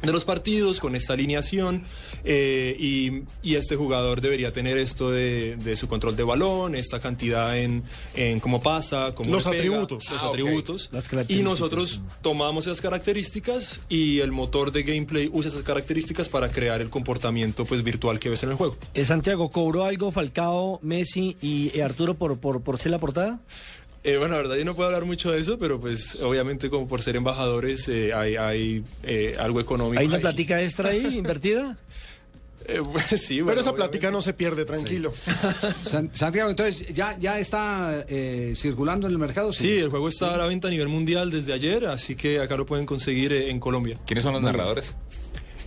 de 0.01 0.11
los 0.11 0.23
partidos 0.25 0.79
con 0.79 0.95
esta 0.95 1.13
alineación 1.13 1.83
eh, 2.23 2.75
y, 2.79 3.23
y 3.43 3.55
este 3.55 3.75
jugador 3.75 4.21
debería 4.21 4.53
tener 4.53 4.77
esto 4.77 5.11
de, 5.11 5.57
de 5.57 5.75
su 5.75 5.87
control 5.87 6.15
de 6.15 6.23
balón, 6.23 6.75
esta 6.75 6.99
cantidad 6.99 7.57
en, 7.57 7.83
en 8.15 8.39
cómo 8.39 8.61
pasa, 8.61 9.13
cómo 9.15 9.29
Los 9.31 9.43
pega, 9.43 9.57
atributos. 9.57 10.09
los 10.11 10.23
Ah, 10.23 10.27
atributos. 10.27 10.89
Las 10.91 11.09
Y 11.29 11.41
nosotros 11.41 12.01
tomamos 12.21 12.65
esas 12.65 12.81
características 12.81 13.81
y 13.89 14.19
el 14.19 14.31
motor 14.31 14.71
de 14.71 14.83
gameplay 14.83 15.29
usa 15.31 15.49
esas 15.49 15.63
características 15.63 16.29
para 16.29 16.49
crear 16.49 16.81
el 16.81 16.89
comportamiento 16.89 17.65
pues 17.65 17.83
virtual 17.83 18.19
que 18.19 18.29
ves 18.29 18.43
en 18.43 18.49
el 18.51 18.55
juego. 18.55 18.77
Eh, 18.93 19.03
Santiago, 19.03 19.49
¿cobró 19.49 19.85
algo 19.85 20.11
Falcao, 20.11 20.79
Messi 20.81 21.35
y 21.41 21.71
eh, 21.77 21.83
Arturo 21.83 22.13
por, 22.13 22.39
por, 22.39 22.61
por 22.61 22.77
ser 22.77 22.91
la 22.91 22.99
portada? 22.99 23.39
Eh, 24.03 24.17
bueno, 24.17 24.35
la 24.35 24.41
verdad 24.43 24.55
yo 24.55 24.63
no 24.65 24.75
puedo 24.75 24.87
hablar 24.87 25.05
mucho 25.05 25.31
de 25.31 25.39
eso, 25.39 25.57
pero 25.59 25.79
pues 25.81 26.15
obviamente 26.21 26.69
como 26.69 26.87
por 26.87 27.01
ser 27.01 27.15
embajadores 27.17 27.87
eh, 27.89 28.13
hay, 28.13 28.35
hay 28.37 28.83
eh, 29.03 29.35
algo 29.39 29.59
económico. 29.59 29.99
¿Hay 29.99 30.07
una 30.07 30.15
ahí. 30.15 30.21
platica 30.21 30.61
extra 30.61 30.89
ahí 30.89 31.05
invertida? 31.17 31.77
Eh, 32.65 32.79
pues, 32.93 33.05
sí, 33.21 33.35
Pero 33.35 33.45
bueno, 33.45 33.61
esa 33.61 33.71
obviamente. 33.71 33.73
plática 33.99 34.11
no 34.11 34.21
se 34.21 34.33
pierde, 34.33 34.63
tranquilo. 34.63 35.11
San- 35.83 36.15
Santiago, 36.15 36.49
entonces, 36.51 36.85
¿ya, 36.93 37.17
ya 37.19 37.39
está 37.39 38.05
eh, 38.07 38.53
circulando 38.55 39.07
en 39.07 39.13
el 39.13 39.19
mercado? 39.19 39.51
Sí, 39.51 39.71
el 39.71 39.89
juego 39.89 40.07
está 40.07 40.35
a 40.35 40.37
la 40.37 40.45
venta 40.45 40.67
a 40.67 40.71
nivel 40.71 40.87
mundial 40.87 41.31
desde 41.31 41.51
ayer, 41.53 41.85
así 41.87 42.15
que 42.15 42.39
acá 42.39 42.55
lo 42.57 42.65
pueden 42.65 42.85
conseguir 42.85 43.33
eh, 43.33 43.49
en 43.49 43.59
Colombia. 43.59 43.97
¿Quiénes 44.05 44.23
son 44.23 44.33
los 44.33 44.41
Muy 44.41 44.51
bien. 44.51 44.63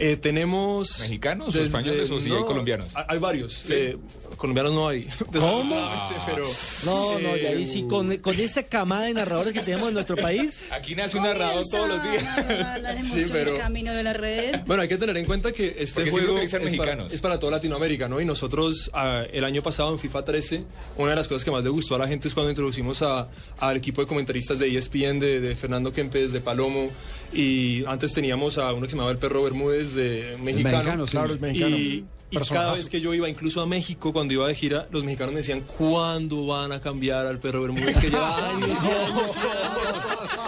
Eh, 0.03 0.17
tenemos... 0.17 0.99
¿Mexicanos 1.01 1.55
o 1.55 1.63
españoles 1.63 2.11
o 2.11 2.21
sí 2.21 2.31
hay 2.33 2.43
colombianos? 2.43 2.93
Hay, 3.09 3.19
varios. 3.19 3.71
eh, 3.71 3.97
colombianos 4.37 4.73
no 4.73 4.89
hay. 4.89 5.09
¿Cómo? 5.33 6.11
Pero, 6.27 6.45
No, 6.85 7.19
no, 7.21 7.37
y 7.37 7.41
eh, 7.41 7.49
ahí 7.49 7.67
sí, 7.67 7.87
con, 7.89 8.17
con 8.19 8.35
esa 8.39 8.65
camada 8.65 9.03
de 9.05 9.15
narradores 9.15 9.53
que 9.55 9.61
tenemos 9.61 9.89
en 9.89 9.95
nuestro 9.95 10.17
país. 10.17 10.63
Aquí 10.73 10.95
nace 10.95 11.17
un 11.19 11.23
narrador 11.25 11.65
todos 11.71 11.89
los 11.89 12.03
días. 12.03 12.25
Las 12.81 12.95
Sí, 13.01 13.07
emociones 13.07 13.31
pero- 13.31 13.57
camino 13.59 13.93
de 13.93 14.03
la 14.03 14.13
red. 14.13 14.61
Bueno, 14.67 14.83
hay 14.83 14.89
que 14.89 14.99
tener 14.99 15.17
en 15.17 15.25
cuenta 15.27 15.53
que 15.53 15.77
este 15.79 16.11
juego 16.11 16.39
es 16.39 16.51
para, 16.77 17.07
es 17.07 17.21
para 17.21 17.39
toda 17.39 17.53
Latinoamérica, 17.53 18.09
¿no? 18.09 18.21
Y 18.21 18.25
nosotros 18.25 18.91
ah, 18.95 19.25
el 19.33 19.45
año 19.45 19.63
pasado 19.63 19.93
en 19.93 19.99
FIFA 19.99 20.25
13, 20.25 20.65
una 20.99 21.11
de 21.11 21.17
las 21.17 21.29
cosas 21.29 21.45
que 21.45 21.51
más 21.51 21.63
le 21.63 21.71
gustó 21.71 21.95
a 21.95 21.99
la 21.99 22.09
gente 22.09 22.29
es 22.29 22.35
cuando 22.35 22.51
introducimos 22.51 23.03
a- 23.03 23.29
al 23.61 23.77
equipo 23.77 24.01
de 24.01 24.07
comentaristas 24.09 24.59
de 24.59 24.77
ESPN, 24.77 25.21
de, 25.21 25.41
de 25.41 25.55
Fernando 25.55 25.93
Kempes, 25.93 26.33
de 26.33 26.41
Palomo, 26.41 26.91
y 27.33 27.85
antes 27.87 28.13
teníamos 28.13 28.59
a 28.59 28.73
uno 28.73 28.83
que 28.83 28.91
se 28.91 28.97
llamaba 28.97 29.13
el 29.13 29.19
Perro 29.19 29.43
Bermúdez, 29.45 29.95
de 29.95 30.37
mexicano. 30.43 30.77
mexicano, 30.79 31.07
sí. 31.07 31.11
Claro, 31.13 31.33
el 31.35 31.41
mexicano. 31.41 31.77
Y, 31.77 32.05
y 32.31 32.37
cada 32.49 32.73
vez 32.73 32.89
que 32.89 33.01
yo 33.01 33.13
iba, 33.13 33.29
incluso 33.29 33.61
a 33.61 33.67
México, 33.67 34.13
cuando 34.13 34.33
iba 34.33 34.49
de 34.49 34.55
gira, 34.55 34.87
los 34.91 35.05
mexicanos 35.05 35.35
me 35.35 35.41
decían, 35.41 35.61
¿cuándo 35.63 36.47
van 36.47 36.73
a 36.73 36.81
cambiar 36.81 37.27
al 37.27 37.39
Perro 37.39 37.63
Bermúdez? 37.63 37.99
Que 37.99 38.09
lleva 38.09 38.37
años 38.57 38.79
y 38.83 38.87
años 38.87 39.37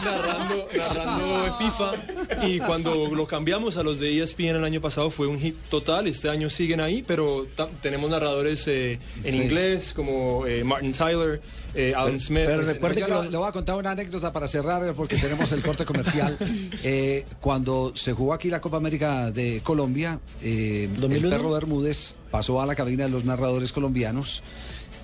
narrando, 0.03 0.69
narrando 0.77 1.57
FIFA. 1.59 2.47
Y 2.47 2.59
cuando 2.61 3.09
lo 3.15 3.27
cambiamos 3.27 3.77
a 3.77 3.83
los 3.83 4.01
de 4.01 4.23
ESPN 4.23 4.57
el 4.57 4.65
año 4.65 4.81
pasado 4.81 5.11
fue 5.11 5.27
un 5.27 5.39
hit 5.41 5.57
total. 5.71 6.07
Este 6.07 6.29
año 6.29 6.49
siguen 6.51 6.81
ahí, 6.81 7.03
pero 7.07 7.47
tenemos 7.83 8.11
narradores 8.11 8.67
eh, 8.69 8.99
en 9.23 9.33
Sí. 9.33 9.43
inglés 9.43 9.93
como 9.95 10.47
eh, 10.47 10.65
Martin 10.65 10.93
Tyler, 10.93 11.41
eh, 11.75 11.93
Alan 11.97 12.21
Smith. 12.21 12.43
Pero 12.47 12.63
Pues, 12.63 12.75
recuerde 12.75 13.03
que 13.03 13.09
lo- 13.09 13.23
le 13.25 13.37
voy 13.37 13.49
a 13.49 13.53
contar 13.53 13.77
una 13.77 13.91
anécdota 13.93 14.33
para 14.33 14.47
cerrar 14.49 14.93
porque 14.95 15.17
tenemos 15.17 15.51
el 15.53 15.63
corte 15.63 15.85
comercial. 15.85 16.37
Eh, 16.87 17.25
cuando 17.41 17.93
se 17.95 18.13
jugó 18.13 18.35
aquí 18.35 18.51
la 18.51 18.61
Copa 18.61 18.77
América 18.77 19.31
de 19.31 19.61
Colombia, 19.63 20.19
eh, 20.43 20.89
el 20.93 21.01
2001. 21.01 21.31
perro 21.31 21.51
Bermúdez 21.53 22.15
pasó 22.31 22.61
a 22.61 22.67
la 22.67 22.75
cabina 22.75 23.05
de 23.05 23.11
los 23.11 23.25
narradores 23.25 23.73
colombianos, 23.73 24.43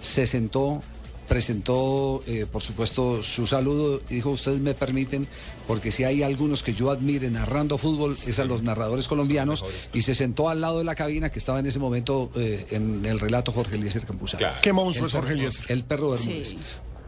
se 0.01 0.27
sentó, 0.27 0.83
presentó, 1.31 2.24
eh, 2.27 2.44
por 2.51 2.61
supuesto, 2.61 3.23
su 3.23 3.47
saludo 3.47 4.02
y 4.11 4.15
dijo, 4.15 4.31
ustedes 4.31 4.59
me 4.59 4.74
permiten, 4.74 5.28
porque 5.69 5.93
si 5.93 6.02
hay 6.02 6.24
algunos 6.24 6.65
que 6.65 6.73
yo 6.73 6.90
admire 6.90 7.31
narrando 7.31 7.78
fútbol, 7.78 8.16
es 8.27 8.39
a 8.40 8.44
los 8.44 8.65
narradores 8.65 9.07
colombianos, 9.07 9.65
y 9.93 10.02
se 10.02 10.16
sentó 10.16 10.48
al 10.48 10.61
lado 10.61 10.78
de 10.78 10.85
la 10.85 10.97
cabina 10.97 11.31
que 11.31 11.39
estaba 11.39 11.61
en 11.61 11.66
ese 11.66 11.78
momento 11.78 12.32
eh, 12.35 12.66
en 12.73 13.07
el 13.07 13.20
relato 13.20 13.52
Jorge 13.52 13.77
Eliezer 13.77 14.05
Campuzano. 14.07 14.40
Claro. 14.40 14.57
Qué 14.61 14.73
monstruo 14.73 15.05
El 15.05 15.07
es 15.07 15.12
Jorge 15.12 15.32
Eliezer. 15.35 15.65
El 15.69 15.85
perro 15.85 16.11
Bermúdez. 16.11 16.48
Sí. 16.48 16.59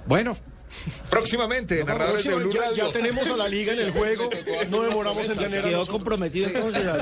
Bueno, 0.07 0.37
Próximamente, 1.11 1.85
narradores 1.85 2.25
de 2.25 2.35
Blue 2.35 2.53
ya, 2.53 2.61
Radio. 2.63 2.87
ya 2.87 2.93
tenemos 2.93 3.29
a 3.29 3.37
la 3.37 3.49
liga 3.49 3.73
en 3.73 3.81
el 3.81 3.91
juego. 3.93 4.31
No 4.71 4.83
demoramos 4.83 5.29
en 5.29 5.37
tener 5.37 5.65
a 5.65 5.69
Quedó 5.69 5.87
comprometido 5.87 6.47
entonces 6.49 6.87
a 6.87 6.97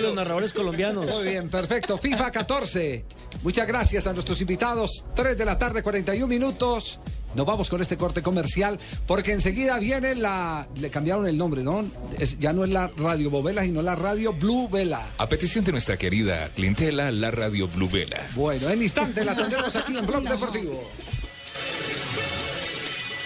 los 0.00 0.14
narradores 0.14 0.52
colombianos. 0.52 1.06
Muy 1.06 1.24
bien, 1.24 1.48
perfecto. 1.48 1.98
FIFA 1.98 2.30
14. 2.30 3.04
Muchas 3.42 3.66
gracias 3.66 4.06
a 4.06 4.12
nuestros 4.12 4.40
invitados. 4.40 5.04
3 5.14 5.36
de 5.38 5.44
la 5.44 5.58
tarde, 5.58 5.82
41 5.82 6.26
minutos. 6.26 6.98
Nos 7.34 7.44
vamos 7.44 7.68
con 7.68 7.82
este 7.82 7.96
corte 7.98 8.22
comercial 8.22 8.78
porque 9.06 9.32
enseguida 9.32 9.78
viene 9.78 10.14
la... 10.14 10.66
Le 10.80 10.88
cambiaron 10.90 11.26
el 11.28 11.36
nombre, 11.36 11.62
¿no? 11.62 11.84
Es- 12.18 12.38
ya 12.38 12.52
no 12.54 12.64
es 12.64 12.70
la 12.70 12.90
Radio 12.96 13.28
Bovela, 13.30 13.62
sino 13.62 13.82
la 13.82 13.94
Radio 13.94 14.32
Blue 14.32 14.68
Vela. 14.70 15.06
A 15.18 15.28
petición 15.28 15.62
de 15.64 15.72
nuestra 15.72 15.96
querida 15.98 16.48
clientela, 16.54 17.10
la 17.10 17.30
radio 17.30 17.68
Blue 17.68 17.90
Vela. 17.90 18.26
Bueno, 18.34 18.70
en 18.70 18.82
instante 18.82 19.22
la 19.24 19.34
tendremos 19.36 19.74
aquí 19.76 19.96
en 19.96 20.06
Blog 20.06 20.22
Deportivo. 20.22 20.90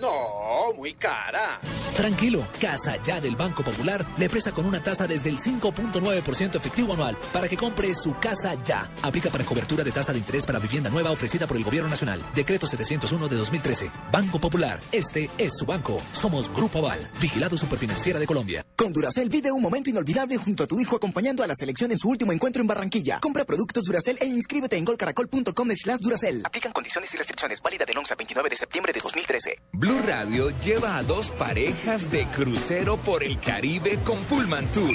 No, 0.00 0.72
muy 0.76 0.94
cara. 0.94 1.60
Tranquilo, 1.94 2.46
Casa 2.58 2.96
Ya 3.02 3.20
del 3.20 3.36
Banco 3.36 3.62
Popular 3.62 4.06
le 4.16 4.28
presta 4.30 4.52
con 4.52 4.64
una 4.64 4.82
tasa 4.82 5.06
desde 5.06 5.28
el 5.28 5.38
5.9% 5.38 6.56
efectivo 6.56 6.94
anual 6.94 7.16
para 7.32 7.48
que 7.48 7.56
compre 7.56 7.94
su 7.94 8.16
casa 8.18 8.54
ya. 8.64 8.90
Aplica 9.02 9.28
para 9.28 9.44
cobertura 9.44 9.84
de 9.84 9.92
tasa 9.92 10.12
de 10.12 10.18
interés 10.18 10.46
para 10.46 10.58
vivienda 10.58 10.88
nueva 10.88 11.10
ofrecida 11.10 11.46
por 11.46 11.58
el 11.58 11.64
Gobierno 11.64 11.90
Nacional. 11.90 12.22
Decreto 12.34 12.66
701 12.66 13.28
de 13.28 13.36
2013. 13.36 13.90
Banco 14.10 14.38
Popular, 14.38 14.80
este 14.92 15.28
es 15.36 15.52
su 15.58 15.66
banco. 15.66 16.00
Somos 16.12 16.50
Grupo 16.54 16.78
Aval, 16.78 17.06
vigilado 17.20 17.58
superfinanciera 17.58 18.18
de 18.18 18.26
Colombia. 18.26 18.64
Con 18.76 18.92
Duracel 18.92 19.28
vive 19.28 19.52
un 19.52 19.60
momento 19.60 19.90
inolvidable 19.90 20.38
junto 20.38 20.64
a 20.64 20.66
tu 20.66 20.80
hijo 20.80 20.96
acompañando 20.96 21.42
a 21.42 21.46
la 21.46 21.54
selección 21.54 21.92
en 21.92 21.98
su 21.98 22.08
último 22.08 22.32
encuentro 22.32 22.62
en 22.62 22.68
Barranquilla. 22.68 23.20
Compra 23.20 23.44
productos 23.44 23.84
Duracel 23.84 24.16
e 24.20 24.26
inscríbete 24.26 24.76
en 24.76 24.86
golcaracol.com 24.86 25.70
slash 25.74 25.98
Duracel. 25.98 26.40
Aplican 26.46 26.72
condiciones 26.72 27.12
y 27.12 27.18
restricciones. 27.18 27.60
Válida 27.60 27.84
del 27.84 27.98
11 27.98 28.14
al 28.14 28.16
29 28.16 28.48
de 28.48 28.56
septiembre 28.56 28.92
de 28.94 29.00
2013. 29.00 29.60
Blue 29.72 29.89
Radio 29.98 30.50
lleva 30.62 30.96
a 30.96 31.02
dos 31.02 31.30
parejas 31.32 32.10
de 32.10 32.26
crucero 32.26 32.96
por 32.96 33.24
el 33.24 33.38
Caribe 33.40 33.98
con 34.04 34.18
Pullman 34.24 34.66
Tour. 34.72 34.94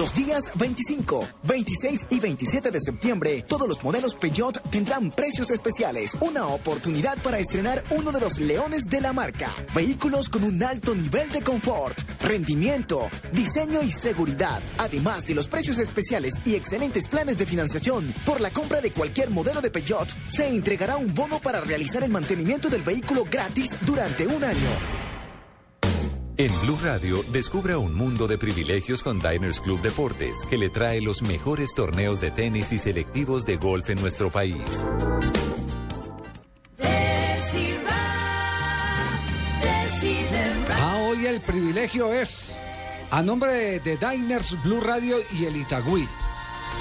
Los 0.00 0.14
días 0.14 0.44
25, 0.54 1.28
26 1.42 2.06
y 2.08 2.20
27 2.20 2.70
de 2.70 2.80
septiembre, 2.80 3.44
todos 3.46 3.68
los 3.68 3.84
modelos 3.84 4.14
Peugeot 4.14 4.58
tendrán 4.70 5.10
precios 5.10 5.50
especiales. 5.50 6.16
Una 6.22 6.46
oportunidad 6.46 7.18
para 7.18 7.38
estrenar 7.38 7.84
uno 7.90 8.10
de 8.10 8.18
los 8.18 8.38
leones 8.38 8.84
de 8.84 9.02
la 9.02 9.12
marca. 9.12 9.50
Vehículos 9.74 10.30
con 10.30 10.44
un 10.44 10.62
alto 10.62 10.94
nivel 10.94 11.30
de 11.30 11.42
confort, 11.42 11.98
rendimiento, 12.22 13.10
diseño 13.32 13.82
y 13.82 13.92
seguridad. 13.92 14.62
Además 14.78 15.26
de 15.26 15.34
los 15.34 15.48
precios 15.48 15.78
especiales 15.78 16.32
y 16.46 16.54
excelentes 16.54 17.06
planes 17.06 17.36
de 17.36 17.44
financiación, 17.44 18.14
por 18.24 18.40
la 18.40 18.50
compra 18.50 18.80
de 18.80 18.94
cualquier 18.94 19.28
modelo 19.28 19.60
de 19.60 19.70
Peugeot, 19.70 20.08
se 20.28 20.48
entregará 20.48 20.96
un 20.96 21.12
bono 21.14 21.40
para 21.40 21.60
realizar 21.60 22.02
el 22.02 22.10
mantenimiento 22.10 22.70
del 22.70 22.84
vehículo 22.84 23.26
gratis 23.30 23.76
durante 23.84 24.26
un 24.26 24.42
año. 24.44 25.09
En 26.40 26.58
Blue 26.62 26.78
Radio, 26.82 27.22
descubra 27.32 27.76
un 27.76 27.94
mundo 27.94 28.26
de 28.26 28.38
privilegios 28.38 29.02
con 29.02 29.20
Diners 29.20 29.60
Club 29.60 29.82
Deportes, 29.82 30.46
que 30.48 30.56
le 30.56 30.70
trae 30.70 31.02
los 31.02 31.20
mejores 31.20 31.74
torneos 31.74 32.18
de 32.22 32.30
tenis 32.30 32.72
y 32.72 32.78
selectivos 32.78 33.44
de 33.44 33.58
golf 33.58 33.90
en 33.90 34.00
nuestro 34.00 34.30
país. 34.30 34.86
Ah, 40.70 40.96
hoy 41.02 41.26
el 41.26 41.42
privilegio 41.42 42.10
es 42.10 42.58
a 43.10 43.20
nombre 43.20 43.52
de, 43.52 43.80
de 43.80 43.98
Diners 43.98 44.56
Blue 44.62 44.80
Radio 44.80 45.18
y 45.38 45.44
el 45.44 45.56
Itagüí. 45.56 46.08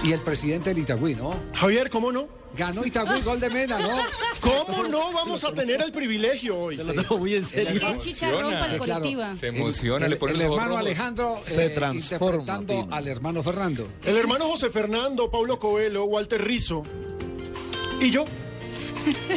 Y 0.06 0.14
el 0.14 0.22
presidente 0.22 0.70
del 0.70 0.84
Itagüí, 0.84 1.16
¿no? 1.16 1.38
Javier, 1.54 1.90
¿cómo 1.90 2.14
no? 2.14 2.39
Ganó 2.56 2.86
Itagüí, 2.86 3.22
gol 3.22 3.40
de 3.40 3.50
Mena, 3.50 3.80
¿no? 3.80 3.98
¿Cómo 4.42 4.84
no 4.88 5.12
vamos 5.14 5.44
a 5.44 5.54
tener 5.54 5.82
el 5.82 5.92
privilegio 5.92 6.58
hoy? 6.58 6.78
Se 6.78 6.84
lo 6.84 6.94
tomo 6.94 7.20
muy 7.20 7.36
en 7.36 7.46
serio. 7.46 7.80
Qué 7.80 7.98
chicharrón 7.98 8.54
para 8.54 8.74
el 8.74 8.80
colectiva. 8.80 9.36
Se 9.36 9.48
emociona, 9.48 10.06
el, 10.06 10.12
le 10.12 10.18
pone 10.18 10.34
el 10.34 10.42
ojos 10.42 10.52
hermano 10.52 10.70
rojos. 10.70 10.86
Alejandro 10.86 11.38
Se 11.44 11.66
eh, 11.66 11.70
transforma, 11.70 12.26
interpretando 12.26 12.84
Pino. 12.84 12.96
al 12.96 13.08
hermano 13.08 13.44
Fernando. 13.44 13.88
El 14.04 14.18
hermano 14.18 14.46
José 14.46 14.70
Fernando, 14.70 15.30
Paulo 15.30 15.60
Coelho, 15.60 16.06
Walter 16.06 16.44
Rizzo 16.44 16.84
y 18.00 18.12
yo 18.12 18.26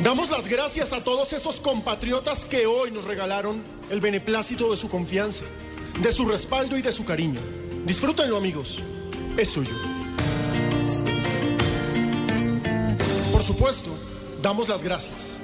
damos 0.02 0.30
las 0.30 0.48
gracias 0.48 0.92
a 0.92 1.02
todos 1.02 1.32
esos 1.32 1.60
compatriotas 1.60 2.44
que 2.44 2.66
hoy 2.66 2.90
nos 2.90 3.04
regalaron 3.04 3.62
el 3.90 4.00
beneplácito 4.00 4.70
de 4.70 4.76
su 4.76 4.88
confianza, 4.88 5.44
de 6.00 6.12
su 6.12 6.28
respaldo 6.28 6.76
y 6.76 6.82
de 6.82 6.92
su 6.92 7.04
cariño. 7.04 7.40
Disfrútenlo, 7.84 8.36
amigos. 8.36 8.82
Es 9.36 9.48
suyo. 9.48 9.72
Por 13.42 13.56
supuesto, 13.56 13.90
damos 14.40 14.68
las 14.68 14.84
gracias. 14.84 15.36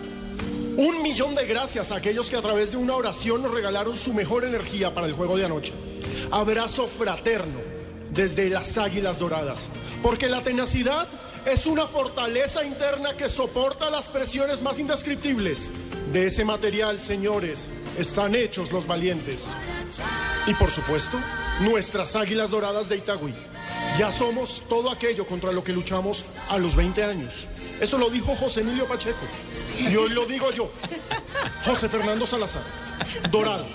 Un 0.76 1.02
millón 1.02 1.34
de 1.34 1.44
gracias 1.46 1.90
a 1.90 1.96
aquellos 1.96 2.30
que 2.30 2.36
a 2.36 2.40
través 2.40 2.70
de 2.70 2.76
una 2.76 2.94
oración 2.94 3.42
nos 3.42 3.50
regalaron 3.50 3.98
su 3.98 4.14
mejor 4.14 4.44
energía 4.44 4.94
para 4.94 5.08
el 5.08 5.14
juego 5.14 5.36
de 5.36 5.46
anoche. 5.46 5.72
Abrazo 6.30 6.86
fraterno 6.86 7.58
desde 8.10 8.50
las 8.50 8.78
Águilas 8.78 9.18
Doradas, 9.18 9.68
porque 10.00 10.28
la 10.28 10.44
tenacidad 10.44 11.08
es 11.44 11.66
una 11.66 11.88
fortaleza 11.88 12.64
interna 12.64 13.16
que 13.16 13.28
soporta 13.28 13.90
las 13.90 14.04
presiones 14.04 14.62
más 14.62 14.78
indescriptibles. 14.78 15.72
De 16.12 16.28
ese 16.28 16.44
material, 16.44 17.00
señores, 17.00 17.68
están 17.98 18.36
hechos 18.36 18.70
los 18.70 18.86
valientes. 18.86 19.48
Y 20.46 20.54
por 20.54 20.70
supuesto, 20.70 21.18
nuestras 21.62 22.14
Águilas 22.14 22.50
Doradas 22.50 22.88
de 22.88 22.98
Itagüí. 22.98 23.34
Ya 23.98 24.12
somos 24.12 24.62
todo 24.68 24.88
aquello 24.92 25.26
contra 25.26 25.50
lo 25.50 25.64
que 25.64 25.72
luchamos 25.72 26.24
a 26.48 26.58
los 26.58 26.76
20 26.76 27.02
años. 27.02 27.48
Eso 27.80 27.98
lo 27.98 28.10
dijo 28.10 28.34
José 28.36 28.60
Emilio 28.60 28.86
Pacheco. 28.86 29.26
Y 29.78 29.94
hoy 29.96 30.10
lo 30.10 30.26
digo 30.26 30.50
yo. 30.52 30.70
José 31.64 31.88
Fernando 31.88 32.26
Salazar. 32.26 32.62
Dorado. 33.30 33.66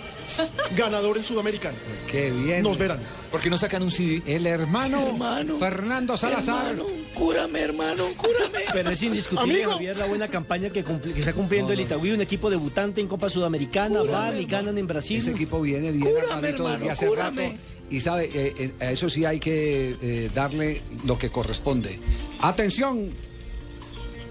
Ganador 0.75 1.17
en 1.17 1.23
Sudamericano. 1.23 1.77
Qué 2.09 2.31
bien. 2.31 2.63
Nos 2.63 2.77
verán. 2.77 2.99
¿Por 3.31 3.41
qué 3.41 3.49
no 3.49 3.57
sacan 3.57 3.83
un 3.83 3.91
CD? 3.91 4.21
El 4.25 4.45
hermano, 4.45 5.07
Hermano. 5.07 5.57
Fernando 5.57 6.17
Salazar. 6.17 6.71
Hermano, 6.71 6.85
cúrame, 7.13 7.59
hermano, 7.59 8.05
cúrame. 8.15 8.65
Pero 8.71 8.91
es 8.91 9.01
indiscutible, 9.01 9.53
Amigo. 9.55 9.71
Javier, 9.73 9.97
la 9.97 10.05
buena 10.05 10.27
campaña 10.27 10.69
que, 10.69 10.79
está 11.15 11.33
cumpliendo 11.33 11.73
el 11.73 11.79
Itagüí, 11.79 12.11
un 12.11 12.21
equipo 12.21 12.49
debutante 12.49 13.01
en 13.01 13.07
Copa 13.07 13.29
Sudamericana, 13.29 14.03
van 14.03 14.39
y 14.39 14.45
ganan 14.45 14.77
en 14.77 14.87
Brasil. 14.87 15.17
Ese 15.17 15.31
equipo 15.31 15.61
viene 15.61 15.91
bien 15.91 16.13
Cúrame, 16.13 16.51
desde 16.51 16.63
hermano, 16.63 16.91
hace 16.91 17.07
cúrame. 17.07 17.47
rato. 17.49 17.59
Y 17.89 17.99
sabe, 17.99 18.25
eh, 18.33 18.53
eh, 18.57 18.71
a 18.79 18.91
eso 18.91 19.09
sí 19.09 19.25
hay 19.25 19.39
que 19.39 19.95
eh, 20.01 20.29
darle 20.33 20.81
lo 21.05 21.17
que 21.17 21.29
corresponde. 21.29 21.99
Atención. 22.39 23.11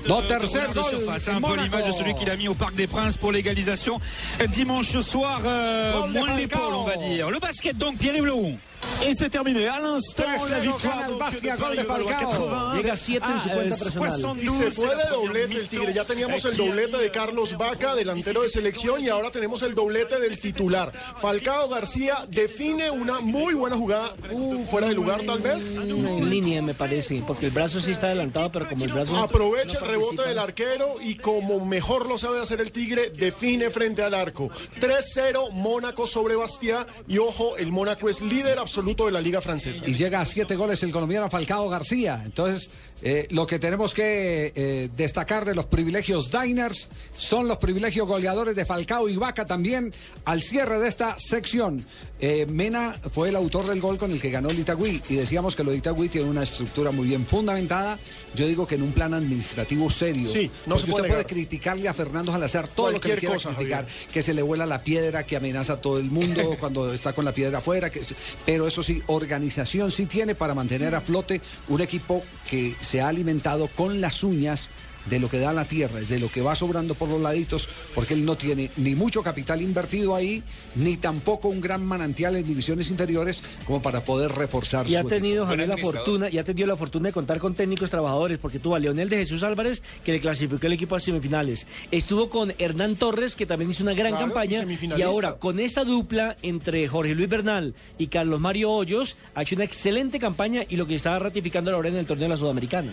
Do 0.07 0.20
tercer 0.23 0.61
de 0.74 0.83
surface, 0.83 1.29
un 1.29 1.41
peu 1.41 1.57
l'image 1.57 1.87
de 1.87 1.93
celui 1.93 2.15
qu'il 2.15 2.31
a 2.31 2.37
mis 2.37 2.49
au 2.49 2.55
Parc 2.55 2.74
des 2.74 2.87
Princes 2.87 3.16
pour 3.16 3.33
l'égalisation 3.33 4.01
dimanche 4.49 4.99
soir. 5.01 5.41
euh, 5.45 6.07
moins 6.09 6.37
l'épaule, 6.37 6.74
on 6.74 6.85
va 6.85 6.97
dire. 6.97 7.31
Le 7.31 7.39
basket 7.39 7.77
donc, 7.77 7.99
Pierre-Yves. 7.99 8.57
Et 9.05 9.15
c'est 9.15 9.31
terminé 9.31 9.67
à 9.67 9.81
l'instant 9.81 10.23
3-0 10.23 11.11
la 11.11 11.17
Bastia, 11.17 11.57
de 11.57 11.61
gol 11.61 11.77
de 11.77 11.83
Falcao. 11.83 12.29
80 12.29 12.77
Llega 12.77 12.93
a 12.93 12.97
7 12.97 13.23
en 13.25 13.41
su 13.41 13.49
cuenta 13.49 13.77
personal. 13.77 14.11
72. 14.13 14.43
Y 14.43 14.59
se 14.59 14.71
fue 14.71 14.97
de 14.97 15.11
doblete 15.11 15.57
el 15.57 15.69
Tigre. 15.69 15.93
Ya 15.93 16.05
teníamos 16.05 16.45
el 16.45 16.57
doblete 16.57 16.97
de 16.99 17.11
Carlos 17.11 17.57
Vaca, 17.57 17.95
delantero 17.95 18.43
de 18.43 18.49
selección, 18.49 19.01
y 19.01 19.09
ahora 19.09 19.31
tenemos 19.31 19.63
el 19.63 19.75
doblete 19.75 20.21
del 20.21 20.39
titular. 20.39 20.93
Falcao 21.21 21.69
García 21.69 22.27
define 22.29 22.91
una 22.91 23.21
muy 23.21 23.55
buena 23.55 23.77
jugada, 23.77 24.15
uh, 24.31 24.65
fuera 24.67 24.89
de 24.89 24.95
lugar 24.95 25.23
tal 25.25 25.41
vez. 25.41 25.77
En 25.77 26.31
línea, 26.31 26.63
me 26.63 26.75
parece, 26.75 27.23
porque 27.27 27.47
el 27.47 27.53
brazo 27.53 27.81
sí 27.81 27.91
está 27.91 28.07
adelantado, 28.07 28.53
pero 28.53 28.69
como 28.69 28.85
el 28.85 28.93
brazo. 28.93 29.17
Aprovecha 29.17 29.81
no 29.81 29.87
el 29.87 29.91
rebote 29.91 30.23
del 30.23 30.39
arquero 30.39 30.97
y 31.01 31.17
como 31.17 31.65
mejor 31.65 32.07
lo 32.07 32.19
sabe 32.19 32.41
hacer 32.41 32.61
el 32.61 32.71
Tigre, 32.71 33.11
define 33.11 33.71
frente 33.71 34.03
al 34.03 34.15
arco. 34.15 34.51
3-0 34.81 35.51
Mónaco 35.51 36.07
sobre 36.07 36.37
Bastia 36.37 36.87
y 37.09 37.19
ojo, 37.19 37.57
el 37.57 37.73
Mónaco 37.73 38.09
es 38.09 38.21
líder 38.21 38.59
absoluto 38.59 38.72
de 39.07 39.12
la 39.12 39.20
liga 39.20 39.40
francesa. 39.40 39.85
Y 39.86 39.94
llega 39.94 40.20
a 40.20 40.27
siete 40.27 40.57
goles 40.57 40.82
el 40.82 40.90
colombiano 40.90 41.28
Falcao 41.28 41.69
García. 41.69 42.23
Entonces, 42.24 42.70
eh, 43.05 43.27
lo 43.31 43.47
que 43.47 43.59
tenemos 43.59 43.95
que 43.95 44.53
eh, 44.55 44.89
destacar 44.97 45.45
de 45.45 45.57
los 45.57 45.66
privilegios 45.66 46.31
Diners 46.31 46.89
son 47.16 47.49
los 47.49 47.59
privilegios 47.59 48.07
goleadores 48.07 48.55
de 48.55 48.65
Falcao 48.65 49.09
y 49.09 49.16
Vaca 49.16 49.45
también 49.45 49.93
al 50.24 50.41
cierre 50.41 50.79
de 50.79 50.89
esta 50.89 51.19
sección. 51.19 51.85
Eh, 52.20 52.47
Mena 52.47 52.95
fue 53.12 53.31
el 53.31 53.37
autor 53.37 53.66
del 53.66 53.81
gol 53.81 53.99
con 53.99 54.12
el 54.12 54.20
que 54.20 54.31
ganó 54.31 54.51
el 54.51 54.59
Itagüí 54.61 55.03
y 55.09 55.16
decíamos 55.16 55.57
que 55.57 55.65
lo 55.65 55.73
de 55.73 55.79
Itagüí 55.79 56.09
tiene 56.09 56.31
una 56.31 56.45
estructura 56.45 56.93
muy 56.93 57.09
bien 57.09 57.27
fundamentada. 57.27 57.99
Yo 58.37 58.47
digo 58.47 58.69
que 58.69 58.77
en 58.77 58.83
un 58.83 58.93
plan 58.93 59.12
administrativo 59.12 59.91
serio. 59.91 60.29
Sí, 60.29 60.49
no 60.66 60.77
Porque 60.77 60.87
se 60.87 60.91
puede 60.93 61.03
usted 61.03 61.15
puede 61.15 61.24
criticarle 61.27 61.89
a 61.89 61.95
Fernando 61.95 62.31
Salazar 62.31 62.69
todo 62.69 62.93
lo 62.93 63.01
que 63.01 63.09
le 63.09 63.16
quiera 63.16 63.35
cosa, 63.35 63.51
criticar, 63.51 63.87
Javier. 63.87 64.11
que 64.12 64.23
se 64.23 64.35
le 64.35 64.43
vuela 64.43 64.66
la 64.66 64.85
piedra, 64.85 65.24
que 65.24 65.37
amenaza 65.37 65.73
a 65.73 65.81
todo 65.81 65.99
el 65.99 66.11
mundo 66.11 66.57
cuando 66.61 66.95
está 66.95 67.12
con 67.12 67.24
la 67.24 67.33
piedra 67.33 67.59
afuera, 67.59 67.91
que, 67.91 68.03
pero 68.47 68.69
eso 68.69 68.85
sí, 68.85 69.03
organización 69.09 69.91
sí 69.91 70.07
tiene 70.07 70.37
para 70.37 70.55
mantener 70.55 70.95
a 70.95 71.01
flote 71.01 71.41
un 71.69 71.81
equipo 71.81 72.23
que 72.49 72.77
se 72.81 72.91
ha 73.01 73.09
alimentado 73.09 73.69
con 73.69 74.01
las 74.01 74.23
uñas 74.23 74.70
de 75.07 75.19
lo 75.19 75.29
que 75.29 75.39
da 75.39 75.53
la 75.53 75.65
tierra, 75.65 76.01
de 76.01 76.19
lo 76.19 76.29
que 76.29 76.41
va 76.41 76.55
sobrando 76.55 76.95
por 76.95 77.09
los 77.09 77.20
laditos, 77.20 77.69
porque 77.95 78.15
él 78.15 78.24
no 78.24 78.37
tiene 78.37 78.70
ni 78.77 78.95
mucho 78.95 79.23
capital 79.23 79.61
invertido 79.62 80.15
ahí, 80.15 80.43
ni 80.77 80.97
tampoco 80.97 81.49
un 81.49 81.61
gran 81.61 81.85
manantial 81.85 82.37
en 82.37 82.45
divisiones 82.47 82.91
inferiores 82.91 83.43
como 83.66 83.83
para 83.83 84.05
poder 84.05 84.33
reforzar 84.33 84.87
Y 84.89 84.97
ha 84.97 85.03
su 85.03 85.09
tenido 85.09 85.45
equipo. 85.45 85.47
Javier 85.47 85.69
la 85.69 85.77
fortuna, 85.77 86.29
y 86.31 86.39
ha 86.39 86.45
tenido 86.45 86.69
la 86.69 86.77
fortuna 86.77 87.09
de 87.09 87.12
contar 87.12 87.39
con 87.39 87.55
técnicos 87.55 87.91
trabajadores, 87.91 88.39
porque 88.39 88.59
tuvo 88.59 88.74
a 88.74 88.79
Leonel 88.79 89.09
de 89.09 89.19
Jesús 89.19 89.43
Álvarez, 89.43 89.83
que 90.05 90.12
le 90.12 90.20
clasificó 90.20 90.66
el 90.66 90.74
equipo 90.74 90.97
a 90.97 91.01
semifinales. 91.01 91.66
Estuvo 91.91 92.31
con 92.31 92.53
Hernán 92.59 92.97
Torres, 92.97 93.37
que 93.37 93.47
también 93.47 93.70
hizo 93.70 93.83
una 93.83 93.95
gran 93.95 94.12
Claro, 94.12 94.27
campaña. 94.27 94.66
Y 94.97 95.03
ahora, 95.03 95.35
con 95.35 95.59
esa 95.59 95.85
dupla 95.85 96.37
entre 96.43 96.87
Jorge 96.89 97.15
Luis 97.15 97.29
Bernal 97.29 97.74
y 97.99 98.09
Carlos 98.09 98.41
Mario 98.41 98.70
Hoyos, 98.70 99.16
ha 99.35 99.43
hecho 99.43 99.55
una 99.55 99.65
excelente 99.65 100.19
campaña 100.19 100.65
y 100.69 100.77
lo 100.77 100.87
que 100.87 100.95
está 100.95 101.19
ratificando 101.19 101.73
ahora 101.74 101.89
en 101.89 101.97
el 101.97 102.07
torneo 102.07 102.24
de 102.24 102.35
la 102.35 102.37
Sudamericana. 102.37 102.93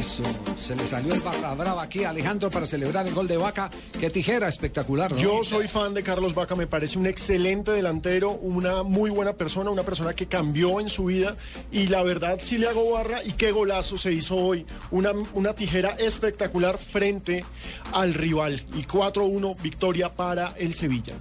Eso, 0.00 0.22
se 0.58 0.74
le 0.74 0.86
salió 0.86 1.12
el 1.12 1.20
barra 1.20 1.52
brava 1.52 1.82
aquí 1.82 2.04
a 2.04 2.08
Alejandro 2.08 2.48
para 2.48 2.64
celebrar 2.64 3.06
el 3.06 3.12
gol 3.12 3.28
de 3.28 3.36
Vaca. 3.36 3.68
Qué 4.00 4.08
tijera 4.08 4.48
espectacular, 4.48 5.12
¿no? 5.12 5.18
Yo 5.18 5.44
soy 5.44 5.68
fan 5.68 5.92
de 5.92 6.02
Carlos 6.02 6.34
Vaca, 6.34 6.56
me 6.56 6.66
parece 6.66 6.98
un 6.98 7.04
excelente 7.04 7.70
delantero, 7.72 8.30
una 8.30 8.82
muy 8.82 9.10
buena 9.10 9.34
persona, 9.34 9.68
una 9.68 9.82
persona 9.82 10.14
que 10.14 10.26
cambió 10.26 10.80
en 10.80 10.88
su 10.88 11.04
vida 11.04 11.36
y 11.70 11.88
la 11.88 12.02
verdad 12.02 12.38
sí 12.42 12.56
le 12.56 12.68
hago 12.68 12.92
barra 12.92 13.22
y 13.22 13.32
qué 13.32 13.52
golazo 13.52 13.98
se 13.98 14.10
hizo 14.10 14.36
hoy. 14.36 14.64
Una, 14.90 15.12
una 15.34 15.52
tijera 15.52 15.90
espectacular 15.98 16.78
frente 16.78 17.44
al 17.92 18.14
rival 18.14 18.64
y 18.72 18.84
4-1 18.84 19.60
victoria 19.60 20.08
para 20.08 20.54
el 20.56 20.72
Sevilla. 20.72 21.12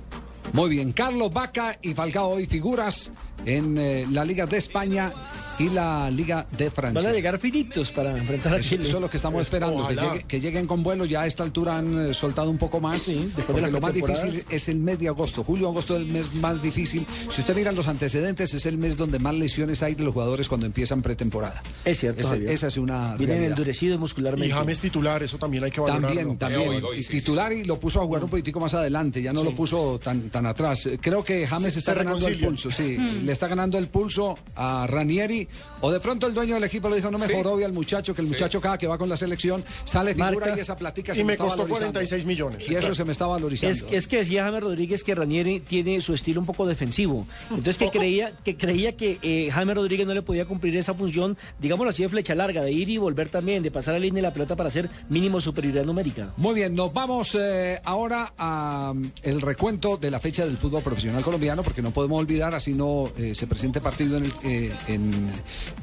Muy 0.54 0.70
bien, 0.70 0.94
Carlos 0.94 1.34
Vaca 1.34 1.78
y 1.82 1.94
Falcao 1.94 2.30
hoy 2.30 2.46
figuras 2.46 3.12
en 3.46 3.78
eh, 3.78 4.06
la 4.12 4.26
Liga 4.26 4.46
de 4.46 4.58
España 4.58 5.12
y 5.58 5.68
la 5.70 6.10
Liga 6.10 6.46
de 6.58 6.72
Francia. 6.72 7.02
Van 7.02 7.12
a 7.12 7.14
llegar 7.14 7.38
finitos 7.38 7.92
para 7.92 8.18
enfrentar 8.18 8.56
a 8.56 8.60
Chile. 8.62 8.86
eso 8.88 8.96
es 8.96 9.02
lo 9.02 9.10
que 9.10 9.18
estamos 9.18 9.42
esperando, 9.42 9.76
que, 9.88 9.94
Ojalá. 9.96 10.14
llegue- 10.14 10.24
que 10.26 10.40
lleguen 10.40 10.66
con 10.68 10.84
vuelo. 10.84 11.04
Ya 11.04 11.24
a 11.24 11.28
esta 11.28 11.44
altura 11.44 11.78
han 11.78 12.10
eh, 12.10 12.14
soltado 12.14 12.50
un 12.50 12.58
poco 12.58 12.80
más. 12.80 13.06
de 13.08 13.30
porque 13.46 13.70
lo 13.70 13.82
más 13.82 13.94
difícil 13.94 14.44
es 14.50 14.70
el 14.70 14.78
mes 14.78 15.00
de 15.00 15.10
agosto. 15.10 15.44
Julio, 15.44 15.68
agosto 15.68 15.96
es 15.98 16.02
el 16.04 16.08
mes 16.14 16.34
más 16.36 16.62
difícil. 16.62 17.06
Si 17.30 17.42
usted 17.42 17.54
mira 17.58 17.74
los 17.74 17.90
antecedentes, 17.90 18.54
es 18.54 18.66
el 18.66 18.78
mes 18.78 18.96
donde 18.96 19.20
más 19.20 19.36
lesiones 19.36 19.84
hay 19.84 19.96
de 19.96 20.04
los 20.04 20.14
jugadores 20.14 20.48
cuando 20.48 20.66
empiezan 20.66 21.02
pretemporada. 21.02 21.62
Es 21.84 22.00
cierto, 22.00 22.26
Javier. 22.26 22.52
esa 22.52 22.68
es 22.68 22.78
una 22.78 23.16
Vienen 23.18 23.44
endurecidos 23.44 24.00
muscularmente. 24.00 24.48
Y 24.48 24.52
James 24.52 24.80
titular, 24.80 25.22
eso 25.24 25.38
también 25.38 25.66
hay 25.66 25.72
que 25.72 25.82
valorarlo. 25.82 26.08
También, 26.38 26.38
también. 26.38 26.84
y 26.98 27.04
titular 27.04 27.52
y 27.52 27.66
lo 27.66 27.78
puso 27.78 28.00
a 28.00 28.06
jugar 28.06 28.24
un 28.24 28.30
poquitico 28.30 28.62
más 28.62 28.74
adelante, 28.76 29.22
ya 29.22 29.34
no 29.34 29.44
lo 29.44 29.52
puso 29.54 30.00
tan, 30.02 30.30
tan 30.30 30.46
atrás. 30.46 30.88
Creo 31.02 31.22
que 31.22 31.46
James 31.46 31.74
Se- 31.74 31.80
está 31.80 31.94
ganando 31.96 32.26
el 32.30 32.40
pulso, 32.40 32.72
sí. 32.72 32.96
Mm. 32.98 33.26
Le 33.30 33.34
está 33.34 33.48
ganando 33.48 33.78
el 33.78 33.90
pulso 33.90 34.36
a 34.56 34.88
Ranieri. 34.88 35.48
O 35.82 35.92
de 35.92 36.00
pronto 36.00 36.26
el 36.26 36.34
dueño 36.34 36.56
del 36.56 36.64
equipo 36.64 36.90
le 36.90 36.96
dijo, 36.96 37.12
no 37.12 37.20
me 37.20 37.28
Sí. 37.28 37.34
jorobie 37.34 37.64
al 37.64 37.74
muchacho, 37.74 38.16
que 38.16 38.22
el 38.22 38.28
Sí. 38.28 38.34
muchacho 38.34 38.60
cada 38.60 38.76
que 38.80 38.88
va 38.88 38.98
con 38.98 39.08
la 39.08 39.16
selección 39.16 39.64
sale 39.86 40.16
figura 40.16 40.32
Marca. 40.32 40.58
y 40.58 40.60
esa 40.62 40.76
platica 40.76 41.14
se 41.14 41.22
Y 41.22 41.24
me 41.24 41.34
está 41.34 41.44
costó 41.44 41.60
valorizando. 41.60 41.92
46 41.94 42.26
millones, 42.26 42.68
Y 42.68 42.74
eso 42.74 42.96
se 42.96 43.06
me 43.06 43.12
está 43.12 43.28
valorizando. 43.28 43.76
Es, 43.76 43.86
es 43.92 44.08
que 44.08 44.18
decía 44.18 44.46
James 44.46 44.64
Rodríguez 44.64 45.04
que 45.04 45.14
Ranieri 45.14 45.60
tiene 45.60 46.02
su 46.02 46.16
estilo 46.16 46.40
un 46.42 46.48
poco 46.48 46.66
defensivo. 46.66 47.28
Entonces 47.52 47.78
que 47.78 47.92
creía 47.92 48.34
que 48.44 48.58
creía 48.58 48.98
que 48.98 49.20
eh, 49.22 49.52
James 49.52 49.76
Rodríguez 49.76 50.08
no 50.08 50.16
le 50.16 50.24
podía 50.24 50.46
cumplir 50.46 50.76
esa 50.76 50.96
función, 50.96 51.38
digámoslo 51.60 51.92
así, 51.92 52.02
de 52.02 52.10
flecha 52.10 52.34
larga, 52.34 52.64
de 52.64 52.72
ir 52.72 52.90
y 52.90 52.98
volver 52.98 53.30
también, 53.30 53.62
de 53.62 53.70
pasar 53.70 53.94
a 53.94 54.00
la 54.00 54.06
línea 54.06 54.24
de 54.24 54.28
la 54.30 54.34
pelota 54.34 54.56
para 54.56 54.70
hacer 54.70 54.90
mínimo 55.10 55.40
superioridad 55.40 55.86
numérica. 55.86 56.34
Muy 56.38 56.56
bien, 56.56 56.74
nos 56.74 56.92
vamos 56.92 57.38
eh, 57.40 57.80
ahora 57.86 58.34
a 58.40 58.92
mm, 58.96 59.12
el 59.22 59.40
recuento 59.42 59.98
de 59.98 60.10
la 60.10 60.20
fecha 60.20 60.46
del 60.46 60.58
fútbol 60.58 60.82
profesional 60.82 61.22
colombiano, 61.24 61.62
porque 61.62 61.84
no 61.84 61.92
podemos 61.92 62.20
olvidar, 62.20 62.56
así 62.56 62.74
no 62.74 63.12
eh, 63.20 63.36
se 63.36 63.48
presente 63.48 63.82
partido 63.82 64.18
en, 64.18 64.26
el- 64.26 64.34
eh, 64.44 64.72
en 64.88 65.30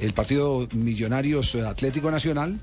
el 0.01 0.13
partido 0.15 0.67
Millonarios 0.75 1.55
eh, 1.55 1.63
Atlético 1.67 2.11
Nacional. 2.11 2.59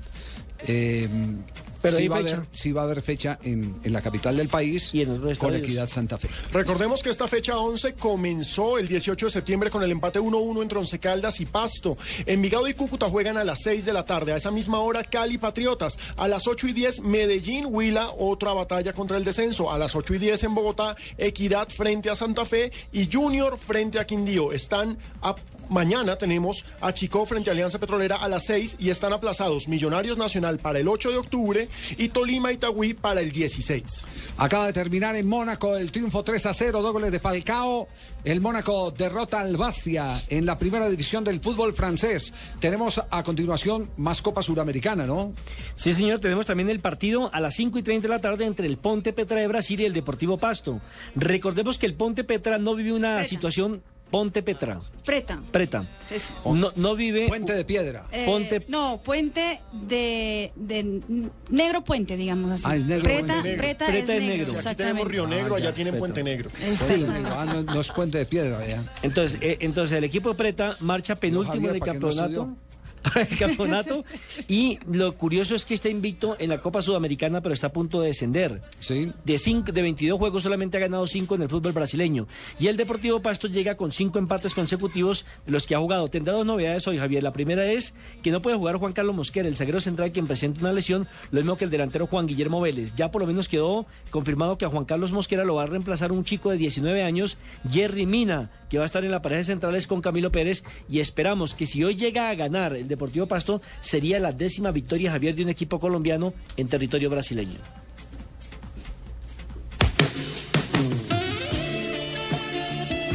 Pero 1.84 1.98
sí, 1.98 2.08
va 2.08 2.16
a 2.16 2.18
haber, 2.20 2.40
sí 2.50 2.72
va 2.72 2.80
a 2.80 2.84
haber 2.84 3.02
fecha 3.02 3.38
en, 3.42 3.78
en 3.84 3.92
la 3.92 4.00
capital 4.00 4.38
del 4.38 4.48
país 4.48 4.90
con 4.90 5.28
estadios. 5.28 5.62
Equidad 5.62 5.86
Santa 5.86 6.16
Fe. 6.16 6.30
Recordemos 6.50 7.02
que 7.02 7.10
esta 7.10 7.28
fecha 7.28 7.58
11 7.58 7.92
comenzó 7.92 8.78
el 8.78 8.88
18 8.88 9.26
de 9.26 9.30
septiembre 9.32 9.68
con 9.68 9.82
el 9.82 9.90
empate 9.90 10.18
1-1 10.18 10.62
entre 10.62 10.78
Once 10.78 10.98
Caldas 10.98 11.40
y 11.40 11.44
Pasto. 11.44 11.98
Envigado 12.24 12.66
y 12.68 12.72
Cúcuta 12.72 13.10
juegan 13.10 13.36
a 13.36 13.44
las 13.44 13.60
6 13.64 13.84
de 13.84 13.92
la 13.92 14.06
tarde. 14.06 14.32
A 14.32 14.36
esa 14.36 14.50
misma 14.50 14.78
hora 14.78 15.04
Cali 15.04 15.36
Patriotas. 15.36 15.98
A 16.16 16.26
las 16.26 16.46
8 16.46 16.68
y 16.68 16.72
10 16.72 17.02
Medellín 17.02 17.66
Huila, 17.68 18.12
otra 18.16 18.54
batalla 18.54 18.94
contra 18.94 19.18
el 19.18 19.24
descenso. 19.24 19.70
A 19.70 19.76
las 19.76 19.94
8 19.94 20.14
y 20.14 20.18
10 20.18 20.44
en 20.44 20.54
Bogotá 20.54 20.96
Equidad 21.18 21.68
frente 21.68 22.08
a 22.08 22.14
Santa 22.14 22.46
Fe 22.46 22.72
y 22.92 23.10
Junior 23.12 23.58
frente 23.58 24.00
a 24.00 24.06
Quindío. 24.06 24.52
Están 24.52 24.96
a 25.20 25.34
Mañana 25.68 26.16
tenemos 26.16 26.64
a 26.80 26.92
Chico 26.92 27.24
frente 27.26 27.50
a 27.50 27.52
Alianza 27.52 27.78
Petrolera 27.78 28.16
a 28.16 28.28
las 28.28 28.44
6 28.46 28.76
y 28.78 28.90
están 28.90 29.12
aplazados 29.12 29.68
Millonarios 29.68 30.18
Nacional 30.18 30.58
para 30.58 30.78
el 30.78 30.88
8 30.88 31.10
de 31.10 31.16
octubre 31.16 31.68
y 31.96 32.08
Tolima 32.08 32.52
Itagüí 32.52 32.94
para 32.94 33.20
el 33.20 33.32
16. 33.32 34.06
Acaba 34.38 34.66
de 34.66 34.72
terminar 34.72 35.16
en 35.16 35.28
Mónaco 35.28 35.76
el 35.76 35.90
triunfo 35.90 36.22
3 36.22 36.46
a 36.46 36.54
0, 36.54 36.82
dos 36.82 36.92
goles 36.92 37.12
de 37.12 37.20
Falcao. 37.20 37.88
El 38.24 38.40
Mónaco 38.40 38.90
derrota 38.90 39.40
al 39.40 39.56
Bastia 39.56 40.22
en 40.28 40.46
la 40.46 40.58
primera 40.58 40.88
división 40.88 41.24
del 41.24 41.40
fútbol 41.40 41.74
francés. 41.74 42.32
Tenemos 42.60 43.02
a 43.10 43.22
continuación 43.22 43.90
más 43.96 44.22
Copa 44.22 44.42
Suramericana, 44.42 45.06
¿no? 45.06 45.32
Sí, 45.74 45.92
señor, 45.92 46.20
tenemos 46.20 46.46
también 46.46 46.68
el 46.68 46.80
partido 46.80 47.32
a 47.32 47.40
las 47.40 47.54
5 47.54 47.78
y 47.78 47.82
30 47.82 48.08
de 48.08 48.14
la 48.14 48.20
tarde 48.20 48.44
entre 48.44 48.66
el 48.66 48.78
Ponte 48.78 49.12
Petra 49.12 49.40
de 49.40 49.46
Brasil 49.46 49.80
y 49.80 49.84
el 49.84 49.92
Deportivo 49.92 50.38
Pasto. 50.38 50.80
Recordemos 51.14 51.78
que 51.78 51.86
el 51.86 51.94
Ponte 51.94 52.24
Petra 52.24 52.58
no 52.58 52.74
vive 52.74 52.92
una 52.92 53.24
situación... 53.24 53.82
Ponte 54.14 54.44
Petra, 54.44 54.78
Preta. 55.04 55.42
Preta. 55.50 55.84
Eso. 56.08 56.32
No, 56.54 56.72
no 56.76 56.94
vive... 56.94 57.26
Puente 57.26 57.52
de 57.52 57.64
Piedra. 57.64 58.04
Eh, 58.12 58.24
Ponte- 58.26 58.64
No, 58.68 59.00
puente 59.02 59.60
de, 59.72 60.52
de 60.54 61.00
negro 61.48 61.82
puente, 61.82 62.16
digamos 62.16 62.52
así. 62.52 62.62
Ah, 62.64 62.76
es 62.76 62.84
negro 62.86 63.02
Preta, 63.02 63.26
puente. 63.40 63.56
Preta, 63.56 63.86
Preta 63.86 64.12
es 64.14 64.20
es 64.20 64.24
negro. 64.24 64.36
negro. 64.36 64.42
Aquí 64.44 64.44
tenemos 64.46 64.58
exactamente. 64.60 65.08
Río 65.10 65.26
Negro, 65.26 65.54
Ah, 65.54 65.56
allá 65.58 65.70
ya, 65.70 65.74
tienen. 65.74 65.98
Puente 65.98 66.22
Negro. 66.22 66.48
Puente 66.50 66.98
negro. 66.98 67.28
Ah, 67.36 67.44
no, 67.44 67.62
no 67.64 67.80
es 67.80 67.90
Puente 67.90 68.18
de 68.18 68.26
Piedra. 68.26 68.60
Entonces, 69.02 69.38
eh, 69.40 69.56
entonces 69.60 69.98
el 69.98 70.04
equipo 70.04 70.28
de 70.28 70.34
Preta 70.36 70.76
marcha 70.78 71.16
penúltimo 71.16 71.54
Javier, 71.54 71.72
del 71.72 71.80
¿para 71.80 71.92
qué 71.92 71.98
no 71.98 72.06
campeonato. 72.08 72.56
Para 73.04 73.22
el 73.22 73.38
campeonato 73.38 74.04
y 74.48 74.78
lo 74.90 75.16
curioso 75.16 75.54
es 75.54 75.64
que 75.64 75.74
está 75.74 75.88
invicto 75.88 76.36
en 76.38 76.50
la 76.50 76.58
Copa 76.58 76.82
Sudamericana 76.82 77.40
pero 77.40 77.52
está 77.52 77.68
a 77.68 77.72
punto 77.72 78.00
de 78.00 78.08
descender. 78.08 78.62
Sí. 78.80 79.12
De, 79.24 79.38
cinco, 79.38 79.72
de 79.72 79.82
22 79.82 80.18
juegos 80.18 80.42
solamente 80.42 80.76
ha 80.76 80.80
ganado 80.80 81.06
5 81.06 81.34
en 81.34 81.42
el 81.42 81.48
fútbol 81.48 81.72
brasileño 81.72 82.26
y 82.58 82.66
el 82.66 82.76
Deportivo 82.76 83.20
Pasto 83.20 83.48
llega 83.48 83.76
con 83.76 83.92
5 83.92 84.18
empates 84.18 84.54
consecutivos 84.54 85.24
de 85.46 85.52
los 85.52 85.66
que 85.66 85.74
ha 85.74 85.78
jugado. 85.78 86.08
Tendrá 86.08 86.34
dos 86.34 86.46
novedades 86.46 86.86
hoy 86.88 86.98
Javier. 86.98 87.22
La 87.22 87.32
primera 87.32 87.70
es 87.70 87.94
que 88.22 88.30
no 88.30 88.42
puede 88.42 88.56
jugar 88.56 88.76
Juan 88.76 88.92
Carlos 88.92 89.14
Mosquera, 89.14 89.48
el 89.48 89.56
zaguero 89.56 89.80
central 89.80 90.12
quien 90.12 90.26
presenta 90.26 90.60
una 90.60 90.72
lesión, 90.72 91.06
lo 91.30 91.40
mismo 91.40 91.56
que 91.56 91.64
el 91.64 91.70
delantero 91.70 92.06
Juan 92.06 92.26
Guillermo 92.26 92.60
Vélez. 92.60 92.94
Ya 92.96 93.10
por 93.10 93.20
lo 93.22 93.26
menos 93.26 93.48
quedó 93.48 93.86
confirmado 94.10 94.58
que 94.58 94.64
a 94.64 94.68
Juan 94.68 94.84
Carlos 94.84 95.12
Mosquera 95.12 95.44
lo 95.44 95.56
va 95.56 95.64
a 95.64 95.66
reemplazar 95.66 96.12
un 96.12 96.24
chico 96.24 96.50
de 96.50 96.56
19 96.56 97.02
años, 97.02 97.36
Jerry 97.70 98.06
Mina, 98.06 98.50
que 98.74 98.78
va 98.78 98.84
a 98.84 98.86
estar 98.86 99.04
en 99.04 99.12
la 99.12 99.22
pareja 99.22 99.38
de 99.38 99.44
centrales 99.44 99.86
con 99.86 100.00
Camilo 100.00 100.32
Pérez 100.32 100.64
y 100.88 100.98
esperamos 100.98 101.54
que 101.54 101.64
si 101.64 101.84
hoy 101.84 101.94
llega 101.94 102.28
a 102.28 102.34
ganar 102.34 102.74
el 102.74 102.88
Deportivo 102.88 103.26
Pasto 103.26 103.62
sería 103.78 104.18
la 104.18 104.32
décima 104.32 104.72
victoria 104.72 105.12
Javier 105.12 105.36
de 105.36 105.44
un 105.44 105.48
equipo 105.48 105.78
colombiano 105.78 106.34
en 106.56 106.66
territorio 106.66 107.08
brasileño. 107.08 107.60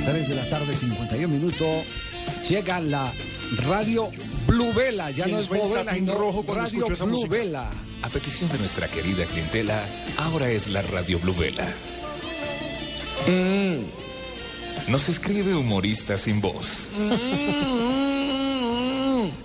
Tres 0.05 0.29
de 0.29 0.35
la 0.35 0.49
tarde, 0.49 0.73
51 0.73 1.27
minutos. 1.27 1.83
Llega 2.47 2.79
la 2.79 3.11
Radio 3.57 4.07
Blue 4.47 4.71
Vela. 4.73 5.11
Ya 5.11 5.27
no 5.27 5.39
es 5.39 5.49
Bovela, 5.49 5.83
Satín 5.83 6.05
sino 6.05 6.17
Rojo 6.17 6.45
Radio 6.47 6.85
Blue 6.85 7.07
música. 7.07 7.35
Vela. 7.35 7.69
A 8.01 8.07
petición 8.07 8.49
de 8.49 8.59
nuestra 8.59 8.87
querida 8.87 9.25
clientela, 9.25 9.85
ahora 10.19 10.49
es 10.49 10.69
la 10.69 10.81
Radio 10.83 11.19
Blue 11.19 11.35
Vela. 11.35 11.67
Mm. 13.27 14.08
Nos 14.87 15.09
escribe 15.09 15.53
humorista 15.55 16.17
sin 16.17 16.41
voz. 16.41 16.87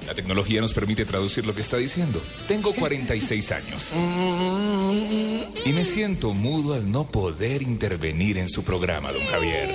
La 0.06 0.14
tecnología 0.14 0.60
nos 0.60 0.72
permite 0.72 1.04
traducir 1.04 1.46
lo 1.46 1.54
que 1.54 1.62
está 1.62 1.76
diciendo. 1.76 2.20
Tengo 2.46 2.72
46 2.74 3.52
años 3.52 3.90
y 5.64 5.72
me 5.72 5.84
siento 5.84 6.32
mudo 6.32 6.74
al 6.74 6.90
no 6.90 7.04
poder 7.04 7.62
intervenir 7.62 8.38
en 8.38 8.48
su 8.48 8.62
programa, 8.62 9.12
don 9.12 9.24
Javier. 9.26 9.68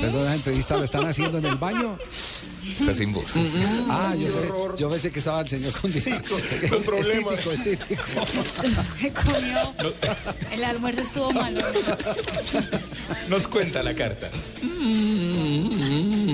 Perdón, 0.00 0.24
la 0.24 0.34
entrevista 0.34 0.76
la 0.76 0.84
están 0.84 1.06
haciendo 1.06 1.38
en 1.38 1.46
el 1.46 1.56
baño. 1.56 1.96
Está 2.80 2.94
sin 2.94 3.12
voz. 3.12 3.32
Ah, 3.88 4.14
yo, 4.18 4.28
sé- 4.28 4.52
yo 4.78 4.90
pensé 4.90 5.10
que 5.10 5.18
estaba 5.18 5.40
el 5.42 5.48
señor 5.48 5.72
con, 5.80 5.92
con 6.70 6.82
problemas. 6.82 7.34
Es 7.44 7.50
típico, 7.52 7.52
es 7.52 7.64
típico. 7.64 8.02
Me 9.02 9.10
comió. 9.12 9.74
El 10.52 10.64
almuerzo 10.64 11.00
estuvo 11.02 11.30
malo. 11.32 11.62
Nos 13.28 13.46
cuenta 13.48 13.82
la 13.82 13.94
carta. 13.94 14.30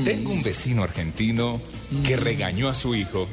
Tengo 0.04 0.30
un 0.32 0.42
vecino 0.42 0.82
argentino 0.82 1.60
que 2.04 2.16
regañó 2.16 2.68
a 2.68 2.74
su 2.74 2.94
hijo 2.94 3.28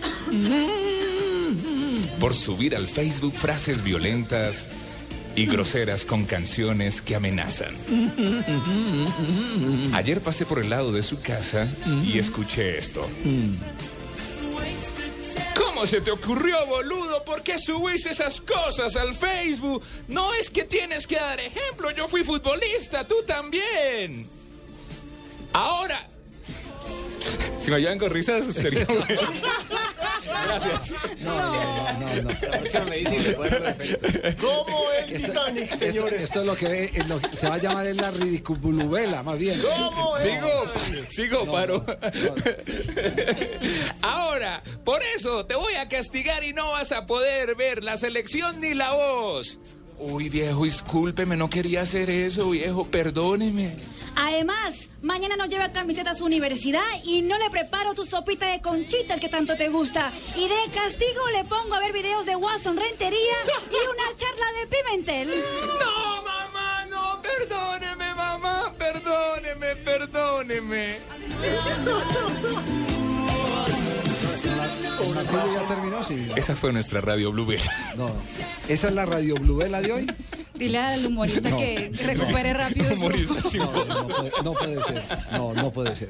por 2.20 2.34
subir 2.36 2.76
al 2.76 2.88
Facebook 2.88 3.34
frases 3.34 3.84
violentas 3.84 4.66
y 5.38 5.46
groseras 5.46 6.04
con 6.04 6.26
canciones 6.26 7.00
que 7.00 7.16
amenazan. 7.16 7.76
Ayer 9.94 10.20
pasé 10.20 10.48
por 10.48 10.58
el 10.58 10.72
lado 10.72 10.92
de 10.92 11.04
su 11.04 11.22
casa 11.22 11.68
y 12.04 12.18
escuché 12.18 12.80
esto. 12.80 13.08
¿Cómo 15.56 15.86
se 15.86 16.02
te 16.02 16.10
ocurrió, 16.10 16.66
boludo? 16.66 17.24
¿Por 17.24 17.44
qué 17.44 17.60
subís 17.60 18.08
esas 18.08 18.42
cosas 18.42 18.96
al 18.96 19.14
Facebook? 19.14 19.84
No 20.08 20.34
es 20.34 20.50
que 20.50 20.64
tienes 20.64 21.06
que 21.06 21.18
dar 21.18 21.40
ejemplo. 21.40 21.92
Yo 21.92 22.08
fui 22.08 22.24
futbolista, 22.24 23.08
tú 23.08 23.24
también. 23.26 24.28
Ahora. 25.54 26.17
Si 27.60 27.72
me 27.72 27.78
ayudan 27.78 27.98
con 28.00 28.10
risas, 28.12 28.46
sería 28.46 28.86
bueno. 28.86 29.06
Gracias. 30.48 30.94
No, 31.20 31.36
no, 31.36 31.94
no, 31.94 32.22
no. 32.24 32.30
¿Cómo 34.40 34.92
es 34.92 35.12
Esto, 35.12 35.28
Titanic, 35.28 35.64
esto- 35.64 35.78
señores? 35.78 36.22
esto 36.24 36.40
es 36.42 36.46
lo 36.46 36.56
que, 36.56 36.92
es 36.94 37.08
lo 37.08 37.20
que 37.20 37.36
se 37.38 37.50
va 37.50 37.56
a 37.56 37.58
llamar 37.58 37.86
es 37.88 37.98
la 37.98 38.12
ridiculubela, 38.12 39.24
más 39.24 39.38
bien. 39.38 39.60
¿Cómo 39.62 40.18
es? 40.18 40.24
Sigo, 40.24 40.64
sigo, 41.10 41.52
paro. 41.52 41.84
Ahora, 44.02 44.62
por 44.84 45.02
eso 45.16 45.46
te 45.46 45.56
voy 45.56 45.74
a 45.76 45.88
castigar 45.88 46.44
y 46.44 46.54
no 46.54 46.72
vas 46.72 46.92
a 46.92 47.06
poder 47.06 47.56
ver 47.56 47.84
la 47.84 47.98
selección 47.98 48.62
ni 48.62 48.74
la 48.74 48.94
voz. 48.94 49.60
Uy, 50.00 50.30
viejo, 50.30 50.64
discúlpeme, 50.64 51.36
no 51.36 51.50
quería 51.50 51.82
hacer 51.82 52.10
eso, 52.10 52.52
viejo, 52.52 52.86
perdóneme. 52.86 53.76
Además, 54.20 54.90
mañana 55.04 55.36
no 55.36 55.46
lleva 55.46 55.72
camiseta 55.72 56.12
a 56.12 56.16
su 56.16 56.26
universidad 56.26 56.82
y 57.04 57.22
no 57.22 57.38
le 57.38 57.52
preparo 57.52 57.94
tu 57.94 58.04
sopita 58.04 58.48
de 58.48 58.62
conchitas 58.62 59.20
que 59.20 59.30
tanto 59.30 59.56
te 59.56 59.70
gusta. 59.70 60.12
Y 60.36 60.48
de 60.48 60.56
castigo 60.74 61.22
le 61.34 61.44
pongo 61.44 61.76
a 61.76 61.80
ver 61.80 61.94
videos 61.94 62.26
de 62.26 62.36
Watson 62.36 62.78
Rentería 62.78 63.38
y 63.70 63.76
una 63.76 64.16
charla 64.16 64.46
de 64.60 64.68
Pimentel. 64.76 65.30
No, 65.30 66.24
mamá, 66.24 66.86
no, 66.90 67.22
perdóneme, 67.22 68.16
mamá, 68.16 68.74
perdóneme, 68.76 69.76
perdóneme. 69.86 70.98
Ya 75.54 75.68
terminó, 75.68 76.04
sí. 76.04 76.28
Esa 76.36 76.56
fue 76.56 76.74
nuestra 76.74 77.02
radio 77.02 77.32
Blue 77.32 77.46
Bell. 77.46 77.62
No. 77.96 78.12
¿Esa 78.68 78.88
es 78.88 78.94
la 78.94 79.06
Radio 79.06 79.36
Bluvela 79.36 79.82
de 79.82 79.92
hoy? 79.92 80.08
Dile 80.58 80.78
al 80.78 81.06
humorista 81.06 81.50
No. 81.50 81.58
que 81.58 81.92
recupere 82.04 82.54
rápido 82.54 82.96
su... 82.96 83.58
No, 83.58 83.86
no 83.86 84.08
puede, 84.08 84.32
no 84.44 84.54
puede 84.54 84.84
ser. 84.84 85.04
No, 85.32 85.54
no 85.54 85.72
puede 85.72 85.96
ser. 85.96 86.10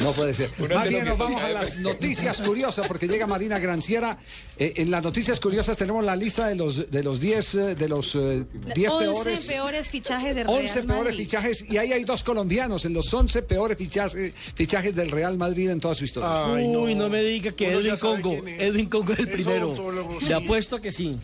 No 0.00 0.12
puede 0.12 0.34
ser. 0.34 0.50
Más 0.74 0.88
bien 0.88 1.04
nos 1.04 1.18
vamos 1.18 1.42
a 1.42 1.48
las 1.48 1.76
noticias 1.78 2.42
curiosas 2.42 2.86
porque 2.88 3.06
llega 3.08 3.26
Marina 3.26 3.58
Granciera. 3.58 4.18
Eh, 4.56 4.74
en 4.76 4.90
las 4.90 5.02
noticias 5.02 5.40
curiosas 5.40 5.76
tenemos 5.76 6.04
la 6.04 6.16
lista 6.16 6.46
de 6.48 6.54
los 6.54 6.90
de 6.90 7.02
los 7.02 7.20
10 7.20 7.54
eh, 7.54 7.74
de 7.74 7.88
los 7.88 8.14
eh, 8.14 8.44
10 8.74 8.90
11 8.90 9.04
peores 9.06 9.44
peores 9.46 9.88
fichajes 9.88 10.34
de 10.36 10.44
Real 10.44 10.56
11 10.58 10.82
peores 10.82 11.04
Madrid. 11.04 11.18
fichajes 11.18 11.64
y 11.68 11.76
ahí 11.78 11.92
hay 11.92 12.04
dos 12.04 12.22
colombianos 12.24 12.84
en 12.84 12.92
los 12.94 13.12
11 13.12 13.42
peores 13.42 13.78
fichajes, 13.78 14.34
fichajes 14.54 14.94
del 14.94 15.10
Real 15.10 15.36
Madrid 15.38 15.70
en 15.70 15.80
toda 15.80 15.94
su 15.94 16.04
historia. 16.04 16.46
Uy, 16.46 16.94
no. 16.94 17.08
me 17.08 17.22
diga 17.22 17.52
que 17.52 17.72
Edwin 17.72 17.96
Congo. 17.96 18.32
Edwin 18.46 18.88
Congo 18.88 19.12
es 19.12 19.18
el 19.20 19.28
Es 19.28 19.34
primero. 19.34 19.92
Le 20.20 20.26
sí. 20.26 20.32
apuesto 20.32 20.80
que 20.80 20.92
sí. 20.92 21.16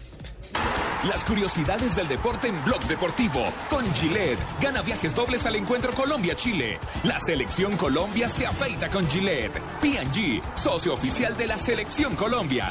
Las 1.08 1.22
curiosidades 1.24 1.94
del 1.94 2.08
deporte 2.08 2.48
en 2.48 2.64
Blog 2.64 2.82
Deportivo. 2.84 3.44
Con 3.68 3.84
Gillette. 3.94 4.38
Gana 4.60 4.80
viajes 4.82 5.14
dobles 5.14 5.44
al 5.46 5.56
encuentro 5.56 5.92
Colombia-Chile. 5.92 6.78
La 7.04 7.20
selección 7.20 7.76
Colombia 7.76 8.28
se 8.28 8.46
afeita 8.46 8.88
con 8.88 9.06
Gillette. 9.08 9.60
P&G, 9.82 10.40
socio 10.54 10.94
oficial 10.94 11.36
de 11.36 11.46
la 11.46 11.58
selección 11.58 12.16
Colombia. 12.16 12.68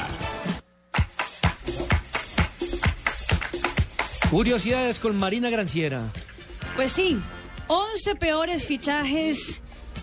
Curiosidades 4.30 4.98
con 4.98 5.16
Marina 5.16 5.48
Granciera. 5.50 6.02
Pues 6.74 6.92
sí, 6.92 7.20
11 7.68 8.16
peores 8.16 8.64
fichajes 8.64 9.60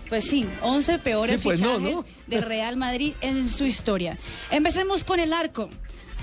Pues 0.08 0.24
sí, 0.24 0.48
11 0.62 0.98
peores 0.98 1.40
Sí, 1.40 1.44
pues 1.44 1.60
no, 1.60 1.76
fichajes 1.78 1.96
¿no? 1.96 2.04
del 2.26 2.42
Real 2.42 2.76
Madrid 2.76 3.12
en 3.20 3.48
su 3.50 3.64
historia. 3.64 4.16
Empecemos 4.50 5.04
con 5.04 5.20
el 5.20 5.32
arco. 5.34 5.68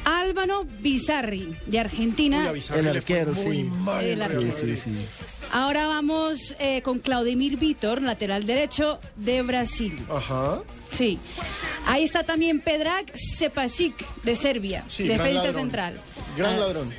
Álvaro 0.05 0.65
Bizarri, 0.79 1.55
de 1.65 1.79
Argentina. 1.79 2.49
Uy, 2.51 2.63
El 2.75 2.87
arquero, 2.87 3.33
muy 3.33 3.55
sí. 3.57 3.63
mal 3.63 4.03
El 4.03 4.11
en 4.11 4.17
Real 4.19 4.31
arquero. 4.31 4.51
Madrid. 4.53 4.75
Sí, 4.75 4.89
sí. 4.91 5.05
Ahora 5.51 5.87
vamos 5.87 6.55
eh, 6.59 6.81
con 6.83 6.99
Claudimir 6.99 7.57
Vitor, 7.57 8.01
lateral 8.01 8.45
derecho 8.45 8.99
de 9.15 9.41
Brasil. 9.41 9.97
Ajá. 10.09 10.59
Sí. 10.91 11.19
Ahí 11.87 12.03
está 12.03 12.23
también 12.23 12.59
Pedrag 12.59 13.05
Sepasic, 13.15 13.93
de 14.23 14.35
Serbia, 14.35 14.83
defensa 14.97 15.53
central. 15.53 15.99
Gran 16.37 16.53
Ah, 16.55 16.57
ladrón. 16.57 16.93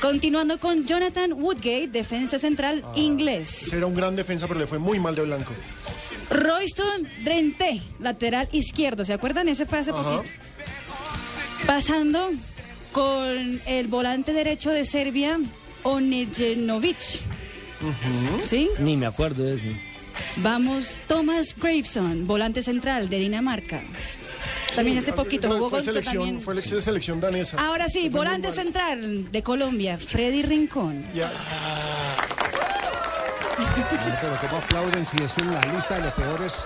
Continuando 0.00 0.58
con 0.58 0.86
Jonathan 0.86 1.34
Woodgate, 1.34 1.88
defensa 1.88 2.38
central 2.38 2.82
Ah. 2.86 2.92
inglés. 2.96 3.70
Era 3.72 3.84
un 3.84 3.94
gran 3.94 4.16
defensa, 4.16 4.48
pero 4.48 4.58
le 4.60 4.66
fue 4.66 4.78
muy 4.78 4.98
mal 4.98 5.14
de 5.14 5.22
blanco. 5.22 5.52
Royston 6.30 7.06
Drenthe, 7.22 7.82
lateral 7.98 8.48
izquierdo. 8.52 9.04
¿Se 9.04 9.12
acuerdan? 9.12 9.48
Ese 9.48 9.66
fue 9.66 9.78
hace 9.78 9.90
Ajá. 9.90 10.02
poquito. 10.16 10.34
Pasando 11.74 12.30
con 12.90 13.62
el 13.64 13.86
volante 13.86 14.32
derecho 14.32 14.70
de 14.70 14.84
Serbia, 14.84 15.38
Onejenovic. 15.84 16.98
¿Sí? 18.42 18.68
Ni 18.80 18.96
me 18.96 19.06
acuerdo 19.06 19.44
de 19.44 19.54
eso. 19.54 19.66
Vamos, 20.38 20.98
Thomas 21.06 21.54
Graveson, 21.56 22.26
volante 22.26 22.64
central 22.64 23.08
de 23.08 23.18
Dinamarca. 23.20 23.82
También 24.74 24.98
hace 24.98 25.12
poquito 25.12 25.46
Fue- 25.46 25.58
jugó 25.58 25.70
fue 25.70 25.78
con 25.78 25.84
selección, 25.84 26.16
también. 26.16 26.42
fue 26.42 26.54
ex- 26.58 26.82
selección 26.82 27.20
danesa. 27.20 27.56
Ahora 27.64 27.88
sí, 27.88 28.08
volante 28.08 28.50
central 28.50 29.30
de 29.30 29.42
Colombia, 29.44 29.96
Freddy 29.96 30.42
Rincón. 30.42 31.04
Ya. 31.14 31.30
Pero 34.20 34.36
¿cómo 34.40 34.56
aplauden 34.56 35.06
si 35.06 35.18
es 35.22 35.38
en 35.38 35.54
la 35.54 35.60
lista 35.72 35.94
de 35.98 36.02
los 36.02 36.14
peores, 36.14 36.64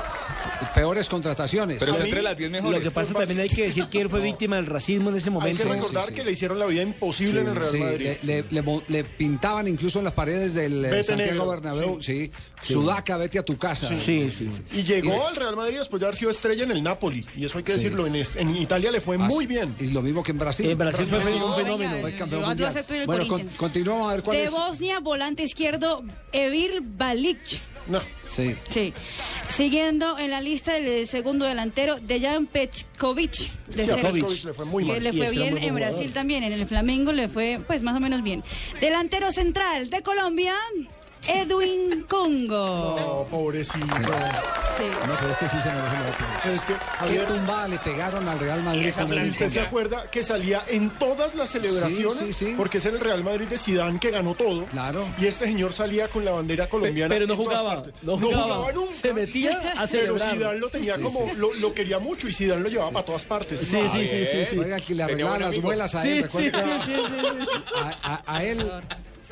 peores 0.69 1.09
contrataciones? 1.09 1.78
Pero 1.78 1.93
está 1.93 2.05
entre 2.05 2.23
las 2.23 2.36
10 2.36 2.51
mejores. 2.51 2.81
Lo 2.81 2.85
que 2.85 2.91
pasa 2.91 3.12
también 3.15 3.41
hay 3.41 3.49
que 3.49 3.65
decir 3.65 3.86
que 3.86 4.01
él 4.01 4.09
fue 4.09 4.20
víctima 4.20 4.57
del 4.57 4.66
racismo 4.66 5.11
en 5.11 5.16
ese 5.16 5.28
Hay 5.28 5.35
momento. 5.35 5.62
que 5.65 5.69
recordar 5.69 6.12
que 6.12 6.24
le 6.24 6.32
hicieron 6.32 6.59
la 6.59 6.66
vida 6.66 6.82
imposible 6.82 7.41
en 7.41 7.49
el 7.49 7.55
Real 7.57 7.70
Sí, 7.70 7.78
Madrid. 7.78 8.11
le, 8.23 8.43
le- 8.51 8.82
le 8.89 9.05
pintaban 9.05 9.69
incluso 9.69 9.99
en 9.99 10.05
las 10.07 10.15
paredes 10.15 10.55
del 10.55 10.85
eh, 10.85 10.91
Vete 10.91 11.05
Santiago 11.05 11.31
negro. 11.32 11.47
Bernabéu, 11.49 12.03
sí. 12.03 12.31
Sudaca, 12.62 13.16
vete 13.16 13.39
a 13.39 13.43
tu 13.45 13.57
casa. 13.59 13.95
Sí, 13.95 14.31
sí. 14.31 14.49
Y 14.73 14.82
llegó 14.82 15.27
al 15.27 15.36
Real 15.36 15.57
Madrid 15.57 15.78
después 15.78 16.01
de 16.01 16.07
haber 16.07 16.16
sido 16.16 16.31
estrella 16.31 16.65
en 16.65 16.70
el 16.70 16.82
Napoli. 16.82 17.27
Y 17.36 17.45
eso 17.45 17.59
hay 17.59 17.65
que 17.65 17.73
Sí. 17.78 17.85
decirlo. 17.85 18.07
En, 18.07 18.16
es- 18.16 18.36
en 18.36 18.57
Italia 18.57 18.91
le 18.91 19.01
fue 19.01 19.19
muy 19.19 19.47
bien. 19.47 19.74
Y 19.78 19.89
lo 19.89 20.03
mismo 20.03 20.23
que 20.23 20.32
en 20.32 20.39
Brasil. 20.39 20.70
En 20.70 20.78
Brasil 20.78 21.07
fue 21.07 21.19
Brasil. 21.19 21.43
un 21.43 21.55
fenómeno. 21.55 22.01
Fue 22.01 22.16
campeón 22.16 22.45
Bueno, 23.07 23.28
con- 23.28 23.49
continuamos 23.57 24.11
a 24.11 24.15
ver 24.15 24.23
cuál 24.23 24.36
De 24.36 24.45
es. 24.45 24.51
Bosnia, 24.51 25.01
volante 25.01 25.43
izquierdo, 25.43 26.03
Evir 26.32 26.81
Balic. 26.82 27.39
No. 27.86 28.01
Sí. 28.28 28.55
Sí. 28.70 28.93
Siguiendo 29.51 30.19
en 30.19 30.31
la 30.31 30.40
lista 30.40 30.73
del 30.73 31.06
segundo 31.06 31.44
delantero, 31.44 31.98
Dejan 32.01 32.47
Pechkovic 32.47 33.52
de 33.69 33.85
Sí, 33.85 33.90
a 33.90 33.94
Serbia. 33.94 34.12
Petkovic 34.12 34.44
le 34.44 34.55
fue 34.55 34.65
muy 34.65 34.85
que 34.85 34.93
mal. 34.93 35.02
le 35.02 35.11
Y 35.11 35.16
fue 35.19 35.31
bien 35.31 35.59
en 35.59 35.74
Brasil 35.74 35.94
jugador. 35.97 36.15
también, 36.15 36.43
en 36.44 36.52
el 36.52 36.66
Flamengo 36.66 37.12
le 37.12 37.28
fue 37.28 37.61
pues 37.66 37.82
más 37.82 37.97
o 37.97 38.01
menos 38.01 38.23
bien. 38.23 38.43
Delantero 38.81 39.31
central 39.32 39.90
de 39.90 40.02
Colombia, 40.02 40.55
Edwin 41.28 42.05
Congo. 42.09 42.96
No, 42.98 43.26
pobrecito. 43.30 43.86
Sí. 44.76 44.84
No, 45.06 45.14
pero 45.20 45.30
este 45.32 45.48
sí 45.48 45.56
se 45.62 45.68
merece 45.68 45.94
la 45.94 46.10
otra. 46.10 46.40
Pero 46.42 46.55
es 46.56 46.64
que, 46.66 46.72
Qué 46.74 46.78
Javier, 46.98 47.26
tumbada 47.26 47.68
le 47.68 47.78
pegaron 47.78 48.28
al 48.28 48.38
Real 48.40 48.62
Madrid. 48.62 48.92
con 48.92 49.12
el- 49.12 49.30
¿usted 49.30 49.48
se 49.48 49.60
acuerda 49.60 50.10
que 50.10 50.22
salía 50.24 50.62
en 50.68 50.90
todas 50.90 51.34
las 51.36 51.51
celebraciones? 51.51 52.18
Sí, 52.18 52.32
sí, 52.32 52.46
sí. 52.46 52.55
Porque 52.56 52.78
es 52.78 52.86
el 52.86 52.98
Real 52.98 53.22
Madrid 53.22 53.46
de 53.46 53.56
Zidane 53.56 54.01
que 54.01 54.10
ganó 54.10 54.34
todo. 54.34 54.64
Claro. 54.66 55.06
Y 55.18 55.26
este 55.26 55.44
señor 55.44 55.72
salía 55.72 56.09
con 56.09 56.24
la 56.24 56.32
bandera 56.32 56.68
colombiana. 56.68 57.14
Pero 57.14 57.26
no 57.28 57.36
jugaba, 57.36 57.84
no 58.02 58.16
jugaba. 58.18 58.72
nunca. 58.72 58.92
Se 58.92 59.12
metía 59.14 59.52
a 59.76 59.86
Pero 59.86 60.18
celebrar. 60.18 60.34
Zidane 60.34 60.59
lo 60.59 60.68
tenía 60.68 60.98
como, 60.98 61.30
Lo, 61.36 61.55
lo 61.55 61.72
quería 61.72 61.98
mucho 62.01 62.28
y 62.28 62.32
Zidane 62.32 62.62
lo 62.62 62.68
llevaba 62.68 62.90
para 62.90 63.06
todas 63.06 63.24
partes. 63.24 63.60
Sí, 63.60 63.76
sí, 63.92 64.09
sí, 64.09 64.26
sí, 64.26 64.46
sí. 64.51 64.59
Oiga, 64.59 64.80
que 64.80 64.94
le 64.94 65.05
arreglaban 65.05 65.40
las 65.42 65.59
muelas 65.59 65.94
a 65.94 66.02
él. 66.06 66.28
sí, 66.30 66.38
sí, 66.38 66.51
sí, 66.51 66.60
sí, 66.84 66.92
sí. 66.96 67.46
A, 68.02 68.22
a- 68.26 68.36
a 68.36 68.42
él. 68.44 68.70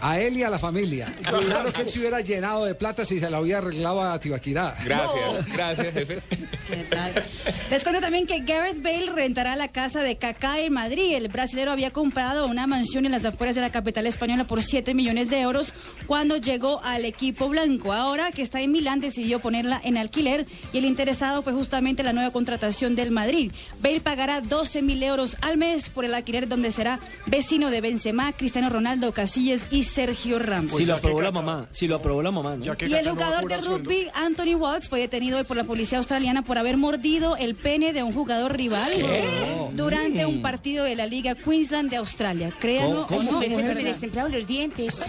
A 0.02 0.18
él 0.18 0.36
y 0.36 0.42
a 0.42 0.50
la 0.50 0.58
familia. 0.58 1.12
Claro 1.22 1.72
que 1.72 1.82
él 1.82 1.88
se 1.88 2.00
hubiera 2.00 2.20
llenado 2.20 2.64
de 2.64 2.74
plata 2.74 3.04
si 3.04 3.20
se 3.20 3.30
la 3.30 3.40
hubiera 3.40 3.58
arreglado 3.58 4.02
a 4.02 4.18
Tibaquirá. 4.18 4.76
Gracias, 4.84 5.46
gracias, 5.46 5.94
jefe. 5.94 6.22
¿Qué 6.68 6.84
tal? 6.90 7.24
Les 7.70 7.84
cuento 7.84 8.00
también 8.00 8.26
que 8.26 8.40
Gareth 8.40 8.82
Bale 8.82 9.12
rentará 9.12 9.54
la 9.54 9.68
casa 9.68 10.02
de 10.02 10.16
Kaká 10.16 10.58
en 10.58 10.72
Madrid. 10.72 11.14
El 11.14 11.28
brasilero 11.28 11.70
había 11.70 11.92
comprado 11.92 12.46
una 12.46 12.66
mansión 12.66 13.06
en 13.06 13.12
las 13.12 13.24
afueras 13.24 13.54
de 13.54 13.62
la 13.62 13.70
capital 13.70 14.06
española 14.06 14.44
por 14.44 14.62
7 14.62 14.92
millones 14.92 15.30
de 15.30 15.40
euros 15.40 15.72
cuando 16.06 16.36
llegó 16.36 16.82
al 16.82 17.04
equipo 17.04 17.48
blanco. 17.48 17.92
Ahora 17.92 18.32
que 18.32 18.42
está 18.42 18.60
en 18.60 18.72
Milán 18.72 18.98
decidió 18.98 19.38
ponerla 19.38 19.80
en 19.84 19.96
alquiler 19.96 20.46
y 20.72 20.78
el 20.78 20.84
interesado 20.84 21.42
fue 21.42 21.52
justamente 21.52 22.02
la 22.02 22.12
nueva 22.12 22.32
contratación 22.32 22.96
del 22.96 23.12
Madrid. 23.12 23.52
Bale 23.80 24.00
pagará 24.00 24.40
12 24.40 24.82
mil 24.82 25.02
euros 25.02 25.36
al 25.40 25.58
mes 25.58 25.90
por 25.90 26.04
el 26.04 26.14
alquiler 26.14 26.48
donde 26.48 26.72
será 26.72 26.98
vecino 27.26 27.70
de 27.70 27.80
Benzema, 27.80 28.32
Cristiano 28.32 28.68
Ronaldo, 28.68 29.12
Casillas 29.12 29.64
y 29.70 29.84
Sergio 29.92 30.38
Ramos. 30.38 30.72
Si 30.72 30.86
lo 30.86 30.94
que 30.94 30.98
aprobó 31.00 31.20
la 31.20 31.30
mamá, 31.30 31.66
si 31.70 31.86
lo 31.86 31.96
aprobó 31.96 32.22
la 32.22 32.30
mamá, 32.30 32.56
¿no? 32.56 32.64
Y 32.64 32.94
el 32.94 33.10
jugador 33.10 33.46
de 33.46 33.58
rugby, 33.58 34.08
Anthony 34.14 34.54
Watts, 34.56 34.88
fue 34.88 35.00
detenido 35.00 35.38
hoy 35.38 35.44
por 35.44 35.56
la 35.56 35.64
policía 35.64 35.98
australiana 35.98 36.42
por 36.42 36.56
haber 36.56 36.76
mordido 36.76 37.36
el 37.36 37.54
pene 37.54 37.92
de 37.92 38.02
un 38.02 38.12
jugador 38.12 38.56
rival 38.56 38.90
durante 39.74 40.24
un 40.24 40.40
partido 40.40 40.84
de 40.84 40.96
la 40.96 41.06
Liga 41.06 41.34
Queensland 41.34 41.90
de 41.90 41.96
Australia. 41.96 42.50
Créanlo 42.58 43.06
¿Cómo? 43.06 43.20
o 43.20 43.22
no, 43.22 43.30
¿Cómo? 43.42 43.92
temblaban 44.00 44.32
los 44.32 44.46
dientes. 44.46 45.04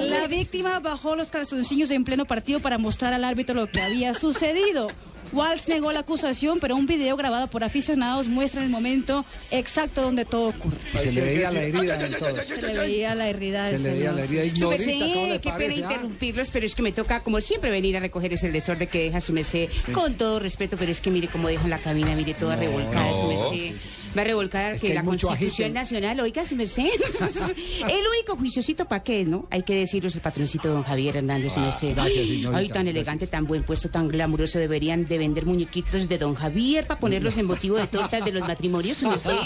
La 0.00 0.26
víctima 0.26 0.80
bajó 0.80 1.16
los 1.16 1.28
calzoncillos 1.28 1.90
en 1.90 2.04
pleno 2.04 2.24
partido 2.24 2.60
para 2.60 2.78
mostrar 2.78 3.12
al 3.12 3.24
árbitro 3.24 3.54
lo 3.54 3.70
que 3.70 3.80
había 3.80 4.14
sucedido. 4.14 4.88
Waltz 5.32 5.68
negó 5.68 5.92
la 5.92 6.00
acusación, 6.00 6.58
pero 6.60 6.76
un 6.76 6.86
video 6.86 7.16
grabado 7.16 7.46
por 7.46 7.64
aficionados 7.64 8.28
muestra 8.28 8.62
el 8.62 8.68
momento 8.70 9.24
exacto 9.50 10.02
donde 10.02 10.24
todo 10.24 10.48
ocurre. 10.48 10.76
Y 10.94 10.98
se 10.98 11.08
sí 11.08 11.14
le 11.16 11.20
veía 11.22 11.50
la 11.50 11.60
herida. 11.62 11.80
ay, 11.80 11.90
ay, 11.90 12.14
ay, 12.14 12.46
Se 12.46 12.60
le 12.62 12.78
veía 12.78 13.14
la 13.14 13.28
herida 13.28 13.68
Se 13.70 13.78
le 13.78 13.90
veía 13.90 14.12
la 14.12 14.24
herida. 14.24 14.56
Su 14.56 14.68
merced, 14.68 14.92
Ignorita, 14.92 15.14
¿cómo 15.14 15.26
le 15.26 15.40
qué 15.40 15.52
pena? 15.52 15.74
Ah, 15.74 15.92
interrumpirlos, 15.92 16.50
pero 16.50 16.66
es 16.66 16.74
que 16.74 16.82
me 16.82 16.92
toca, 16.92 17.20
como 17.22 17.40
siempre, 17.40 17.70
venir 17.70 17.96
a 17.96 18.00
recoger 18.00 18.32
ese 18.32 18.50
desorden 18.50 18.88
que 18.88 19.04
deja 19.04 19.20
su 19.20 19.32
merced. 19.32 19.68
Con 19.92 20.14
todo 20.14 20.38
respeto, 20.38 20.76
pero 20.78 20.90
es 20.92 21.00
que 21.00 21.10
mire 21.10 21.28
cómo 21.28 21.48
dejan 21.48 21.70
la 21.70 21.78
cabina, 21.78 22.14
mire 22.14 22.34
toda 22.34 22.56
revolcada 22.56 23.10
no, 23.10 23.20
su 23.20 23.26
merced. 23.26 23.74
Va 24.16 24.20
a 24.20 24.24
revolcar 24.24 24.74
Es 24.74 24.80
que, 24.82 24.88
que 24.88 24.94
la 24.94 25.04
Constitución 25.04 25.68
agite. 25.68 25.70
Nacional, 25.70 26.20
oiga 26.20 26.44
su 26.44 26.54
merced. 26.54 26.84
el 26.86 28.06
único 28.14 28.36
juiciosito 28.36 28.84
para 28.86 29.02
qué, 29.02 29.24
¿no? 29.24 29.46
Hay 29.50 29.62
que 29.62 29.74
decirlo, 29.74 30.08
es 30.08 30.14
el 30.14 30.20
patroncito 30.20 30.68
don 30.68 30.82
Javier 30.82 31.16
Hernández, 31.16 31.54
su 31.54 31.60
merced. 31.60 31.90
Ah, 31.92 32.02
gracias, 32.04 32.28
señorita, 32.28 32.58
Ay, 32.58 32.68
tan 32.68 32.88
elegante, 32.88 33.24
gracias. 33.24 33.30
tan 33.30 33.46
buen 33.46 33.62
puesto, 33.62 33.88
tan 33.88 34.08
glamuroso. 34.08 34.58
Deberían 34.58 35.06
de 35.06 35.18
vender 35.22 35.46
muñequitos 35.46 36.08
de 36.08 36.18
don 36.18 36.34
Javier 36.34 36.84
para 36.84 36.98
ponerlos 36.98 37.38
en 37.38 37.46
motivo 37.46 37.76
de 37.76 37.86
tortas 37.86 38.24
de 38.24 38.32
los 38.32 38.42
matrimonios, 38.46 39.00
merced. 39.04 39.36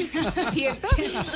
¿Cierto? 0.50 0.88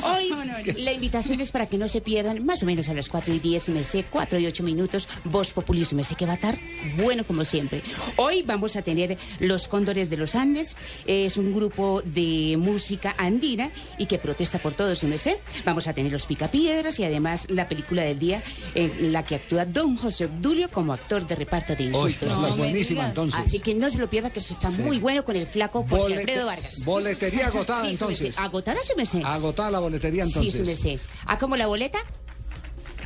Hoy 0.05 0.33
la 0.77 0.93
invitación 0.95 1.39
es 1.43 1.53
para 1.53 1.67
que 1.67 1.77
no 1.77 1.87
se 1.87 2.01
pierdan, 2.01 2.43
más 2.47 2.63
o 2.63 2.67
menos 2.67 2.89
a 2.89 2.95
las 2.95 3.11
4 3.11 3.35
y 3.35 3.39
10, 3.41 3.63
su 3.63 3.73
merced, 3.73 4.07
4 4.11 4.39
y 4.39 4.47
8 4.47 4.63
minutos, 4.63 5.07
Voz 5.25 5.53
Populi, 5.53 5.85
su 5.85 5.95
merced, 5.97 6.17
que 6.17 6.25
va 6.25 6.33
a 6.33 6.37
estar 6.37 6.59
bueno 6.97 7.25
como 7.25 7.45
siempre. 7.45 7.83
Hoy 8.17 8.43
vamos 8.43 8.75
a 8.77 8.83
tener 8.83 9.19
Los 9.39 9.69
Cóndores 9.69 10.09
de 10.09 10.17
los 10.17 10.35
Andes, 10.35 10.77
es 11.07 11.37
un 11.37 11.55
grupo 11.55 12.01
de 12.03 12.57
música 12.59 13.15
andina 13.19 13.71
y 13.99 14.07
que 14.07 14.17
protesta 14.19 14.59
por 14.59 14.73
todo, 14.73 14.95
su 14.95 15.09
merced. 15.09 15.37
Vamos 15.67 15.89
a 15.89 15.93
tener 15.93 16.11
Los 16.11 16.25
Picapiedras 16.25 16.99
y 16.99 17.05
además 17.05 17.47
la 17.51 17.69
película 17.69 18.03
del 18.03 18.19
día 18.19 18.43
en 18.75 19.13
la 19.13 19.25
que 19.27 19.35
actúa 19.35 19.67
Don 19.67 19.97
José 19.97 20.25
Obdulio 20.25 20.71
como 20.71 20.95
actor 20.95 21.27
de 21.27 21.35
reparto 21.35 21.77
de 21.77 21.85
Uy, 21.85 21.89
insultos. 21.89 22.31
está 22.31 22.41
No 22.41 22.49
me 22.49 22.57
buenísima 22.57 23.09
entonces. 23.09 23.41
Así 23.41 23.61
que 23.61 23.75
no 23.75 23.90
se 23.91 23.99
lo 23.99 24.09
pierda, 24.09 24.31
que 24.31 24.39
eso 24.39 24.53
está 24.55 24.71
Sí. 24.71 24.83
muy 24.83 24.99
bueno 24.99 25.25
con 25.25 25.37
el 25.37 25.47
flaco 25.47 25.81
Jorge 25.89 25.97
Bolete- 26.15 26.19
Alfredo 26.21 26.47
Vargas. 26.47 26.85
boletería 26.85 27.47
agotada, 27.49 27.83
Sí, 27.83 27.89
entonces. 27.91 28.39
¿Agotada, 28.39 28.79
su 28.85 28.97
merced? 28.97 29.23
Agotada 29.25 29.71
la 29.71 29.79
boletería 29.81 30.25
Sí, 30.25 30.31
entonces. 30.31 30.61
su 30.61 30.67
merced. 30.67 31.01
¿A 31.27 31.39
cómo 31.39 31.57
la 31.57 31.67
boleta? 31.67 31.99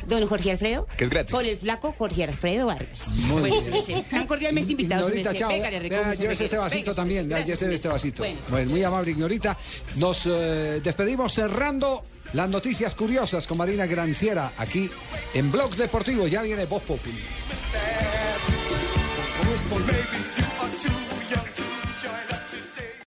Don 0.07 0.27
Jorge 0.27 0.51
Alfredo. 0.51 0.85
Que 0.97 1.05
es 1.05 1.09
gratis. 1.09 1.31
Con 1.33 1.45
el 1.45 1.57
flaco 1.57 1.95
Jorge 1.97 2.25
Alfredo 2.25 2.67
Vargas. 2.67 3.07
Muy 3.15 3.41
bueno, 3.49 3.59
bien. 3.61 3.97
Están 3.99 4.27
cordialmente 4.27 4.71
invitados, 4.73 5.07
Ignorita, 5.07 5.33
chao. 5.33 5.49
Venga, 5.49 5.71
le 5.71 5.79
recojo, 5.79 6.01
Vea, 6.01 6.13
llévese 6.13 6.43
este 6.45 6.57
vasito 6.57 6.83
Venga, 6.91 6.93
también. 6.95 7.27
Llévese 7.29 7.73
este 7.73 7.87
vasito. 7.87 8.21
Bueno. 8.21 8.39
Pues 8.47 8.67
muy 8.67 8.83
amable, 8.83 9.11
Ignorita. 9.11 9.57
Nos 9.95 10.27
eh, 10.27 10.79
despedimos 10.83 11.33
cerrando 11.33 12.03
las 12.33 12.47
noticias 12.49 12.93
curiosas 12.93 13.47
con 13.47 13.57
Marina 13.57 13.87
Granciera 13.87 14.51
aquí 14.59 14.87
en 15.33 15.51
Blog 15.51 15.75
Deportivo. 15.75 16.27
Ya 16.27 16.43
viene 16.43 16.65
Voz 16.65 16.83
Populi. 16.83 17.23